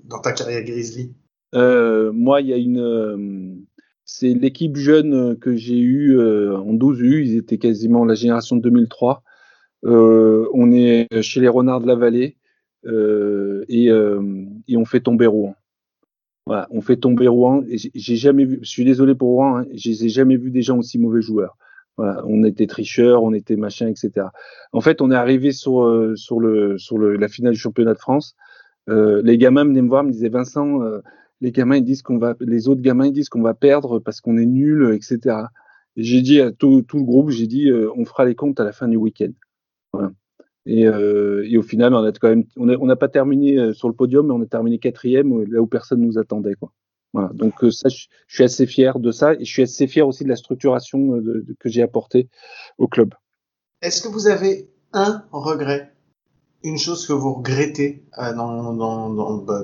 dans 0.05 0.19
ta 0.19 0.33
carrière 0.33 0.63
Grizzly? 0.63 1.15
Euh, 1.55 2.13
moi, 2.13 2.41
il 2.41 2.49
y 2.49 2.53
a 2.53 2.57
une. 2.57 2.79
euh, 2.79 3.55
c'est 4.05 4.35
l'équipe 4.35 4.77
jeune 4.77 5.37
que 5.39 5.57
j'ai 5.57 5.79
eue 5.79 6.21
en 6.21 6.75
12U. 6.75 7.25
Ils 7.25 7.37
étaient 7.37 7.59
quasiment 7.59 8.05
la 8.05 8.15
génération 8.15 8.57
de 8.57 8.63
2003. 8.63 9.23
Euh, 9.85 10.49
on 10.53 10.71
est 10.71 11.09
chez 11.23 11.41
les 11.41 11.49
Renards 11.49 11.81
de 11.81 11.87
la 11.89 11.97
Vallée 11.97 12.37
et, 12.85 13.91
on 13.91 14.85
fait 14.85 15.01
tomber 15.01 15.27
Rouen. 15.27 15.57
Voilà, 16.47 16.69
on 16.71 16.83
fait 16.83 16.97
tomber 16.97 17.27
Rouen. 17.27 17.65
J'ai 17.69 18.17
jamais 18.17 18.45
vu. 18.45 18.61
Je 18.63 18.69
suis 18.69 18.85
désolé 18.85 19.17
pour 19.17 19.31
Rouen. 19.31 19.57
Hein, 19.57 19.67
je 19.75 19.91
n'ai 19.91 20.09
jamais 20.09 20.37
vu 20.37 20.53
des 20.53 20.63
gens 20.63 20.79
aussi 20.79 21.01
mauvais 21.01 21.23
joueurs. 21.23 21.57
Voilà, 21.97 22.23
on 22.27 22.45
était 22.45 22.67
tricheurs, 22.67 23.23
on 23.23 23.33
était 23.33 23.57
machin, 23.57 23.89
etc. 23.89 24.27
En 24.73 24.81
fait, 24.81 25.01
on 25.01 25.11
est 25.11 25.15
arrivé 25.17 25.53
sur 25.53 25.83
euh, 25.83 26.15
sur 26.17 26.41
le 26.41 26.77
sur 26.79 26.99
le, 26.99 27.17
la 27.17 27.29
finale 27.29 27.55
du 27.55 27.59
championnat 27.59 27.95
de 27.95 27.99
France. 27.99 28.37
Euh, 28.89 29.23
les 29.25 29.39
gamins 29.39 29.65
venaient 29.65 29.83
me 29.83 29.89
voir, 29.89 30.05
me 30.05 30.11
disaient 30.13 30.29
Vincent. 30.29 30.83
euh, 30.83 31.01
les 31.41 31.53
gamins 31.53 31.77
ils 31.77 31.85
disent 31.85 32.03
qu'on 32.03 32.19
va, 32.19 32.35
les 32.41 32.69
autres 32.69 32.81
gamins 32.81 33.07
ils 33.07 33.13
disent 33.13 33.29
qu'on 33.29 33.43
va 33.43 33.55
perdre 33.55 33.99
parce 33.99 34.21
qu'on 34.21 34.39
est 34.39 34.47
nul, 34.47 34.95
etc. 34.95 35.37
Et 35.97 36.03
J'ai 36.03 36.23
dit 36.23 36.41
à 36.41 36.53
tout, 36.53 36.83
tout 36.83 36.99
le 36.99 37.05
groupe, 37.05 37.31
j'ai 37.31 37.47
dit, 37.47 37.71
euh, 37.71 37.91
on 37.97 38.05
fera 38.05 38.25
les 38.25 38.35
comptes 38.35 38.61
à 38.61 38.65
la 38.65 38.73
fin 38.73 38.89
du 38.89 38.97
week-end. 38.97 39.33
Voilà. 39.93 40.13
Et, 40.67 40.87
euh, 40.89 41.47
et 41.49 41.57
au 41.59 41.63
final, 41.63 41.95
on 41.95 42.05
a 42.05 42.13
quand 42.13 42.29
même, 42.29 42.45
on 42.57 42.87
n'a 42.87 42.97
pas 42.97 43.09
terminé 43.09 43.59
euh, 43.59 43.73
sur 43.73 43.89
le 43.89 43.95
podium, 43.95 44.27
mais 44.27 44.33
on 44.33 44.43
a 44.43 44.47
terminé 44.47 44.79
quatrième, 44.79 45.45
là 45.45 45.61
où 45.63 45.67
personne 45.67 46.01
nous 46.01 46.19
attendait, 46.19 46.55
quoi. 46.55 46.73
Voilà. 47.17 47.31
Donc 47.33 47.65
euh, 47.65 47.71
ça, 47.71 47.89
je, 47.89 48.09
suis 48.29 48.45
assez 48.45 48.67
fier 48.67 48.99
de 48.99 49.11
ça, 49.11 49.33
et 49.33 49.39
je 49.47 49.51
suis 49.51 49.63
assez 49.63 49.87
fier 49.87 50.07
aussi 50.07 50.23
de 50.23 50.29
la 50.29 50.37
structuration 50.37 51.15
euh, 51.15 51.23
de- 51.23 51.45
de- 51.49 51.57
que 51.59 51.71
j'ai 51.71 51.81
apportée 51.81 52.29
au 52.77 52.89
club. 52.89 53.15
Est-ce 53.81 54.03
que 54.03 54.09
vous 54.09 54.27
avez 54.27 54.69
un 54.93 55.25
regret? 55.33 55.95
Une 56.63 56.77
chose 56.77 57.07
que 57.07 57.15
vous 57.15 57.33
regrettez 57.33 58.05
euh, 58.19 58.35
dans, 58.35 58.75
dans, 58.75 59.09
dans, 59.09 59.37
bah, 59.39 59.63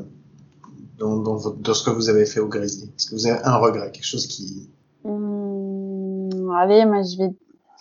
dans, 0.98 1.18
dans, 1.18 1.36
votre- 1.36 1.59
dans 1.59 1.74
ce 1.74 1.84
que 1.84 1.90
vous 1.90 2.09
avez 2.09 2.24
fait 2.24 2.40
au 2.40 2.48
Grizzly? 2.48 2.84
Est-ce 2.84 3.11
que 3.11 3.14
vous 3.16 3.26
avez 3.26 3.40
un 3.44 3.57
regret 3.57 3.90
Quelque 3.92 4.07
chose 4.07 4.26
qui... 4.26 4.70
Hum, 5.05 6.55
allez, 6.57 6.86
moi 6.86 7.03
je 7.03 7.18
vais, 7.18 7.34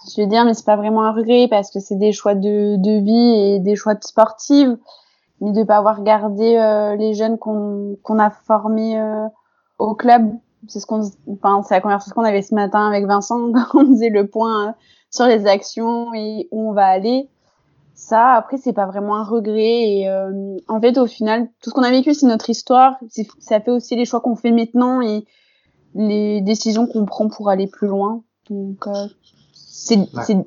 je 0.10 0.22
vais 0.22 0.28
dire, 0.28 0.44
mais 0.44 0.54
c'est 0.54 0.66
pas 0.66 0.76
vraiment 0.76 1.04
un 1.06 1.14
regret 1.14 1.48
parce 1.50 1.72
que 1.72 1.80
c'est 1.80 1.96
des 1.96 2.12
choix 2.12 2.36
de, 2.36 2.76
de 2.76 3.00
vie 3.06 3.54
et 3.56 3.60
des 3.62 3.78
choix 3.78 3.94
de 3.94 4.04
sportives, 4.04 4.76
mais 5.40 5.54
de 5.54 5.64
pas 5.64 5.78
avoir 5.78 6.04
gardé 6.04 6.58
euh, 6.58 6.98
les 6.98 7.14
jeunes 7.14 7.38
qu'on 7.38 7.98
qu'on 8.04 8.20
a 8.20 8.32
formés 8.32 9.00
euh, 9.00 9.28
au 9.82 9.96
club. 9.96 10.32
C'est 10.68 10.80
ce 10.80 10.86
qu'on, 10.86 11.02
enfin, 11.28 11.64
c'est 11.68 11.74
la 11.74 11.82
conversation 11.82 12.14
qu'on 12.14 12.24
avait 12.24 12.42
ce 12.42 12.54
matin 12.54 12.88
avec 12.88 13.06
Vincent 13.06 13.52
quand 13.72 13.82
on 13.82 13.86
faisait 13.88 14.10
le 14.10 14.28
point 14.28 14.70
euh, 14.70 14.72
sur 15.10 15.26
les 15.26 15.48
actions 15.48 16.14
et 16.14 16.48
où 16.52 16.70
on 16.70 16.74
va 16.74 16.86
aller. 16.86 17.30
Ça, 17.94 18.34
après, 18.34 18.58
c'est 18.58 18.74
pas 18.74 18.86
vraiment 18.86 19.16
un 19.16 19.24
regret. 19.24 19.90
Et 19.90 20.10
euh, 20.10 20.58
en 20.68 20.80
fait, 20.80 20.98
au 20.98 21.08
final, 21.08 21.48
tout 21.62 21.70
ce 21.70 21.74
qu'on 21.74 21.84
a 21.84 21.92
vécu, 21.92 22.14
c'est 22.14 22.26
notre 22.28 22.50
histoire. 22.50 22.96
Ça 23.40 23.60
fait 23.60 23.72
aussi 23.72 23.96
les 23.96 24.06
choix 24.06 24.22
qu'on 24.22 24.36
fait 24.36 24.52
maintenant 24.52 25.02
et 25.02 25.26
les 25.94 26.42
décisions 26.42 26.88
qu'on 26.88 27.06
prend 27.06 27.28
pour 27.28 27.50
aller 27.50 27.68
plus 27.68 27.88
loin. 27.88 28.24
Donc, 28.50 28.88
euh, 28.88 29.08
c'est, 29.54 30.00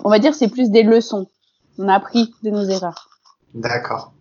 on 0.05 0.11
va 0.11 0.19
dire, 0.19 0.35
c'est 0.35 0.49
plus 0.49 0.71
des 0.71 0.83
leçons. 0.83 1.27
On 1.79 1.89
a 1.89 1.95
appris 1.95 2.33
de 2.43 2.51
nos 2.51 2.65
erreurs. 2.65 3.09
D'accord. 3.55 4.13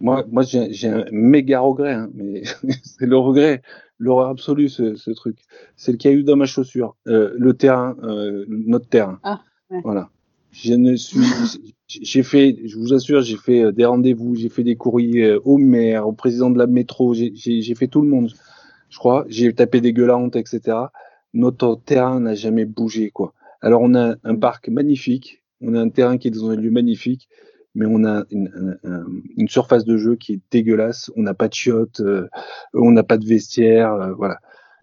Moi, 0.00 0.24
moi 0.30 0.42
j'ai 0.42 0.72
j'ai 0.72 0.88
un 0.88 1.04
méga 1.12 1.60
regret, 1.60 1.92
hein, 1.92 2.08
mais 2.14 2.42
c'est 2.82 3.06
le 3.06 3.18
regret, 3.18 3.62
l'horreur 4.00 4.30
absolue, 4.30 4.68
ce, 4.68 4.96
ce 4.96 5.10
truc. 5.12 5.38
C'est 5.76 5.92
le 5.92 5.98
caillou 5.98 6.22
dans 6.24 6.36
ma 6.36 6.46
chaussure. 6.46 6.96
Euh, 7.06 7.32
le 7.38 7.54
terrain, 7.54 7.96
euh, 8.02 8.44
notre 8.48 8.88
terrain. 8.88 9.20
Ah, 9.22 9.42
ouais. 9.70 9.80
Voilà. 9.84 10.10
Je 10.52 10.74
ne 10.74 10.96
suis, 10.96 11.20
j'ai 11.86 12.22
fait, 12.24 12.58
je 12.64 12.76
vous 12.76 12.92
assure, 12.92 13.22
j'ai 13.22 13.36
fait 13.36 13.62
euh, 13.62 13.72
des 13.72 13.84
rendez-vous, 13.84 14.34
j'ai 14.34 14.48
fait 14.48 14.64
des 14.64 14.74
courriers 14.74 15.34
au 15.44 15.58
maire, 15.58 16.08
au 16.08 16.12
président 16.12 16.50
de 16.50 16.58
la 16.58 16.66
métro, 16.66 17.14
j'ai- 17.14 17.32
fait 17.76 17.86
tout 17.86 18.00
le 18.02 18.08
monde, 18.08 18.32
je 18.88 18.98
crois. 18.98 19.24
J'ai 19.28 19.52
tapé 19.52 19.80
des 19.80 19.92
gueulantes, 19.92 20.34
etc. 20.34 20.76
Notre 21.34 21.78
terrain 21.84 22.18
n'a 22.20 22.34
jamais 22.34 22.64
bougé, 22.64 23.10
quoi. 23.10 23.32
Alors 23.60 23.82
on 23.82 23.94
a 23.94 24.16
un 24.24 24.34
parc 24.36 24.68
magnifique, 24.68 25.44
on 25.60 25.74
a 25.74 25.80
un 25.80 25.90
terrain 25.90 26.18
qui 26.18 26.28
est 26.28 26.30
dans 26.32 26.50
un 26.50 26.56
lieu 26.56 26.70
magnifique, 26.70 27.28
mais 27.74 27.86
on 27.86 28.04
a 28.04 28.24
une, 28.30 28.50
un- 28.84 28.90
un- 28.90 29.06
une 29.36 29.48
surface 29.48 29.84
de 29.84 29.96
jeu 29.96 30.16
qui 30.16 30.34
est 30.34 30.40
dégueulasse. 30.50 31.10
On 31.16 31.22
n'a 31.22 31.34
pas 31.34 31.48
de 31.48 31.54
chiottes, 31.54 32.00
euh, 32.00 32.28
on 32.74 32.90
n'a 32.92 33.02
pas 33.02 33.18
de 33.18 33.26
vestiaire, 33.26 33.92
euh, 33.94 34.12
voilà. 34.12 34.38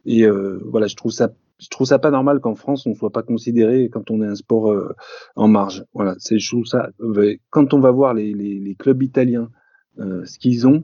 Et 0.06 0.24
euh, 0.26 0.60
voilà, 0.66 0.88
je 0.88 0.96
trouve 0.96 1.12
ça, 1.12 1.32
je 1.60 1.68
trouve 1.70 1.88
ça 1.88 2.00
pas 2.00 2.12
normal 2.12 2.40
qu'en 2.40 2.56
France 2.56 2.86
on 2.88 2.94
soit 2.96 3.12
pas 3.12 3.24
considéré 3.24 3.90
quand 3.90 4.10
on 4.12 4.22
est 4.22 4.28
un 4.28 4.36
sport 4.36 4.72
euh, 4.72 4.96
en 5.36 5.48
marge. 5.48 5.84
Voilà, 5.94 6.16
c'est 6.20 6.40
je 6.40 6.50
trouve 6.50 6.66
ça. 6.66 6.90
euh, 7.02 7.36
Quand 7.50 7.74
on 7.74 7.80
va 7.80 7.92
voir 7.92 8.14
les, 8.14 8.34
les, 8.34 8.60
les 8.60 8.76
clubs 8.76 9.02
italiens, 9.04 9.50
euh, 10.00 10.26
ce 10.26 10.40
qu'ils 10.40 10.68
ont, 10.68 10.84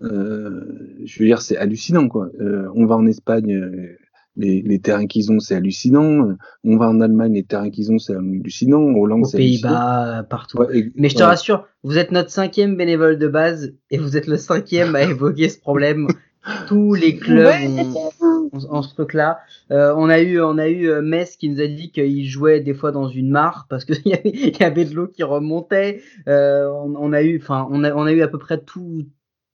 je 0.00 1.18
veux 1.18 1.26
dire, 1.26 1.42
c'est 1.42 1.56
hallucinant 1.56 2.08
quoi. 2.08 2.28
On 2.74 2.86
va 2.86 2.96
en 2.96 3.06
Espagne. 3.06 3.96
Euh, 4.38 4.42
les, 4.42 4.62
les 4.62 4.78
terrains 4.78 5.06
qu'ils 5.06 5.30
ont, 5.32 5.38
c'est 5.40 5.54
hallucinant. 5.54 6.36
On 6.64 6.76
va 6.76 6.88
en 6.88 7.00
Allemagne, 7.00 7.34
les 7.34 7.44
terrains 7.44 7.70
qu'ils 7.70 7.90
ont, 7.92 7.98
c'est 7.98 8.14
hallucinant. 8.14 8.80
En 8.82 8.94
Hollande, 8.94 9.22
Aux 9.22 9.24
c'est 9.24 9.38
hallucinant. 9.38 9.68
Pays-Bas, 9.70 10.26
partout. 10.30 10.58
Ouais, 10.58 10.78
et- 10.78 10.92
Mais 10.96 11.08
je 11.08 11.16
te 11.16 11.22
rassure, 11.22 11.66
vous 11.82 11.98
êtes 11.98 12.12
notre 12.12 12.30
cinquième 12.30 12.76
bénévole 12.76 13.18
de 13.18 13.28
base 13.28 13.74
et 13.90 13.98
vous 13.98 14.16
êtes 14.16 14.26
le 14.26 14.36
cinquième 14.36 14.94
à 14.96 15.02
évoquer 15.02 15.48
ce 15.48 15.58
problème. 15.58 16.06
Tous 16.68 16.94
les 16.94 17.16
clubs 17.16 17.52
ont, 17.68 18.10
ont- 18.22 18.50
ont 18.70 18.82
ce 18.82 18.94
truc-là. 18.94 19.38
Euh, 19.70 19.92
on 19.96 20.08
a 20.08 20.20
eu, 20.20 20.40
on 20.40 20.56
a 20.56 20.68
eu 20.68 20.88
euh, 20.88 21.02
Metz 21.02 21.36
qui 21.36 21.50
nous 21.50 21.60
a 21.60 21.66
dit 21.66 21.90
qu'il 21.90 22.24
jouait 22.26 22.60
des 22.60 22.72
fois 22.72 22.90
dans 22.90 23.08
une 23.08 23.28
mare 23.28 23.66
parce 23.68 23.84
qu'il 23.84 24.00
y 24.06 24.14
avait, 24.14 24.30
il 24.32 24.56
y 24.58 24.62
avait 24.62 24.86
de 24.86 24.94
l'eau 24.94 25.08
qui 25.08 25.22
remontait. 25.24 26.00
Euh, 26.26 26.66
on, 26.70 26.94
on 26.96 27.12
a 27.12 27.22
eu, 27.22 27.38
enfin, 27.42 27.66
on 27.70 27.84
a, 27.84 27.92
on 27.92 28.06
a 28.06 28.12
eu 28.12 28.22
à 28.22 28.28
peu 28.28 28.38
près 28.38 28.58
tout, 28.58 29.02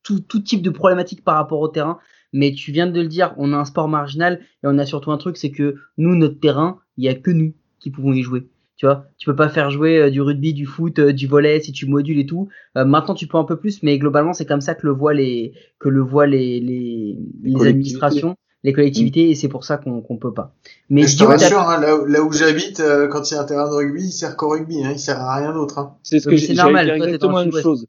tout, 0.05 0.20
tout 0.20 0.41
type 0.41 0.62
de 0.62 0.70
problématiques 0.70 1.24
par 1.24 1.37
rapport 1.37 1.59
au 1.61 1.68
terrain. 1.68 1.99
Mais 2.35 2.53
tu 2.53 2.70
viens 2.72 2.87
de 2.87 3.01
le 3.01 3.09
dire, 3.09 3.35
on 3.39 3.53
a 3.55 3.57
un 3.57 3.64
sport 3.64 3.89
marginal 3.89 4.41
et 4.62 4.66
on 4.66 4.76
a 4.78 4.85
surtout 4.85 5.11
un 5.12 5.16
truc, 5.18 5.39
c'est 5.39 5.51
que 5.51 5.76
nous, 5.97 6.14
notre 6.16 6.39
terrain, 6.41 6.80
il 6.99 7.05
y 7.05 7.09
a 7.09 7.14
que 7.14 7.30
nous 7.30 7.55
qui 7.80 7.91
pouvons 7.91 8.12
y 8.12 8.22
jouer. 8.22 8.47
Tu 8.76 8.87
vois, 8.87 9.07
tu 9.18 9.26
peux 9.26 9.37
pas 9.37 9.49
faire 9.49 9.70
jouer 9.70 9.99
euh, 9.99 10.11
du 10.11 10.20
rugby, 10.20 10.53
du 10.53 10.66
foot, 10.66 10.99
euh, 10.99 11.12
du 11.12 11.26
volet 11.28 11.61
si 11.61 11.70
tu 11.72 11.87
modules 11.87 12.18
et 12.18 12.26
tout. 12.26 12.49
Euh, 12.76 12.85
maintenant, 12.85 13.14
tu 13.14 13.28
peux 13.28 13.39
un 13.39 13.45
peu 13.45 13.57
plus, 13.57 13.82
mais 13.85 13.99
globalement, 13.99 14.32
c'est 14.32 14.47
comme 14.47 14.61
ça 14.61 14.74
que 14.74 14.85
le 14.87 14.93
voient 14.93 15.14
les 15.14 15.53
que 15.78 15.89
le 15.89 16.01
voient 16.03 16.26
les 16.26 16.59
les, 16.61 17.16
les 17.45 17.53
administrations, 17.70 18.35
les 18.64 18.72
collectivités, 18.72 19.30
et 19.30 19.35
c'est 19.37 19.49
pour 19.49 19.62
ça 19.64 19.76
qu'on 19.76 20.01
qu'on 20.03 20.18
peut 20.18 20.35
pas. 20.35 20.57
Mais 20.91 21.03
Mais 21.03 21.07
je 21.07 21.16
te 21.16 21.22
rassure, 21.24 21.61
hein, 21.61 21.80
là, 21.80 21.97
où- 21.97 22.05
là 22.07 22.22
où 22.22 22.32
j'habite, 22.32 22.80
euh, 22.80 23.07
quand 23.07 23.30
il 23.30 23.35
y 23.35 23.37
a 23.37 23.43
un 23.43 23.45
terrain 23.45 23.68
de 23.70 23.74
rugby, 23.74 24.03
il 24.07 24.11
sert 24.12 24.37
qu'au 24.37 24.49
rugby, 24.49 24.82
hein, 24.85 24.91
il 24.93 24.99
sert 24.99 25.20
à 25.20 25.37
rien 25.37 25.53
d'autre. 25.53 25.78
Hein. 25.78 25.95
C'est 26.03 26.18
ce 26.18 26.28
que 26.28 26.37
c'est 26.37 26.55
normal, 26.55 26.87
toi, 26.87 27.07
exactement 27.07 27.32
le 27.39 27.39
la 27.39 27.45
même 27.53 27.53
chose. 27.62 27.87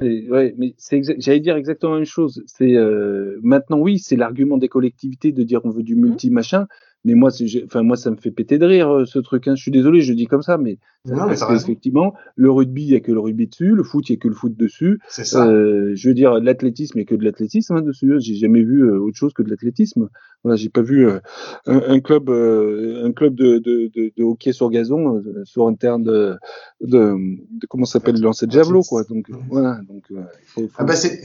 Ouais, 0.00 0.54
mais 0.56 0.74
c'est 0.78 1.02
j'allais 1.20 1.40
dire 1.40 1.56
exactement 1.56 1.92
la 1.92 1.98
même 1.98 2.06
chose. 2.06 2.42
C'est 2.46 2.74
euh, 2.74 3.38
maintenant 3.42 3.78
oui, 3.78 3.98
c'est 3.98 4.16
l'argument 4.16 4.56
des 4.56 4.68
collectivités 4.68 5.32
de 5.32 5.42
dire 5.42 5.60
on 5.64 5.70
veut 5.70 5.82
du 5.82 5.94
multi 5.94 6.30
machin, 6.30 6.66
Mais 7.04 7.14
moi, 7.14 7.30
enfin 7.64 7.82
moi, 7.82 7.96
ça 7.96 8.10
me 8.10 8.16
fait 8.16 8.30
péter 8.30 8.58
de 8.58 8.66
rire 8.66 8.90
euh, 8.90 9.04
ce 9.06 9.18
truc. 9.18 9.48
Hein. 9.48 9.54
Je 9.56 9.62
suis 9.62 9.70
désolé, 9.70 10.02
je 10.02 10.12
dis 10.12 10.26
comme 10.26 10.42
ça, 10.42 10.58
mais 10.58 10.78
Non, 11.06 11.24
mais 11.26 11.30
raison. 11.30 11.54
effectivement, 11.54 12.12
le 12.36 12.50
rugby, 12.50 12.82
il 12.82 12.90
y 12.90 12.94
a 12.94 13.00
que 13.00 13.10
le 13.10 13.20
rugby 13.20 13.46
dessus, 13.46 13.74
le 13.74 13.82
foot, 13.82 14.08
il 14.10 14.12
y 14.12 14.16
a 14.16 14.18
que 14.18 14.28
le 14.28 14.34
foot 14.34 14.54
dessus. 14.54 14.98
C'est 15.08 15.24
ça. 15.24 15.46
Euh, 15.48 15.92
je 15.94 16.08
veux 16.08 16.14
dire, 16.14 16.34
l'athlétisme, 16.40 16.98
il 16.98 17.00
y 17.00 17.04
a 17.04 17.06
que 17.06 17.14
de 17.14 17.24
l'athlétisme 17.24 17.74
hein, 17.74 17.80
dessus. 17.80 18.12
J'ai 18.20 18.34
jamais 18.34 18.62
vu 18.62 18.82
euh, 18.84 18.98
autre 19.00 19.16
chose 19.16 19.32
que 19.32 19.42
de 19.42 19.48
l'athlétisme. 19.48 20.10
Voilà, 20.44 20.56
j'ai 20.56 20.68
pas 20.68 20.82
vu 20.82 21.06
euh, 21.08 21.20
un, 21.66 21.80
un 21.88 22.00
club, 22.00 22.28
euh, 22.28 23.04
un 23.06 23.12
club 23.12 23.34
de, 23.34 23.58
de, 23.58 23.90
de, 23.94 24.12
de 24.14 24.22
hockey 24.22 24.52
sur 24.52 24.68
gazon 24.70 25.22
sur 25.44 25.66
un 25.68 25.74
terrain 25.74 25.98
de, 25.98 26.34
de, 26.82 27.14
de 27.50 27.66
comment 27.66 27.86
ça 27.86 27.94
s'appelle, 27.94 28.16
le 28.16 28.22
lancer 28.22 28.46
de 28.46 28.52
javelot, 28.52 28.82
quoi. 28.82 29.04
Donc 29.04 29.30
voilà, 29.48 29.80
donc 29.88 30.04
euh, 30.12 30.16
il 30.42 30.46
faut, 30.46 30.60
faut- 30.62 30.68
Ah 30.76 30.84
bah 30.84 30.96
c'est. 30.96 31.20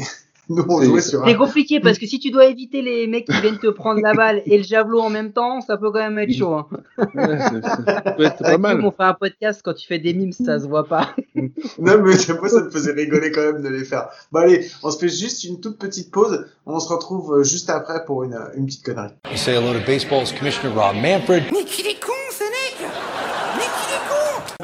Nous 0.49 0.63
on 0.69 0.79
C'est- 0.79 0.85
jouait 0.85 1.01
sur 1.01 1.23
C'est 1.25 1.33
un. 1.33 1.37
compliqué 1.37 1.79
parce 1.79 1.97
que 1.97 2.05
si 2.05 2.19
tu 2.19 2.29
dois 2.31 2.45
éviter 2.45 2.81
les 2.81 3.07
mecs 3.07 3.25
qui 3.25 3.39
viennent 3.41 3.57
te 3.57 3.67
prendre 3.67 3.99
la 4.01 4.13
balle 4.13 4.41
et 4.45 4.57
le 4.57 4.63
javelot 4.63 4.99
en 5.01 5.09
même 5.09 5.31
temps, 5.31 5.61
ça 5.61 5.77
peut 5.77 5.91
quand 5.91 5.99
même 5.99 6.19
être 6.19 6.33
chaud. 6.33 6.53
Hein. 6.53 6.67
ouais, 7.15 7.37
c'est- 7.39 7.61
ça 7.63 8.01
peut 8.15 8.23
être 8.25 8.43
pas 8.43 8.57
mal. 8.57 8.79
On 8.85 8.91
fait 8.91 9.03
un 9.03 9.13
podcast 9.13 9.61
quand 9.63 9.73
tu 9.73 9.87
fais 9.87 9.99
des 9.99 10.13
mimes, 10.13 10.31
ça 10.33 10.59
se 10.59 10.67
voit 10.67 10.85
pas. 10.87 11.15
Non 11.77 11.97
mais 11.97 12.13
moi 12.39 12.49
ça 12.49 12.61
me 12.63 12.69
faisait 12.69 12.91
rigoler 12.93 13.31
quand 13.31 13.41
même 13.53 13.61
de 13.61 13.69
les 13.69 13.83
faire. 13.83 14.07
Bon 14.31 14.39
allez, 14.39 14.65
on 14.83 14.91
se 14.91 14.97
fait 14.99 15.09
juste 15.09 15.43
une 15.43 15.59
toute 15.59 15.77
petite 15.77 16.09
pause. 16.11 16.45
On 16.65 16.79
se 16.79 16.87
retrouve 16.91 17.39
euh, 17.39 17.43
juste 17.43 17.69
après 17.69 18.05
pour 18.05 18.23
une, 18.23 18.37
une 18.55 18.65
petite 18.65 18.83
connerie. 18.85 19.09
You 19.31 19.37
say 19.37 19.53
hello 19.55 19.73
to 19.73 19.85
baseball's 19.85 20.31
Commissioner 20.31 20.73
Rob 20.73 20.95
Manfred. 20.95 21.43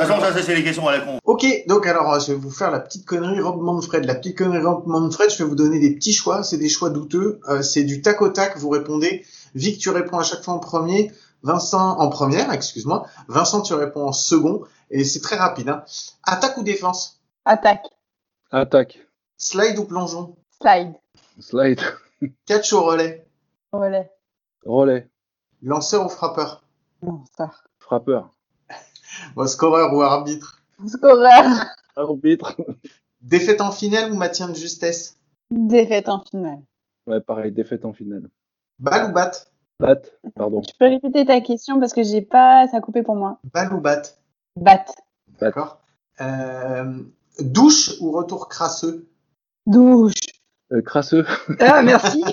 De 0.01 0.07
toute 0.07 0.15
façon, 0.15 0.33
ça, 0.37 0.43
c'est 0.43 0.55
les 0.55 0.63
questions 0.63 0.87
à 0.87 0.97
la 0.97 1.01
con. 1.01 1.19
Ok, 1.25 1.45
donc 1.67 1.85
alors 1.85 2.13
euh, 2.13 2.19
je 2.19 2.31
vais 2.33 2.37
vous 2.37 2.49
faire 2.49 2.71
la 2.71 2.79
petite 2.79 3.05
connerie 3.05 3.39
Rob 3.39 3.61
Manfred. 3.61 4.05
La 4.05 4.15
petite 4.15 4.37
connerie 4.37 4.63
Rob 4.63 4.87
Manfred, 4.87 5.29
je 5.29 5.37
vais 5.37 5.49
vous 5.49 5.55
donner 5.55 5.79
des 5.79 5.93
petits 5.95 6.13
choix. 6.13 6.43
C'est 6.43 6.57
des 6.57 6.69
choix 6.69 6.89
douteux. 6.89 7.39
Euh, 7.49 7.61
c'est 7.61 7.83
du 7.83 8.01
tac 8.01 8.21
au 8.21 8.29
tac. 8.29 8.57
Vous 8.57 8.69
répondez. 8.69 9.25
Vic, 9.55 9.77
tu 9.79 9.89
réponds 9.89 10.19
à 10.19 10.23
chaque 10.23 10.43
fois 10.43 10.55
en 10.55 10.59
premier. 10.59 11.11
Vincent 11.43 11.97
en 11.99 12.09
première, 12.09 12.51
excuse-moi. 12.51 13.05
Vincent, 13.27 13.61
tu 13.61 13.73
réponds 13.73 14.07
en 14.07 14.11
second. 14.11 14.63
Et 14.89 15.03
c'est 15.03 15.21
très 15.21 15.35
rapide. 15.37 15.69
Hein. 15.69 15.83
Attaque 16.23 16.57
ou 16.57 16.63
défense? 16.63 17.19
Attaque. 17.45 17.85
Attaque, 18.51 18.99
Slide 19.37 19.79
ou 19.79 19.85
plongeon? 19.85 20.35
Slide. 20.61 20.93
slide, 21.39 21.79
Catch 22.45 22.73
ou 22.73 22.81
relais? 22.83 23.25
Relais. 23.71 24.11
relais, 24.65 25.09
Lanceur 25.63 26.05
ou 26.05 26.09
frappeur? 26.09 26.61
Ça. 27.37 27.49
frappeur, 27.79 28.29
Bon, 29.35 29.47
Scoreur 29.47 29.93
ou 29.93 30.01
arbitre 30.01 30.61
Scoreur. 30.87 31.65
arbitre. 31.95 32.55
Défaite 33.21 33.61
en 33.61 33.71
finale 33.71 34.11
ou 34.11 34.15
maintien 34.15 34.49
de 34.49 34.55
justesse 34.55 35.17
Défaite 35.51 36.09
en 36.09 36.23
finale. 36.23 36.59
Ouais, 37.07 37.19
pareil, 37.21 37.51
défaite 37.51 37.85
en 37.85 37.93
finale. 37.93 38.29
Balle 38.79 39.09
ou 39.09 39.13
batte 39.13 39.51
Batte, 39.79 40.13
pardon. 40.35 40.61
Tu 40.61 40.73
peux 40.77 40.85
répéter 40.87 41.25
ta 41.25 41.41
question 41.41 41.79
parce 41.79 41.93
que 41.93 42.03
j'ai 42.03 42.21
pas, 42.21 42.67
ça 42.69 42.77
a 42.77 42.81
coupé 42.81 43.01
pour 43.03 43.15
moi. 43.15 43.39
Balle 43.53 43.73
ou 43.73 43.81
batte 43.81 44.21
Batte. 44.55 44.95
D'accord. 45.39 45.79
Euh, 46.21 47.03
douche 47.39 47.91
ou 47.99 48.11
retour 48.11 48.47
crasseux 48.47 49.07
Douche. 49.65 50.13
Euh, 50.71 50.81
crasseux, 50.81 51.25
Ah, 51.59 51.81
merci. 51.81 52.23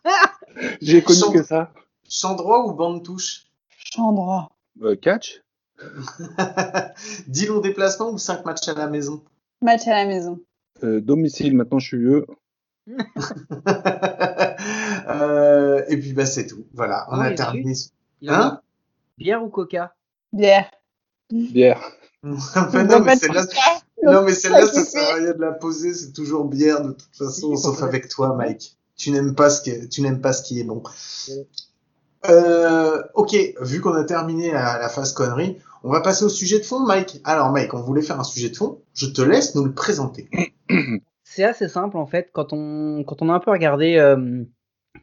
j'ai 0.80 1.02
connu 1.02 1.20
que 1.32 1.42
ça. 1.42 1.72
Champ 2.08 2.34
droit 2.34 2.64
ou 2.64 2.72
bande 2.72 3.04
touche 3.04 3.44
Champ 3.68 4.12
droit. 4.12 4.50
Euh, 4.82 4.96
catch, 4.96 5.42
10 7.28 7.46
longs 7.46 7.60
déplacements 7.60 8.10
ou 8.10 8.18
5 8.18 8.44
matchs 8.44 8.68
à 8.68 8.74
la 8.74 8.88
maison? 8.88 9.22
Match 9.62 9.86
à 9.86 9.90
la 10.04 10.06
maison. 10.06 10.40
euh, 10.82 11.00
domicile, 11.00 11.56
maintenant 11.56 11.78
je 11.78 11.86
suis 11.86 11.98
vieux. 11.98 12.26
Euh, 15.08 15.82
Et 15.88 15.96
puis 15.98 16.12
bah 16.12 16.26
c'est 16.26 16.46
tout. 16.46 16.66
Voilà, 16.74 17.06
on 17.10 17.18
Ah, 17.20 17.24
a 17.26 17.32
terminé. 17.32 17.72
Hein? 18.26 18.60
Bière 19.16 19.42
ou 19.42 19.48
coca? 19.48 19.94
Bière. 20.32 20.70
Bière. 21.30 21.80
Enfin, 22.24 22.82
non 22.84 22.98
mais 23.00 23.14
celle-là, 23.16 23.46
non 24.02 24.22
mais 24.22 24.34
celle-là, 24.34 24.66
ça 24.66 24.82
sert 24.84 25.08
à 25.08 25.14
rien 25.14 25.32
de 25.34 25.40
la 25.40 25.52
poser. 25.52 25.94
C'est 25.94 26.12
toujours 26.12 26.44
bière 26.46 26.82
de 26.82 26.90
toute 26.92 27.16
façon, 27.16 27.54
sauf 27.56 27.80
avec 27.82 28.08
toi, 28.08 28.34
Mike. 28.34 28.76
Tu 28.96 29.12
n'aimes 29.12 29.36
pas 29.36 29.48
ce 29.50 29.62
que 29.62 29.86
tu 29.86 30.02
n'aimes 30.02 30.20
pas 30.20 30.32
ce 30.32 30.42
qui 30.42 30.58
est 30.60 30.64
bon. 30.64 30.82
Euh, 32.28 33.02
ok, 33.14 33.36
vu 33.60 33.80
qu'on 33.80 33.94
a 33.94 34.04
terminé 34.04 34.50
la, 34.52 34.88
phase 34.88 35.12
connerie, 35.12 35.58
on 35.84 35.90
va 35.90 36.00
passer 36.00 36.24
au 36.24 36.28
sujet 36.28 36.58
de 36.58 36.64
fond, 36.64 36.80
Mike. 36.80 37.20
Alors, 37.24 37.50
Mike, 37.50 37.74
on 37.74 37.80
voulait 37.80 38.02
faire 38.02 38.18
un 38.18 38.24
sujet 38.24 38.48
de 38.48 38.56
fond. 38.56 38.80
Je 38.94 39.06
te 39.06 39.22
laisse 39.22 39.54
nous 39.54 39.64
le 39.64 39.72
présenter. 39.72 40.28
C'est 41.24 41.44
assez 41.44 41.68
simple 41.68 41.98
en 41.98 42.06
fait 42.06 42.30
quand 42.32 42.52
on 42.52 43.04
quand 43.04 43.20
on 43.20 43.28
a 43.28 43.34
un 43.34 43.38
peu 43.38 43.50
regardé 43.50 43.96
euh, 43.96 44.42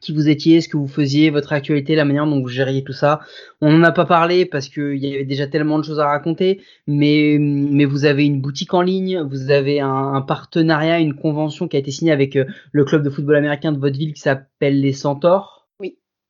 qui 0.00 0.12
vous 0.12 0.28
étiez, 0.28 0.60
ce 0.60 0.68
que 0.68 0.76
vous 0.76 0.88
faisiez, 0.88 1.30
votre 1.30 1.52
actualité, 1.52 1.94
la 1.94 2.04
manière 2.04 2.26
dont 2.26 2.40
vous 2.40 2.48
gériez 2.48 2.84
tout 2.84 2.92
ça. 2.92 3.20
On 3.60 3.72
n'en 3.72 3.84
a 3.84 3.92
pas 3.92 4.04
parlé 4.04 4.44
parce 4.44 4.68
qu'il 4.68 4.96
y 4.96 5.14
avait 5.14 5.24
déjà 5.24 5.46
tellement 5.46 5.78
de 5.78 5.84
choses 5.84 6.00
à 6.00 6.06
raconter, 6.06 6.60
mais 6.86 7.38
mais 7.40 7.84
vous 7.84 8.04
avez 8.04 8.26
une 8.26 8.40
boutique 8.40 8.74
en 8.74 8.82
ligne, 8.82 9.20
vous 9.22 9.50
avez 9.50 9.80
un, 9.80 10.14
un 10.14 10.20
partenariat, 10.20 10.98
une 10.98 11.14
convention 11.14 11.68
qui 11.68 11.76
a 11.76 11.78
été 11.80 11.90
signée 11.90 12.12
avec 12.12 12.36
euh, 12.36 12.44
le 12.72 12.84
club 12.84 13.02
de 13.02 13.10
football 13.10 13.36
américain 13.36 13.72
de 13.72 13.78
votre 13.78 13.96
ville 13.96 14.12
qui 14.12 14.20
s'appelle 14.20 14.80
les 14.80 14.92
Centaures. 14.92 15.55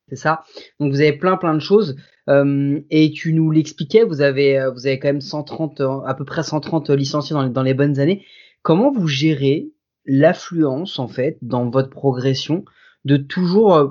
C'est 0.08 0.16
ça. 0.16 0.42
Donc 0.78 0.92
vous 0.92 1.00
avez 1.00 1.12
plein 1.12 1.36
plein 1.36 1.54
de 1.54 1.60
choses 1.60 1.96
et 2.28 3.12
tu 3.14 3.32
nous 3.32 3.50
l'expliquais. 3.50 4.04
Vous 4.04 4.20
avez 4.20 4.58
euh, 4.58 4.70
vous 4.70 4.86
avez 4.86 4.98
quand 4.98 5.08
même 5.08 5.20
130 5.20 5.80
euh, 5.80 6.00
à 6.06 6.14
peu 6.14 6.24
près 6.24 6.42
130 6.42 6.90
licenciés 6.90 7.34
dans 7.34 7.42
les, 7.42 7.50
dans 7.50 7.62
les 7.62 7.74
bonnes 7.74 7.98
années. 7.98 8.24
Comment 8.62 8.90
vous 8.90 9.06
gérez 9.06 9.70
l'affluence 10.04 10.98
en 10.98 11.08
fait 11.08 11.38
dans 11.42 11.70
votre 11.70 11.90
progression 11.90 12.64
de 13.04 13.16
toujours 13.16 13.74
euh, 13.74 13.88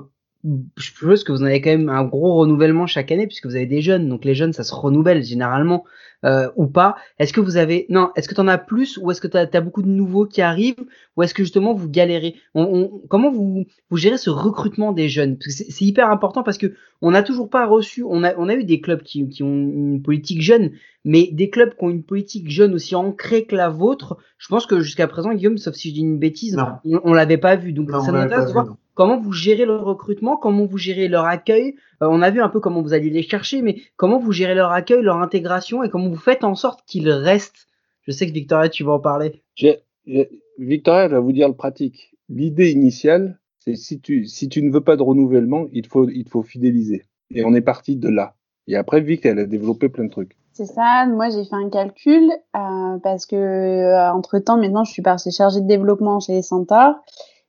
je 0.76 0.84
suppose 0.84 1.24
que 1.24 1.32
vous 1.32 1.42
en 1.42 1.46
avez 1.46 1.60
quand 1.60 1.70
même 1.70 1.88
un 1.88 2.04
gros 2.04 2.34
renouvellement 2.36 2.86
chaque 2.86 3.10
année 3.12 3.26
puisque 3.26 3.46
vous 3.46 3.56
avez 3.56 3.66
des 3.66 3.80
jeunes. 3.82 4.08
Donc 4.08 4.24
les 4.24 4.34
jeunes 4.34 4.52
ça 4.52 4.62
se 4.64 4.74
renouvelle 4.74 5.22
généralement 5.22 5.84
euh, 6.24 6.48
ou 6.56 6.66
pas. 6.66 6.96
Est-ce 7.18 7.32
que 7.32 7.40
vous 7.40 7.56
avez 7.56 7.86
non 7.88 8.10
est-ce 8.16 8.28
que 8.28 8.34
tu 8.34 8.40
en 8.40 8.48
as 8.48 8.58
plus 8.58 8.98
ou 8.98 9.10
est-ce 9.10 9.20
que 9.20 9.26
tu 9.28 9.36
as, 9.36 9.60
beaucoup 9.60 9.82
de 9.82 9.88
nouveaux 9.88 10.24
qui 10.26 10.42
arrivent 10.42 10.74
ou 11.16 11.22
est-ce 11.22 11.34
que 11.34 11.42
justement 11.42 11.74
vous 11.74 11.88
galérez? 11.88 12.36
On, 12.54 12.62
on- 12.62 13.02
comment 13.08 13.30
vous 13.30 13.64
vous 13.90 13.96
gérez 13.96 14.18
ce 14.18 14.30
recrutement 14.30 14.92
des 14.92 15.08
jeunes? 15.08 15.36
C'est 15.40 15.84
hyper 15.84 16.10
important 16.10 16.42
parce 16.42 16.58
que 16.58 16.74
on 17.02 17.10
n'a 17.10 17.22
toujours 17.22 17.50
pas 17.50 17.66
reçu 17.66 18.02
on 18.04 18.22
a 18.24 18.34
on 18.36 18.48
a 18.48 18.54
eu 18.54 18.64
des 18.64 18.80
clubs 18.80 19.02
qui, 19.02 19.28
qui 19.28 19.42
ont 19.42 19.52
une 19.52 20.00
politique 20.02 20.42
jeune 20.42 20.70
mais 21.04 21.28
des 21.32 21.50
clubs 21.50 21.70
qui 21.76 21.84
ont 21.84 21.90
une 21.90 22.02
politique 22.02 22.50
jeune 22.50 22.74
aussi 22.74 22.94
ancrée 22.94 23.44
que 23.44 23.54
la 23.56 23.68
vôtre 23.68 24.16
je 24.38 24.48
pense 24.48 24.66
que 24.66 24.80
jusqu'à 24.80 25.06
présent 25.08 25.34
Guillaume 25.34 25.58
sauf 25.58 25.74
si 25.74 25.90
je 25.90 25.94
dis 25.94 26.00
une 26.00 26.18
bêtise 26.18 26.56
Non. 26.56 26.66
on, 26.84 27.00
on 27.04 27.12
l'avait 27.12 27.36
pas 27.38 27.56
vu. 27.56 27.72
Donc 27.72 27.90
Non, 27.90 28.00
ça 28.00 28.12
m'intéresse 28.12 28.36
pas 28.36 28.40
de 28.42 28.46
vu, 28.48 28.52
voir 28.52 28.66
non. 28.66 28.76
Comment 28.96 29.20
vous 29.20 29.32
gérez 29.32 29.64
le 29.64 29.76
recrutement, 29.76 30.36
comment 30.36 30.64
vous 30.66 30.78
gérez 30.78 31.06
leur 31.06 31.26
accueil. 31.26 31.76
Euh, 32.02 32.08
on 32.10 32.22
a 32.22 32.30
vu 32.30 32.42
un 32.42 32.48
peu 32.48 32.58
comment 32.58 32.82
vous 32.82 32.94
alliez 32.94 33.10
les 33.10 33.22
chercher, 33.22 33.62
mais 33.62 33.76
comment 33.96 34.18
vous 34.18 34.32
gérez 34.32 34.56
leur 34.56 34.72
accueil, 34.72 35.02
leur 35.02 35.18
intégration 35.18 35.84
et 35.84 35.88
comment 35.90 36.08
vous 36.08 36.16
faites 36.16 36.42
en 36.42 36.56
sorte 36.56 36.80
qu'ils 36.86 37.08
restent. 37.10 37.68
Je 38.02 38.10
sais 38.10 38.26
que 38.26 38.32
Victoria, 38.32 38.68
tu 38.68 38.82
vas 38.82 38.92
en 38.94 38.98
parler. 38.98 39.42
J'ai- 39.54 39.80
j'ai- 40.06 40.30
Victoria, 40.58 41.04
elle 41.04 41.12
va 41.12 41.20
vous 41.20 41.32
dire 41.32 41.46
le 41.48 41.54
pratique. 41.54 42.14
L'idée 42.28 42.70
initiale, 42.72 43.38
c'est 43.60 43.76
si 43.76 44.00
tu, 44.00 44.24
si 44.26 44.48
tu 44.48 44.62
ne 44.62 44.72
veux 44.72 44.80
pas 44.80 44.96
de 44.96 45.02
renouvellement, 45.02 45.66
il 45.72 45.82
te 45.82 45.88
faut, 45.88 46.08
il 46.08 46.28
faut 46.28 46.42
fidéliser. 46.42 47.04
Et 47.30 47.44
on 47.44 47.54
est 47.54 47.60
parti 47.60 47.96
de 47.96 48.08
là. 48.08 48.34
Et 48.66 48.76
après, 48.76 49.00
Vic, 49.00 49.26
elle 49.26 49.38
a 49.38 49.44
développé 49.46 49.88
plein 49.88 50.04
de 50.04 50.10
trucs. 50.10 50.36
C'est 50.52 50.64
ça. 50.66 51.06
Moi, 51.06 51.28
j'ai 51.28 51.44
fait 51.44 51.54
un 51.54 51.68
calcul 51.68 52.30
euh, 52.56 52.98
parce 53.02 53.26
que 53.26 54.10
entre 54.14 54.38
temps, 54.38 54.56
maintenant, 54.56 54.84
je 54.84 54.92
suis 54.92 55.02
passée 55.02 55.30
chargée 55.30 55.60
de 55.60 55.66
développement 55.66 56.18
chez 56.18 56.32
les 56.32 56.42
Centaures 56.42 56.94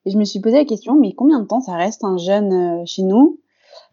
et 0.07 0.09
je 0.09 0.17
me 0.17 0.23
suis 0.23 0.39
posé 0.39 0.55
la 0.57 0.65
question, 0.65 0.95
mais 0.95 1.11
combien 1.11 1.39
de 1.41 1.45
temps 1.45 1.59
ça 1.59 1.73
reste 1.75 2.03
un 2.05 2.17
jeune 2.17 2.53
euh, 2.53 2.83
chez 2.85 3.03
nous? 3.03 3.39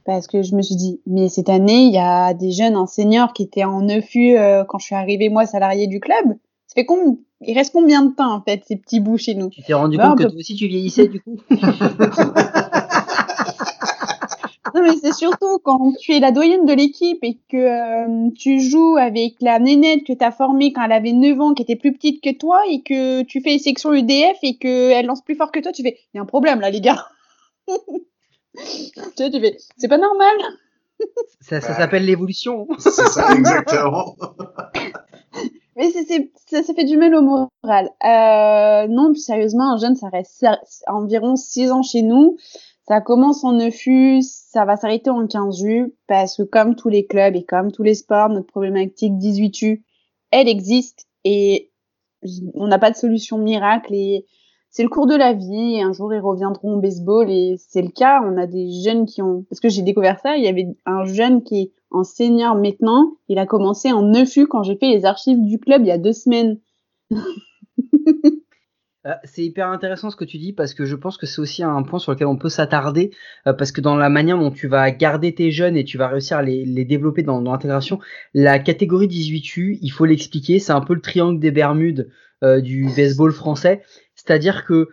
Parce 0.05 0.27
que 0.29 0.43
je 0.43 0.55
me 0.55 0.63
suis 0.63 0.77
dit, 0.77 1.01
mais 1.07 1.29
cette 1.29 1.49
année, 1.49 1.87
il 1.87 1.93
y 1.93 1.99
a 1.99 2.35
des 2.35 2.53
jeunes, 2.53 2.77
un 2.77 2.87
senior 2.87 3.33
qui 3.33 3.43
était 3.43 3.65
en 3.65 3.89
EFU 3.89 4.37
euh, 4.37 4.63
quand 4.65 4.79
je 4.79 4.85
suis 4.87 4.95
arrivée 4.95 5.29
moi 5.31 5.47
salariée 5.47 5.87
du 5.89 5.99
club. 5.99 6.25
Ça 6.69 6.75
fait 6.77 6.85
combien 6.87 7.17
Il 7.41 7.55
reste 7.57 7.73
combien 7.73 8.03
de 8.05 8.15
temps 8.15 8.33
en 8.35 8.41
fait 8.43 8.63
ces 8.67 8.77
petits 8.77 9.01
bouts 9.01 9.17
chez 9.19 9.35
nous? 9.35 9.49
Tu 9.49 9.63
t'es 9.63 9.75
rendu 9.75 9.97
Bah, 9.97 10.09
compte 10.11 10.19
que 10.19 10.23
peut- 10.25 10.31
toi 10.31 10.39
aussi 10.39 10.55
tu 10.55 10.67
vieillissais 10.69 11.09
du 11.09 11.21
coup? 11.21 11.37
mais 14.85 14.97
c'est 15.01 15.13
surtout 15.13 15.59
quand 15.63 15.93
tu 15.99 16.13
es 16.13 16.21
la 16.21 16.31
doyenne 16.31 16.65
de 16.67 16.73
l'équipe 16.73 17.19
et 17.23 17.39
que 17.51 17.57
euh, 17.57 18.31
tu 18.39 18.61
joues 18.61 18.97
avec 18.97 19.35
la 19.41 19.59
nénette 19.59 20.05
que 20.05 20.13
tu 20.13 20.25
as 20.25 20.31
formée 20.33 20.73
quand 20.73 20.85
elle 20.85 20.93
avait 20.93 21.13
9 21.13 21.41
ans, 21.41 21.55
qui 21.55 21.63
était 21.63 21.77
plus 21.77 21.93
petite 21.93 22.23
que 22.23 22.33
toi, 22.37 22.61
et 22.71 22.83
que 22.83 23.23
tu 23.23 23.41
fais 23.41 23.51
les 23.51 23.59
sections 23.59 23.93
UDF 23.93 24.39
et 24.43 24.57
qu'elle 24.57 25.07
lance 25.07 25.23
plus 25.23 25.35
fort 25.35 25.51
que 25.51 25.61
toi, 25.61 25.73
tu 25.73 25.83
fais, 25.83 25.99
il 26.13 26.17
y 26.17 26.21
a 26.21 26.23
un 26.23 26.27
problème 26.27 26.61
là, 26.61 26.71
les 26.71 26.81
gars. 26.81 27.07
tu 27.69 27.73
vois, 29.19 29.31
tu 29.31 29.41
fais, 29.41 29.57
c'est 29.77 29.89
pas 29.89 29.99
normal. 29.99 30.37
Ça, 31.41 31.61
ça 31.61 31.69
Bah. 31.69 31.75
s'appelle 31.79 32.05
l'évolution. 32.07 32.69
C'est 32.79 32.91
ça, 32.91 33.33
exactement. 33.37 34.17
Mais 35.77 35.91
ça, 35.91 36.63
ça 36.63 36.73
fait 36.75 36.85
du 36.85 36.97
mal 36.97 37.15
au 37.17 37.23
moral. 37.23 37.91
Euh, 38.05 38.87
non, 38.89 39.11
plus 39.13 39.25
sérieusement, 39.25 39.73
un 39.73 39.79
jeune, 39.79 39.97
ça 39.97 40.09
reste 40.09 40.47
environ 40.87 41.35
6 41.35 41.73
ans 41.73 41.83
chez 41.83 42.03
nous. 42.03 42.37
Ça 42.87 43.01
commence 43.01 43.45
en 43.45 43.59
EFU, 43.59 44.21
ça 44.23 44.67
va 44.67 44.77
s'arrêter 44.77 45.09
en 45.09 45.25
15U, 45.25 45.93
parce 46.07 46.37
que 46.37 46.43
comme 46.43 46.77
tous 46.77 46.91
les 46.91 47.07
clubs 47.07 47.35
et 47.35 47.45
comme 47.45 47.73
tous 47.73 47.83
les 47.83 47.95
sports, 47.95 48.29
notre 48.29 48.47
problématique 48.47 49.15
18U, 49.15 49.83
elle 50.31 50.49
existe 50.49 51.07
et 51.25 51.71
on 52.55 52.67
n'a 52.67 52.79
pas 52.79 52.91
de 52.91 52.97
solution 52.97 53.39
miracle 53.39 53.95
et 53.95 54.27
c'est 54.71 54.83
le 54.83 54.89
cours 54.89 55.07
de 55.07 55.15
la 55.15 55.33
vie. 55.33 55.81
Un 55.81 55.93
jour, 55.93 56.13
ils 56.13 56.19
reviendront 56.19 56.75
au 56.75 56.81
baseball 56.81 57.31
et 57.31 57.55
c'est 57.59 57.81
le 57.81 57.91
cas. 57.91 58.21
On 58.25 58.37
a 58.37 58.47
des 58.47 58.69
jeunes 58.83 59.07
qui 59.07 59.23
ont, 59.23 59.45
parce 59.49 59.61
que 59.61 59.69
j'ai 59.69 59.83
découvert 59.83 60.19
ça, 60.19 60.37
il 60.37 60.43
y 60.43 60.49
avait 60.49 60.67
un 60.85 61.05
jeune 61.05 61.45
qui 61.45 61.61
est 61.61 61.73
en 61.91 62.03
senior 62.03 62.57
maintenant. 62.57 63.13
Il 63.29 63.39
a 63.39 63.47
commencé 63.47 63.93
en 63.93 64.03
neuf 64.03 64.37
quand 64.51 64.65
j'ai 64.65 64.77
fait 64.77 64.89
les 64.89 65.05
archives 65.05 65.41
du 65.41 65.61
club 65.61 65.83
il 65.83 65.89
y 65.89 65.93
a 65.93 65.99
deux 65.99 66.13
semaines. 66.13 66.59
Euh, 69.07 69.13
c'est 69.25 69.43
hyper 69.45 69.69
intéressant 69.69 70.11
ce 70.11 70.17
que 70.17 70.25
tu 70.25 70.39
dis 70.39 70.55
parce 70.55 70.73
que 70.73 70.87
je 70.87 70.97
pense 70.97 71.19
que 71.19 71.27
c'est 71.27 71.41
aussi 71.41 71.63
un 71.63 71.83
point 71.83 71.99
sur 71.99 72.13
lequel 72.13 72.27
on 72.27 72.39
peut 72.39 72.49
s'attarder 72.49 73.11
euh, 73.47 73.53
parce 73.53 73.71
que 73.71 73.83
dans 73.83 73.97
la 73.97 74.09
manière 74.09 74.39
dont 74.39 74.51
tu 74.51 74.67
vas 74.67 74.91
garder 74.91 75.35
tes 75.35 75.51
jeunes 75.51 75.77
et 75.77 75.85
tu 75.85 75.99
vas 75.99 76.09
réussir 76.09 76.39
à 76.39 76.43
les, 76.43 76.65
les 76.65 76.87
développer 76.87 77.23
dans, 77.23 77.41
l'intégration, 77.43 77.99
la 78.33 78.59
catégorie 78.59 79.09
18U, 79.09 79.79
il 79.83 79.91
faut 79.91 80.07
l'expliquer, 80.07 80.59
c'est 80.59 80.73
un 80.73 80.81
peu 80.81 80.95
le 80.95 81.03
triangle 81.03 81.39
des 81.39 81.51
Bermudes 81.51 82.11
euh, 82.43 82.63
du 82.63 82.89
baseball 82.97 83.33
français, 83.33 83.83
c'est-à-dire 84.15 84.65
que 84.65 84.89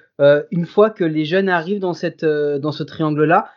une 0.52 0.68
fois 0.68 0.92
que 0.92 1.04
les 1.04 1.26
jeunes 1.26 1.50
arrivent 1.50 1.80
dans 1.80 1.96
cette 1.96 2.24
dans 2.24 2.72
ce 2.72 2.84
triangle 2.84 3.24
là, 3.24 3.50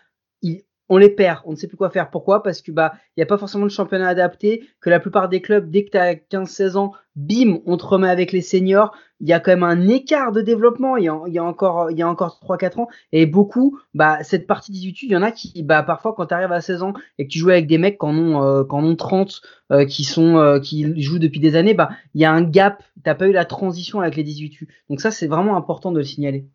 on 0.88 0.96
les 0.96 1.08
perd, 1.08 1.40
on 1.44 1.52
ne 1.52 1.56
sait 1.56 1.66
plus 1.66 1.76
quoi 1.76 1.90
faire. 1.90 2.10
Pourquoi? 2.10 2.42
Parce 2.42 2.60
que 2.60 2.70
bah 2.70 2.92
il 3.16 3.20
y 3.20 3.22
a 3.22 3.26
pas 3.26 3.38
forcément 3.38 3.64
de 3.64 3.70
championnat 3.70 4.08
adapté, 4.08 4.68
que 4.80 4.90
la 4.90 5.00
plupart 5.00 5.28
des 5.28 5.40
clubs 5.40 5.70
dès 5.70 5.84
que 5.84 5.90
tu 5.90 5.98
as 5.98 6.14
15-16 6.14 6.76
ans, 6.76 6.92
bim, 7.16 7.58
on 7.66 7.76
te 7.76 7.84
remet 7.84 8.08
avec 8.08 8.32
les 8.32 8.42
seniors, 8.42 8.94
il 9.20 9.28
y 9.28 9.32
a 9.32 9.40
quand 9.40 9.52
même 9.52 9.62
un 9.62 9.88
écart 9.88 10.32
de 10.32 10.42
développement, 10.42 10.96
il 10.96 11.04
y 11.04 11.08
a, 11.08 11.44
encore 11.44 11.90
il 11.90 11.96
y 11.96 12.02
a 12.02 12.08
encore 12.08 12.40
3 12.40 12.58
4 12.58 12.78
ans. 12.80 12.88
Et 13.12 13.26
beaucoup 13.26 13.78
bah 13.94 14.22
cette 14.22 14.46
partie 14.46 14.72
18 14.72 15.02
il 15.04 15.10
y 15.10 15.16
en 15.16 15.22
a 15.22 15.32
qui 15.32 15.62
bah 15.62 15.82
parfois 15.82 16.14
quand 16.14 16.26
tu 16.26 16.34
arrives 16.34 16.52
à 16.52 16.60
16 16.60 16.82
ans 16.82 16.92
et 17.18 17.26
que 17.26 17.32
tu 17.32 17.38
joues 17.38 17.50
avec 17.50 17.66
des 17.66 17.78
mecs 17.78 17.98
qui 17.98 18.06
en 18.06 18.16
ont 18.18 18.42
euh, 18.42 18.64
ont 18.70 18.96
30 18.96 19.40
euh, 19.72 19.86
qui 19.86 20.04
sont 20.04 20.36
euh, 20.36 20.60
qui 20.60 21.00
jouent 21.00 21.18
depuis 21.18 21.40
des 21.40 21.56
années, 21.56 21.74
bah 21.74 21.90
il 22.14 22.20
y 22.20 22.24
a 22.24 22.32
un 22.32 22.42
gap, 22.42 22.82
t'as 23.02 23.14
pas 23.14 23.26
eu 23.26 23.32
la 23.32 23.44
transition 23.44 24.00
avec 24.00 24.16
les 24.16 24.24
18 24.24 24.68
Donc 24.90 25.00
ça 25.00 25.10
c'est 25.10 25.26
vraiment 25.26 25.56
important 25.56 25.92
de 25.92 25.98
le 25.98 26.04
signaler. 26.04 26.46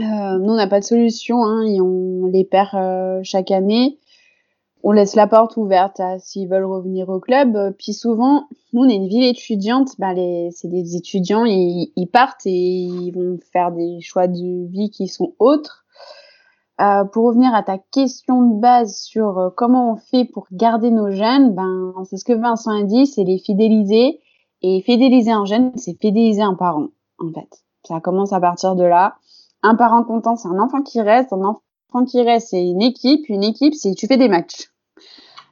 Euh, 0.00 0.38
nous, 0.38 0.52
on 0.52 0.56
n'a 0.56 0.66
pas 0.66 0.80
de 0.80 0.84
solution, 0.84 1.44
hein, 1.44 1.64
on 1.80 2.26
les 2.26 2.44
perd 2.44 2.74
euh, 2.74 3.20
chaque 3.22 3.50
année. 3.50 3.98
On 4.84 4.92
laisse 4.92 5.16
la 5.16 5.26
porte 5.26 5.56
ouverte 5.56 5.98
à 5.98 6.18
s'ils 6.20 6.48
veulent 6.48 6.64
revenir 6.64 7.08
au 7.08 7.18
club. 7.18 7.74
Puis 7.78 7.92
souvent, 7.92 8.44
nous, 8.72 8.82
on 8.82 8.88
est 8.88 8.94
une 8.94 9.08
ville 9.08 9.24
étudiante. 9.24 9.90
Ben 9.98 10.12
les, 10.12 10.50
c'est 10.52 10.68
des 10.68 10.94
étudiants, 10.94 11.44
ils, 11.44 11.92
ils, 11.96 12.06
partent 12.06 12.46
et 12.46 12.50
ils 12.50 13.10
vont 13.10 13.38
faire 13.52 13.72
des 13.72 14.00
choix 14.00 14.28
de 14.28 14.70
vie 14.70 14.90
qui 14.90 15.08
sont 15.08 15.34
autres. 15.40 15.84
Euh, 16.80 17.04
pour 17.04 17.26
revenir 17.26 17.52
à 17.54 17.64
ta 17.64 17.76
question 17.76 18.42
de 18.42 18.60
base 18.60 18.96
sur 18.98 19.38
euh, 19.38 19.50
comment 19.50 19.94
on 19.94 19.96
fait 19.96 20.24
pour 20.24 20.46
garder 20.52 20.92
nos 20.92 21.10
jeunes, 21.10 21.52
ben 21.52 21.92
c'est 22.08 22.16
ce 22.16 22.24
que 22.24 22.32
Vincent 22.32 22.70
a 22.70 22.84
dit, 22.84 23.06
c'est 23.06 23.24
les 23.24 23.38
fidéliser. 23.38 24.20
Et 24.62 24.80
fidéliser 24.82 25.30
un 25.30 25.44
jeune, 25.44 25.72
c'est 25.76 26.00
fidéliser 26.00 26.42
un 26.42 26.54
parent, 26.54 26.88
en 27.18 27.32
fait. 27.32 27.64
Ça 27.84 28.00
commence 28.00 28.32
à 28.32 28.40
partir 28.40 28.76
de 28.76 28.84
là 28.84 29.16
un 29.62 29.74
parent 29.74 30.04
content, 30.04 30.36
c'est 30.36 30.48
un 30.48 30.58
enfant 30.58 30.82
qui 30.82 31.00
reste. 31.00 31.32
Un 31.32 31.42
enfant 31.44 32.04
qui 32.04 32.22
reste, 32.22 32.48
c'est 32.50 32.64
une 32.64 32.82
équipe. 32.82 33.28
Une 33.28 33.44
équipe, 33.44 33.74
c'est 33.74 33.94
tu 33.94 34.06
fais 34.06 34.16
des 34.16 34.28
matchs. 34.28 34.70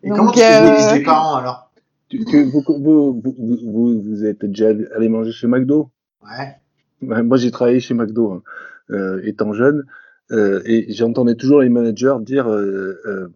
Et 0.02 0.10
comment 0.10 0.30
tu 0.30 0.40
euh... 0.40 0.94
les 0.94 1.02
parents 1.02 1.36
alors? 1.36 1.70
Tu, 2.08 2.24
tu, 2.24 2.44
vous, 2.44 2.62
vous, 2.68 3.20
vous, 3.20 4.00
vous, 4.00 4.24
êtes 4.24 4.44
déjà 4.44 4.68
allé 4.68 5.08
manger 5.08 5.32
chez 5.32 5.48
McDo? 5.48 5.90
Ouais. 6.22 6.56
moi, 7.00 7.36
j'ai 7.36 7.50
travaillé 7.50 7.80
chez 7.80 7.94
McDo 7.94 8.32
hein, 8.32 8.42
euh, 8.90 9.20
étant 9.24 9.52
jeune, 9.52 9.84
euh, 10.30 10.62
et 10.64 10.92
j'entendais 10.92 11.34
toujours 11.34 11.60
les 11.60 11.68
managers 11.68 12.16
dire 12.20 12.48
euh, 12.48 13.00
euh, 13.06 13.34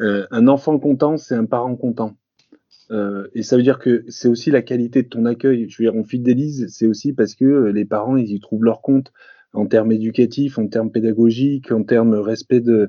euh 0.00 0.26
un 0.30 0.46
enfant 0.46 0.78
content, 0.78 1.16
c'est 1.16 1.34
un 1.34 1.44
parent 1.44 1.74
content. 1.74 2.16
et 3.34 3.42
ça 3.42 3.56
veut 3.56 3.62
dire 3.64 3.80
que 3.80 4.04
c'est 4.08 4.28
aussi 4.28 4.52
la 4.52 4.62
qualité 4.62 5.02
de 5.02 5.08
ton 5.08 5.24
accueil. 5.26 5.68
Je 5.68 5.82
veux 5.82 5.90
dire, 5.90 5.96
on 5.96 6.04
fidélise, 6.04 6.68
c'est 6.68 6.86
aussi 6.86 7.12
parce 7.12 7.34
que 7.34 7.44
les 7.44 7.84
parents 7.84 8.16
ils 8.16 8.30
y 8.30 8.40
trouvent 8.40 8.64
leur 8.64 8.80
compte 8.82 9.12
en 9.54 9.66
termes 9.66 9.92
éducatifs, 9.92 10.58
en 10.58 10.66
termes 10.66 10.90
pédagogiques, 10.90 11.72
en 11.72 11.82
termes 11.82 12.14
respect 12.14 12.60
de, 12.60 12.88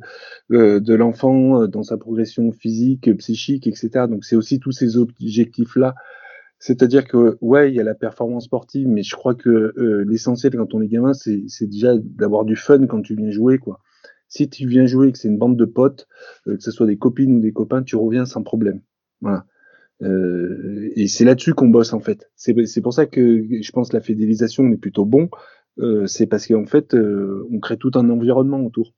euh, 0.51 0.79
de 0.79 0.93
l'enfant 0.93 1.61
euh, 1.61 1.67
dans 1.67 1.83
sa 1.83 1.97
progression 1.97 2.51
physique, 2.51 3.15
psychique, 3.17 3.67
etc. 3.67 4.07
Donc 4.09 4.25
c'est 4.25 4.35
aussi 4.35 4.59
tous 4.59 4.71
ces 4.71 4.97
objectifs-là. 4.97 5.95
C'est-à-dire 6.59 7.05
que 7.05 7.37
ouais, 7.41 7.71
il 7.71 7.75
y 7.75 7.79
a 7.79 7.83
la 7.83 7.95
performance 7.95 8.45
sportive, 8.45 8.87
mais 8.87 9.03
je 9.03 9.15
crois 9.15 9.35
que 9.35 9.73
euh, 9.77 10.03
l'essentiel 10.07 10.55
quand 10.55 10.73
on 10.73 10.81
est 10.81 10.87
gamin, 10.87 11.13
c'est, 11.13 11.45
déjà 11.61 11.95
d'avoir 11.97 12.45
du 12.45 12.55
fun 12.55 12.87
quand 12.87 13.01
tu 13.01 13.15
viens 13.15 13.29
jouer, 13.29 13.57
quoi. 13.57 13.79
Si 14.27 14.49
tu 14.49 14.67
viens 14.67 14.87
jouer, 14.87 15.11
que 15.11 15.19
c'est 15.19 15.27
une 15.27 15.37
bande 15.37 15.55
de 15.55 15.65
potes, 15.65 16.07
que 16.45 16.59
ce 16.59 16.71
soit 16.71 16.87
des 16.87 16.97
copines 16.97 17.37
ou 17.37 17.39
des 17.39 17.53
copains, 17.53 17.83
tu 17.83 17.95
reviens 17.95 18.25
sans 18.25 18.41
problème. 18.41 18.81
Voilà. 19.21 19.45
Euh, 20.01 20.91
et 20.95 21.07
c'est 21.07 21.25
là-dessus 21.25 21.53
qu'on 21.53 21.69
bosse 21.69 21.93
en 21.93 21.99
fait. 21.99 22.29
C'est, 22.35 22.65
c'est 22.65 22.81
pour 22.81 22.93
ça 22.93 23.05
que 23.05 23.45
je 23.61 23.71
pense 23.71 23.89
que 23.89 23.95
la 23.95 24.01
fidélisation 24.01 24.67
est 24.71 24.77
plutôt 24.77 25.05
bon 25.05 25.29
euh, 25.79 26.07
c'est 26.07 26.27
parce 26.27 26.47
qu'en 26.47 26.65
fait, 26.65 26.93
euh, 26.93 27.47
on 27.51 27.59
crée 27.59 27.77
tout 27.77 27.91
un 27.95 28.09
environnement 28.09 28.59
autour. 28.59 28.93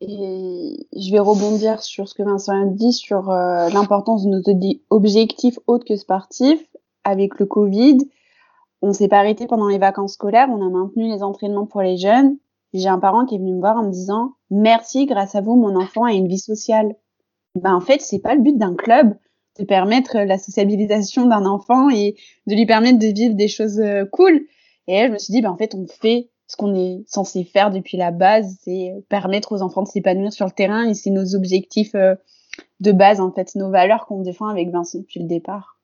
Et 0.00 0.86
je 0.96 1.12
vais 1.12 1.18
rebondir 1.18 1.82
sur 1.82 2.08
ce 2.08 2.14
que 2.14 2.22
Vincent 2.22 2.52
a 2.52 2.66
dit 2.66 2.92
sur 2.92 3.30
euh, 3.30 3.68
l'importance 3.70 4.24
de 4.24 4.30
nos 4.30 4.78
objectifs 4.90 5.58
autres 5.66 5.84
que 5.84 5.96
sportifs. 5.96 6.64
Avec 7.02 7.38
le 7.38 7.46
Covid, 7.46 7.98
on 8.82 8.92
s'est 8.92 9.08
pas 9.08 9.18
arrêté 9.18 9.46
pendant 9.46 9.68
les 9.68 9.78
vacances 9.78 10.14
scolaires, 10.14 10.48
on 10.50 10.64
a 10.64 10.68
maintenu 10.68 11.08
les 11.10 11.22
entraînements 11.22 11.66
pour 11.66 11.80
les 11.80 11.96
jeunes. 11.96 12.36
J'ai 12.74 12.88
un 12.88 12.98
parent 12.98 13.24
qui 13.24 13.36
est 13.36 13.38
venu 13.38 13.54
me 13.54 13.60
voir 13.60 13.78
en 13.78 13.84
me 13.84 13.90
disant 13.90 14.34
merci, 14.50 15.06
grâce 15.06 15.34
à 15.34 15.40
vous, 15.40 15.56
mon 15.56 15.76
enfant 15.76 16.04
a 16.04 16.12
une 16.12 16.28
vie 16.28 16.38
sociale. 16.38 16.94
Ben 17.54 17.74
en 17.74 17.80
fait, 17.80 18.02
c'est 18.02 18.18
pas 18.18 18.34
le 18.34 18.42
but 18.42 18.56
d'un 18.56 18.74
club 18.74 19.16
de 19.58 19.64
permettre 19.64 20.18
la 20.18 20.36
sociabilisation 20.36 21.26
d'un 21.26 21.46
enfant 21.46 21.88
et 21.88 22.16
de 22.46 22.54
lui 22.54 22.66
permettre 22.66 22.98
de 22.98 23.06
vivre 23.06 23.34
des 23.34 23.48
choses 23.48 23.82
cool. 24.12 24.46
Et 24.90 25.06
je 25.06 25.12
me 25.12 25.18
suis 25.18 25.30
dit, 25.30 25.40
ben, 25.40 25.50
en 25.50 25.56
fait, 25.56 25.76
on 25.76 25.86
fait 25.86 26.30
ce 26.48 26.56
qu'on 26.56 26.74
est 26.74 27.04
censé 27.06 27.44
faire 27.44 27.70
depuis 27.70 27.96
la 27.96 28.10
base, 28.10 28.56
c'est 28.64 28.92
permettre 29.08 29.52
aux 29.52 29.62
enfants 29.62 29.84
de 29.84 29.88
s'épanouir 29.88 30.32
sur 30.32 30.46
le 30.46 30.50
terrain 30.50 30.88
et 30.88 30.94
c'est 30.94 31.10
nos 31.10 31.36
objectifs 31.36 31.94
euh, 31.94 32.16
de 32.80 32.90
base, 32.90 33.20
en 33.20 33.30
fait, 33.30 33.54
nos 33.54 33.70
valeurs 33.70 34.06
qu'on 34.06 34.22
défend 34.22 34.48
avec 34.48 34.68
Vincent 34.70 34.98
depuis 34.98 35.20
le 35.20 35.28
départ. 35.28 35.78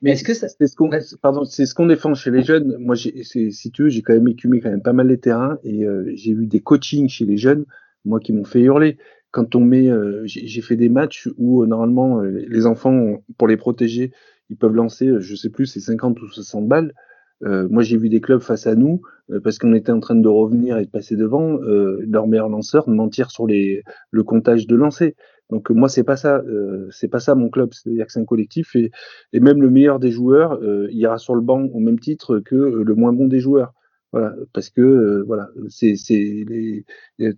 Mais 0.00 0.12
est-ce 0.12 0.24
que 0.24 0.32
c'est 0.32 0.66
ce 0.66 0.76
qu'on 0.76 0.90
pardon 1.20 1.44
c'est 1.44 1.66
ce 1.66 1.74
qu'on 1.74 1.86
défend 1.86 2.14
chez 2.14 2.30
les 2.30 2.42
jeunes. 2.42 2.76
Moi 2.78 2.94
j'ai 2.94 3.24
si 3.24 3.70
tu 3.72 3.82
veux 3.82 3.88
j'ai 3.88 4.02
quand 4.02 4.12
même 4.12 4.28
écumé 4.28 4.60
quand 4.60 4.68
même 4.68 4.82
pas 4.82 4.92
mal 4.92 5.08
les 5.08 5.18
terrains 5.18 5.58
et 5.64 5.84
euh, 5.84 6.12
j'ai 6.14 6.34
vu 6.34 6.46
des 6.46 6.60
coachings 6.60 7.08
chez 7.08 7.24
les 7.24 7.38
jeunes 7.38 7.64
moi 8.04 8.20
qui 8.20 8.32
m'ont 8.32 8.44
fait 8.44 8.60
hurler. 8.60 8.98
Quand 9.30 9.54
on 9.56 9.60
met 9.60 9.90
euh, 9.90 10.22
j'ai 10.26 10.60
fait 10.60 10.76
des 10.76 10.90
matchs 10.90 11.28
où 11.38 11.64
normalement 11.64 12.20
les 12.20 12.66
enfants 12.66 13.14
pour 13.38 13.48
les 13.48 13.56
protéger 13.56 14.12
ils 14.50 14.58
peuvent 14.58 14.74
lancer 14.74 15.10
je 15.20 15.34
sais 15.34 15.48
plus 15.50 15.64
c'est 15.66 15.80
50 15.80 16.20
ou 16.20 16.28
60 16.28 16.68
balles. 16.68 16.92
euh, 16.92 17.07
moi, 17.42 17.82
j'ai 17.82 17.96
vu 17.96 18.08
des 18.08 18.20
clubs 18.20 18.40
face 18.40 18.66
à 18.66 18.74
nous 18.74 19.00
euh, 19.30 19.40
parce 19.40 19.58
qu'on 19.58 19.74
était 19.74 19.92
en 19.92 20.00
train 20.00 20.16
de 20.16 20.28
revenir 20.28 20.78
et 20.78 20.84
de 20.84 20.90
passer 20.90 21.16
devant 21.16 21.60
euh, 21.62 22.00
leur 22.06 22.26
meilleur 22.26 22.48
lanceur, 22.48 22.88
mentir 22.88 23.30
sur 23.30 23.46
les, 23.46 23.82
le 24.10 24.22
comptage 24.24 24.66
de 24.66 24.76
lancers. 24.76 25.12
Donc 25.50 25.70
moi, 25.70 25.88
c'est 25.88 26.04
pas 26.04 26.16
ça, 26.16 26.42
c'est 26.90 27.08
pas 27.08 27.20
ça 27.20 27.34
mon 27.34 27.48
club. 27.48 27.72
C'est-à-dire 27.72 28.04
que 28.04 28.12
c'est 28.12 28.20
un 28.20 28.26
collectif 28.26 28.76
et, 28.76 28.90
même 29.32 29.62
le 29.62 29.70
meilleur 29.70 29.98
des 29.98 30.10
joueurs 30.10 30.60
ira 30.90 31.16
sur 31.16 31.34
le 31.34 31.40
banc 31.40 31.62
au 31.72 31.78
même 31.78 31.98
titre 31.98 32.38
que 32.40 32.54
le 32.54 32.94
moins 32.94 33.14
bon 33.14 33.28
des 33.28 33.40
joueurs. 33.40 33.72
Voilà, 34.12 34.34
parce 34.54 34.70
que 34.70 34.80
euh, 34.80 35.24
voilà, 35.26 35.50
c'est 35.68 35.96
c'est 35.96 36.46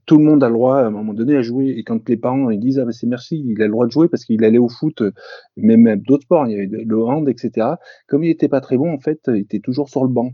tout 0.07 0.19
le 0.19 0.25
monde 0.25 0.45
a 0.45 0.49
le 0.49 0.55
droit 0.55 0.77
à 0.79 0.87
un 0.87 0.91
moment 0.91 1.15
donné 1.15 1.37
à 1.37 1.43
jouer 1.43 1.71
et 1.77 1.83
quand 1.83 2.09
les 2.09 2.17
parents 2.17 2.49
ils 2.51 2.61
disent 2.61 2.79
ah 2.79 2.85
ben 2.85 2.93
c'est 2.93 3.09
merci, 3.09 3.43
il 3.45 3.61
a 3.61 3.67
le 3.67 3.73
droit 3.73 3.87
de 3.87 3.91
jouer 3.91 4.09
parce 4.09 4.25
qu'il 4.25 4.45
allait 4.45 4.59
au 4.59 4.69
foot, 4.69 5.03
même, 5.57 5.83
même 5.83 6.01
d'autres 6.01 6.23
sports, 6.23 6.47
il 6.47 6.53
y 6.53 6.55
avait 6.55 6.67
le 6.69 7.05
hand 7.05 7.29
etc. 7.29 7.67
Comme 8.07 8.23
il 8.23 8.31
était 8.31 8.49
pas 8.49 8.61
très 8.61 8.77
bon 8.77 8.93
en 8.93 9.01
fait, 9.01 9.21
il 9.29 9.39
était 9.39 9.59
toujours 9.59 9.89
sur 9.89 10.03
le 10.05 10.11
banc. 10.11 10.31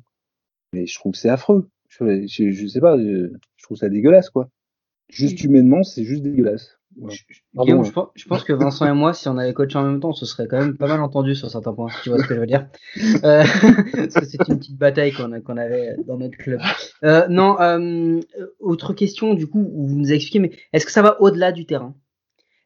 Mais 0.72 0.86
je 0.86 0.94
trouve 0.98 1.12
que 1.12 1.18
c'est 1.18 1.30
affreux. 1.30 1.70
Je, 1.88 2.26
je, 2.28 2.50
je, 2.52 2.66
sais 2.68 2.80
pas, 2.80 2.98
je, 2.98 3.32
je 3.56 3.64
trouve 3.64 3.78
ça 3.78 3.88
dégueulasse 3.88 4.30
quoi. 4.30 4.50
Juste 5.08 5.42
humainement, 5.44 5.82
c'est 5.84 6.04
juste 6.04 6.22
dégueulasse. 6.22 6.75
Guillaume, 7.54 7.84
je, 7.84 7.92
pense, 7.92 8.08
je, 8.14 8.24
pense, 8.26 8.42
que 8.42 8.52
Vincent 8.52 8.86
et 8.86 8.92
moi, 8.92 9.12
si 9.12 9.28
on 9.28 9.36
avait 9.36 9.52
coaché 9.52 9.78
en 9.78 9.82
même 9.82 10.00
temps, 10.00 10.12
ce 10.12 10.24
serait 10.24 10.46
quand 10.48 10.58
même 10.58 10.76
pas 10.76 10.86
mal 10.86 11.00
entendu 11.00 11.34
sur 11.34 11.50
certains 11.50 11.74
points. 11.74 11.88
Tu 12.02 12.08
vois 12.08 12.18
ce 12.18 12.26
que 12.26 12.34
je 12.34 12.40
veux 12.40 12.46
dire 12.46 12.68
euh, 13.24 13.44
Parce 13.92 14.14
que 14.14 14.24
c'est 14.24 14.48
une 14.48 14.58
petite 14.58 14.78
bataille 14.78 15.12
qu'on 15.12 15.56
avait 15.56 15.96
dans 16.06 16.16
notre 16.16 16.38
club. 16.38 16.60
Euh, 17.04 17.26
non, 17.28 17.60
euh, 17.60 18.20
autre 18.60 18.94
question 18.94 19.34
du 19.34 19.46
coup, 19.46 19.70
où 19.72 19.86
vous 19.86 19.96
nous 19.96 20.12
expliquez, 20.12 20.38
mais 20.38 20.52
est-ce 20.72 20.86
que 20.86 20.92
ça 20.92 21.02
va 21.02 21.20
au-delà 21.20 21.52
du 21.52 21.66
terrain? 21.66 21.94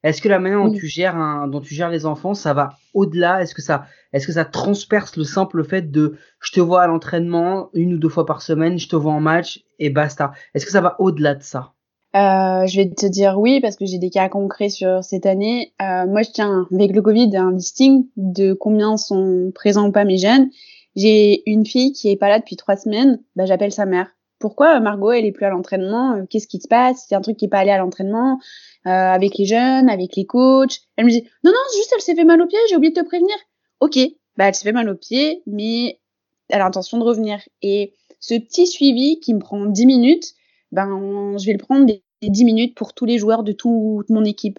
Est-ce 0.02 0.22
que 0.22 0.28
la 0.28 0.38
manière 0.38 0.64
dont 0.64 0.72
tu 0.72 0.86
gères 0.86 1.16
un, 1.16 1.46
dont 1.46 1.60
tu 1.60 1.74
gères 1.74 1.90
les 1.90 2.06
enfants, 2.06 2.32
ça 2.32 2.54
va 2.54 2.70
au-delà? 2.94 3.42
Est-ce 3.42 3.54
que 3.54 3.60
ça, 3.60 3.86
est-ce 4.12 4.26
que 4.26 4.32
ça 4.32 4.46
transperce 4.46 5.16
le 5.16 5.24
simple 5.24 5.62
fait 5.62 5.90
de, 5.90 6.16
je 6.40 6.52
te 6.52 6.60
vois 6.60 6.82
à 6.82 6.86
l'entraînement 6.86 7.68
une 7.74 7.94
ou 7.94 7.98
deux 7.98 8.08
fois 8.08 8.24
par 8.24 8.40
semaine, 8.40 8.78
je 8.78 8.88
te 8.88 8.96
vois 8.96 9.12
en 9.12 9.20
match 9.20 9.62
et 9.78 9.90
basta 9.90 10.32
Est-ce 10.54 10.64
que 10.64 10.72
ça 10.72 10.80
va 10.80 10.96
au-delà 11.00 11.34
de 11.34 11.42
ça? 11.42 11.74
Euh, 12.16 12.66
je 12.66 12.76
vais 12.76 12.90
te 12.90 13.06
dire 13.06 13.38
oui 13.38 13.60
parce 13.60 13.76
que 13.76 13.86
j'ai 13.86 13.98
des 13.98 14.10
cas 14.10 14.28
concrets 14.28 14.68
sur 14.68 15.04
cette 15.04 15.26
année. 15.26 15.72
Euh, 15.80 16.06
moi, 16.06 16.22
je 16.22 16.30
tiens 16.30 16.66
avec 16.72 16.92
le 16.92 17.02
Covid 17.02 17.36
un 17.36 17.52
listing 17.52 18.06
de 18.16 18.52
combien 18.52 18.96
sont 18.96 19.52
présents 19.54 19.88
ou 19.88 19.92
pas 19.92 20.04
mes 20.04 20.18
jeunes. 20.18 20.50
J'ai 20.96 21.48
une 21.48 21.64
fille 21.64 21.92
qui 21.92 22.10
est 22.10 22.16
pas 22.16 22.28
là 22.28 22.40
depuis 22.40 22.56
trois 22.56 22.76
semaines. 22.76 23.20
Bah, 23.36 23.46
j'appelle 23.46 23.72
sa 23.72 23.86
mère. 23.86 24.08
Pourquoi 24.40 24.80
Margot 24.80 25.12
elle 25.12 25.24
est 25.24 25.32
plus 25.32 25.44
à 25.44 25.50
l'entraînement? 25.50 26.24
Qu'est-ce 26.28 26.48
qui 26.48 26.60
se 26.60 26.66
passe? 26.66 27.04
C'est 27.08 27.14
un 27.14 27.20
truc 27.20 27.36
qui 27.36 27.44
est 27.44 27.48
pas 27.48 27.58
allé 27.58 27.70
à 27.70 27.78
l'entraînement 27.78 28.40
euh, 28.86 28.90
avec 28.90 29.36
les 29.38 29.44
jeunes, 29.44 29.88
avec 29.88 30.16
les 30.16 30.24
coachs. 30.24 30.80
Elle 30.96 31.04
me 31.04 31.10
dit 31.10 31.22
non 31.44 31.52
non, 31.52 31.58
juste 31.76 31.92
elle 31.94 32.00
s'est 32.00 32.16
fait 32.16 32.24
mal 32.24 32.40
au 32.40 32.46
pied. 32.46 32.58
J'ai 32.68 32.76
oublié 32.76 32.92
de 32.92 33.00
te 33.00 33.06
prévenir. 33.06 33.36
Ok, 33.80 33.98
bah 34.36 34.48
elle 34.48 34.54
s'est 34.54 34.64
fait 34.64 34.72
mal 34.72 34.88
au 34.88 34.96
pied, 34.96 35.42
mais 35.46 36.00
elle 36.48 36.60
a 36.60 36.64
l'intention 36.64 36.98
de 36.98 37.04
revenir. 37.04 37.40
Et 37.62 37.94
ce 38.18 38.34
petit 38.34 38.66
suivi 38.66 39.20
qui 39.20 39.34
me 39.34 39.38
prend 39.38 39.64
10 39.64 39.86
minutes, 39.86 40.34
ben, 40.72 41.36
je 41.38 41.46
vais 41.46 41.52
le 41.52 41.58
prendre 41.58 41.86
les 41.86 42.02
10 42.22 42.44
minutes 42.44 42.74
pour 42.76 42.94
tous 42.94 43.04
les 43.04 43.18
joueurs 43.18 43.42
de 43.42 43.52
toute 43.52 44.10
mon 44.10 44.24
équipe. 44.24 44.58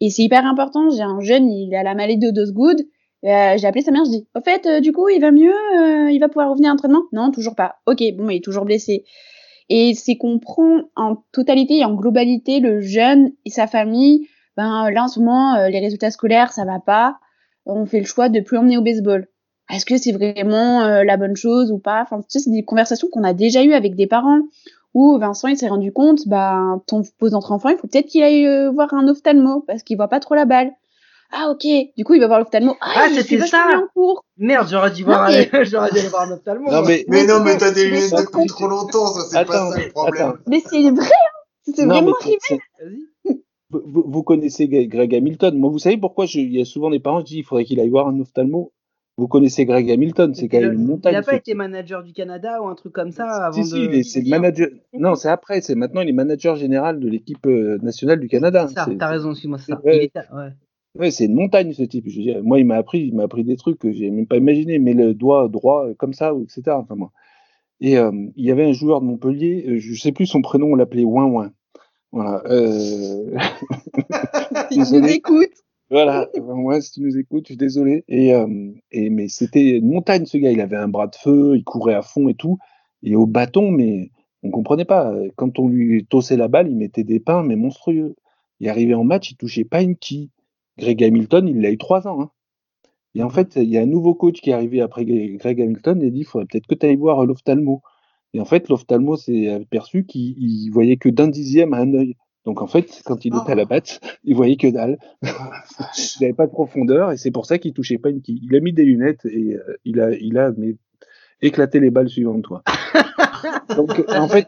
Et 0.00 0.10
c'est 0.10 0.22
hyper 0.22 0.44
important. 0.46 0.90
J'ai 0.90 1.02
un 1.02 1.20
jeune, 1.20 1.48
il 1.48 1.74
a 1.74 1.82
la 1.82 1.94
maladie 1.94 2.18
de 2.18 2.30
Dosgood. 2.30 2.80
Euh, 3.24 3.56
j'ai 3.56 3.66
appelé 3.66 3.82
sa 3.82 3.92
mère, 3.92 4.04
je 4.04 4.10
dis, 4.10 4.28
au 4.34 4.40
fait, 4.40 4.66
euh, 4.66 4.80
du 4.80 4.92
coup, 4.92 5.08
il 5.08 5.20
va 5.20 5.30
mieux, 5.30 5.54
euh, 5.54 6.10
il 6.10 6.18
va 6.18 6.28
pouvoir 6.28 6.50
revenir 6.50 6.70
à 6.70 6.72
l'entraînement? 6.72 7.04
Non, 7.12 7.30
toujours 7.30 7.54
pas. 7.54 7.76
Ok, 7.86 8.02
bon, 8.16 8.28
il 8.30 8.38
est 8.38 8.44
toujours 8.44 8.64
blessé. 8.64 9.04
Et 9.68 9.94
c'est 9.94 10.16
qu'on 10.16 10.40
prend 10.40 10.80
en 10.96 11.22
totalité 11.30 11.78
et 11.78 11.84
en 11.84 11.94
globalité 11.94 12.58
le 12.58 12.80
jeune 12.80 13.30
et 13.44 13.50
sa 13.50 13.68
famille. 13.68 14.26
Ben 14.56 14.90
là, 14.90 15.04
en 15.04 15.08
ce 15.08 15.20
moment, 15.20 15.68
les 15.68 15.78
résultats 15.78 16.10
scolaires, 16.10 16.52
ça 16.52 16.64
va 16.64 16.80
pas. 16.80 17.18
On 17.64 17.86
fait 17.86 18.00
le 18.00 18.04
choix 18.04 18.28
de 18.28 18.40
plus 18.40 18.58
emmener 18.58 18.76
au 18.76 18.82
baseball. 18.82 19.28
Est-ce 19.72 19.86
que 19.86 19.96
c'est 19.96 20.12
vraiment 20.12 20.84
la 21.02 21.16
bonne 21.16 21.36
chose 21.36 21.70
ou 21.70 21.78
pas? 21.78 22.02
Enfin, 22.02 22.18
tu 22.18 22.26
sais, 22.28 22.40
c'est 22.40 22.50
des 22.50 22.64
conversations 22.64 23.08
qu'on 23.10 23.22
a 23.22 23.32
déjà 23.32 23.62
eues 23.64 23.72
avec 23.72 23.94
des 23.94 24.08
parents 24.08 24.40
où 24.94 25.18
Vincent 25.18 25.48
il 25.48 25.56
s'est 25.56 25.68
rendu 25.68 25.92
compte, 25.92 26.26
bah 26.28 26.78
ton 26.86 27.02
pose 27.18 27.32
d'entre 27.32 27.52
enfant, 27.52 27.70
il 27.70 27.78
faut 27.78 27.86
peut-être 27.86 28.06
qu'il 28.06 28.22
aille 28.22 28.46
euh, 28.46 28.70
voir 28.70 28.92
un 28.94 29.08
ophtalmo 29.08 29.64
parce 29.66 29.82
qu'il 29.82 29.96
voit 29.96 30.08
pas 30.08 30.20
trop 30.20 30.34
la 30.34 30.44
balle. 30.44 30.72
Ah 31.34 31.48
ok, 31.50 31.66
du 31.96 32.04
coup 32.04 32.12
il 32.12 32.20
va 32.20 32.26
voir 32.26 32.38
l'ophtalmo. 32.38 32.76
Ah, 32.80 32.92
ah 32.94 33.08
c'était 33.10 33.46
ça. 33.46 33.66
En 33.74 33.86
cours. 33.94 34.24
Merde, 34.36 34.68
j'aurais 34.70 34.90
dû 34.90 35.02
voir, 35.02 35.28
mais... 35.28 35.48
j'aurais 35.64 35.90
dû 35.90 35.98
aller 35.98 36.08
voir 36.08 36.28
un 36.28 36.32
ophtalmo. 36.32 36.70
Non, 36.70 36.82
mais, 36.82 37.06
mais, 37.08 37.26
non, 37.26 37.40
mais 37.42 37.56
t'as 37.56 37.70
des 37.70 37.86
lunettes 37.86 38.12
depuis 38.12 38.46
trop 38.46 38.68
longtemps, 38.68 39.06
ça 39.06 39.20
c'est 39.22 39.46
pas 39.46 39.70
ça 39.70 39.78
le 39.78 39.90
problème. 39.90 40.28
Attends. 40.28 40.38
Mais 40.46 40.62
c'est 40.68 40.90
vrai, 40.90 41.06
hein 41.06 41.32
c'est 41.64 41.86
vraiment 41.86 42.14
arrivé. 42.20 42.60
Vous, 43.70 44.04
vous, 44.06 44.22
connaissez 44.22 44.68
Greg 44.68 45.14
Hamilton. 45.14 45.56
Moi, 45.56 45.70
vous 45.70 45.78
savez 45.78 45.96
pourquoi 45.96 46.26
je, 46.26 46.40
il 46.40 46.52
y 46.52 46.60
a 46.60 46.66
souvent 46.66 46.90
des 46.90 47.00
parents 47.00 47.22
qui 47.22 47.24
disent 47.24 47.36
qu'il 47.36 47.44
faudrait 47.46 47.64
qu'il 47.64 47.80
aille 47.80 47.88
voir 47.88 48.06
un 48.06 48.20
ophtalmo. 48.20 48.70
Vous 49.22 49.28
connaissez 49.28 49.64
Greg 49.66 49.88
Hamilton, 49.88 50.34
c'est 50.34 50.48
quand 50.48 50.58
même 50.58 50.72
une 50.72 50.84
montagne. 50.84 51.12
Il 51.12 51.16
n'a 51.16 51.22
pas 51.22 51.36
été 51.36 51.54
manager 51.54 52.02
du 52.02 52.12
Canada 52.12 52.60
ou 52.60 52.66
un 52.66 52.74
truc 52.74 52.92
comme 52.92 53.12
ça 53.12 53.46
avant 53.46 53.62
si, 53.62 53.86
de... 53.86 54.02
Si, 54.02 54.02
c'est 54.02 54.28
manager. 54.28 54.66
Non, 54.94 55.14
c'est 55.14 55.28
après. 55.28 55.60
C'est 55.60 55.76
maintenant 55.76 56.00
il 56.00 56.08
est 56.08 56.12
manager 56.12 56.56
général 56.56 56.98
de 56.98 57.08
l'équipe 57.08 57.46
euh, 57.46 57.78
nationale 57.82 58.18
du 58.18 58.26
Canada. 58.26 58.66
Ça, 58.66 58.84
t'as 58.98 59.06
raison, 59.06 59.32
suis-moi 59.32 59.58
ça. 59.58 59.80
Ouais, 59.84 60.10
ouais. 60.96 61.10
c'est 61.12 61.26
une 61.26 61.34
montagne 61.34 61.72
ce 61.72 61.84
type. 61.84 62.08
Je 62.08 62.16
veux 62.16 62.22
dire, 62.24 62.42
moi, 62.42 62.58
il 62.58 62.66
m'a 62.66 62.74
appris, 62.74 62.98
il 62.98 63.14
m'a 63.14 63.22
appris 63.22 63.44
des 63.44 63.54
trucs 63.56 63.78
que 63.78 63.92
j'ai 63.92 64.10
même 64.10 64.26
pas 64.26 64.38
imaginé. 64.38 64.80
Mais 64.80 64.92
le 64.92 65.14
doigt 65.14 65.48
droit 65.48 65.86
euh, 65.86 65.94
comme 65.94 66.14
ça, 66.14 66.32
etc. 66.42 66.62
Enfin 66.70 66.96
moi. 66.96 67.12
Et 67.80 67.98
euh, 67.98 68.10
il 68.34 68.44
y 68.44 68.50
avait 68.50 68.64
un 68.64 68.72
joueur 68.72 69.02
de 69.02 69.06
Montpellier, 69.06 69.78
je 69.78 69.94
sais 69.94 70.10
plus 70.10 70.26
son 70.26 70.42
prénom, 70.42 70.72
on 70.72 70.74
l'appelait 70.74 71.04
Ouin 71.04 71.26
Ouin. 71.26 71.52
Voilà. 72.10 72.42
Euh... 72.46 73.36
il 74.72 74.80
nous 74.80 75.06
écoute. 75.06 75.52
Voilà, 75.92 76.26
moi, 76.42 76.80
si 76.80 76.92
tu 76.92 77.00
nous 77.02 77.18
écoutes, 77.18 77.44
je 77.44 77.52
suis 77.52 77.56
désolé. 77.58 78.02
Et, 78.08 78.34
euh, 78.34 78.72
et 78.92 79.10
mais 79.10 79.28
c'était 79.28 79.76
une 79.76 79.90
montagne, 79.90 80.24
ce 80.24 80.38
gars. 80.38 80.50
Il 80.50 80.60
avait 80.62 80.76
un 80.76 80.88
bras 80.88 81.06
de 81.06 81.14
feu, 81.14 81.54
il 81.56 81.64
courait 81.64 81.94
à 81.94 82.00
fond 82.00 82.28
et 82.28 82.34
tout. 82.34 82.58
Et 83.02 83.14
au 83.14 83.26
bâton, 83.26 83.70
mais 83.70 84.10
on 84.42 84.50
comprenait 84.50 84.86
pas. 84.86 85.14
Quand 85.36 85.58
on 85.58 85.68
lui 85.68 86.06
tossait 86.06 86.38
la 86.38 86.48
balle, 86.48 86.68
il 86.70 86.76
mettait 86.76 87.04
des 87.04 87.20
pains, 87.20 87.42
mais 87.42 87.56
monstrueux. 87.56 88.16
Il 88.60 88.70
arrivait 88.70 88.94
en 88.94 89.04
match, 89.04 89.32
il 89.32 89.36
touchait 89.36 89.64
pas 89.66 89.82
une 89.82 89.96
qui. 89.96 90.30
Greg 90.78 91.04
Hamilton, 91.04 91.46
il 91.48 91.60
l'a 91.60 91.70
eu 91.70 91.78
trois 91.78 92.08
ans. 92.08 92.22
Hein. 92.22 92.30
Et 93.14 93.22
en 93.22 93.28
fait, 93.30 93.56
il 93.56 93.68
y 93.68 93.76
a 93.76 93.82
un 93.82 93.86
nouveau 93.86 94.14
coach 94.14 94.40
qui 94.40 94.50
est 94.50 94.54
arrivé 94.54 94.80
après 94.80 95.04
Greg 95.04 95.60
Hamilton 95.60 96.02
et 96.02 96.10
dit 96.10 96.20
il 96.20 96.24
faudrait 96.24 96.46
peut-être 96.46 96.66
que 96.66 96.74
tu 96.74 96.86
ailles 96.86 96.96
voir 96.96 97.26
l'ophtalmo. 97.26 97.82
Et 98.32 98.40
en 98.40 98.46
fait, 98.46 98.70
l'ophtalmo 98.70 99.16
s'est 99.16 99.48
aperçu 99.50 100.06
qu'il 100.06 100.70
voyait 100.72 100.96
que 100.96 101.10
d'un 101.10 101.28
dixième 101.28 101.74
à 101.74 101.78
un 101.78 101.92
œil. 101.92 102.16
Donc 102.44 102.60
en 102.60 102.66
fait, 102.66 103.02
quand 103.04 103.24
il 103.24 103.34
était 103.34 103.52
à 103.52 103.54
la 103.54 103.64
batte, 103.64 104.00
il 104.24 104.34
voyait 104.34 104.56
que 104.56 104.68
dalle. 104.68 104.98
Il 105.22 106.22
n'avait 106.22 106.32
pas 106.34 106.46
de 106.46 106.52
profondeur 106.52 107.12
et 107.12 107.16
c'est 107.16 107.30
pour 107.30 107.46
ça 107.46 107.58
qu'il 107.58 107.72
touchait 107.72 107.98
pas 107.98 108.10
une 108.10 108.22
quille. 108.22 108.40
Il 108.42 108.54
a 108.56 108.60
mis 108.60 108.72
des 108.72 108.84
lunettes 108.84 109.24
et 109.24 109.54
euh, 109.54 109.76
il 109.84 110.00
a, 110.00 110.12
il 110.12 110.38
a 110.38 110.52
mais, 110.56 110.76
éclaté 111.40 111.80
les 111.80 111.90
balles 111.90 112.08
suivantes, 112.08 112.42
toi. 112.42 112.62
Donc 113.76 114.04
en 114.08 114.28
fait, 114.28 114.46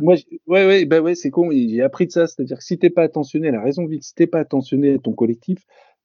moi, 0.00 0.16
ouais, 0.46 0.66
ouais, 0.66 0.84
bah 0.84 1.00
ouais, 1.00 1.14
c'est 1.14 1.30
con. 1.30 1.50
J'ai 1.50 1.82
appris 1.82 2.06
de 2.06 2.12
ça, 2.12 2.26
c'est-à-dire 2.26 2.58
que 2.58 2.64
si 2.64 2.78
t'es 2.78 2.90
pas 2.90 3.02
attentionné, 3.02 3.50
la 3.50 3.62
raison 3.62 3.86
vite, 3.86 4.02
si 4.02 4.14
t'es 4.14 4.26
pas 4.26 4.40
attentionné 4.40 4.94
à 4.94 4.98
ton 4.98 5.12
collectif, 5.12 5.58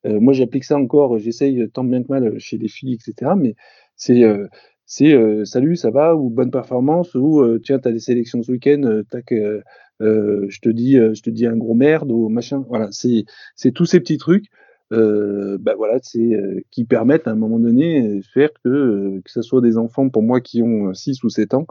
euh, 0.05 0.19
moi 0.19 0.33
j'applique 0.33 0.65
ça 0.65 0.77
encore, 0.77 1.17
j'essaye 1.17 1.69
tant 1.69 1.83
bien 1.83 2.03
que 2.03 2.09
mal 2.09 2.39
chez 2.39 2.57
les 2.57 2.67
filles, 2.67 2.93
etc. 2.93 3.31
Mais 3.37 3.55
c'est 3.95 4.23
euh, 4.23 4.47
c'est 4.85 5.13
euh, 5.13 5.45
salut, 5.45 5.75
ça 5.75 5.91
va? 5.91 6.15
Ou 6.15 6.29
bonne 6.29 6.51
performance? 6.51 7.15
Ou 7.15 7.41
euh, 7.41 7.59
tiens, 7.63 7.79
t'as 7.79 7.91
des 7.91 7.99
sélections 7.99 8.41
ce 8.43 8.51
week-end, 8.51 9.01
tac, 9.09 9.31
euh, 10.01 10.45
je 10.49 10.59
te 10.59 10.69
dis, 10.69 10.97
euh, 10.97 11.13
je 11.13 11.21
te 11.21 11.29
dis 11.29 11.45
un 11.45 11.55
gros 11.55 11.75
merde 11.75 12.11
ou 12.11 12.29
machin. 12.29 12.65
Voilà, 12.67 12.89
c'est 12.91 13.25
c'est 13.55 13.71
tous 13.71 13.85
ces 13.85 13.99
petits 13.99 14.17
trucs. 14.17 14.47
Euh, 14.91 15.57
bah 15.59 15.73
voilà, 15.75 15.99
c'est 16.01 16.65
qui 16.71 16.85
permettent 16.85 17.27
à 17.27 17.31
un 17.31 17.35
moment 17.35 17.59
donné 17.59 18.17
de 18.17 18.21
faire 18.21 18.49
que 18.63 19.21
que 19.23 19.31
ce 19.31 19.41
soit 19.41 19.61
des 19.61 19.77
enfants 19.77 20.09
pour 20.09 20.23
moi 20.23 20.41
qui 20.41 20.61
ont 20.61 20.93
6 20.93 21.23
ou 21.23 21.29
7 21.29 21.53
ans. 21.53 21.67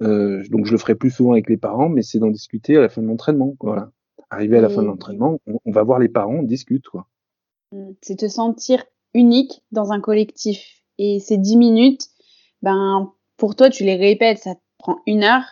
donc 0.00 0.66
je 0.66 0.72
le 0.72 0.78
ferai 0.78 0.94
plus 0.94 1.10
souvent 1.10 1.32
avec 1.32 1.48
les 1.48 1.56
parents, 1.56 1.88
mais 1.88 2.02
c'est 2.02 2.18
d'en 2.18 2.30
discuter 2.30 2.76
à 2.76 2.80
la 2.80 2.88
fin 2.88 3.02
de 3.02 3.08
l'entraînement. 3.08 3.54
Voilà, 3.60 3.90
arrivé 4.30 4.58
à 4.58 4.60
la 4.60 4.68
fin 4.68 4.82
de 4.82 4.86
l'entraînement, 4.86 5.40
on, 5.46 5.70
va 5.70 5.82
voir 5.82 5.98
les 5.98 6.08
parents, 6.08 6.36
on 6.36 6.42
discute 6.42 6.86
quoi. 6.88 7.08
Mmh, 7.72 7.92
c'est 8.00 8.16
te 8.16 8.28
sentir 8.28 8.84
unique 9.14 9.62
dans 9.72 9.92
un 9.92 10.00
collectif. 10.00 10.82
Et 10.98 11.20
ces 11.20 11.36
10 11.36 11.56
minutes, 11.56 12.06
ben 12.62 13.12
pour 13.36 13.56
toi 13.56 13.70
tu 13.70 13.84
les 13.84 13.96
répètes, 13.96 14.38
ça 14.38 14.54
te 14.54 14.60
prend 14.78 15.00
une 15.06 15.24
heure 15.24 15.44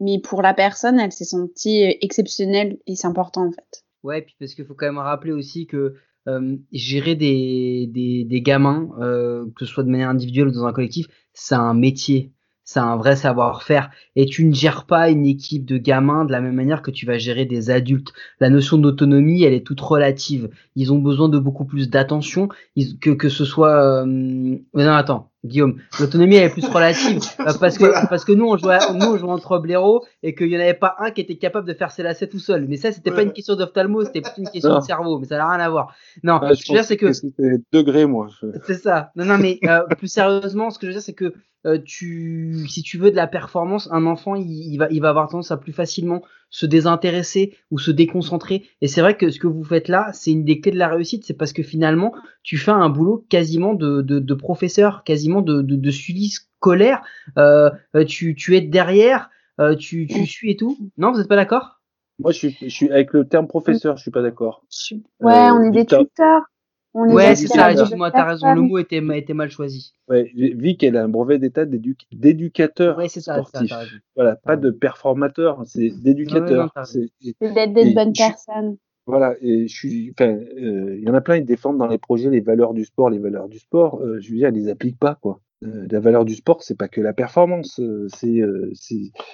mais 0.00 0.20
pour 0.20 0.42
la 0.42 0.54
personne, 0.54 1.00
elle 1.00 1.12
s'est 1.12 1.24
sentie 1.24 1.86
euh, 1.86 1.92
exceptionnelle 2.00 2.78
et 2.86 2.96
c'est 2.96 3.06
important 3.06 3.46
en 3.46 3.52
fait. 3.52 3.84
Ouais, 4.02 4.22
puis 4.22 4.36
parce 4.38 4.54
qu'il 4.54 4.64
faut 4.64 4.74
quand 4.74 4.86
même 4.86 4.98
rappeler 4.98 5.32
aussi 5.32 5.66
que 5.66 5.94
euh, 6.28 6.56
gérer 6.72 7.14
des, 7.14 7.88
des, 7.92 8.24
des 8.24 8.42
gamins, 8.42 8.90
euh, 9.00 9.46
que 9.56 9.64
ce 9.64 9.72
soit 9.72 9.82
de 9.82 9.90
manière 9.90 10.08
individuelle 10.08 10.48
ou 10.48 10.52
dans 10.52 10.66
un 10.66 10.72
collectif, 10.72 11.06
c'est 11.32 11.54
un 11.54 11.74
métier 11.74 12.32
c'est 12.68 12.80
un 12.80 12.96
vrai 12.96 13.16
savoir-faire. 13.16 13.88
Et 14.14 14.26
tu 14.26 14.44
ne 14.44 14.52
gères 14.52 14.84
pas 14.84 15.08
une 15.08 15.24
équipe 15.24 15.64
de 15.64 15.78
gamins 15.78 16.26
de 16.26 16.32
la 16.32 16.42
même 16.42 16.54
manière 16.54 16.82
que 16.82 16.90
tu 16.90 17.06
vas 17.06 17.16
gérer 17.16 17.46
des 17.46 17.70
adultes. 17.70 18.12
La 18.40 18.50
notion 18.50 18.76
d'autonomie, 18.76 19.42
elle 19.42 19.54
est 19.54 19.66
toute 19.66 19.80
relative. 19.80 20.50
Ils 20.76 20.92
ont 20.92 20.98
besoin 20.98 21.30
de 21.30 21.38
beaucoup 21.38 21.64
plus 21.64 21.88
d'attention 21.88 22.50
que 23.00 23.12
que 23.12 23.30
ce 23.30 23.46
soit. 23.46 24.02
Euh... 24.02 24.04
non, 24.04 24.60
attends, 24.74 25.30
Guillaume, 25.44 25.80
l'autonomie 26.00 26.34
elle 26.34 26.46
est 26.46 26.50
plus 26.50 26.66
relative 26.66 27.22
euh, 27.40 27.52
parce 27.60 27.78
que 27.78 28.08
parce 28.08 28.24
que 28.24 28.32
nous 28.32 28.46
on 28.46 28.56
jouait 28.56 28.78
nous 28.92 29.06
on 29.06 29.16
jouait 29.16 29.30
entre 29.30 29.58
blaireaux 29.58 30.04
et 30.24 30.34
qu'il 30.34 30.48
y 30.48 30.56
en 30.56 30.60
avait 30.60 30.74
pas 30.74 30.96
un 30.98 31.12
qui 31.12 31.20
était 31.20 31.36
capable 31.36 31.66
de 31.68 31.74
faire 31.74 31.92
ses 31.92 32.02
lacets 32.02 32.26
tout 32.26 32.40
seul. 32.40 32.66
Mais 32.66 32.76
ça 32.76 32.90
c'était 32.90 33.12
pas 33.12 33.22
une 33.22 33.32
question 33.32 33.54
d'ophtalmo, 33.54 34.04
c'était 34.04 34.20
plus 34.20 34.32
une 34.38 34.48
question 34.48 34.74
de 34.74 34.80
cerveau. 34.80 35.18
Mais 35.20 35.26
ça 35.26 35.36
n'a 35.36 35.48
rien 35.48 35.60
à 35.60 35.70
voir. 35.70 35.94
Non, 36.24 36.40
ce 36.42 36.48
que 36.48 36.66
je 36.66 36.72
veux 36.72 36.78
dire 36.78 36.84
c'est 36.84 36.96
que, 36.96 37.12
c'était 37.12 37.58
degré 37.72 38.04
moi. 38.06 38.26
C'est 38.66 38.74
ça. 38.74 39.12
Non 39.14 39.24
non 39.24 39.38
mais 39.38 39.60
euh, 39.64 39.84
plus 39.96 40.08
sérieusement, 40.08 40.70
ce 40.70 40.78
que 40.80 40.86
je 40.86 40.90
veux 40.90 40.94
dire 40.94 41.02
c'est 41.02 41.14
que 41.14 41.32
euh, 41.66 41.78
tu, 41.84 42.66
si 42.68 42.82
tu 42.82 42.98
veux 42.98 43.10
de 43.10 43.16
la 43.16 43.26
performance, 43.26 43.88
un 43.90 44.06
enfant, 44.06 44.36
il, 44.36 44.76
va, 44.78 44.86
il 44.90 45.00
va 45.00 45.08
avoir 45.08 45.28
tendance 45.28 45.50
à 45.50 45.56
plus 45.56 45.72
facilement 45.72 46.22
se 46.50 46.66
désintéresser 46.66 47.56
ou 47.70 47.78
se 47.78 47.90
déconcentrer. 47.90 48.64
Et 48.80 48.88
c'est 48.88 49.00
vrai 49.00 49.16
que 49.16 49.30
ce 49.30 49.38
que 49.38 49.46
vous 49.46 49.64
faites 49.64 49.88
là, 49.88 50.10
c'est 50.12 50.30
une 50.30 50.44
des 50.44 50.60
clés 50.60 50.72
de 50.72 50.78
la 50.78 50.88
réussite, 50.88 51.24
c'est 51.24 51.34
parce 51.34 51.52
que 51.52 51.62
finalement, 51.62 52.14
tu 52.42 52.56
fais 52.56 52.70
un 52.70 52.88
boulot 52.88 53.26
quasiment 53.28 53.74
de, 53.74 54.02
de, 54.02 54.18
de 54.18 54.34
professeur, 54.34 55.04
quasiment 55.04 55.42
de, 55.42 55.62
de, 55.62 55.76
de 55.76 55.90
suivi 55.90 56.28
scolaire. 56.28 57.02
Euh, 57.36 57.70
euh 57.94 58.04
tu, 58.04 58.34
tu 58.34 58.56
es 58.56 58.60
derrière, 58.60 59.30
euh, 59.60 59.76
tu, 59.76 60.06
tu 60.06 60.26
suis 60.26 60.52
et 60.52 60.56
tout. 60.56 60.76
Non, 60.96 61.12
vous 61.12 61.18
n'êtes 61.18 61.28
pas 61.28 61.36
d'accord? 61.36 61.80
Moi, 62.18 62.32
je 62.32 62.38
suis, 62.38 62.56
je 62.60 62.68
suis 62.68 62.90
avec 62.90 63.12
le 63.12 63.28
terme 63.28 63.46
professeur, 63.46 63.96
je 63.96 64.02
suis 64.02 64.10
pas 64.10 64.22
d'accord. 64.22 64.64
Ouais, 65.20 65.50
on 65.50 65.62
est 65.62 65.70
des 65.70 65.86
tuteurs 65.86 66.46
ouais, 66.94 67.34
c'est 67.34 67.46
ça, 67.46 67.72
excuse-moi, 67.72 68.10
t'as 68.10 68.24
raison, 68.24 68.54
le 68.54 68.62
mot 68.62 68.78
était, 68.78 69.02
était 69.16 69.34
mal 69.34 69.50
choisi. 69.50 69.94
Ouais, 70.08 70.30
Vic, 70.34 70.82
elle 70.82 70.96
a 70.96 71.04
un 71.04 71.08
brevet 71.08 71.38
d'état 71.38 71.64
d'éducateur 71.64 72.98
ouais, 72.98 73.08
c'est 73.08 73.20
ça, 73.20 73.34
sportif. 73.34 73.68
Ça, 73.68 73.82
voilà, 74.16 74.36
pas 74.36 74.56
de 74.56 74.70
performateur, 74.70 75.62
c'est 75.66 75.90
d'éducateur. 75.90 76.72
c'est 76.84 77.10
d'être 77.40 77.72
des 77.72 77.94
bonnes 77.94 78.12
personnes. 78.12 78.76
Voilà, 79.06 79.36
et 79.40 79.68
je 79.68 79.74
suis, 79.74 80.12
enfin, 80.12 80.36
euh, 80.36 80.96
il 80.98 81.02
y 81.02 81.08
en 81.08 81.14
a 81.14 81.22
plein, 81.22 81.36
ils 81.36 81.44
défendent 81.44 81.78
dans 81.78 81.86
les 81.86 81.96
projets 81.96 82.28
les 82.28 82.40
valeurs 82.40 82.74
du 82.74 82.84
sport, 82.84 83.08
les 83.08 83.18
valeurs 83.18 83.48
du 83.48 83.58
sport. 83.58 84.02
Euh, 84.02 84.20
je 84.20 84.30
veux 84.30 84.36
dire, 84.36 84.50
ils 84.50 84.54
les 84.54 84.68
appliquent 84.68 84.98
pas, 84.98 85.14
quoi. 85.14 85.40
Euh, 85.64 85.86
la 85.90 85.98
valeur 85.98 86.24
du 86.24 86.34
sport, 86.34 86.62
c'est 86.62 86.76
pas 86.76 86.86
que 86.86 87.00
la 87.00 87.12
performance, 87.12 87.80
euh, 87.80 88.06
c'est 88.14 88.40
euh, 88.40 88.72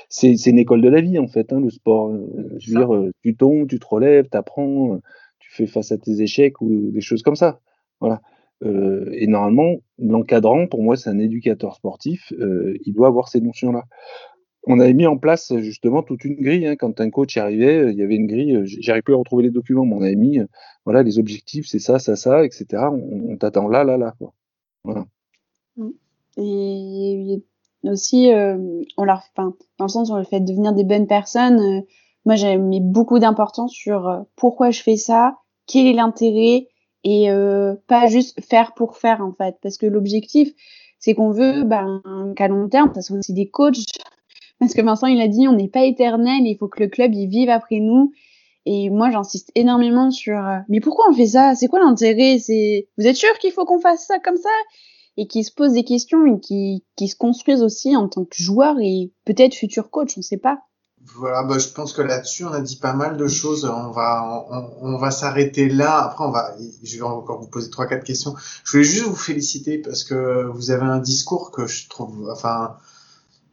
c'est 0.09 0.47
une 0.47 0.59
école 0.59 0.81
de 0.81 0.89
la 0.89 1.03
vie 1.03 1.19
en 1.19 1.27
fait, 1.27 1.53
hein, 1.53 1.61
le 1.61 1.69
sport. 1.69 2.17
je 2.59 2.71
veux 2.71 2.79
dire, 2.79 3.11
tu 3.23 3.37
tombes, 3.37 3.69
tu 3.69 3.79
te 3.79 3.87
relèves, 3.87 4.29
t'apprends 4.29 5.01
fais 5.55 5.67
face 5.67 5.93
à 5.93 5.99
tes 5.99 6.21
échecs 6.21 6.61
ou 6.61 6.91
des 6.91 7.01
choses 7.01 7.23
comme 7.23 7.37
ça. 7.37 7.61
Voilà. 8.01 8.21
Euh, 8.65 9.09
et 9.13 9.27
normalement, 9.27 9.77
l'encadrant, 9.99 10.67
pour 10.67 10.83
moi, 10.83 10.97
c'est 10.97 11.11
un 11.11 11.19
éducateur 11.19 11.75
sportif. 11.75 12.33
Euh, 12.39 12.77
il 12.85 12.95
doit 12.95 13.09
avoir 13.09 13.29
ces 13.29 13.41
notions-là. 13.41 13.85
On 14.67 14.81
avait 14.81 14.95
mis 14.95 15.07
en 15.07 15.19
place 15.19 15.53
justement 15.59 16.03
toute 16.03 16.25
une 16.25 16.37
grille. 16.37 16.67
Hein, 16.67 16.77
quand 16.77 17.01
un 17.01 17.11
coach 17.11 17.37
arrivait, 17.37 17.93
il 17.93 17.99
y 17.99 18.03
avait 18.03 18.17
une 18.17 18.27
grille. 18.27 18.63
J'arrive 18.65 19.03
plus 19.03 19.15
à 19.15 19.19
retrouver 19.19 19.43
les 19.43 19.51
documents, 19.51 19.85
mais 19.85 19.95
on 19.95 20.03
avait 20.03 20.17
mis, 20.17 20.39
voilà, 20.87 21.03
les 21.03 21.19
objectifs, 21.19 21.67
c'est 21.67 21.79
ça, 21.79 21.99
ça, 21.99 22.17
ça, 22.17 22.45
etc. 22.45 22.85
On, 22.91 23.37
t'attend 23.37 23.69
là, 23.69 23.85
là, 23.85 23.99
là. 23.99 24.15
Voilà. 24.85 25.05
Et 26.39 27.43
aussi, 27.85 28.33
euh, 28.33 28.57
on 28.97 29.05
leur, 29.05 29.23
enfin, 29.37 29.55
dans 29.79 29.85
le 29.85 29.91
sens 29.91 30.11
où 30.11 30.17
le 30.17 30.25
fait 30.25 30.41
de 30.41 30.47
devenir 30.47 30.73
des 30.73 30.85
bonnes 30.85 31.07
personnes, 31.07 31.83
moi 32.25 32.35
j'ai 32.37 32.57
mis 32.57 32.81
beaucoup 32.81 33.19
d'importance 33.19 33.73
sur 33.73 34.25
pourquoi 34.35 34.71
je 34.71 34.83
fais 34.83 34.97
ça, 34.97 35.37
quel 35.67 35.87
est 35.87 35.93
l'intérêt 35.93 36.69
et 37.05 37.31
euh, 37.31 37.75
pas 37.87 38.07
juste 38.07 38.43
faire 38.45 38.73
pour 38.75 38.97
faire 38.97 39.21
en 39.21 39.33
fait 39.33 39.57
parce 39.63 39.77
que 39.77 39.87
l'objectif 39.87 40.53
c'est 41.05 41.15
qu'on 41.15 41.33
veut 41.33 41.65
ben, 41.65 42.03
qu'à 42.35 42.49
long 42.49 42.67
terme, 42.67 42.91
ça 42.95 43.03
soit 43.03 43.19
aussi 43.19 43.35
des 43.35 43.51
coachs. 43.51 43.77
Parce 44.59 44.73
que 44.73 44.81
Vincent, 44.81 45.07
il 45.07 45.21
a 45.21 45.29
dit, 45.29 45.47
on 45.47 45.53
n'est 45.53 45.69
pas 45.69 45.85
éternel, 45.85 46.47
il 46.47 46.57
faut 46.57 46.69
que 46.69 46.83
le 46.83 46.89
club 46.89 47.13
il 47.13 47.29
vive 47.29 47.51
après 47.51 47.81
nous. 47.81 48.13
Et 48.65 48.89
moi, 48.89 49.11
j'insiste 49.11 49.53
énormément 49.55 50.11
sur, 50.11 50.39
euh, 50.39 50.57
mais 50.71 50.81
pourquoi 50.81 51.11
on 51.11 51.13
fait 51.13 51.27
ça? 51.27 51.55
C'est 51.55 51.67
quoi 51.67 51.81
l'intérêt? 51.81 52.39
C'est, 52.39 52.89
vous 52.97 53.07
êtes 53.07 53.17
sûr 53.17 53.37
qu'il 53.39 53.53
faut 53.53 53.67
qu'on 53.67 53.81
fasse 53.81 54.07
ça 54.07 54.19
comme 54.19 54.39
ça? 54.39 54.49
Et 55.19 55.27
qui 55.27 55.45
se 55.45 55.53
posent 55.53 55.75
des 55.75 55.85
questions 55.85 56.25
et 56.25 56.41
qui, 56.41 56.85
qui 56.97 57.09
se 57.09 57.17
construisent 57.17 57.63
aussi 57.63 57.95
en 57.95 58.09
tant 58.09 58.25
que 58.25 58.37
joueur 58.37 58.77
et 58.81 59.13
peut-être 59.27 59.55
futur 59.55 59.91
coach, 59.91 60.17
on 60.17 60.23
sait 60.23 60.39
pas. 60.39 60.61
Voilà, 61.17 61.43
bah, 61.43 61.59
je 61.59 61.69
pense 61.69 61.93
que 61.93 62.03
là-dessus, 62.03 62.45
on 62.45 62.53
a 62.53 62.61
dit 62.61 62.77
pas 62.77 62.95
mal 62.95 63.17
de 63.17 63.29
choses. 63.29 63.65
On 63.65 63.91
va, 63.91 64.47
on, 64.81 64.97
va 64.97 65.11
s'arrêter 65.11 65.69
là. 65.69 66.05
Après, 66.05 66.25
on 66.25 66.31
va, 66.31 66.55
je 66.83 66.97
vais 66.97 67.03
encore 67.03 67.41
vous 67.41 67.47
poser 67.47 67.71
trois, 67.71 67.87
quatre 67.87 68.05
questions. 68.05 68.35
Je 68.65 68.73
voulais 68.73 68.85
juste 68.85 69.05
vous 69.05 69.15
féliciter 69.15 69.79
parce 69.79 70.03
que 70.05 70.47
vous 70.47 70.71
avez 70.71 70.87
un 70.87 70.99
discours 70.99 71.51
que 71.51 71.67
je 71.67 71.89
trouve, 71.89 72.29
enfin, 72.31 72.77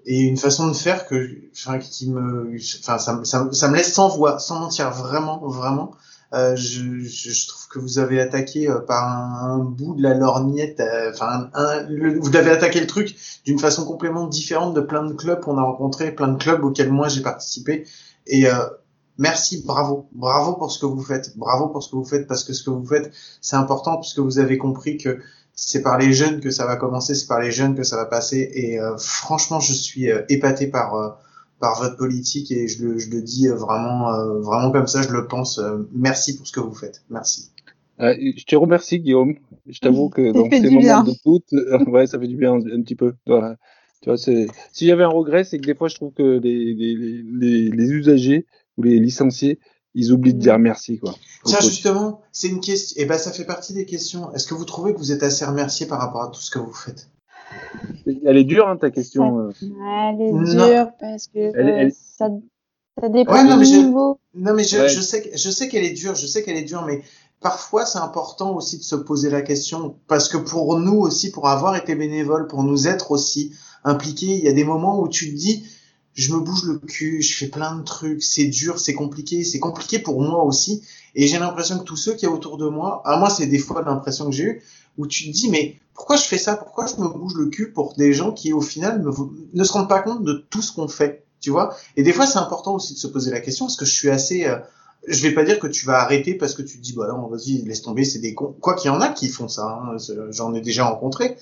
et 0.06 0.22
une 0.22 0.38
façon 0.38 0.68
de 0.68 0.74
faire 0.74 1.08
que, 1.08 1.30
enfin, 1.54 1.78
qui 1.80 2.10
me, 2.10 2.56
enfin, 2.80 2.98
ça, 2.98 3.22
ça, 3.24 3.50
ça 3.52 3.68
me 3.68 3.76
laisse 3.76 3.94
sans 3.94 4.10
voix, 4.10 4.40
sans 4.40 4.60
mentir, 4.60 4.90
vraiment, 4.92 5.40
vraiment. 5.48 5.92
Euh, 6.34 6.56
je, 6.56 7.02
je, 7.04 7.48
trouve 7.48 7.68
que 7.68 7.80
vous 7.80 8.00
avez 8.00 8.22
attaqué 8.22 8.70
euh, 8.70 8.80
par 8.80 9.06
un, 9.06 9.60
bout 9.60 9.96
de 9.96 10.02
la 10.02 10.14
lorgnette, 10.14 10.80
euh, 10.80 11.12
enfin, 11.12 11.50
un, 11.54 11.86
vous 12.20 12.36
avez 12.38 12.52
attaqué 12.52 12.80
le 12.80 12.88
truc 12.88 13.18
d'une 13.44 13.60
façon 13.60 13.84
complètement 13.84 14.28
différente 14.28 14.74
de 14.74 14.80
plein 14.80 15.06
de 15.06 15.14
clubs 15.14 15.42
qu'on 15.42 15.58
a 15.58 15.62
rencontrés, 15.62 16.14
plein 16.14 16.30
de 16.30 16.38
clubs 16.42 16.64
auxquels 16.64 16.90
moi 16.90 17.10
j'ai 17.10 17.22
participé. 17.22 17.86
Et 18.28 18.48
euh, 18.48 18.54
merci, 19.18 19.62
bravo, 19.66 20.08
bravo 20.14 20.54
pour 20.54 20.72
ce 20.72 20.80
que 20.80 20.86
vous 20.86 21.04
faites, 21.04 21.38
bravo 21.38 21.68
pour 21.68 21.84
ce 21.84 21.92
que 21.92 21.98
vous 21.98 22.06
faites, 22.06 22.28
parce 22.28 22.46
que 22.46 22.54
ce 22.54 22.64
que 22.64 22.70
vous 22.70 22.86
faites, 22.86 23.12
c'est 23.42 23.58
important, 23.58 23.98
puisque 23.98 24.20
vous 24.20 24.40
avez 24.40 24.58
compris 24.58 24.98
que 24.98 25.20
c'est 25.54 25.82
par 25.82 25.98
les 25.98 26.14
jeunes 26.14 26.40
que 26.40 26.50
ça 26.50 26.66
va 26.66 26.78
commencer, 26.78 27.14
c'est 27.14 27.28
par 27.28 27.42
les 27.42 27.52
jeunes 27.52 27.76
que 27.76 27.84
ça 27.84 27.98
va 27.98 28.06
passer. 28.06 28.50
Et 28.54 28.80
franchement, 28.98 29.60
je 29.60 29.74
suis 29.74 30.08
épaté 30.30 30.68
par 30.68 31.20
par 31.62 31.82
votre 31.82 31.96
politique 31.96 32.52
et 32.52 32.68
je 32.68 32.84
le, 32.84 32.98
je 32.98 33.10
le 33.10 33.22
dis 33.22 33.48
vraiment, 33.48 34.14
euh, 34.14 34.40
vraiment 34.40 34.72
comme 34.72 34.88
ça, 34.88 35.02
je 35.02 35.10
le 35.10 35.28
pense. 35.28 35.60
Euh, 35.60 35.78
merci 35.94 36.36
pour 36.36 36.46
ce 36.46 36.52
que 36.52 36.60
vous 36.60 36.74
faites. 36.74 37.04
Merci. 37.10 37.52
Euh, 38.02 38.16
je 38.36 38.44
te 38.44 38.56
remercie, 38.56 39.00
Guillaume. 39.00 39.36
Je 39.68 39.80
t'avoue 39.80 40.10
que 40.10 40.32
dans 40.32 40.50
ces 40.50 40.70
moments 40.70 41.04
de 41.04 41.14
doute, 41.24 41.46
ouais, 41.88 42.08
ça 42.08 42.20
fait 42.20 42.28
du 42.28 42.36
bien 42.36 42.54
un, 42.54 42.58
un 42.58 42.82
petit 42.82 42.96
peu. 42.96 43.14
Voilà. 43.28 43.56
Tu 44.02 44.10
vois, 44.10 44.18
c'est... 44.18 44.48
Si 44.74 44.88
j'avais 44.88 45.04
un 45.04 45.10
regret, 45.10 45.44
c'est 45.44 45.60
que 45.60 45.66
des 45.66 45.76
fois, 45.76 45.88
je 45.88 45.96
trouve 45.96 46.12
que 46.12 46.40
les, 46.40 46.74
les, 46.74 46.96
les, 46.96 47.70
les 47.70 47.90
usagers 47.90 48.48
ou 48.78 48.84
les 48.84 49.00
licenciés, 49.00 49.60
ils 49.94 50.12
oublient 50.12 50.34
de 50.34 50.40
dire 50.40 50.58
merci, 50.58 50.98
quoi. 50.98 51.14
Tiens, 51.46 51.60
justement, 51.62 52.22
c'est 52.32 52.48
une 52.48 52.62
question. 52.62 53.00
Et 53.00 53.04
eh 53.04 53.06
ben, 53.06 53.20
ça 53.20 53.32
fait 53.32 53.46
partie 53.46 53.74
des 53.74 53.86
questions. 53.86 54.34
Est-ce 54.34 54.48
que 54.48 54.56
vous 54.56 54.66
trouvez 54.66 54.94
que 54.94 54.98
vous 54.98 55.12
êtes 55.12 55.22
assez 55.22 55.46
remercié 55.46 55.86
par 55.86 56.00
rapport 56.00 56.24
à 56.24 56.30
tout 56.30 56.42
ce 56.42 56.50
que 56.50 56.60
vous 56.60 56.74
faites? 56.74 57.10
Elle 58.26 58.38
est 58.38 58.44
dure, 58.44 58.68
hein, 58.68 58.78
ta 58.78 58.92
question. 58.92 59.40
euh. 59.40 59.50
Elle 59.62 60.22
est 60.22 60.32
Non. 60.32 60.44
dure 60.68 60.92
parce 61.00 61.28
que 61.28 61.40
Elle- 61.40 61.56
euh, 61.70 61.78
elle- 61.78 61.94
ça, 61.94 62.30
ça 63.00 63.10
dépend 63.10 63.34
Ouais, 63.34 63.44
non, 63.44 63.58
mais 63.58 63.66
du 63.66 63.72
je- 63.74 63.78
niveau. 63.80 64.20
Non, 64.36 64.54
mais 64.54 64.64
je, 64.64 64.78
Ouais. 64.78 64.90
je 64.90 65.02
sais, 65.02 65.22
que- 65.24 65.38
je 65.38 65.50
sais 65.50 65.68
qu'elle 65.68 65.84
est 65.84 65.92
dure, 65.94 66.16
je 66.16 66.26
sais 66.28 66.44
qu'elle 66.44 66.58
est 66.58 66.64
dure, 66.64 66.84
mais 66.86 67.02
parfois 67.40 67.86
c'est 67.86 68.00
important 68.00 68.56
aussi 68.56 68.78
de 68.78 68.84
se 68.84 68.96
poser 68.96 69.30
la 69.30 69.42
question 69.42 69.96
parce 70.08 70.30
que 70.30 70.38
pour 70.38 70.78
nous 70.80 70.98
aussi, 71.00 71.32
pour 71.32 71.48
avoir 71.48 71.76
été 71.76 71.96
bénévole, 71.96 72.48
pour 72.48 72.64
nous 72.64 72.88
être 72.88 73.12
aussi 73.12 73.52
impliqués, 73.84 74.36
il 74.38 74.44
y 74.44 74.48
a 74.48 74.54
des 74.54 74.64
moments 74.64 75.00
où 75.02 75.08
tu 75.08 75.32
te 75.32 75.36
dis, 75.38 75.64
je 76.14 76.34
me 76.34 76.40
bouge 76.40 76.64
le 76.66 76.78
cul, 76.78 77.22
je 77.22 77.36
fais 77.38 77.48
plein 77.48 77.76
de 77.78 77.84
trucs, 77.84 78.22
c'est 78.22 78.46
dur, 78.46 78.80
c'est 78.80 78.94
compliqué, 78.94 79.44
c'est 79.44 79.60
compliqué 79.60 79.98
pour 79.98 80.22
moi 80.22 80.44
aussi, 80.44 80.84
et 81.16 81.26
j'ai 81.28 81.40
l'impression 81.40 81.80
que 81.80 81.84
tous 81.86 81.96
ceux 81.96 82.14
qui 82.14 82.26
y 82.26 82.28
a 82.28 82.32
autour 82.32 82.58
de 82.58 82.68
moi, 82.68 83.02
à 83.06 83.18
moi 83.18 83.30
c'est 83.30 83.48
des 83.48 83.58
fois 83.60 83.82
l'impression 83.82 84.26
que 84.26 84.32
j'ai 84.32 84.44
eu, 84.44 84.62
où 84.98 85.08
tu 85.08 85.26
te 85.26 85.32
dis 85.32 85.50
mais 85.50 85.78
pourquoi 85.94 86.16
je 86.16 86.24
fais 86.24 86.38
ça, 86.38 86.56
pourquoi 86.56 86.88
je 86.88 86.96
me 87.02 87.08
bouge 87.08 87.36
le 87.36 87.48
cul 87.48 87.72
pour 87.72 87.94
des 87.94 88.14
gens 88.14 88.32
qui 88.32 88.54
au 88.54 88.62
final 88.62 89.04
ne 89.54 89.64
se 89.64 89.74
rendent 89.74 89.90
pas 89.90 90.02
compte 90.02 90.24
de 90.24 90.46
tout 90.50 90.62
ce 90.62 90.72
qu'on 90.72 90.88
fait, 90.88 91.26
tu 91.40 91.50
vois? 91.50 91.76
Et 91.96 92.04
des 92.04 92.14
fois 92.14 92.26
c'est 92.26 92.40
important 92.40 92.76
aussi 92.76 92.94
de 92.94 93.00
se 93.00 93.08
poser 93.08 93.32
la 93.32 93.40
question 93.40 93.66
parce 93.66 93.78
que 93.78 93.86
je 93.86 93.94
suis 93.94 94.10
assez 94.10 94.46
euh, 94.46 94.58
je 95.08 95.22
vais 95.24 95.34
pas 95.34 95.44
dire 95.44 95.60
que 95.60 95.68
tu 95.68 95.86
vas 95.86 96.00
arrêter 96.00 96.36
parce 96.36 96.54
que 96.54 96.62
tu 96.62 96.78
te 96.78 96.84
dis 96.84 96.94
bah 96.94 97.08
non 97.10 97.28
vas-y 97.28 97.62
laisse 97.64 97.82
tomber 97.82 98.06
c'est 98.06 98.20
des 98.20 98.34
cons. 98.34 98.56
Quoi 98.62 98.76
qu'il 98.76 98.90
y 98.90 98.94
en 98.94 99.02
a 99.02 99.10
qui 99.10 99.30
font 99.30 99.48
ça 99.48 99.82
hein, 99.84 99.98
j'en 100.30 100.54
ai 100.54 100.62
déjà 100.62 100.86
rencontré. 100.86 101.38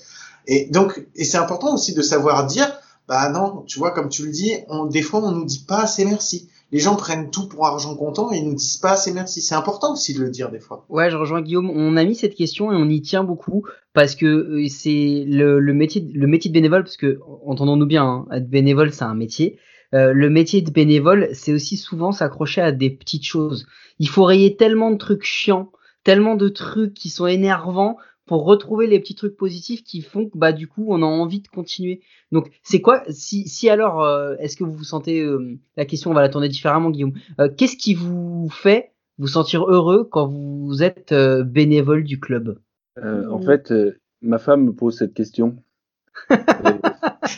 Et 0.46 0.66
donc 0.66 1.06
et 1.14 1.24
c'est 1.24 1.38
important 1.38 1.74
aussi 1.74 1.94
de 1.94 2.02
savoir 2.02 2.46
dire 2.46 2.72
bah 3.08 3.28
non 3.30 3.62
tu 3.66 3.78
vois 3.78 3.90
comme 3.90 4.08
tu 4.08 4.24
le 4.24 4.30
dis 4.30 4.54
on, 4.68 4.86
des 4.86 5.02
fois 5.02 5.20
on 5.22 5.32
nous 5.32 5.44
dit 5.44 5.64
pas 5.66 5.82
assez 5.82 6.04
merci 6.04 6.48
les 6.72 6.78
gens 6.78 6.96
prennent 6.96 7.30
tout 7.30 7.48
pour 7.48 7.66
argent 7.66 7.96
comptant 7.96 8.32
et 8.32 8.38
ils 8.38 8.44
nous 8.44 8.54
disent 8.54 8.76
pas 8.76 8.92
assez 8.92 9.12
merci 9.12 9.40
c'est 9.40 9.54
important 9.54 9.92
aussi 9.92 10.14
de 10.14 10.20
le 10.20 10.30
dire 10.30 10.50
des 10.50 10.60
fois 10.60 10.84
Ouais, 10.88 11.10
je 11.10 11.16
rejoins 11.16 11.42
Guillaume. 11.42 11.70
On 11.70 11.96
a 11.96 12.04
mis 12.04 12.14
cette 12.14 12.34
question 12.34 12.72
et 12.72 12.76
on 12.76 12.88
y 12.88 13.00
tient 13.00 13.24
beaucoup 13.24 13.64
parce 13.92 14.14
que 14.14 14.26
euh, 14.26 14.68
c'est 14.68 15.24
le, 15.26 15.58
le 15.58 15.74
métier, 15.74 16.00
le 16.00 16.26
métier 16.26 16.50
de 16.50 16.54
bénévole, 16.54 16.84
parce 16.84 16.96
que 16.96 17.20
entendons-nous 17.44 17.86
bien, 17.86 18.04
hein, 18.04 18.26
être 18.32 18.48
bénévole, 18.48 18.92
c'est 18.92 19.04
un 19.04 19.14
métier. 19.14 19.58
Euh, 19.94 20.12
le 20.12 20.30
métier 20.30 20.62
de 20.62 20.70
bénévole, 20.70 21.28
c'est 21.32 21.52
aussi 21.52 21.76
souvent 21.76 22.12
s'accrocher 22.12 22.60
à 22.60 22.72
des 22.72 22.90
petites 22.90 23.24
choses. 23.24 23.66
Il 23.98 24.08
faut 24.08 24.24
rayer 24.24 24.56
tellement 24.56 24.90
de 24.90 24.96
trucs 24.96 25.24
chiants, 25.24 25.72
tellement 26.04 26.36
de 26.36 26.48
trucs 26.48 26.94
qui 26.94 27.08
sont 27.08 27.26
énervants 27.26 27.96
pour 28.30 28.44
retrouver 28.44 28.86
les 28.86 29.00
petits 29.00 29.16
trucs 29.16 29.36
positifs 29.36 29.82
qui 29.82 30.02
font 30.02 30.26
que 30.28 30.38
bah 30.38 30.52
du 30.52 30.68
coup 30.68 30.86
on 30.88 31.02
a 31.02 31.04
envie 31.04 31.40
de 31.40 31.48
continuer. 31.48 32.00
Donc 32.30 32.48
c'est 32.62 32.80
quoi 32.80 33.02
si 33.08 33.48
si 33.48 33.68
alors 33.68 34.04
euh, 34.04 34.36
est-ce 34.38 34.56
que 34.56 34.62
vous 34.62 34.72
vous 34.72 34.84
sentez 34.84 35.20
euh, 35.20 35.58
la 35.76 35.84
question 35.84 36.12
on 36.12 36.14
va 36.14 36.20
la 36.20 36.28
tourner 36.28 36.48
différemment 36.48 36.90
Guillaume. 36.90 37.14
Euh, 37.40 37.48
Qu'est-ce 37.48 37.76
qui 37.76 37.92
vous 37.94 38.48
fait 38.48 38.92
vous 39.18 39.26
sentir 39.26 39.64
heureux 39.68 40.04
quand 40.08 40.28
vous 40.28 40.80
êtes 40.84 41.12
bénévole 41.12 42.04
du 42.04 42.20
club? 42.20 42.60
En 43.02 43.40
fait, 43.40 43.74
ma 44.22 44.38
femme 44.38 44.64
me 44.64 44.72
pose 44.72 44.96
cette 44.96 45.12
question. 45.14 45.56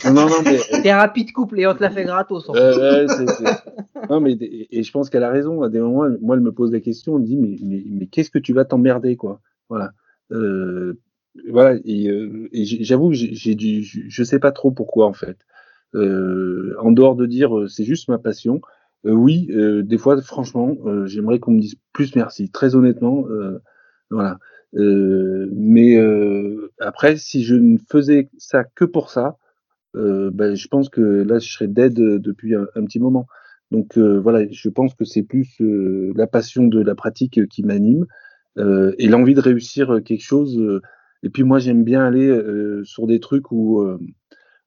Non, 0.04 0.26
non, 0.28 0.42
mais 0.44 0.58
Thérapie 0.82 1.24
de 1.24 1.30
couple 1.30 1.60
et 1.60 1.66
on 1.66 1.74
te 1.74 1.80
la 1.82 1.90
fait 1.90 2.04
gratos. 2.04 2.48
en 2.48 2.54
fait. 2.54 2.58
Euh, 2.60 3.06
ouais, 3.06 3.14
c'est- 3.14 3.26
c'est- 3.28 4.10
Non, 4.10 4.20
mais 4.20 4.32
et, 4.32 4.78
et 4.78 4.82
je 4.82 4.90
pense 4.90 5.10
qu'elle 5.10 5.22
a 5.22 5.30
raison. 5.30 5.62
À 5.62 5.68
des 5.68 5.78
moments, 5.80 6.04
elle- 6.06 6.18
moi, 6.20 6.34
elle 6.34 6.42
me 6.42 6.50
pose 6.52 6.72
la 6.72 6.80
question, 6.80 7.16
elle 7.16 7.22
me 7.22 7.26
dit, 7.26 7.36
mais, 7.36 7.56
mais, 7.62 7.84
mais 7.88 8.06
qu'est-ce 8.06 8.30
que 8.30 8.38
tu 8.40 8.52
vas 8.52 8.64
t'emmerder, 8.64 9.16
quoi? 9.16 9.40
Voilà. 9.68 9.92
Euh, 10.30 10.94
voilà. 11.50 11.78
Et, 11.84 12.08
euh, 12.08 12.48
j'avoue 12.52 13.10
que 13.10 13.14
j'ai 13.14 13.54
dû, 13.54 13.82
je, 13.82 14.22
sais 14.22 14.38
pas 14.38 14.52
trop 14.52 14.70
pourquoi, 14.70 15.06
en 15.06 15.12
fait. 15.12 15.38
Euh, 15.94 16.74
en 16.80 16.92
dehors 16.92 17.16
de 17.16 17.26
dire, 17.26 17.50
c'est 17.68 17.84
juste 17.84 18.08
ma 18.08 18.18
passion. 18.18 18.60
oui, 19.04 19.48
des 19.84 19.98
fois, 19.98 20.20
franchement, 20.22 20.76
j'aimerais 21.06 21.38
qu'on 21.40 21.52
me 21.52 21.60
dise 21.60 21.76
plus 21.92 22.14
merci. 22.16 22.50
Très 22.50 22.74
honnêtement, 22.74 23.26
voilà. 24.10 24.38
Mais 24.74 25.98
après, 26.78 27.16
si 27.16 27.44
je 27.44 27.54
ne 27.54 27.78
faisais 27.90 28.30
ça 28.38 28.64
que 28.64 28.84
pour 28.84 29.10
ça, 29.10 29.36
euh, 29.96 30.30
ben, 30.32 30.54
je 30.54 30.68
pense 30.68 30.88
que 30.88 31.00
là, 31.00 31.38
je 31.38 31.50
serais 31.50 31.68
dead 31.68 31.94
depuis 31.94 32.54
un, 32.54 32.66
un 32.74 32.84
petit 32.84 32.98
moment. 32.98 33.26
Donc 33.72 33.96
euh, 33.96 34.20
voilà, 34.20 34.46
je 34.50 34.68
pense 34.68 34.94
que 34.94 35.04
c'est 35.04 35.22
plus 35.22 35.48
euh, 35.62 36.12
la 36.14 36.26
passion 36.26 36.64
de 36.64 36.80
la 36.80 36.94
pratique 36.94 37.46
qui 37.48 37.62
m'anime 37.62 38.06
et 38.98 39.08
l'envie 39.08 39.34
de 39.34 39.40
réussir 39.40 39.94
euh, 39.94 40.00
quelque 40.00 40.22
chose. 40.22 40.58
euh, 40.58 40.80
et 41.22 41.30
puis 41.30 41.42
moi, 41.44 41.58
j'aime 41.58 41.84
bien 41.84 42.04
aller 42.04 42.26
euh, 42.28 42.82
sur 42.84 43.06
des 43.06 43.20
trucs 43.20 43.52
où 43.52 43.80
euh, 43.82 43.98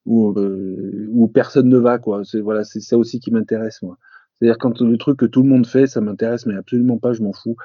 où, 0.06 0.32
euh, 0.40 1.28
personne 1.34 1.68
ne 1.70 1.78
va, 1.78 1.98
quoi. 2.00 2.24
C'est 2.24 2.40
voilà, 2.42 2.64
c'est 2.64 2.80
ça 2.82 2.98
aussi 2.98 3.20
qui 3.20 3.32
m'intéresse 3.32 3.82
moi. 3.82 3.98
C'est-à-dire 4.40 4.58
quand 4.58 4.82
le 4.82 4.98
truc 4.98 5.18
que 5.20 5.26
tout 5.26 5.44
le 5.44 5.50
monde 5.50 5.68
fait, 5.68 5.88
ça 5.88 6.02
m'intéresse, 6.02 6.46
mais 6.46 6.56
absolument 6.56 6.98
pas, 6.98 7.14
je 7.14 7.24
m'en 7.24 7.34
fous. 7.34 7.56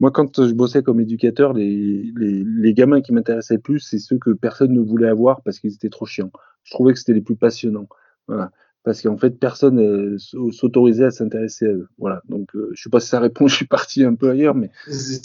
Moi, 0.00 0.10
quand 0.10 0.44
je 0.46 0.52
bossais 0.54 0.82
comme 0.82 1.00
éducateur, 1.00 1.52
les, 1.52 2.12
les, 2.16 2.44
les 2.44 2.74
gamins 2.74 3.00
qui 3.00 3.12
m'intéressaient 3.12 3.58
plus, 3.58 3.80
c'est 3.80 3.98
ceux 3.98 4.18
que 4.18 4.30
personne 4.30 4.72
ne 4.72 4.80
voulait 4.80 5.08
avoir 5.08 5.42
parce 5.42 5.60
qu'ils 5.60 5.74
étaient 5.74 5.90
trop 5.90 6.06
chiants. 6.06 6.32
Je 6.64 6.72
trouvais 6.72 6.92
que 6.92 6.98
c'était 6.98 7.12
les 7.12 7.20
plus 7.22 7.36
passionnants. 7.36 7.88
Voilà. 8.26 8.50
Parce 8.84 9.00
qu'en 9.00 9.16
fait, 9.16 9.30
personne 9.30 9.78
euh, 9.80 10.18
s'autorisait 10.52 11.06
à 11.06 11.10
s'intéresser 11.10 11.64
à 11.66 11.70
eux. 11.70 11.88
Voilà. 11.98 12.20
Donc, 12.28 12.54
euh, 12.54 12.70
je 12.74 12.82
sais 12.82 12.90
pas 12.90 13.00
si 13.00 13.08
ça 13.08 13.18
répond, 13.18 13.46
je 13.48 13.54
suis 13.56 13.66
parti 13.66 14.04
un 14.04 14.14
peu 14.14 14.28
ailleurs, 14.30 14.54
mais 14.54 14.70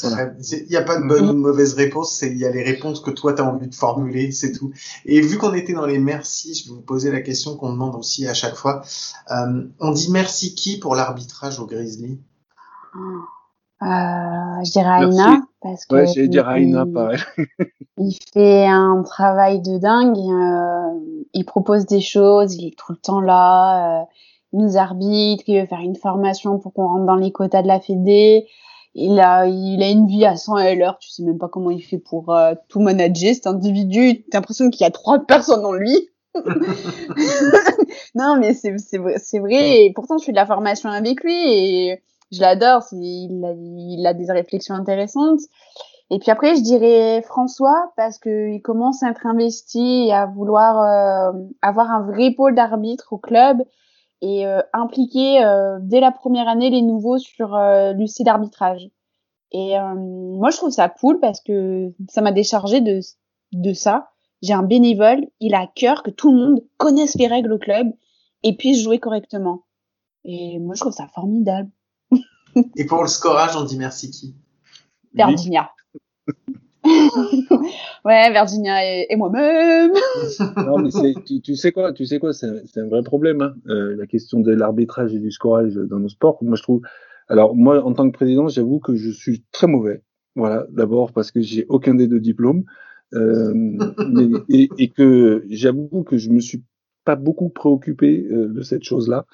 Voilà. 0.02 0.32
Il 0.64 0.68
n'y 0.70 0.78
a 0.78 0.82
pas 0.82 0.98
de 1.00 1.06
bonne 1.06 1.26
ou 1.30 1.34
de 1.34 1.38
mauvaise 1.40 1.74
réponse, 1.74 2.16
c'est- 2.16 2.32
il 2.32 2.38
y 2.38 2.46
a 2.46 2.52
les 2.52 2.64
réponses 2.64 3.02
que 3.02 3.12
toi 3.12 3.34
tu 3.34 3.42
as 3.42 3.46
envie 3.46 3.68
de 3.68 3.76
formuler, 3.76 4.32
c'est 4.32 4.54
tout. 4.54 4.72
Et 5.06 5.20
vu 5.20 5.38
qu'on 5.38 5.54
était 5.54 5.74
dans 5.74 5.86
les 5.86 6.00
merci, 6.00 6.54
je 6.56 6.70
vais 6.70 6.76
vous 6.76 6.82
poser 6.82 7.12
la 7.12 7.20
question 7.22 7.58
qu'on 7.58 7.72
demande 7.74 7.96
aussi 7.96 8.26
à 8.28 8.34
chaque 8.34 8.56
fois. 8.56 8.82
Euh, 9.32 9.64
on 9.80 9.92
dit 9.92 10.10
merci 10.10 10.56
qui 10.56 10.80
pour 10.80 10.96
l'arbitrage 10.96 11.60
au 11.60 11.66
Grizzly? 11.68 12.18
Euh, 12.96 13.86
je 14.66 14.72
dirais 14.72 15.00
Merci. 15.02 15.20
Aina 15.20 15.42
parce 15.62 15.86
que 15.86 15.96
ouais, 15.96 16.08
j'allais 16.08 16.28
dire 16.28 16.50
il- 16.58 16.64
Aina, 16.64 16.86
pareil. 16.86 17.20
Il 17.98 18.18
fait 18.34 18.66
un 18.66 19.04
travail 19.04 19.62
de 19.62 19.78
dingue. 19.78 20.18
euh, 20.18 21.26
il 21.34 21.46
propose 21.46 21.86
des 21.86 22.02
choses, 22.02 22.56
il 22.56 22.68
est 22.70 22.78
tout 22.78 22.92
le 22.94 22.98
temps 22.98 23.20
là. 23.22 24.02
euh, 24.02 24.06
il 24.54 24.60
nous 24.60 24.78
arbitre, 24.78 25.44
il 25.48 25.60
veut 25.60 25.68
faire 25.68 25.82
une 25.82 25.96
formation 25.96 26.58
pour 26.60 26.74
qu'on 26.74 26.88
rentre 26.88 27.06
dans 27.06 27.16
les 27.16 27.32
quotas 27.32 27.62
de 27.62 27.68
la 27.68 27.80
Fédé. 27.80 28.48
Il 28.96 29.20
a, 29.20 29.46
il 29.48 29.84
a 29.84 29.90
une 29.90 30.08
vie 30.08 30.26
à 30.26 30.36
100 30.38 30.56
à 30.56 30.74
l'heure. 30.74 30.98
Tu 31.00 31.10
sais 31.12 31.24
même 31.24 31.38
pas 31.38 31.50
comment 31.50 31.70
il 31.72 31.82
fait 31.84 32.00
pour 32.00 32.34
euh, 32.34 32.56
tout 32.70 32.80
manager 32.80 33.34
cet 33.36 33.46
individu. 33.48 34.24
T'as 34.32 34.40
l'impression 34.40 34.70
qu'il 34.72 34.82
y 34.82 34.88
a 34.88 34.92
trois 34.92 35.20
personnes 35.20 35.66
en 35.66 35.74
lui. 35.74 36.10
non, 38.16 38.38
mais 38.40 38.54
c'est 38.54 38.78
c'est 38.78 38.98
vrai, 38.98 39.16
c'est 39.20 39.40
vrai. 39.40 39.86
Et 39.86 39.94
pourtant, 39.94 40.18
je 40.18 40.26
fais 40.26 40.32
de 40.32 40.38
la 40.38 40.46
formation 40.46 40.90
avec 40.90 41.24
lui 41.24 41.34
et 41.36 42.02
je 42.32 42.42
l'adore. 42.42 42.84
Il 42.94 43.44
a, 43.46 43.54
il 43.54 44.06
a 44.06 44.14
des 44.14 44.32
réflexions 44.32 44.76
intéressantes. 44.76 45.42
Et 46.12 46.18
puis 46.18 46.32
après, 46.32 46.56
je 46.56 46.62
dirais 46.62 47.22
François 47.22 47.92
parce 47.96 48.18
que 48.18 48.50
il 48.50 48.62
commence 48.62 49.04
à 49.04 49.12
être 49.12 49.28
investi 49.28 50.08
et 50.08 50.14
à 50.14 50.26
vouloir 50.26 50.80
euh, 50.80 51.40
avoir 51.62 51.92
un 51.92 52.02
vrai 52.02 52.32
pôle 52.32 52.56
d'arbitre 52.56 53.14
au 53.14 53.18
club 53.18 53.62
et 54.22 54.48
euh, 54.48 54.62
impliquer 54.74 55.44
euh, 55.44 55.78
dès 55.82 56.00
la 56.00 56.12
première 56.12 56.48
année 56.48 56.72
les 56.72 56.82
nouveaux 56.82 57.20
sur 57.20 57.56
euh, 57.56 57.94
l'UC 57.94 58.24
d'arbitrage. 58.24 58.90
Et 59.52 59.78
euh, 59.78 59.96
moi, 59.96 60.50
je 60.50 60.58
trouve 60.58 60.72
ça 60.72 60.90
cool 60.90 61.20
parce 61.20 61.42
que 61.42 61.92
ça 62.10 62.22
m'a 62.22 62.32
déchargé 62.32 62.82
de, 62.82 63.00
de 63.54 63.74
ça. 63.74 64.10
J'ai 64.42 64.54
un 64.54 64.64
bénévole, 64.64 65.28
il 65.40 65.54
a 65.54 65.68
cœur 65.68 66.02
que 66.02 66.12
tout 66.12 66.32
le 66.32 66.38
monde 66.38 66.64
connaisse 66.78 67.16
les 67.16 67.28
règles 67.28 67.54
au 67.54 67.60
club 67.60 67.88
et 68.44 68.56
puisse 68.56 68.82
jouer 68.82 69.00
correctement. 69.00 69.64
Et 70.24 70.60
moi, 70.60 70.76
je 70.76 70.82
trouve 70.82 70.94
ça 70.94 71.08
formidable. 71.08 71.70
Et 72.76 72.86
pour 72.86 73.02
le 73.02 73.08
scorage, 73.08 73.56
on 73.56 73.64
dit 73.64 73.78
merci 73.78 74.12
qui? 74.12 74.36
Virginia. 75.14 75.70
ouais, 78.06 78.32
Virginia 78.32 78.86
et, 78.86 79.08
et 79.10 79.16
moi-même. 79.16 79.92
Non, 80.58 80.78
mais 80.80 80.90
tu, 81.26 81.42
tu 81.42 81.56
sais 81.56 81.72
quoi, 81.72 81.94
tu 81.94 82.06
sais 82.06 82.20
quoi, 82.20 82.34
c'est 82.34 82.48
un, 82.78 82.88
vrai 82.88 83.04
problème, 83.04 83.42
hein, 83.42 83.54
euh, 83.68 83.96
la 83.96 84.08
question 84.08 84.40
de 84.40 84.52
l'arbitrage 84.52 85.14
et 85.14 85.20
du 85.20 85.32
scorage 85.32 85.76
dans 85.76 86.00
nos 86.00 86.10
sports. 86.10 86.38
Moi, 86.42 86.56
je 86.56 86.64
trouve. 86.64 86.82
Alors, 87.28 87.56
moi, 87.56 87.84
en 87.84 87.94
tant 87.94 88.10
que 88.10 88.16
président, 88.16 88.48
j'avoue 88.48 88.80
que 88.80 88.96
je 88.96 89.12
suis 89.12 89.44
très 89.52 89.68
mauvais. 89.68 90.02
Voilà, 90.36 90.66
d'abord 90.72 91.12
parce 91.12 91.32
que 91.32 91.42
j'ai 91.42 91.66
aucun 91.70 91.96
des 91.96 92.08
deux 92.08 92.20
diplômes, 92.20 92.64
euh, 93.14 93.52
mais, 94.10 94.30
et, 94.50 94.70
et 94.78 94.90
que 94.90 95.44
j'avoue 95.50 96.04
que 96.04 96.18
je 96.18 96.30
me 96.30 96.40
suis 96.40 96.64
pas 97.06 97.16
beaucoup 97.16 97.50
préoccupé 97.50 98.28
euh, 98.32 98.48
de 98.48 98.62
cette 98.62 98.84
chose-là. 98.84 99.26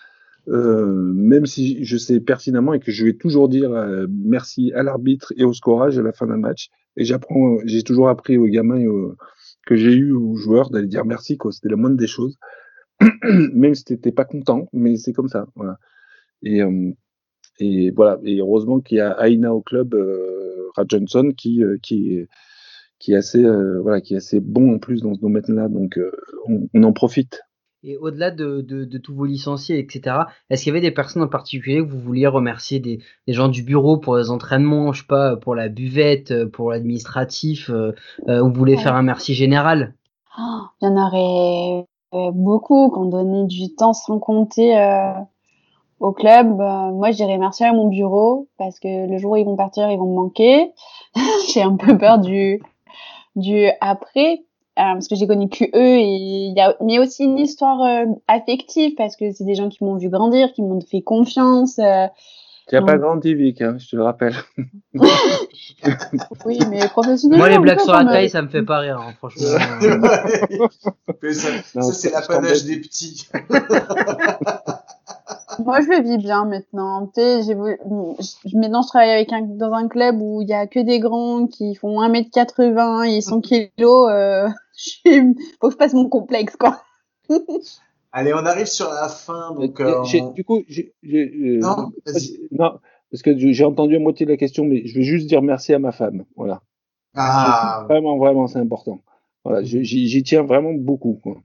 Euh, 0.48 1.12
même 1.16 1.48
si 1.48 1.84
je 1.84 1.98
sais 1.98 2.20
pertinemment 2.20 2.74
et 2.74 2.80
que 2.80 2.92
je 2.92 3.04
vais 3.04 3.14
toujours 3.14 3.50
dire 3.50 3.72
euh, 3.72 4.06
merci 4.10 4.72
à 4.74 4.84
l'arbitre 4.84 5.34
et 5.38 5.44
au 5.44 5.54
scorage 5.54 5.98
à 5.98 6.04
la 6.04 6.14
fin 6.14 6.28
d'un 6.28 6.38
match. 6.38 6.70
Et 6.98 7.04
j'apprends, 7.04 7.58
j'ai 7.66 7.82
toujours 7.82 8.10
appris 8.10 8.38
aux 8.38 8.46
gamins 8.46 8.78
et 8.78 8.88
aux, 8.88 9.16
que 9.66 9.76
j'ai 9.76 9.94
eu 9.94 10.12
aux 10.12 10.36
joueurs 10.36 10.70
d'aller 10.70 10.88
dire 10.88 11.06
merci, 11.06 11.38
quoi. 11.38 11.52
C'était 11.52 11.70
la 11.70 11.76
moindre 11.76 11.98
des 11.98 12.08
choses. 12.08 12.38
Même 13.24 13.76
si 13.76 13.84
t'étais 13.84 14.12
pas 14.12 14.26
content, 14.26 14.70
mais 14.72 14.96
c'est 14.96 15.14
comme 15.14 15.28
ça, 15.28 15.48
voilà. 15.56 15.78
Et, 16.44 16.62
euh, 16.62 16.92
et 17.60 17.92
voilà. 17.92 18.20
Et 18.24 18.40
heureusement 18.40 18.80
qu'il 18.80 18.98
y 18.98 19.02
a 19.02 19.18
Aina 19.28 19.54
au 19.54 19.62
club, 19.62 19.96
euh, 19.96 20.70
Rad 20.76 20.90
Johnson, 20.90 21.32
qui, 21.36 21.64
euh, 21.64 21.78
qui, 21.82 22.26
qui 23.00 23.14
est 23.14 23.16
assez, 23.16 23.44
voilà, 23.82 24.02
qui 24.02 24.14
est 24.14 24.18
assez 24.18 24.40
bon 24.40 24.76
en 24.76 24.80
plus 24.80 25.02
dans 25.02 25.14
ce 25.16 25.20
domaine-là. 25.20 25.70
Donc, 25.70 26.00
on, 26.48 26.70
on 26.74 26.84
en 26.84 26.94
profite. 26.94 27.42
Et 27.88 27.98
au-delà 27.98 28.32
de, 28.32 28.62
de, 28.62 28.84
de 28.84 28.98
tous 28.98 29.14
vos 29.14 29.26
licenciés, 29.26 29.78
etc., 29.78 30.18
est-ce 30.50 30.64
qu'il 30.64 30.72
y 30.72 30.76
avait 30.76 30.82
des 30.82 30.92
personnes 30.92 31.22
en 31.22 31.28
particulier 31.28 31.78
que 31.78 31.90
vous 31.92 32.00
vouliez 32.00 32.26
remercier 32.26 32.80
des, 32.80 33.00
des 33.28 33.34
gens 33.34 33.48
du 33.48 33.62
bureau 33.62 33.98
pour 33.98 34.18
les 34.18 34.32
entraînements, 34.32 34.92
je 34.92 35.02
sais 35.02 35.08
pas, 35.08 35.36
pour 35.38 35.54
la 35.54 35.70
buvette, 35.70 36.46
pour 36.48 36.72
l'administratif, 36.72 37.70
euh, 37.70 37.94
euh, 38.28 38.42
ou 38.42 38.48
vous 38.50 38.56
voulez 38.56 38.76
Ouais. 38.76 38.82
faire 38.82 38.96
un 38.96 39.04
merci 39.04 39.36
général? 39.36 39.94
Oh, 40.38 40.62
Il 40.82 40.86
y 40.86 40.92
en 40.92 40.98
aurait 40.98 41.86
beaucoup 42.32 42.92
qui 42.92 42.98
ont 42.98 43.06
donné 43.06 43.46
du 43.46 43.76
temps 43.76 43.94
sans 43.94 44.20
compter 44.20 44.78
euh, 44.78 45.14
au 46.00 46.12
club. 46.12 46.60
Euh, 46.60 46.92
moi, 46.92 47.12
je 47.12 47.18
dirais 47.18 47.38
merci 47.38 47.64
à 47.64 47.74
mon 47.74 47.88
bureau 47.90 48.48
parce 48.58 48.80
que 48.80 49.10
le 49.10 49.18
jour 49.18 49.34
où 49.34 49.36
ils 49.38 49.46
vont 49.46 49.56
partir, 49.58 49.90
ils 49.92 49.98
vont 49.98 50.10
me 50.10 50.16
manquer. 50.16 50.72
J'ai 51.54 51.62
un 51.62 51.76
peu 51.76 51.98
peur 51.98 52.20
du 52.20 52.62
du 53.36 53.68
après 53.82 54.44
parce 54.76 55.08
que 55.08 55.16
j'ai 55.16 55.28
connu 55.28 55.50
que 55.50 55.64
eux 55.66 55.98
et 55.98 56.04
il 56.04 56.54
y 56.56 56.62
a 56.62 56.76
mais 56.82 57.00
aussi 57.00 57.24
une 57.24 57.38
histoire 57.40 57.82
euh, 57.82 58.06
affective 58.28 58.94
parce 58.96 59.16
que 59.16 59.32
c'est 59.32 59.46
des 59.46 59.56
gens 59.56 59.70
qui 59.70 59.84
m'ont 59.84 59.96
vu 59.98 60.10
grandir, 60.10 60.52
qui 60.54 60.62
m'ont 60.62 60.82
fait 60.82 61.02
confiance. 61.02 61.80
euh, 61.80 62.08
Tu 62.68 62.76
n'as 62.76 62.82
pas 62.82 62.98
grandi, 62.98 63.34
Vic, 63.36 63.62
hein, 63.62 63.78
je 63.78 63.90
te 63.90 63.96
le 63.96 64.04
rappelle. 64.04 64.36
oui, 66.46 66.60
mais 66.70 66.88
professionnellement. 66.90 67.46
Moi, 67.46 67.50
les 67.56 67.60
blagues 67.60 67.80
sur 67.80 67.94
la 67.94 68.06
taille, 68.06 68.30
ça 68.30 68.42
me 68.42 68.48
fait 68.48 68.64
pas 68.64 68.80
rire, 68.80 69.00
hein, 69.00 69.14
franchement. 69.18 69.44
Mais 71.22 71.34
ça, 71.34 71.50
c'est 71.94 72.12
l'apanage 72.12 72.66
des 72.66 72.80
petits. 72.80 73.28
Moi, 75.64 75.82
je 75.82 75.88
le 75.90 76.02
vis 76.04 76.18
bien 76.18 76.46
maintenant. 76.46 77.08
Tu 77.08 77.22
sais, 77.22 77.44
j'ai 77.44 77.54
voulu- 77.54 77.78
je- 78.20 78.58
maintenant, 78.58 78.82
je 78.82 78.88
travaille 78.88 79.12
avec 79.12 79.32
un, 79.34 79.42
dans 79.42 79.72
un 79.74 79.88
club 79.88 80.18
où 80.22 80.42
il 80.42 80.48
y 80.50 80.54
a 80.54 80.68
que 80.68 80.80
des 80.80 81.00
grands 81.00 81.48
qui 81.48 81.76
font 81.76 82.02
1m80 82.02 83.04
et 83.04 83.22
100 83.22 83.42
kilos. 83.42 84.10
Euh, 84.12 84.48
je 84.78 84.90
suis- 84.90 85.36
faut 85.62 85.68
que 85.68 85.74
je 85.74 85.78
passe 85.78 85.94
mon 85.94 86.10
complexe, 86.10 86.56
quoi. 86.56 86.82
Allez, 88.12 88.34
on 88.34 88.46
arrive 88.46 88.68
sur 88.68 88.90
la 88.90 89.10
fin, 89.10 89.54
donc. 89.54 89.80
Euh, 89.82 89.86
euh, 89.90 90.04
on- 90.22 90.32
Du 90.32 90.44
coup, 90.46 90.60
euh, 90.60 91.60
Non, 92.52 92.80
parce 93.12 93.22
que 93.24 93.38
j'ai 93.38 93.66
entendu 93.66 93.96
à 93.98 94.00
moitié 94.00 94.26
de 94.26 94.32
la 94.32 94.38
question, 94.38 94.64
mais 94.66 94.86
je 94.86 94.96
vais 94.96 95.04
juste 95.04 95.28
dire 95.28 95.42
merci 95.42 95.74
à 95.74 95.80
ma 95.80 95.92
femme. 95.92 96.24
Voilà. 96.36 96.62
Ah, 97.16 97.86
Vraiment, 97.90 98.18
vraiment, 98.18 98.48
c'est 98.48 98.60
important. 98.60 99.00
Voilà, 99.44 99.64
j'y 99.64 100.24
tiens 100.24 100.44
vraiment 100.44 100.74
beaucoup. 100.74 101.20
Quoi. 101.22 101.38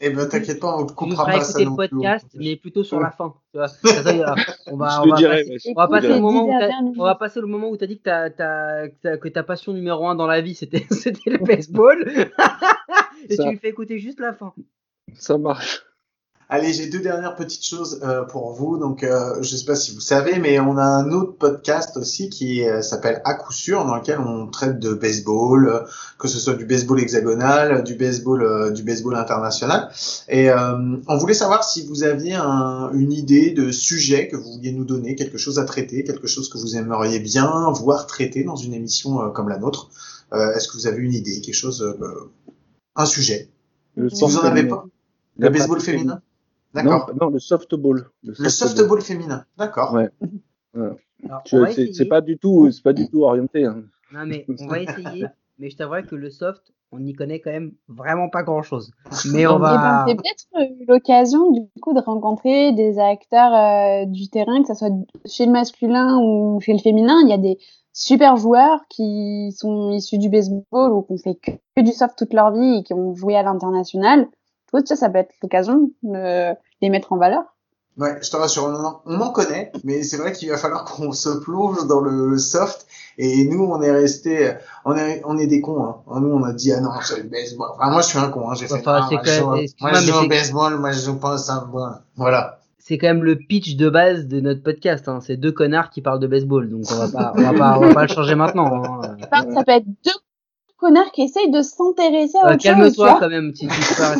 Eh 0.00 0.10
ben 0.10 0.28
t'inquiète 0.28 0.60
pas, 0.60 0.76
on 0.76 0.86
te 0.86 0.92
coupera 0.92 1.24
pas 1.26 1.40
ça 1.40 1.60
écouter 1.60 1.64
le 1.64 1.70
non 1.70 1.76
plus. 1.76 1.88
podcast, 1.88 2.26
mais 2.34 2.56
plutôt 2.56 2.84
sur 2.84 3.00
la 3.00 3.10
fin. 3.10 3.34
Tu 3.52 3.58
vois. 3.58 3.66
On 4.70 4.76
va, 4.76 5.02
on 5.02 5.08
va 5.08 5.16
passer- 5.16 5.58
On 5.70 5.74
va 5.74 5.88
passer 5.88 6.08
le 6.08 6.20
moment 6.20 6.44
où 6.46 6.52
on 6.98 7.04
va 7.04 7.14
passer 7.16 7.40
le 7.40 7.46
moment 7.46 7.68
où 7.70 7.76
t'as 7.76 7.86
dit 7.86 7.98
que 7.98 8.28
ta, 8.28 8.88
que 9.18 9.40
passion 9.40 9.72
numéro 9.72 10.06
un 10.06 10.14
dans 10.14 10.26
la 10.26 10.40
vie 10.40 10.54
c'était, 10.54 10.86
c'était 10.90 11.30
le 11.30 11.38
baseball. 11.38 12.08
Et 13.28 13.34
Ça. 13.34 13.42
tu 13.44 13.50
lui 13.50 13.58
fais 13.58 13.68
écouter 13.70 13.98
juste 13.98 14.20
la 14.20 14.32
fin. 14.32 14.54
Ça 15.14 15.36
marche. 15.38 15.82
Allez, 16.50 16.72
j'ai 16.72 16.86
deux 16.86 17.00
dernières 17.00 17.36
petites 17.36 17.62
choses 17.64 18.00
euh, 18.02 18.22
pour 18.24 18.52
vous. 18.54 18.78
Donc, 18.78 19.04
euh, 19.04 19.34
je 19.42 19.54
sais 19.54 19.66
pas 19.66 19.76
si 19.76 19.94
vous 19.94 20.00
savez, 20.00 20.38
mais 20.38 20.58
on 20.58 20.78
a 20.78 20.82
un 20.82 21.10
autre 21.12 21.32
podcast 21.36 21.98
aussi 21.98 22.30
qui 22.30 22.66
euh, 22.66 22.80
s'appelle 22.80 23.20
À 23.26 23.34
coup 23.34 23.52
sûr, 23.52 23.84
dans 23.84 23.94
lequel 23.96 24.18
on 24.18 24.46
traite 24.46 24.78
de 24.78 24.94
baseball, 24.94 25.68
euh, 25.68 25.80
que 26.18 26.26
ce 26.26 26.38
soit 26.38 26.54
du 26.54 26.64
baseball 26.64 27.00
hexagonal, 27.00 27.84
du 27.84 27.96
baseball, 27.96 28.42
euh, 28.42 28.70
du 28.70 28.82
baseball 28.82 29.16
international. 29.16 29.90
Et 30.30 30.48
euh, 30.50 30.96
on 31.06 31.18
voulait 31.18 31.34
savoir 31.34 31.64
si 31.64 31.86
vous 31.86 32.02
aviez 32.02 32.34
un- 32.36 32.90
une 32.94 33.12
idée 33.12 33.50
de 33.50 33.70
sujet 33.70 34.28
que 34.28 34.36
vous 34.36 34.50
vouliez 34.54 34.72
nous 34.72 34.84
donner, 34.86 35.16
quelque 35.16 35.36
chose 35.36 35.58
à 35.58 35.66
traiter, 35.66 36.02
quelque 36.02 36.26
chose 36.28 36.48
que 36.48 36.56
vous 36.56 36.76
aimeriez 36.78 37.20
bien 37.20 37.70
voir 37.72 38.06
traiter 38.06 38.42
dans 38.42 38.56
une 38.56 38.72
émission 38.72 39.20
euh, 39.22 39.28
comme 39.28 39.50
la 39.50 39.58
nôtre. 39.58 39.90
Euh, 40.32 40.54
Est-ce 40.54 40.68
que 40.68 40.78
vous 40.78 40.86
avez 40.86 41.02
une 41.02 41.12
idée, 41.12 41.42
quelque 41.42 41.54
chose, 41.54 41.82
euh, 41.82 42.30
un 42.96 43.04
sujet? 43.04 43.50
Si 44.08 44.24
vous 44.24 44.38
en 44.38 44.44
avez 44.44 44.62
pas, 44.70 44.86
le 45.36 45.48
baseball 45.58 45.80
féminin? 45.82 46.22
Non, 46.74 46.82
D'accord. 46.84 47.10
non, 47.20 47.30
le 47.30 47.38
softball. 47.38 48.10
Le 48.22 48.34
softball 48.48 49.00
féminin, 49.00 49.44
d'accord. 49.56 49.94
Ouais. 49.94 50.10
Va 50.74 51.42
c'est, 51.44 52.08
pas 52.08 52.20
du 52.20 52.38
tout, 52.38 52.70
c'est 52.70 52.82
pas 52.82 52.92
du 52.92 53.08
tout 53.08 53.24
orienté. 53.24 53.64
Hein. 53.64 53.82
Non 54.12 54.24
mais 54.26 54.46
on 54.60 54.66
va 54.66 54.80
essayer. 54.80 55.26
Mais 55.58 55.70
je 55.70 55.76
t'avouerai 55.76 56.04
que 56.04 56.14
le 56.14 56.30
soft, 56.30 56.72
on 56.92 57.00
n'y 57.00 57.14
connaît 57.14 57.40
quand 57.40 57.50
même 57.50 57.72
vraiment 57.88 58.28
pas 58.28 58.42
grand 58.42 58.62
chose. 58.62 58.92
Mais 59.32 59.46
on 59.46 59.58
va. 59.58 60.04
ben, 60.06 60.06
c'est 60.06 60.14
peut-être 60.14 60.86
l'occasion, 60.86 61.50
du 61.50 61.68
coup, 61.80 61.92
de 61.94 62.00
rencontrer 62.00 62.72
des 62.72 62.98
acteurs 62.98 63.52
euh, 63.52 64.06
du 64.06 64.28
terrain, 64.28 64.62
que 64.62 64.68
ce 64.68 64.74
soit 64.74 64.94
chez 65.26 65.46
le 65.46 65.52
masculin 65.52 66.18
ou 66.22 66.60
chez 66.60 66.72
le 66.72 66.78
féminin. 66.78 67.16
Il 67.24 67.28
y 67.28 67.32
a 67.32 67.38
des 67.38 67.58
super 67.92 68.36
joueurs 68.36 68.80
qui 68.88 69.52
sont 69.52 69.90
issus 69.90 70.18
du 70.18 70.28
baseball 70.28 70.92
ou 70.92 71.02
qui 71.02 71.12
ont 71.12 71.18
fait 71.18 71.34
que, 71.34 71.50
que 71.76 71.82
du 71.82 71.92
soft 71.92 72.16
toute 72.16 72.32
leur 72.32 72.52
vie 72.52 72.78
et 72.78 72.82
qui 72.84 72.94
ont 72.94 73.14
joué 73.14 73.36
à 73.36 73.42
l'international. 73.42 74.28
Tu 74.68 74.76
vois, 74.76 74.82
ça, 74.84 74.96
ça 74.96 75.08
peut 75.08 75.18
être 75.18 75.32
l'occasion 75.42 75.90
de 76.02 76.54
les 76.82 76.90
mettre 76.90 77.12
en 77.12 77.16
valeur. 77.16 77.42
Ouais, 77.96 78.16
je 78.22 78.30
te 78.30 78.36
rassure, 78.36 78.64
on 78.66 78.74
en, 78.84 79.02
on 79.06 79.20
en 79.20 79.30
connaît, 79.30 79.72
mais 79.82 80.04
c'est 80.04 80.18
vrai 80.18 80.30
qu'il 80.32 80.48
va 80.50 80.56
falloir 80.56 80.84
qu'on 80.84 81.10
se 81.10 81.30
plonge 81.40 81.84
dans 81.88 82.00
le 82.00 82.38
soft. 82.38 82.86
Et 83.16 83.48
nous, 83.48 83.64
on 83.64 83.82
est 83.82 83.90
resté, 83.90 84.52
on 84.84 84.94
est, 84.94 85.20
on 85.24 85.36
est 85.36 85.48
des 85.48 85.60
cons. 85.60 85.82
Hein. 85.84 86.20
Nous, 86.20 86.28
on 86.28 86.44
a 86.44 86.52
dit 86.52 86.72
ah 86.72 86.80
non, 86.80 86.90
c'est 87.02 87.16
le 87.16 87.28
baseball. 87.28 87.70
Enfin, 87.74 87.90
moi, 87.90 88.02
je 88.02 88.06
suis 88.06 88.18
un 88.18 88.28
con. 88.28 88.48
Hein. 88.48 88.54
J'ai 88.54 88.68
fait. 88.68 88.74
Enfin, 88.74 89.08
c'est 89.24 89.40
moi, 89.40 89.56
je 89.56 89.60
même- 89.60 90.00
joue, 90.02 90.12
moi, 90.12 90.20
je 90.20 90.24
au 90.24 90.28
baseball. 90.28 90.78
Moi, 90.78 90.92
je 90.92 91.00
joue 91.00 91.18
pas 91.18 91.34
au 91.34 91.38
softball. 91.38 91.94
Voilà. 92.14 92.60
C'est 92.78 92.98
quand 92.98 93.08
même 93.08 93.24
le 93.24 93.34
pitch 93.36 93.74
de 93.74 93.90
base 93.90 94.26
de 94.26 94.40
notre 94.40 94.62
podcast. 94.62 95.08
Hein. 95.08 95.18
C'est 95.20 95.36
deux 95.36 95.50
connards 95.50 95.90
qui 95.90 96.00
parlent 96.00 96.20
de 96.20 96.28
baseball, 96.28 96.70
donc 96.70 96.84
on 96.92 96.94
va 96.94 97.08
pas, 97.08 97.32
on 97.36 97.42
va 97.42 97.52
pas, 97.52 97.78
on 97.78 97.80
va 97.88 97.94
pas 97.94 98.02
le 98.02 98.08
changer 98.08 98.36
maintenant. 98.36 99.02
Hein. 99.02 99.16
Ça 99.52 99.64
peut 99.64 99.72
être 99.72 99.86
deux 100.04 100.12
connards 100.78 101.12
qui 101.12 101.22
essayent 101.22 101.50
de 101.50 101.62
s'intéresser 101.62 102.38
à 102.38 102.46
Euh, 102.46 102.54
autre 102.54 102.62
Calme-toi 102.62 103.18
quand 103.20 103.28
même, 103.28 103.52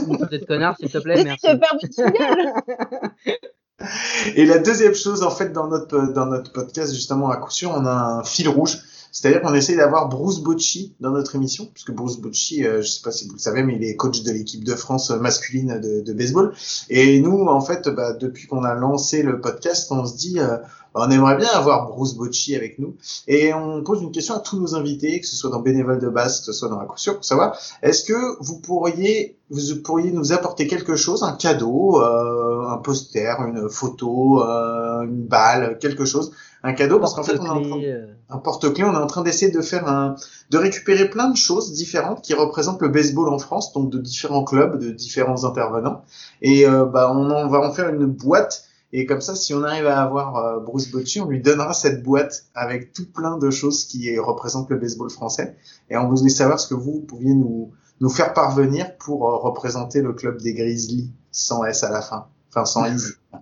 nous 0.07 0.17
traiter 0.17 0.39
de 0.39 0.45
connard, 0.45 0.77
s'il 0.77 0.91
te 0.91 0.99
plaît, 0.99 1.25
merci. 1.25 1.47
Et 4.35 4.45
la 4.45 4.59
deuxième 4.59 4.95
chose, 4.95 5.23
en 5.23 5.31
fait, 5.31 5.53
dans 5.53 5.69
notre 5.69 6.13
dans 6.13 6.27
notre 6.27 6.53
podcast, 6.53 6.93
justement, 6.93 7.31
à 7.31 7.37
coup 7.37 7.53
sûr, 7.53 7.71
on 7.75 7.87
a 7.87 7.93
un 7.93 8.25
fil 8.25 8.49
rouge. 8.49 8.79
C'est-à-dire 9.13 9.43
qu'on 9.43 9.55
essaie 9.55 9.77
d'avoir 9.77 10.09
Bruce 10.09 10.41
Bocci 10.41 10.95
dans 11.01 11.11
notre 11.11 11.35
émission, 11.35 11.69
puisque 11.73 11.93
Bruce 11.93 12.19
Bocci, 12.19 12.65
euh, 12.65 12.83
je 12.83 12.89
sais 12.89 13.03
pas 13.03 13.11
si 13.11 13.27
vous 13.27 13.35
le 13.35 13.39
savez, 13.39 13.63
mais 13.63 13.77
il 13.77 13.85
est 13.85 13.97
coach 13.97 14.23
de 14.23 14.31
l'équipe 14.31 14.65
de 14.65 14.75
France 14.75 15.11
euh, 15.11 15.19
masculine 15.19 15.81
de, 15.81 16.13
baseball. 16.13 16.53
Et 16.91 17.21
nous, 17.21 17.47
en 17.47 17.61
fait, 17.61 17.89
bah, 17.89 18.13
depuis 18.13 18.47
qu'on 18.47 18.65
a 18.65 18.75
lancé 18.75 19.23
le 19.23 19.41
podcast, 19.41 19.91
on 19.91 20.05
se 20.07 20.17
dit, 20.17 20.39
euh, 20.39 20.59
bah, 20.95 21.05
on 21.07 21.11
aimerait 21.11 21.37
bien 21.37 21.51
avoir 21.51 21.87
Bruce 21.89 22.15
Bocci 22.15 22.57
avec 22.57 22.79
nous. 22.79 22.97
Et 23.27 23.53
on 23.53 23.83
pose 23.83 24.03
une 24.03 24.13
question 24.13 24.35
à 24.35 24.41
tous 24.41 24.59
nos 24.59 24.75
invités, 24.75 25.21
que 25.21 25.27
ce 25.27 25.37
soit 25.37 25.51
dans 25.51 25.61
Bénévole 25.61 25.99
de 25.99 26.09
base, 26.09 26.41
que 26.41 26.47
ce 26.47 26.53
soit 26.53 26.69
dans 26.69 26.81
la 26.81 26.89
sûr, 26.97 27.15
pour 27.17 27.25
savoir, 27.25 27.57
est-ce 27.83 28.05
que 28.05 28.43
vous 28.43 28.59
pourriez, 28.59 29.37
vous 29.51 29.83
pourriez 29.85 30.11
nous 30.11 30.33
apporter 30.33 30.67
quelque 30.67 30.97
chose, 30.97 31.23
un 31.23 31.33
cadeau, 31.33 32.03
euh, 32.03 32.69
un 32.69 32.79
poster, 32.79 33.39
une 33.41 33.69
photo, 33.69 34.43
euh, 34.43 34.88
une 35.03 35.27
balle, 35.27 35.79
quelque 35.79 36.05
chose, 36.05 36.33
un 36.63 36.73
cadeau, 36.73 36.99
parce 36.99 37.15
qu'en 37.15 37.23
fait, 37.23 37.39
on 37.39 37.47
est 37.47 37.49
en 37.49 37.63
train 37.63 37.81
euh, 37.83 38.07
un 38.31 38.39
porte-clés. 38.39 38.85
On 38.85 38.93
est 38.93 38.97
en 38.97 39.07
train 39.07 39.23
d'essayer 39.23 39.51
de 39.51 39.61
faire 39.61 39.89
un, 39.89 40.17
de 40.51 40.59
récupérer 40.59 41.09
plein 41.09 41.31
de 41.31 41.37
choses 41.37 41.73
différentes 41.73 42.23
qui 42.23 42.35
représentent 42.35 42.83
le 42.83 42.89
baseball 42.89 43.29
en 43.29 43.39
France, 43.39 43.73
donc 43.73 43.91
de 43.91 43.99
différents 43.99 44.45
clubs, 44.45 44.79
de 44.79 44.91
différents 44.91 45.45
intervenants. 45.45 46.03
Et 46.43 46.67
euh, 46.67 46.85
bah, 46.85 47.13
on 47.15 47.31
en 47.31 47.49
va 47.49 47.61
en 47.61 47.73
faire 47.73 47.89
une 47.89 48.07
boîte. 48.07 48.65
Et 48.93 49.05
comme 49.05 49.21
ça, 49.21 49.35
si 49.35 49.53
on 49.53 49.63
arrive 49.63 49.87
à 49.87 50.03
avoir 50.03 50.37
euh, 50.37 50.61
Bruce 50.61 50.91
Bocci, 50.91 51.21
on 51.21 51.27
lui 51.27 51.43
donnera 51.43 51.75
cette 51.75 52.03
boîte 52.03 52.47
avec 52.55 52.93
tout 52.93 53.07
plein 53.07 53.37
de 53.37 53.51
choses 53.51 53.85
qui 53.85 54.19
représentent 54.19 54.71
le 54.71 54.79
baseball 54.79 55.11
français. 55.11 55.57
Et 55.91 55.97
on 55.97 56.09
voulait 56.09 56.31
savoir 56.31 56.59
ce 56.59 56.67
que 56.69 56.75
vous 56.75 57.01
pouviez 57.01 57.35
nous, 57.35 57.71
nous 58.01 58.11
faire 58.11 58.33
parvenir 58.33 58.97
pour 58.99 59.29
euh, 59.29 59.37
représenter 59.37 60.01
le 60.01 60.13
club 60.13 60.41
des 60.41 60.55
Grizzlies 60.55 61.13
sans 61.31 61.65
S 61.65 61.85
à 61.85 61.91
la 61.91 62.03
fin. 62.03 62.27
Enfin, 62.51 62.65
sans 62.65 62.87
I. 62.87 62.97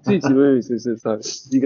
Si, 0.06 0.20
si, 0.20 0.32
oui, 0.32 0.62
c'est 0.62 0.78
ça. 0.98 1.18
Y, 1.50 1.58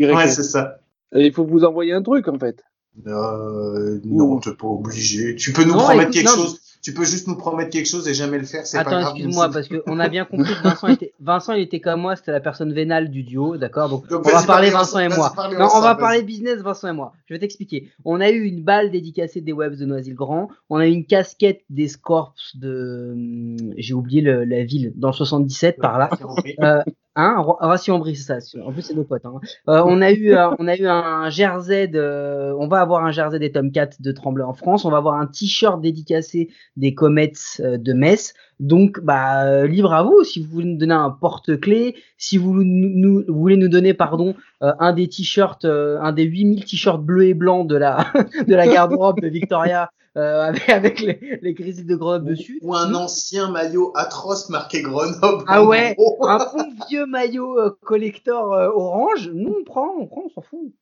y. 0.00 0.06
Ouais, 0.06 0.28
c'est 0.28 0.42
ça. 0.42 0.78
Et 1.14 1.26
il 1.26 1.32
faut 1.32 1.44
vous 1.44 1.64
envoyer 1.64 1.92
un 1.92 2.02
truc 2.02 2.28
en 2.28 2.38
fait. 2.38 2.62
Euh, 3.06 4.00
non, 4.04 4.38
t'es 4.38 4.54
pas 4.54 4.66
obligé. 4.66 5.34
Tu 5.36 5.52
peux 5.52 5.64
nous 5.64 5.72
Non, 5.72 5.78
promettre 5.84 6.02
écoute, 6.02 6.14
quelque 6.14 6.26
non, 6.36 6.44
chose. 6.44 6.58
Tu 6.82 6.92
peux 6.92 7.04
juste 7.04 7.28
nous 7.28 7.36
promettre 7.36 7.70
quelque 7.70 7.86
chose 7.88 8.08
et 8.08 8.12
jamais 8.14 8.38
le 8.38 8.44
faire. 8.44 8.66
C'est 8.66 8.82
pas 8.82 8.90
Attends, 8.90 9.00
excuse-moi, 9.14 9.50
parce 9.52 9.68
qu'on 9.68 10.00
a 10.00 10.08
bien 10.08 10.24
compris 10.24 10.52
que 10.52 10.62
Vincent 10.64 10.88
était, 10.88 11.12
Vincent, 11.20 11.52
il 11.52 11.62
était 11.62 11.78
comme 11.78 12.00
moi, 12.00 12.16
c'était 12.16 12.32
la 12.32 12.40
personne 12.40 12.72
vénale 12.72 13.08
du 13.08 13.22
duo, 13.22 13.56
d'accord? 13.56 13.88
Donc, 13.88 14.08
Donc, 14.08 14.26
on 14.26 14.30
va 14.36 14.42
parler 14.42 14.70
Vincent 14.70 14.98
et 14.98 15.08
moi. 15.08 15.32
on 15.38 15.80
va 15.80 15.94
parler 15.94 16.22
business, 16.22 16.58
Vincent 16.60 16.88
et 16.88 16.92
moi. 16.92 17.12
Je 17.26 17.34
vais 17.34 17.38
t'expliquer. 17.40 17.88
On 18.04 18.20
a 18.20 18.30
eu 18.30 18.42
une 18.42 18.64
balle 18.64 18.90
dédicacée 18.90 19.40
des 19.40 19.52
Webs 19.52 19.76
de 19.76 19.84
Noisy-le-Grand. 19.86 20.48
On 20.70 20.76
a 20.78 20.88
eu 20.88 20.90
une 20.92 21.06
casquette 21.06 21.60
des 21.70 21.86
Scorps 21.86 22.34
de, 22.56 23.12
hum, 23.12 23.74
j'ai 23.76 23.94
oublié 23.94 24.20
le- 24.20 24.44
la 24.44 24.64
ville, 24.64 24.92
dans 24.96 25.08
le 25.08 25.14
77, 25.14 25.76
par 25.78 25.98
là. 25.98 26.10
Euh, 26.60 26.82
hein, 27.16 27.36
Roissy-en-Brie, 27.40 28.16
c'est 28.16 28.40
ça. 28.40 28.58
En 28.64 28.72
plus, 28.72 28.82
c'est 28.82 28.94
nos 28.94 29.04
potes. 29.04 29.24
Hein. 29.24 29.40
Euh, 29.68 29.82
on 29.86 30.00
a 30.02 30.12
eu, 30.12 30.34
un- 30.34 30.54
on 30.58 30.66
a 30.68 30.76
eu 30.76 30.86
un 30.86 31.28
jersey 31.30 31.88
de, 31.88 32.52
on 32.58 32.66
va 32.68 32.80
avoir 32.80 33.04
un 33.04 33.10
jersey 33.12 33.38
des 33.38 33.52
Tomcats 33.52 33.90
de 34.00 34.12
Tremblay 34.12 34.44
en 34.44 34.54
France. 34.54 34.84
On 34.84 34.90
va 34.90 34.96
avoir 34.98 35.16
un 35.16 35.26
t-shirt 35.26 35.80
dédicacé 35.80 36.48
des 36.76 36.94
Comets 36.94 37.32
euh, 37.60 37.76
de 37.78 37.92
Metz. 37.92 38.34
Donc, 38.62 39.00
bah, 39.00 39.44
euh, 39.44 39.66
libre 39.66 39.92
à 39.92 40.04
vous. 40.04 40.22
Si 40.22 40.40
vous 40.40 40.48
voulez 40.48 40.66
nous 40.66 40.78
donner 40.78 40.94
un 40.94 41.10
porte-clés, 41.10 41.96
si 42.16 42.38
vous 42.38 42.62
nous, 42.62 42.90
nous- 42.94 43.24
vous 43.26 43.40
voulez 43.40 43.56
nous 43.56 43.68
donner, 43.68 43.92
pardon, 43.92 44.36
euh, 44.62 44.72
un 44.78 44.92
des 44.92 45.08
t-shirts, 45.08 45.64
euh, 45.64 45.98
un 46.00 46.12
des 46.12 46.22
8000 46.22 46.64
t-shirts 46.64 47.02
bleus 47.02 47.26
et 47.26 47.34
blancs 47.34 47.66
de 47.66 47.74
la, 47.74 48.06
de 48.46 48.54
la 48.54 48.68
garde-robe 48.68 49.20
de 49.20 49.26
Victoria, 49.26 49.90
euh, 50.16 50.42
avec, 50.42 50.68
avec 50.68 51.00
les, 51.00 51.40
les 51.42 51.54
de 51.54 51.96
Grenoble 51.96 52.30
dessus. 52.30 52.60
Ou 52.62 52.76
un 52.76 52.94
ancien 52.94 53.50
maillot 53.50 53.90
atroce 53.96 54.48
marqué 54.48 54.80
Grenoble. 54.82 55.42
Ah 55.48 55.64
ouais, 55.64 55.96
gros. 55.98 56.24
un 56.28 56.38
bon 56.38 56.72
vieux 56.88 57.06
maillot 57.06 57.58
euh, 57.58 57.76
collector 57.82 58.52
euh, 58.52 58.68
orange, 58.68 59.28
nous 59.34 59.56
on 59.60 59.64
prend, 59.64 59.88
on 59.98 60.06
prend, 60.06 60.22
on 60.26 60.28
s'en 60.28 60.42
fout. 60.42 60.72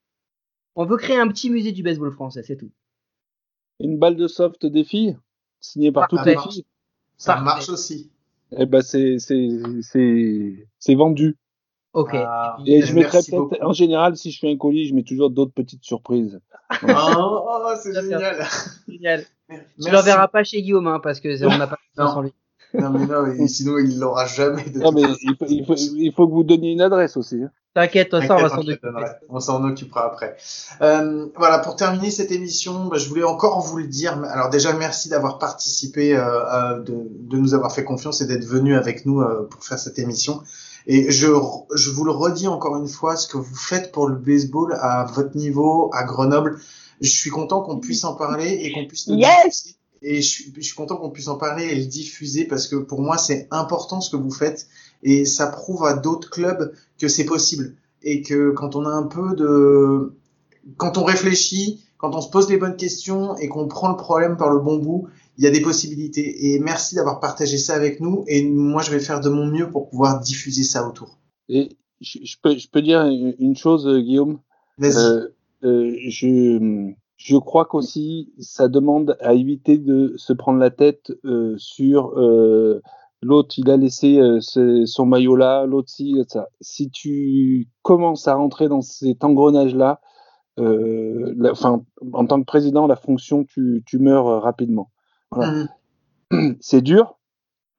On 0.76 0.84
veut 0.84 0.98
créer 0.98 1.18
un 1.18 1.28
petit 1.28 1.48
musée 1.48 1.72
du 1.72 1.82
baseball 1.82 2.12
français, 2.12 2.42
c'est 2.42 2.58
tout. 2.58 2.70
Une 3.78 3.98
balle 3.98 4.16
de 4.16 4.28
soft 4.28 4.66
des 4.66 4.84
filles, 4.84 5.16
signée 5.60 5.92
par 5.92 6.08
toutes 6.08 6.26
les 6.26 6.36
filles. 6.36 6.66
Ça 7.20 7.34
Parfait. 7.34 7.44
marche 7.44 7.68
aussi. 7.68 8.10
Eh 8.56 8.64
ben 8.64 8.80
c'est 8.80 9.18
c'est 9.18 9.48
c'est 9.82 10.66
c'est 10.78 10.94
vendu. 10.94 11.36
Ok. 11.92 12.10
Ah, 12.14 12.56
Et 12.66 12.80
je 12.82 12.94
mettrais 12.94 13.18
peut-être, 13.18 13.62
en 13.62 13.72
général, 13.72 14.16
si 14.16 14.30
je 14.30 14.38
fais 14.38 14.50
un 14.50 14.56
colis, 14.56 14.86
je 14.88 14.94
mets 14.94 15.02
toujours 15.02 15.28
d'autres 15.30 15.52
petites 15.52 15.84
surprises. 15.84 16.40
Oh, 16.82 16.86
oh, 16.88 17.74
c'est 17.82 17.92
génial. 17.92 18.46
Génial. 18.88 19.24
Tu 19.48 19.90
l'enverras 19.90 20.28
pas 20.28 20.44
chez 20.44 20.62
Guillaume, 20.62 20.86
hein, 20.86 21.00
parce 21.02 21.20
que 21.20 21.44
on 21.44 21.58
n'a 21.58 21.66
pas 21.66 21.76
Non. 21.98 22.04
confiance 22.04 22.16
en 22.16 22.22
lui. 22.22 22.32
Non, 22.74 22.90
mais 22.90 23.06
non, 23.06 23.22
mais 23.26 23.46
sinon 23.48 23.78
il 23.78 23.98
l'aura 23.98 24.26
jamais. 24.26 24.64
De 24.64 24.78
Non 24.80 24.92
mais 24.92 25.02
il 25.22 25.36
faut, 25.36 25.46
il 25.48 25.64
faut, 25.66 25.74
il 25.76 26.12
faut 26.14 26.26
que 26.28 26.32
vous 26.32 26.44
donniez 26.44 26.72
une 26.72 26.80
adresse 26.80 27.16
aussi. 27.16 27.42
hein. 27.42 27.50
T'inquiète, 27.72 28.12
on 29.28 29.38
s'en. 29.40 29.62
On 29.64 29.68
occupera 29.68 30.06
après. 30.06 30.36
Euh, 30.82 31.26
voilà, 31.36 31.60
pour 31.60 31.76
terminer 31.76 32.10
cette 32.10 32.32
émission, 32.32 32.86
bah, 32.86 32.98
je 32.98 33.08
voulais 33.08 33.22
encore 33.22 33.60
vous 33.60 33.76
le 33.78 33.86
dire. 33.86 34.20
Alors 34.24 34.50
déjà, 34.50 34.72
merci 34.72 35.08
d'avoir 35.08 35.38
participé, 35.38 36.16
euh, 36.16 36.80
de, 36.80 37.06
de 37.08 37.36
nous 37.36 37.54
avoir 37.54 37.72
fait 37.72 37.84
confiance 37.84 38.20
et 38.22 38.26
d'être 38.26 38.44
venu 38.44 38.74
avec 38.74 39.06
nous 39.06 39.20
euh, 39.20 39.46
pour 39.48 39.62
faire 39.64 39.78
cette 39.78 40.00
émission. 40.00 40.42
Et 40.88 41.12
je, 41.12 41.28
je 41.74 41.90
vous 41.90 42.04
le 42.04 42.10
redis 42.10 42.48
encore 42.48 42.76
une 42.76 42.88
fois, 42.88 43.14
ce 43.14 43.28
que 43.28 43.36
vous 43.36 43.54
faites 43.54 43.92
pour 43.92 44.08
le 44.08 44.16
baseball 44.16 44.76
à 44.80 45.04
votre 45.04 45.36
niveau, 45.36 45.90
à 45.92 46.02
Grenoble, 46.04 46.58
je 47.00 47.10
suis 47.10 47.30
content 47.30 47.60
qu'on 47.62 47.78
puisse 47.78 48.02
en 48.02 48.14
parler 48.14 48.48
et 48.62 48.72
qu'on 48.72 48.86
puisse 48.86 49.06
le 49.06 49.14
Yes. 49.14 49.76
Et 50.02 50.22
je 50.22 50.28
suis, 50.28 50.52
je 50.56 50.60
suis 50.62 50.74
content 50.74 50.96
qu'on 50.96 51.10
puisse 51.10 51.28
en 51.28 51.36
parler 51.36 51.64
et 51.64 51.74
le 51.74 51.84
diffuser 51.84 52.44
parce 52.44 52.68
que 52.68 52.76
pour 52.76 53.02
moi, 53.02 53.18
c'est 53.18 53.48
important 53.50 54.00
ce 54.00 54.10
que 54.10 54.16
vous 54.16 54.30
faites 54.30 54.66
et 55.02 55.24
ça 55.24 55.46
prouve 55.46 55.84
à 55.84 55.94
d'autres 55.94 56.30
clubs 56.30 56.72
que 56.98 57.08
c'est 57.08 57.24
possible 57.24 57.76
et 58.02 58.22
que 58.22 58.50
quand 58.52 58.76
on 58.76 58.86
a 58.86 58.90
un 58.90 59.06
peu 59.06 59.34
de 59.34 60.14
quand 60.76 60.98
on 60.98 61.04
réfléchit, 61.04 61.84
quand 61.96 62.14
on 62.14 62.20
se 62.20 62.30
pose 62.30 62.48
les 62.48 62.56
bonnes 62.56 62.76
questions 62.76 63.36
et 63.36 63.48
qu'on 63.48 63.68
prend 63.68 63.90
le 63.90 63.96
problème 63.96 64.36
par 64.36 64.50
le 64.50 64.58
bon 64.58 64.78
bout, 64.78 65.08
il 65.38 65.44
y 65.44 65.46
a 65.46 65.50
des 65.50 65.60
possibilités. 65.60 66.52
Et 66.52 66.58
merci 66.58 66.94
d'avoir 66.94 67.20
partagé 67.20 67.58
ça 67.58 67.74
avec 67.74 68.00
nous. 68.00 68.24
Et 68.26 68.42
moi, 68.42 68.82
je 68.82 68.90
vais 68.90 69.00
faire 69.00 69.20
de 69.20 69.28
mon 69.30 69.46
mieux 69.46 69.70
pour 69.70 69.88
pouvoir 69.88 70.20
diffuser 70.20 70.62
ça 70.62 70.86
autour. 70.86 71.18
Et 71.48 71.76
je, 72.00 72.18
je 72.22 72.36
peux, 72.42 72.56
je 72.56 72.68
peux 72.68 72.82
dire 72.82 73.06
une 73.06 73.56
chose, 73.56 73.86
Guillaume? 74.02 74.38
Vas-y. 74.78 74.96
Euh, 74.96 75.28
euh, 75.64 75.96
je, 76.08 76.92
je 77.22 77.36
crois 77.36 77.66
qu'aussi, 77.66 78.32
ça 78.38 78.68
demande 78.68 79.16
à 79.20 79.34
éviter 79.34 79.76
de 79.76 80.14
se 80.16 80.32
prendre 80.32 80.58
la 80.58 80.70
tête 80.70 81.12
euh, 81.26 81.54
sur 81.58 82.18
euh, 82.18 82.80
l'autre, 83.20 83.56
il 83.58 83.68
a 83.70 83.76
laissé 83.76 84.18
euh, 84.18 84.38
ce- 84.40 84.86
son 84.86 85.04
maillot 85.04 85.36
là, 85.36 85.66
l'autre 85.66 85.90
si, 85.90 86.16
ça. 86.28 86.48
Si 86.62 86.90
tu 86.90 87.68
commences 87.82 88.26
à 88.26 88.34
rentrer 88.34 88.68
dans 88.68 88.80
cet 88.80 89.22
engrenage-là, 89.22 90.00
la- 90.56 91.52
enfin, 91.52 91.84
en 92.12 92.26
tant 92.26 92.40
que 92.40 92.46
président, 92.46 92.86
la 92.86 92.96
fonction, 92.96 93.44
tu, 93.44 93.82
tu 93.86 93.98
meurs 93.98 94.42
rapidement. 94.42 94.90
Voilà. 95.30 95.66
Mhm. 96.32 96.56
c'est 96.60 96.80
dur. 96.82 97.18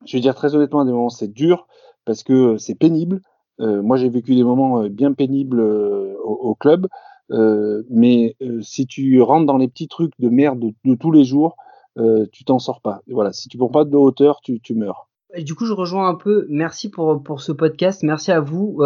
Je 0.06 0.18
vais 0.18 0.22
dire 0.22 0.36
très 0.36 0.54
honnêtement, 0.56 0.82
à 0.82 0.86
des 0.86 0.92
moments, 0.92 1.10
c'est 1.10 1.28
dur 1.34 1.68
parce 2.06 2.24
que 2.24 2.58
c'est 2.58 2.76
pénible. 2.76 3.22
Moi, 3.60 3.98
j'ai 3.98 4.10
vécu 4.10 4.34
des 4.36 4.44
moments 4.44 4.88
bien 4.90 5.14
pénibles 5.14 5.62
au, 5.62 6.32
au 6.34 6.56
club. 6.56 6.88
Euh, 7.32 7.84
mais 7.90 8.36
euh, 8.42 8.62
si 8.62 8.86
tu 8.86 9.22
rentres 9.22 9.46
dans 9.46 9.58
les 9.58 9.68
petits 9.68 9.88
trucs 9.88 10.14
de 10.20 10.30
merde 10.30 10.60
de, 10.84 10.96
tous 10.96 11.12
les 11.12 11.24
jours, 11.24 11.56
euh, 11.98 12.26
tu 12.32 12.44
t'en 12.44 12.60
sors 12.60 12.82
pas. 12.82 13.02
Et 13.08 13.14
voilà, 13.14 13.32
si 13.32 13.50
tu 13.50 13.58
prends 13.58 13.70
pas 13.70 13.86
de 13.86 13.96
hauteur, 13.96 14.42
tu, 14.42 14.60
meurs. 14.76 15.10
Et 15.34 15.44
du 15.44 15.56
coup, 15.56 15.66
je 15.66 15.74
rejoins 15.74 16.08
un 16.10 16.16
peu. 16.16 16.46
Merci 16.50 16.90
pour, 16.90 17.24
pour 17.24 17.42
ce 17.42 17.52
podcast. 17.52 18.04
Merci 18.04 18.32
à 18.32 18.40
vous. 18.40 18.80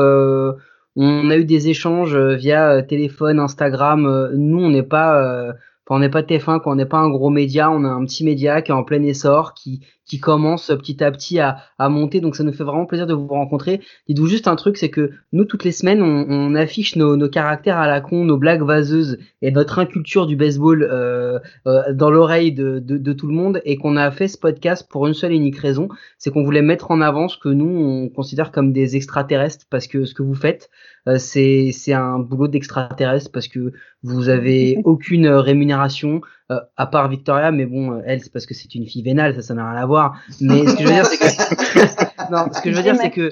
On 0.97 1.29
a 1.29 1.37
eu 1.37 1.43
des 1.43 1.67
échanges 1.69 2.15
via 2.15 2.81
téléphone, 2.83 3.39
Instagram. 3.39 4.31
Nous, 4.33 4.59
on 4.59 4.69
n'est 4.69 4.83
pas, 4.83 5.53
enfin, 5.85 5.97
on 5.97 5.99
n'est 5.99 6.09
pas 6.09 6.21
TF1, 6.21 6.61
quoi. 6.61 6.71
on 6.71 6.75
n'est 6.75 6.85
pas 6.85 6.97
un 6.97 7.09
gros 7.09 7.29
média. 7.29 7.71
On 7.71 7.83
a 7.83 7.89
un 7.89 8.05
petit 8.05 8.23
média 8.23 8.61
qui 8.61 8.71
est 8.71 8.75
en 8.75 8.83
plein 8.83 9.01
essor, 9.03 9.53
qui, 9.53 9.81
qui 10.05 10.19
commence 10.19 10.67
petit 10.67 11.03
à 11.03 11.11
petit 11.11 11.39
à, 11.39 11.57
à 11.77 11.89
monter. 11.89 12.21
Donc, 12.21 12.35
ça 12.35 12.43
nous 12.43 12.53
fait 12.53 12.63
vraiment 12.63 12.85
plaisir 12.85 13.07
de 13.07 13.13
vous 13.13 13.27
rencontrer. 13.27 13.81
Dites-vous 14.07 14.27
juste 14.27 14.47
un 14.47 14.55
truc, 14.55 14.77
c'est 14.77 14.89
que 14.89 15.11
nous, 15.31 15.45
toutes 15.45 15.63
les 15.63 15.71
semaines, 15.71 16.01
on, 16.01 16.55
affiche 16.55 16.95
nos, 16.95 17.17
nos 17.17 17.29
caractères 17.29 17.77
à 17.77 17.87
la 17.87 18.01
con, 18.01 18.23
nos 18.23 18.37
blagues 18.37 18.63
vaseuses 18.63 19.17
et 19.41 19.51
notre 19.51 19.79
inculture 19.79 20.25
du 20.25 20.35
baseball 20.35 20.87
euh, 20.89 21.39
euh, 21.67 21.93
dans 21.93 22.09
l'oreille 22.09 22.51
de, 22.51 22.79
de, 22.79 22.97
de 22.97 23.13
tout 23.13 23.27
le 23.27 23.33
monde, 23.33 23.61
et 23.65 23.77
qu'on 23.77 23.97
a 23.97 24.09
fait 24.11 24.27
ce 24.27 24.37
podcast 24.37 24.87
pour 24.89 25.07
une 25.07 25.13
seule 25.13 25.33
et 25.33 25.35
unique 25.35 25.57
raison 25.57 25.89
c'est 26.17 26.31
qu'on 26.31 26.43
voulait 26.43 26.61
mettre 26.61 26.91
en 26.91 27.01
avant 27.01 27.27
ce 27.27 27.37
que 27.37 27.49
nous 27.49 27.67
on 27.67 28.09
considère 28.09 28.51
comme 28.51 28.71
des 28.71 28.95
extraterrestres 28.95 29.65
parce 29.69 29.87
que 29.87 30.05
ce 30.05 30.13
que 30.13 30.23
vous 30.23 30.33
faites 30.33 30.69
c'est 31.17 31.71
c'est 31.71 31.93
un 31.93 32.19
boulot 32.19 32.47
d'extraterrestre 32.47 33.31
parce 33.31 33.47
que 33.47 33.73
vous 34.03 34.29
avez 34.29 34.79
aucune 34.85 35.25
euh, 35.25 35.41
rémunération 35.41 36.21
euh, 36.51 36.59
à 36.77 36.87
part 36.87 37.09
Victoria 37.09 37.51
mais 37.51 37.65
bon 37.65 37.93
euh, 37.93 38.01
elle 38.05 38.21
c'est 38.21 38.31
parce 38.31 38.45
que 38.45 38.53
c'est 38.53 38.73
une 38.75 38.87
fille 38.87 39.03
vénale 39.03 39.35
ça 39.35 39.41
ça 39.41 39.53
n'a 39.53 39.69
rien 39.69 39.81
à 39.81 39.85
voir. 39.85 40.19
Mais 40.41 40.65
ce 40.65 40.75
que 40.75 40.83
je 40.83 40.87
veux 40.87 40.93
dire 40.93 41.05
c'est 41.05 41.17
que 41.17 42.31
non 42.31 42.47
ce 42.51 42.61
que 42.61 42.71
je 42.71 42.75
veux 42.75 42.83
dire 42.83 42.95
c'est 42.95 43.11
que 43.11 43.29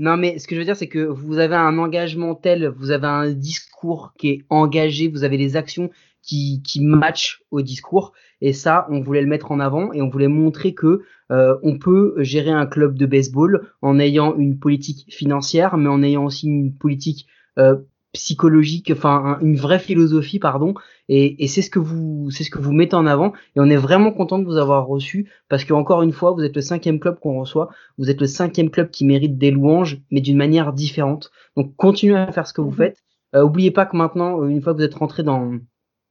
non, 0.00 0.16
mais 0.16 0.38
ce 0.38 0.46
que 0.46 0.54
je 0.54 0.60
veux 0.60 0.64
dire, 0.64 0.76
c'est 0.76 0.86
que 0.86 1.00
vous 1.00 1.38
avez 1.38 1.56
un 1.56 1.76
engagement 1.76 2.36
tel, 2.36 2.68
vous 2.68 2.92
avez 2.92 3.08
un 3.08 3.32
discours 3.32 4.12
qui 4.16 4.28
est 4.28 4.44
engagé, 4.48 5.08
vous 5.08 5.24
avez 5.24 5.36
des 5.36 5.56
actions 5.56 5.90
qui, 6.22 6.62
qui 6.62 6.80
matchent 6.84 7.42
au 7.50 7.62
discours. 7.62 8.12
Et 8.40 8.52
ça, 8.52 8.86
on 8.90 9.00
voulait 9.00 9.22
le 9.22 9.26
mettre 9.28 9.50
en 9.50 9.58
avant 9.60 9.92
et 9.92 10.00
on 10.02 10.08
voulait 10.08 10.28
montrer 10.28 10.74
que 10.74 11.02
euh, 11.32 11.56
on 11.62 11.78
peut 11.78 12.14
gérer 12.18 12.50
un 12.50 12.66
club 12.66 12.96
de 12.96 13.06
baseball 13.06 13.68
en 13.82 13.98
ayant 13.98 14.36
une 14.36 14.58
politique 14.58 15.04
financière, 15.12 15.76
mais 15.76 15.88
en 15.88 16.02
ayant 16.02 16.24
aussi 16.24 16.46
une 16.46 16.72
politique 16.74 17.26
euh, 17.58 17.76
psychologique, 18.12 18.90
enfin 18.92 19.38
un- 19.38 19.40
une 19.44 19.56
vraie 19.56 19.78
philosophie, 19.78 20.38
pardon. 20.38 20.74
Et, 21.08 21.42
et 21.44 21.46
c'est 21.46 21.62
ce 21.62 21.70
que 21.70 21.78
vous, 21.78 22.30
c'est 22.30 22.42
ce 22.44 22.50
que 22.50 22.58
vous 22.58 22.72
mettez 22.72 22.96
en 22.96 23.06
avant. 23.06 23.32
Et 23.54 23.60
on 23.60 23.66
est 23.66 23.76
vraiment 23.76 24.12
content 24.12 24.38
de 24.38 24.44
vous 24.44 24.56
avoir 24.56 24.86
reçu 24.86 25.28
parce 25.48 25.64
que 25.64 25.72
encore 25.74 26.02
une 26.02 26.12
fois, 26.12 26.32
vous 26.32 26.42
êtes 26.42 26.56
le 26.56 26.62
cinquième 26.62 27.00
club 27.00 27.18
qu'on 27.20 27.38
reçoit. 27.40 27.68
Vous 27.98 28.08
êtes 28.10 28.20
le 28.20 28.26
cinquième 28.26 28.70
club 28.70 28.90
qui 28.90 29.04
mérite 29.04 29.36
des 29.38 29.50
louanges, 29.50 30.00
mais 30.10 30.20
d'une 30.20 30.36
manière 30.38 30.72
différente. 30.72 31.30
Donc 31.56 31.74
continuez 31.76 32.16
à 32.16 32.32
faire 32.32 32.46
ce 32.46 32.52
que 32.54 32.60
vous 32.60 32.70
Mhm. 32.70 32.76
faites. 32.76 32.98
Euh, 33.34 33.42
oubliez 33.44 33.70
pas 33.70 33.84
que 33.86 33.96
maintenant, 33.96 34.44
une 34.46 34.62
fois 34.62 34.72
que 34.72 34.78
vous 34.78 34.84
êtes 34.84 34.94
rentré 34.94 35.22
dans 35.22 35.52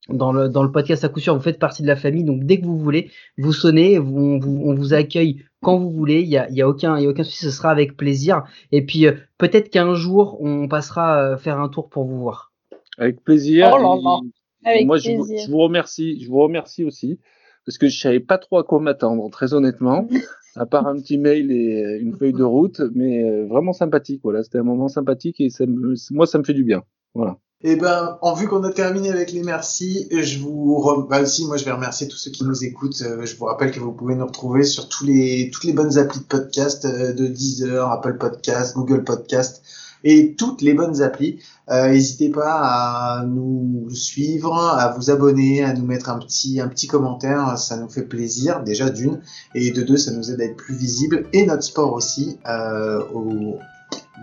dans 0.09 0.31
le, 0.31 0.49
dans 0.49 0.63
le 0.63 0.71
podcast 0.71 1.03
à 1.03 1.09
coup 1.09 1.19
sûr, 1.19 1.35
vous 1.35 1.41
faites 1.41 1.59
partie 1.59 1.81
de 1.81 1.87
la 1.87 1.95
famille, 1.95 2.23
donc 2.23 2.43
dès 2.43 2.59
que 2.59 2.65
vous 2.65 2.77
voulez, 2.77 3.11
vous 3.37 3.53
sonnez, 3.53 3.97
vous, 3.97 4.17
on, 4.17 4.39
vous, 4.39 4.61
on 4.65 4.73
vous 4.73 4.93
accueille 4.93 5.43
quand 5.61 5.77
vous 5.77 5.91
voulez, 5.91 6.21
il 6.21 6.29
y 6.29 6.37
a, 6.37 6.49
il 6.49 6.55
y 6.55 6.61
a 6.61 6.67
aucun, 6.67 6.97
il 6.97 7.03
y 7.03 7.07
a 7.07 7.09
aucun 7.09 7.23
souci, 7.23 7.45
ce 7.45 7.51
sera 7.51 7.69
avec 7.69 7.97
plaisir. 7.97 8.43
Et 8.71 8.85
puis 8.85 9.07
euh, 9.07 9.13
peut-être 9.37 9.69
qu'un 9.69 9.93
jour 9.95 10.37
on 10.41 10.67
passera 10.67 11.19
euh, 11.21 11.37
faire 11.37 11.59
un 11.59 11.69
tour 11.69 11.89
pour 11.89 12.05
vous 12.05 12.19
voir. 12.19 12.51
Avec 12.97 13.23
plaisir. 13.23 13.71
Oh 13.73 13.77
là 13.77 14.01
là. 14.01 14.19
Avec 14.65 14.85
moi, 14.85 14.97
je 14.97 15.11
vous, 15.11 15.25
plaisir. 15.25 15.45
je 15.45 15.51
vous 15.51 15.59
remercie. 15.59 16.23
Je 16.23 16.29
vous 16.29 16.39
remercie 16.39 16.83
aussi 16.83 17.19
parce 17.65 17.77
que 17.77 17.87
je 17.87 17.99
savais 17.99 18.19
pas 18.19 18.37
trop 18.37 18.59
à 18.59 18.63
quoi 18.63 18.79
m'attendre, 18.79 19.29
très 19.29 19.53
honnêtement. 19.53 20.07
à 20.57 20.65
part 20.65 20.87
un 20.87 20.95
petit 20.95 21.17
mail 21.17 21.51
et 21.51 21.99
une 22.01 22.17
feuille 22.17 22.33
de 22.33 22.43
route, 22.43 22.81
mais 22.95 23.23
euh, 23.23 23.45
vraiment 23.45 23.73
sympathique. 23.73 24.21
Voilà, 24.23 24.43
c'était 24.43 24.57
un 24.57 24.63
moment 24.63 24.87
sympathique 24.87 25.39
et 25.39 25.49
ça 25.49 25.65
me, 25.65 25.93
moi, 26.11 26.25
ça 26.25 26.39
me 26.39 26.43
fait 26.43 26.53
du 26.53 26.63
bien. 26.63 26.83
Voilà. 27.13 27.37
Eh 27.63 27.75
ben, 27.75 28.19
en 28.21 28.35
vue 28.35 28.47
qu'on 28.47 28.63
a 28.63 28.71
terminé 28.71 29.09
avec 29.09 29.31
les 29.31 29.41
merci, 29.41 30.07
je 30.11 30.39
vous 30.39 30.79
rem... 30.79 31.07
bah 31.09 31.21
moi 31.47 31.57
je 31.57 31.65
vais 31.65 31.71
remercier 31.71 32.07
tous 32.07 32.17
ceux 32.17 32.29
qui 32.29 32.43
nous 32.43 32.63
écoutent. 32.63 33.01
Euh, 33.01 33.25
Je 33.25 33.35
vous 33.35 33.45
rappelle 33.45 33.71
que 33.71 33.79
vous 33.79 33.93
pouvez 33.93 34.13
nous 34.13 34.27
retrouver 34.27 34.63
sur 34.63 34.87
tous 34.87 35.05
les 35.05 35.49
toutes 35.51 35.63
les 35.63 35.73
bonnes 35.73 35.97
applis 35.97 36.19
de 36.19 36.25
podcast 36.25 36.85
euh, 36.85 37.13
de 37.13 37.25
Deezer, 37.25 37.89
Apple 37.91 38.17
Podcast, 38.19 38.75
Google 38.75 39.03
Podcast 39.03 39.63
et 40.03 40.35
toutes 40.35 40.61
les 40.61 40.75
bonnes 40.75 41.01
applis. 41.01 41.39
Euh, 41.71 41.89
N'hésitez 41.89 42.29
pas 42.29 42.59
à 42.61 43.23
nous 43.25 43.89
suivre, 43.89 44.55
à 44.55 44.91
vous 44.95 45.09
abonner, 45.09 45.63
à 45.63 45.73
nous 45.73 45.85
mettre 45.85 46.09
un 46.09 46.19
petit 46.19 46.61
un 46.61 46.67
petit 46.67 46.85
commentaire. 46.85 47.57
Ça 47.57 47.75
nous 47.77 47.89
fait 47.89 48.05
plaisir 48.05 48.61
déjà 48.63 48.91
d'une 48.91 49.19
et 49.55 49.71
de 49.71 49.81
deux, 49.81 49.97
ça 49.97 50.11
nous 50.11 50.29
aide 50.31 50.41
à 50.41 50.45
être 50.45 50.57
plus 50.57 50.75
visible 50.75 51.25
et 51.33 51.43
notre 51.47 51.63
sport 51.63 51.93
aussi. 51.93 52.37
Euh. 52.47 53.01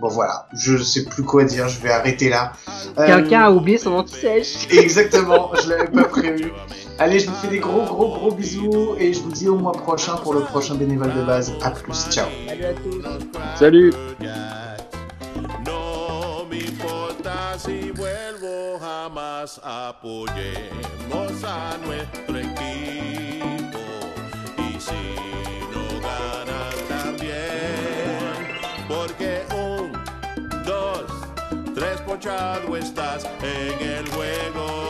Bon 0.01 0.09
voilà, 0.09 0.49
je 0.53 0.77
sais 0.77 1.05
plus 1.05 1.23
quoi 1.23 1.45
dire, 1.45 1.69
je 1.69 1.81
vais 1.81 1.91
arrêter 1.91 2.29
là. 2.29 2.53
Euh, 2.99 3.07
Quelqu'un 3.07 3.43
a 3.43 3.51
oublié 3.51 3.79
son 3.79 3.93
anti-sèche. 3.93 4.67
Exactement, 4.71 5.51
je 5.63 5.71
l'avais 5.71 5.87
pas 5.87 6.05
prévu. 6.05 6.53
Allez, 6.99 7.21
je 7.21 7.29
vous 7.29 7.35
fais 7.37 7.49
des 7.49 7.61
gros 7.61 7.85
gros 7.85 8.09
gros 8.09 8.33
bisous 8.33 8.97
et 8.99 9.13
je 9.13 9.21
vous 9.21 9.31
dis 9.31 9.49
au 9.49 9.57
mois 9.57 9.73
prochain 9.73 10.17
pour 10.17 10.35
le 10.35 10.41
prochain 10.41 10.75
bénévole 10.75 11.13
de 11.15 11.23
base. 11.23 11.53
À 11.63 11.71
plus, 11.71 12.07
ciao. 12.11 12.27
Salut 12.49 12.65
à 12.65 12.73
tous. 12.75 13.03
Salut. 13.59 13.93
No 15.65 15.95
estás 32.77 33.29
en 33.43 33.89
el 33.89 34.09
juego 34.09 34.84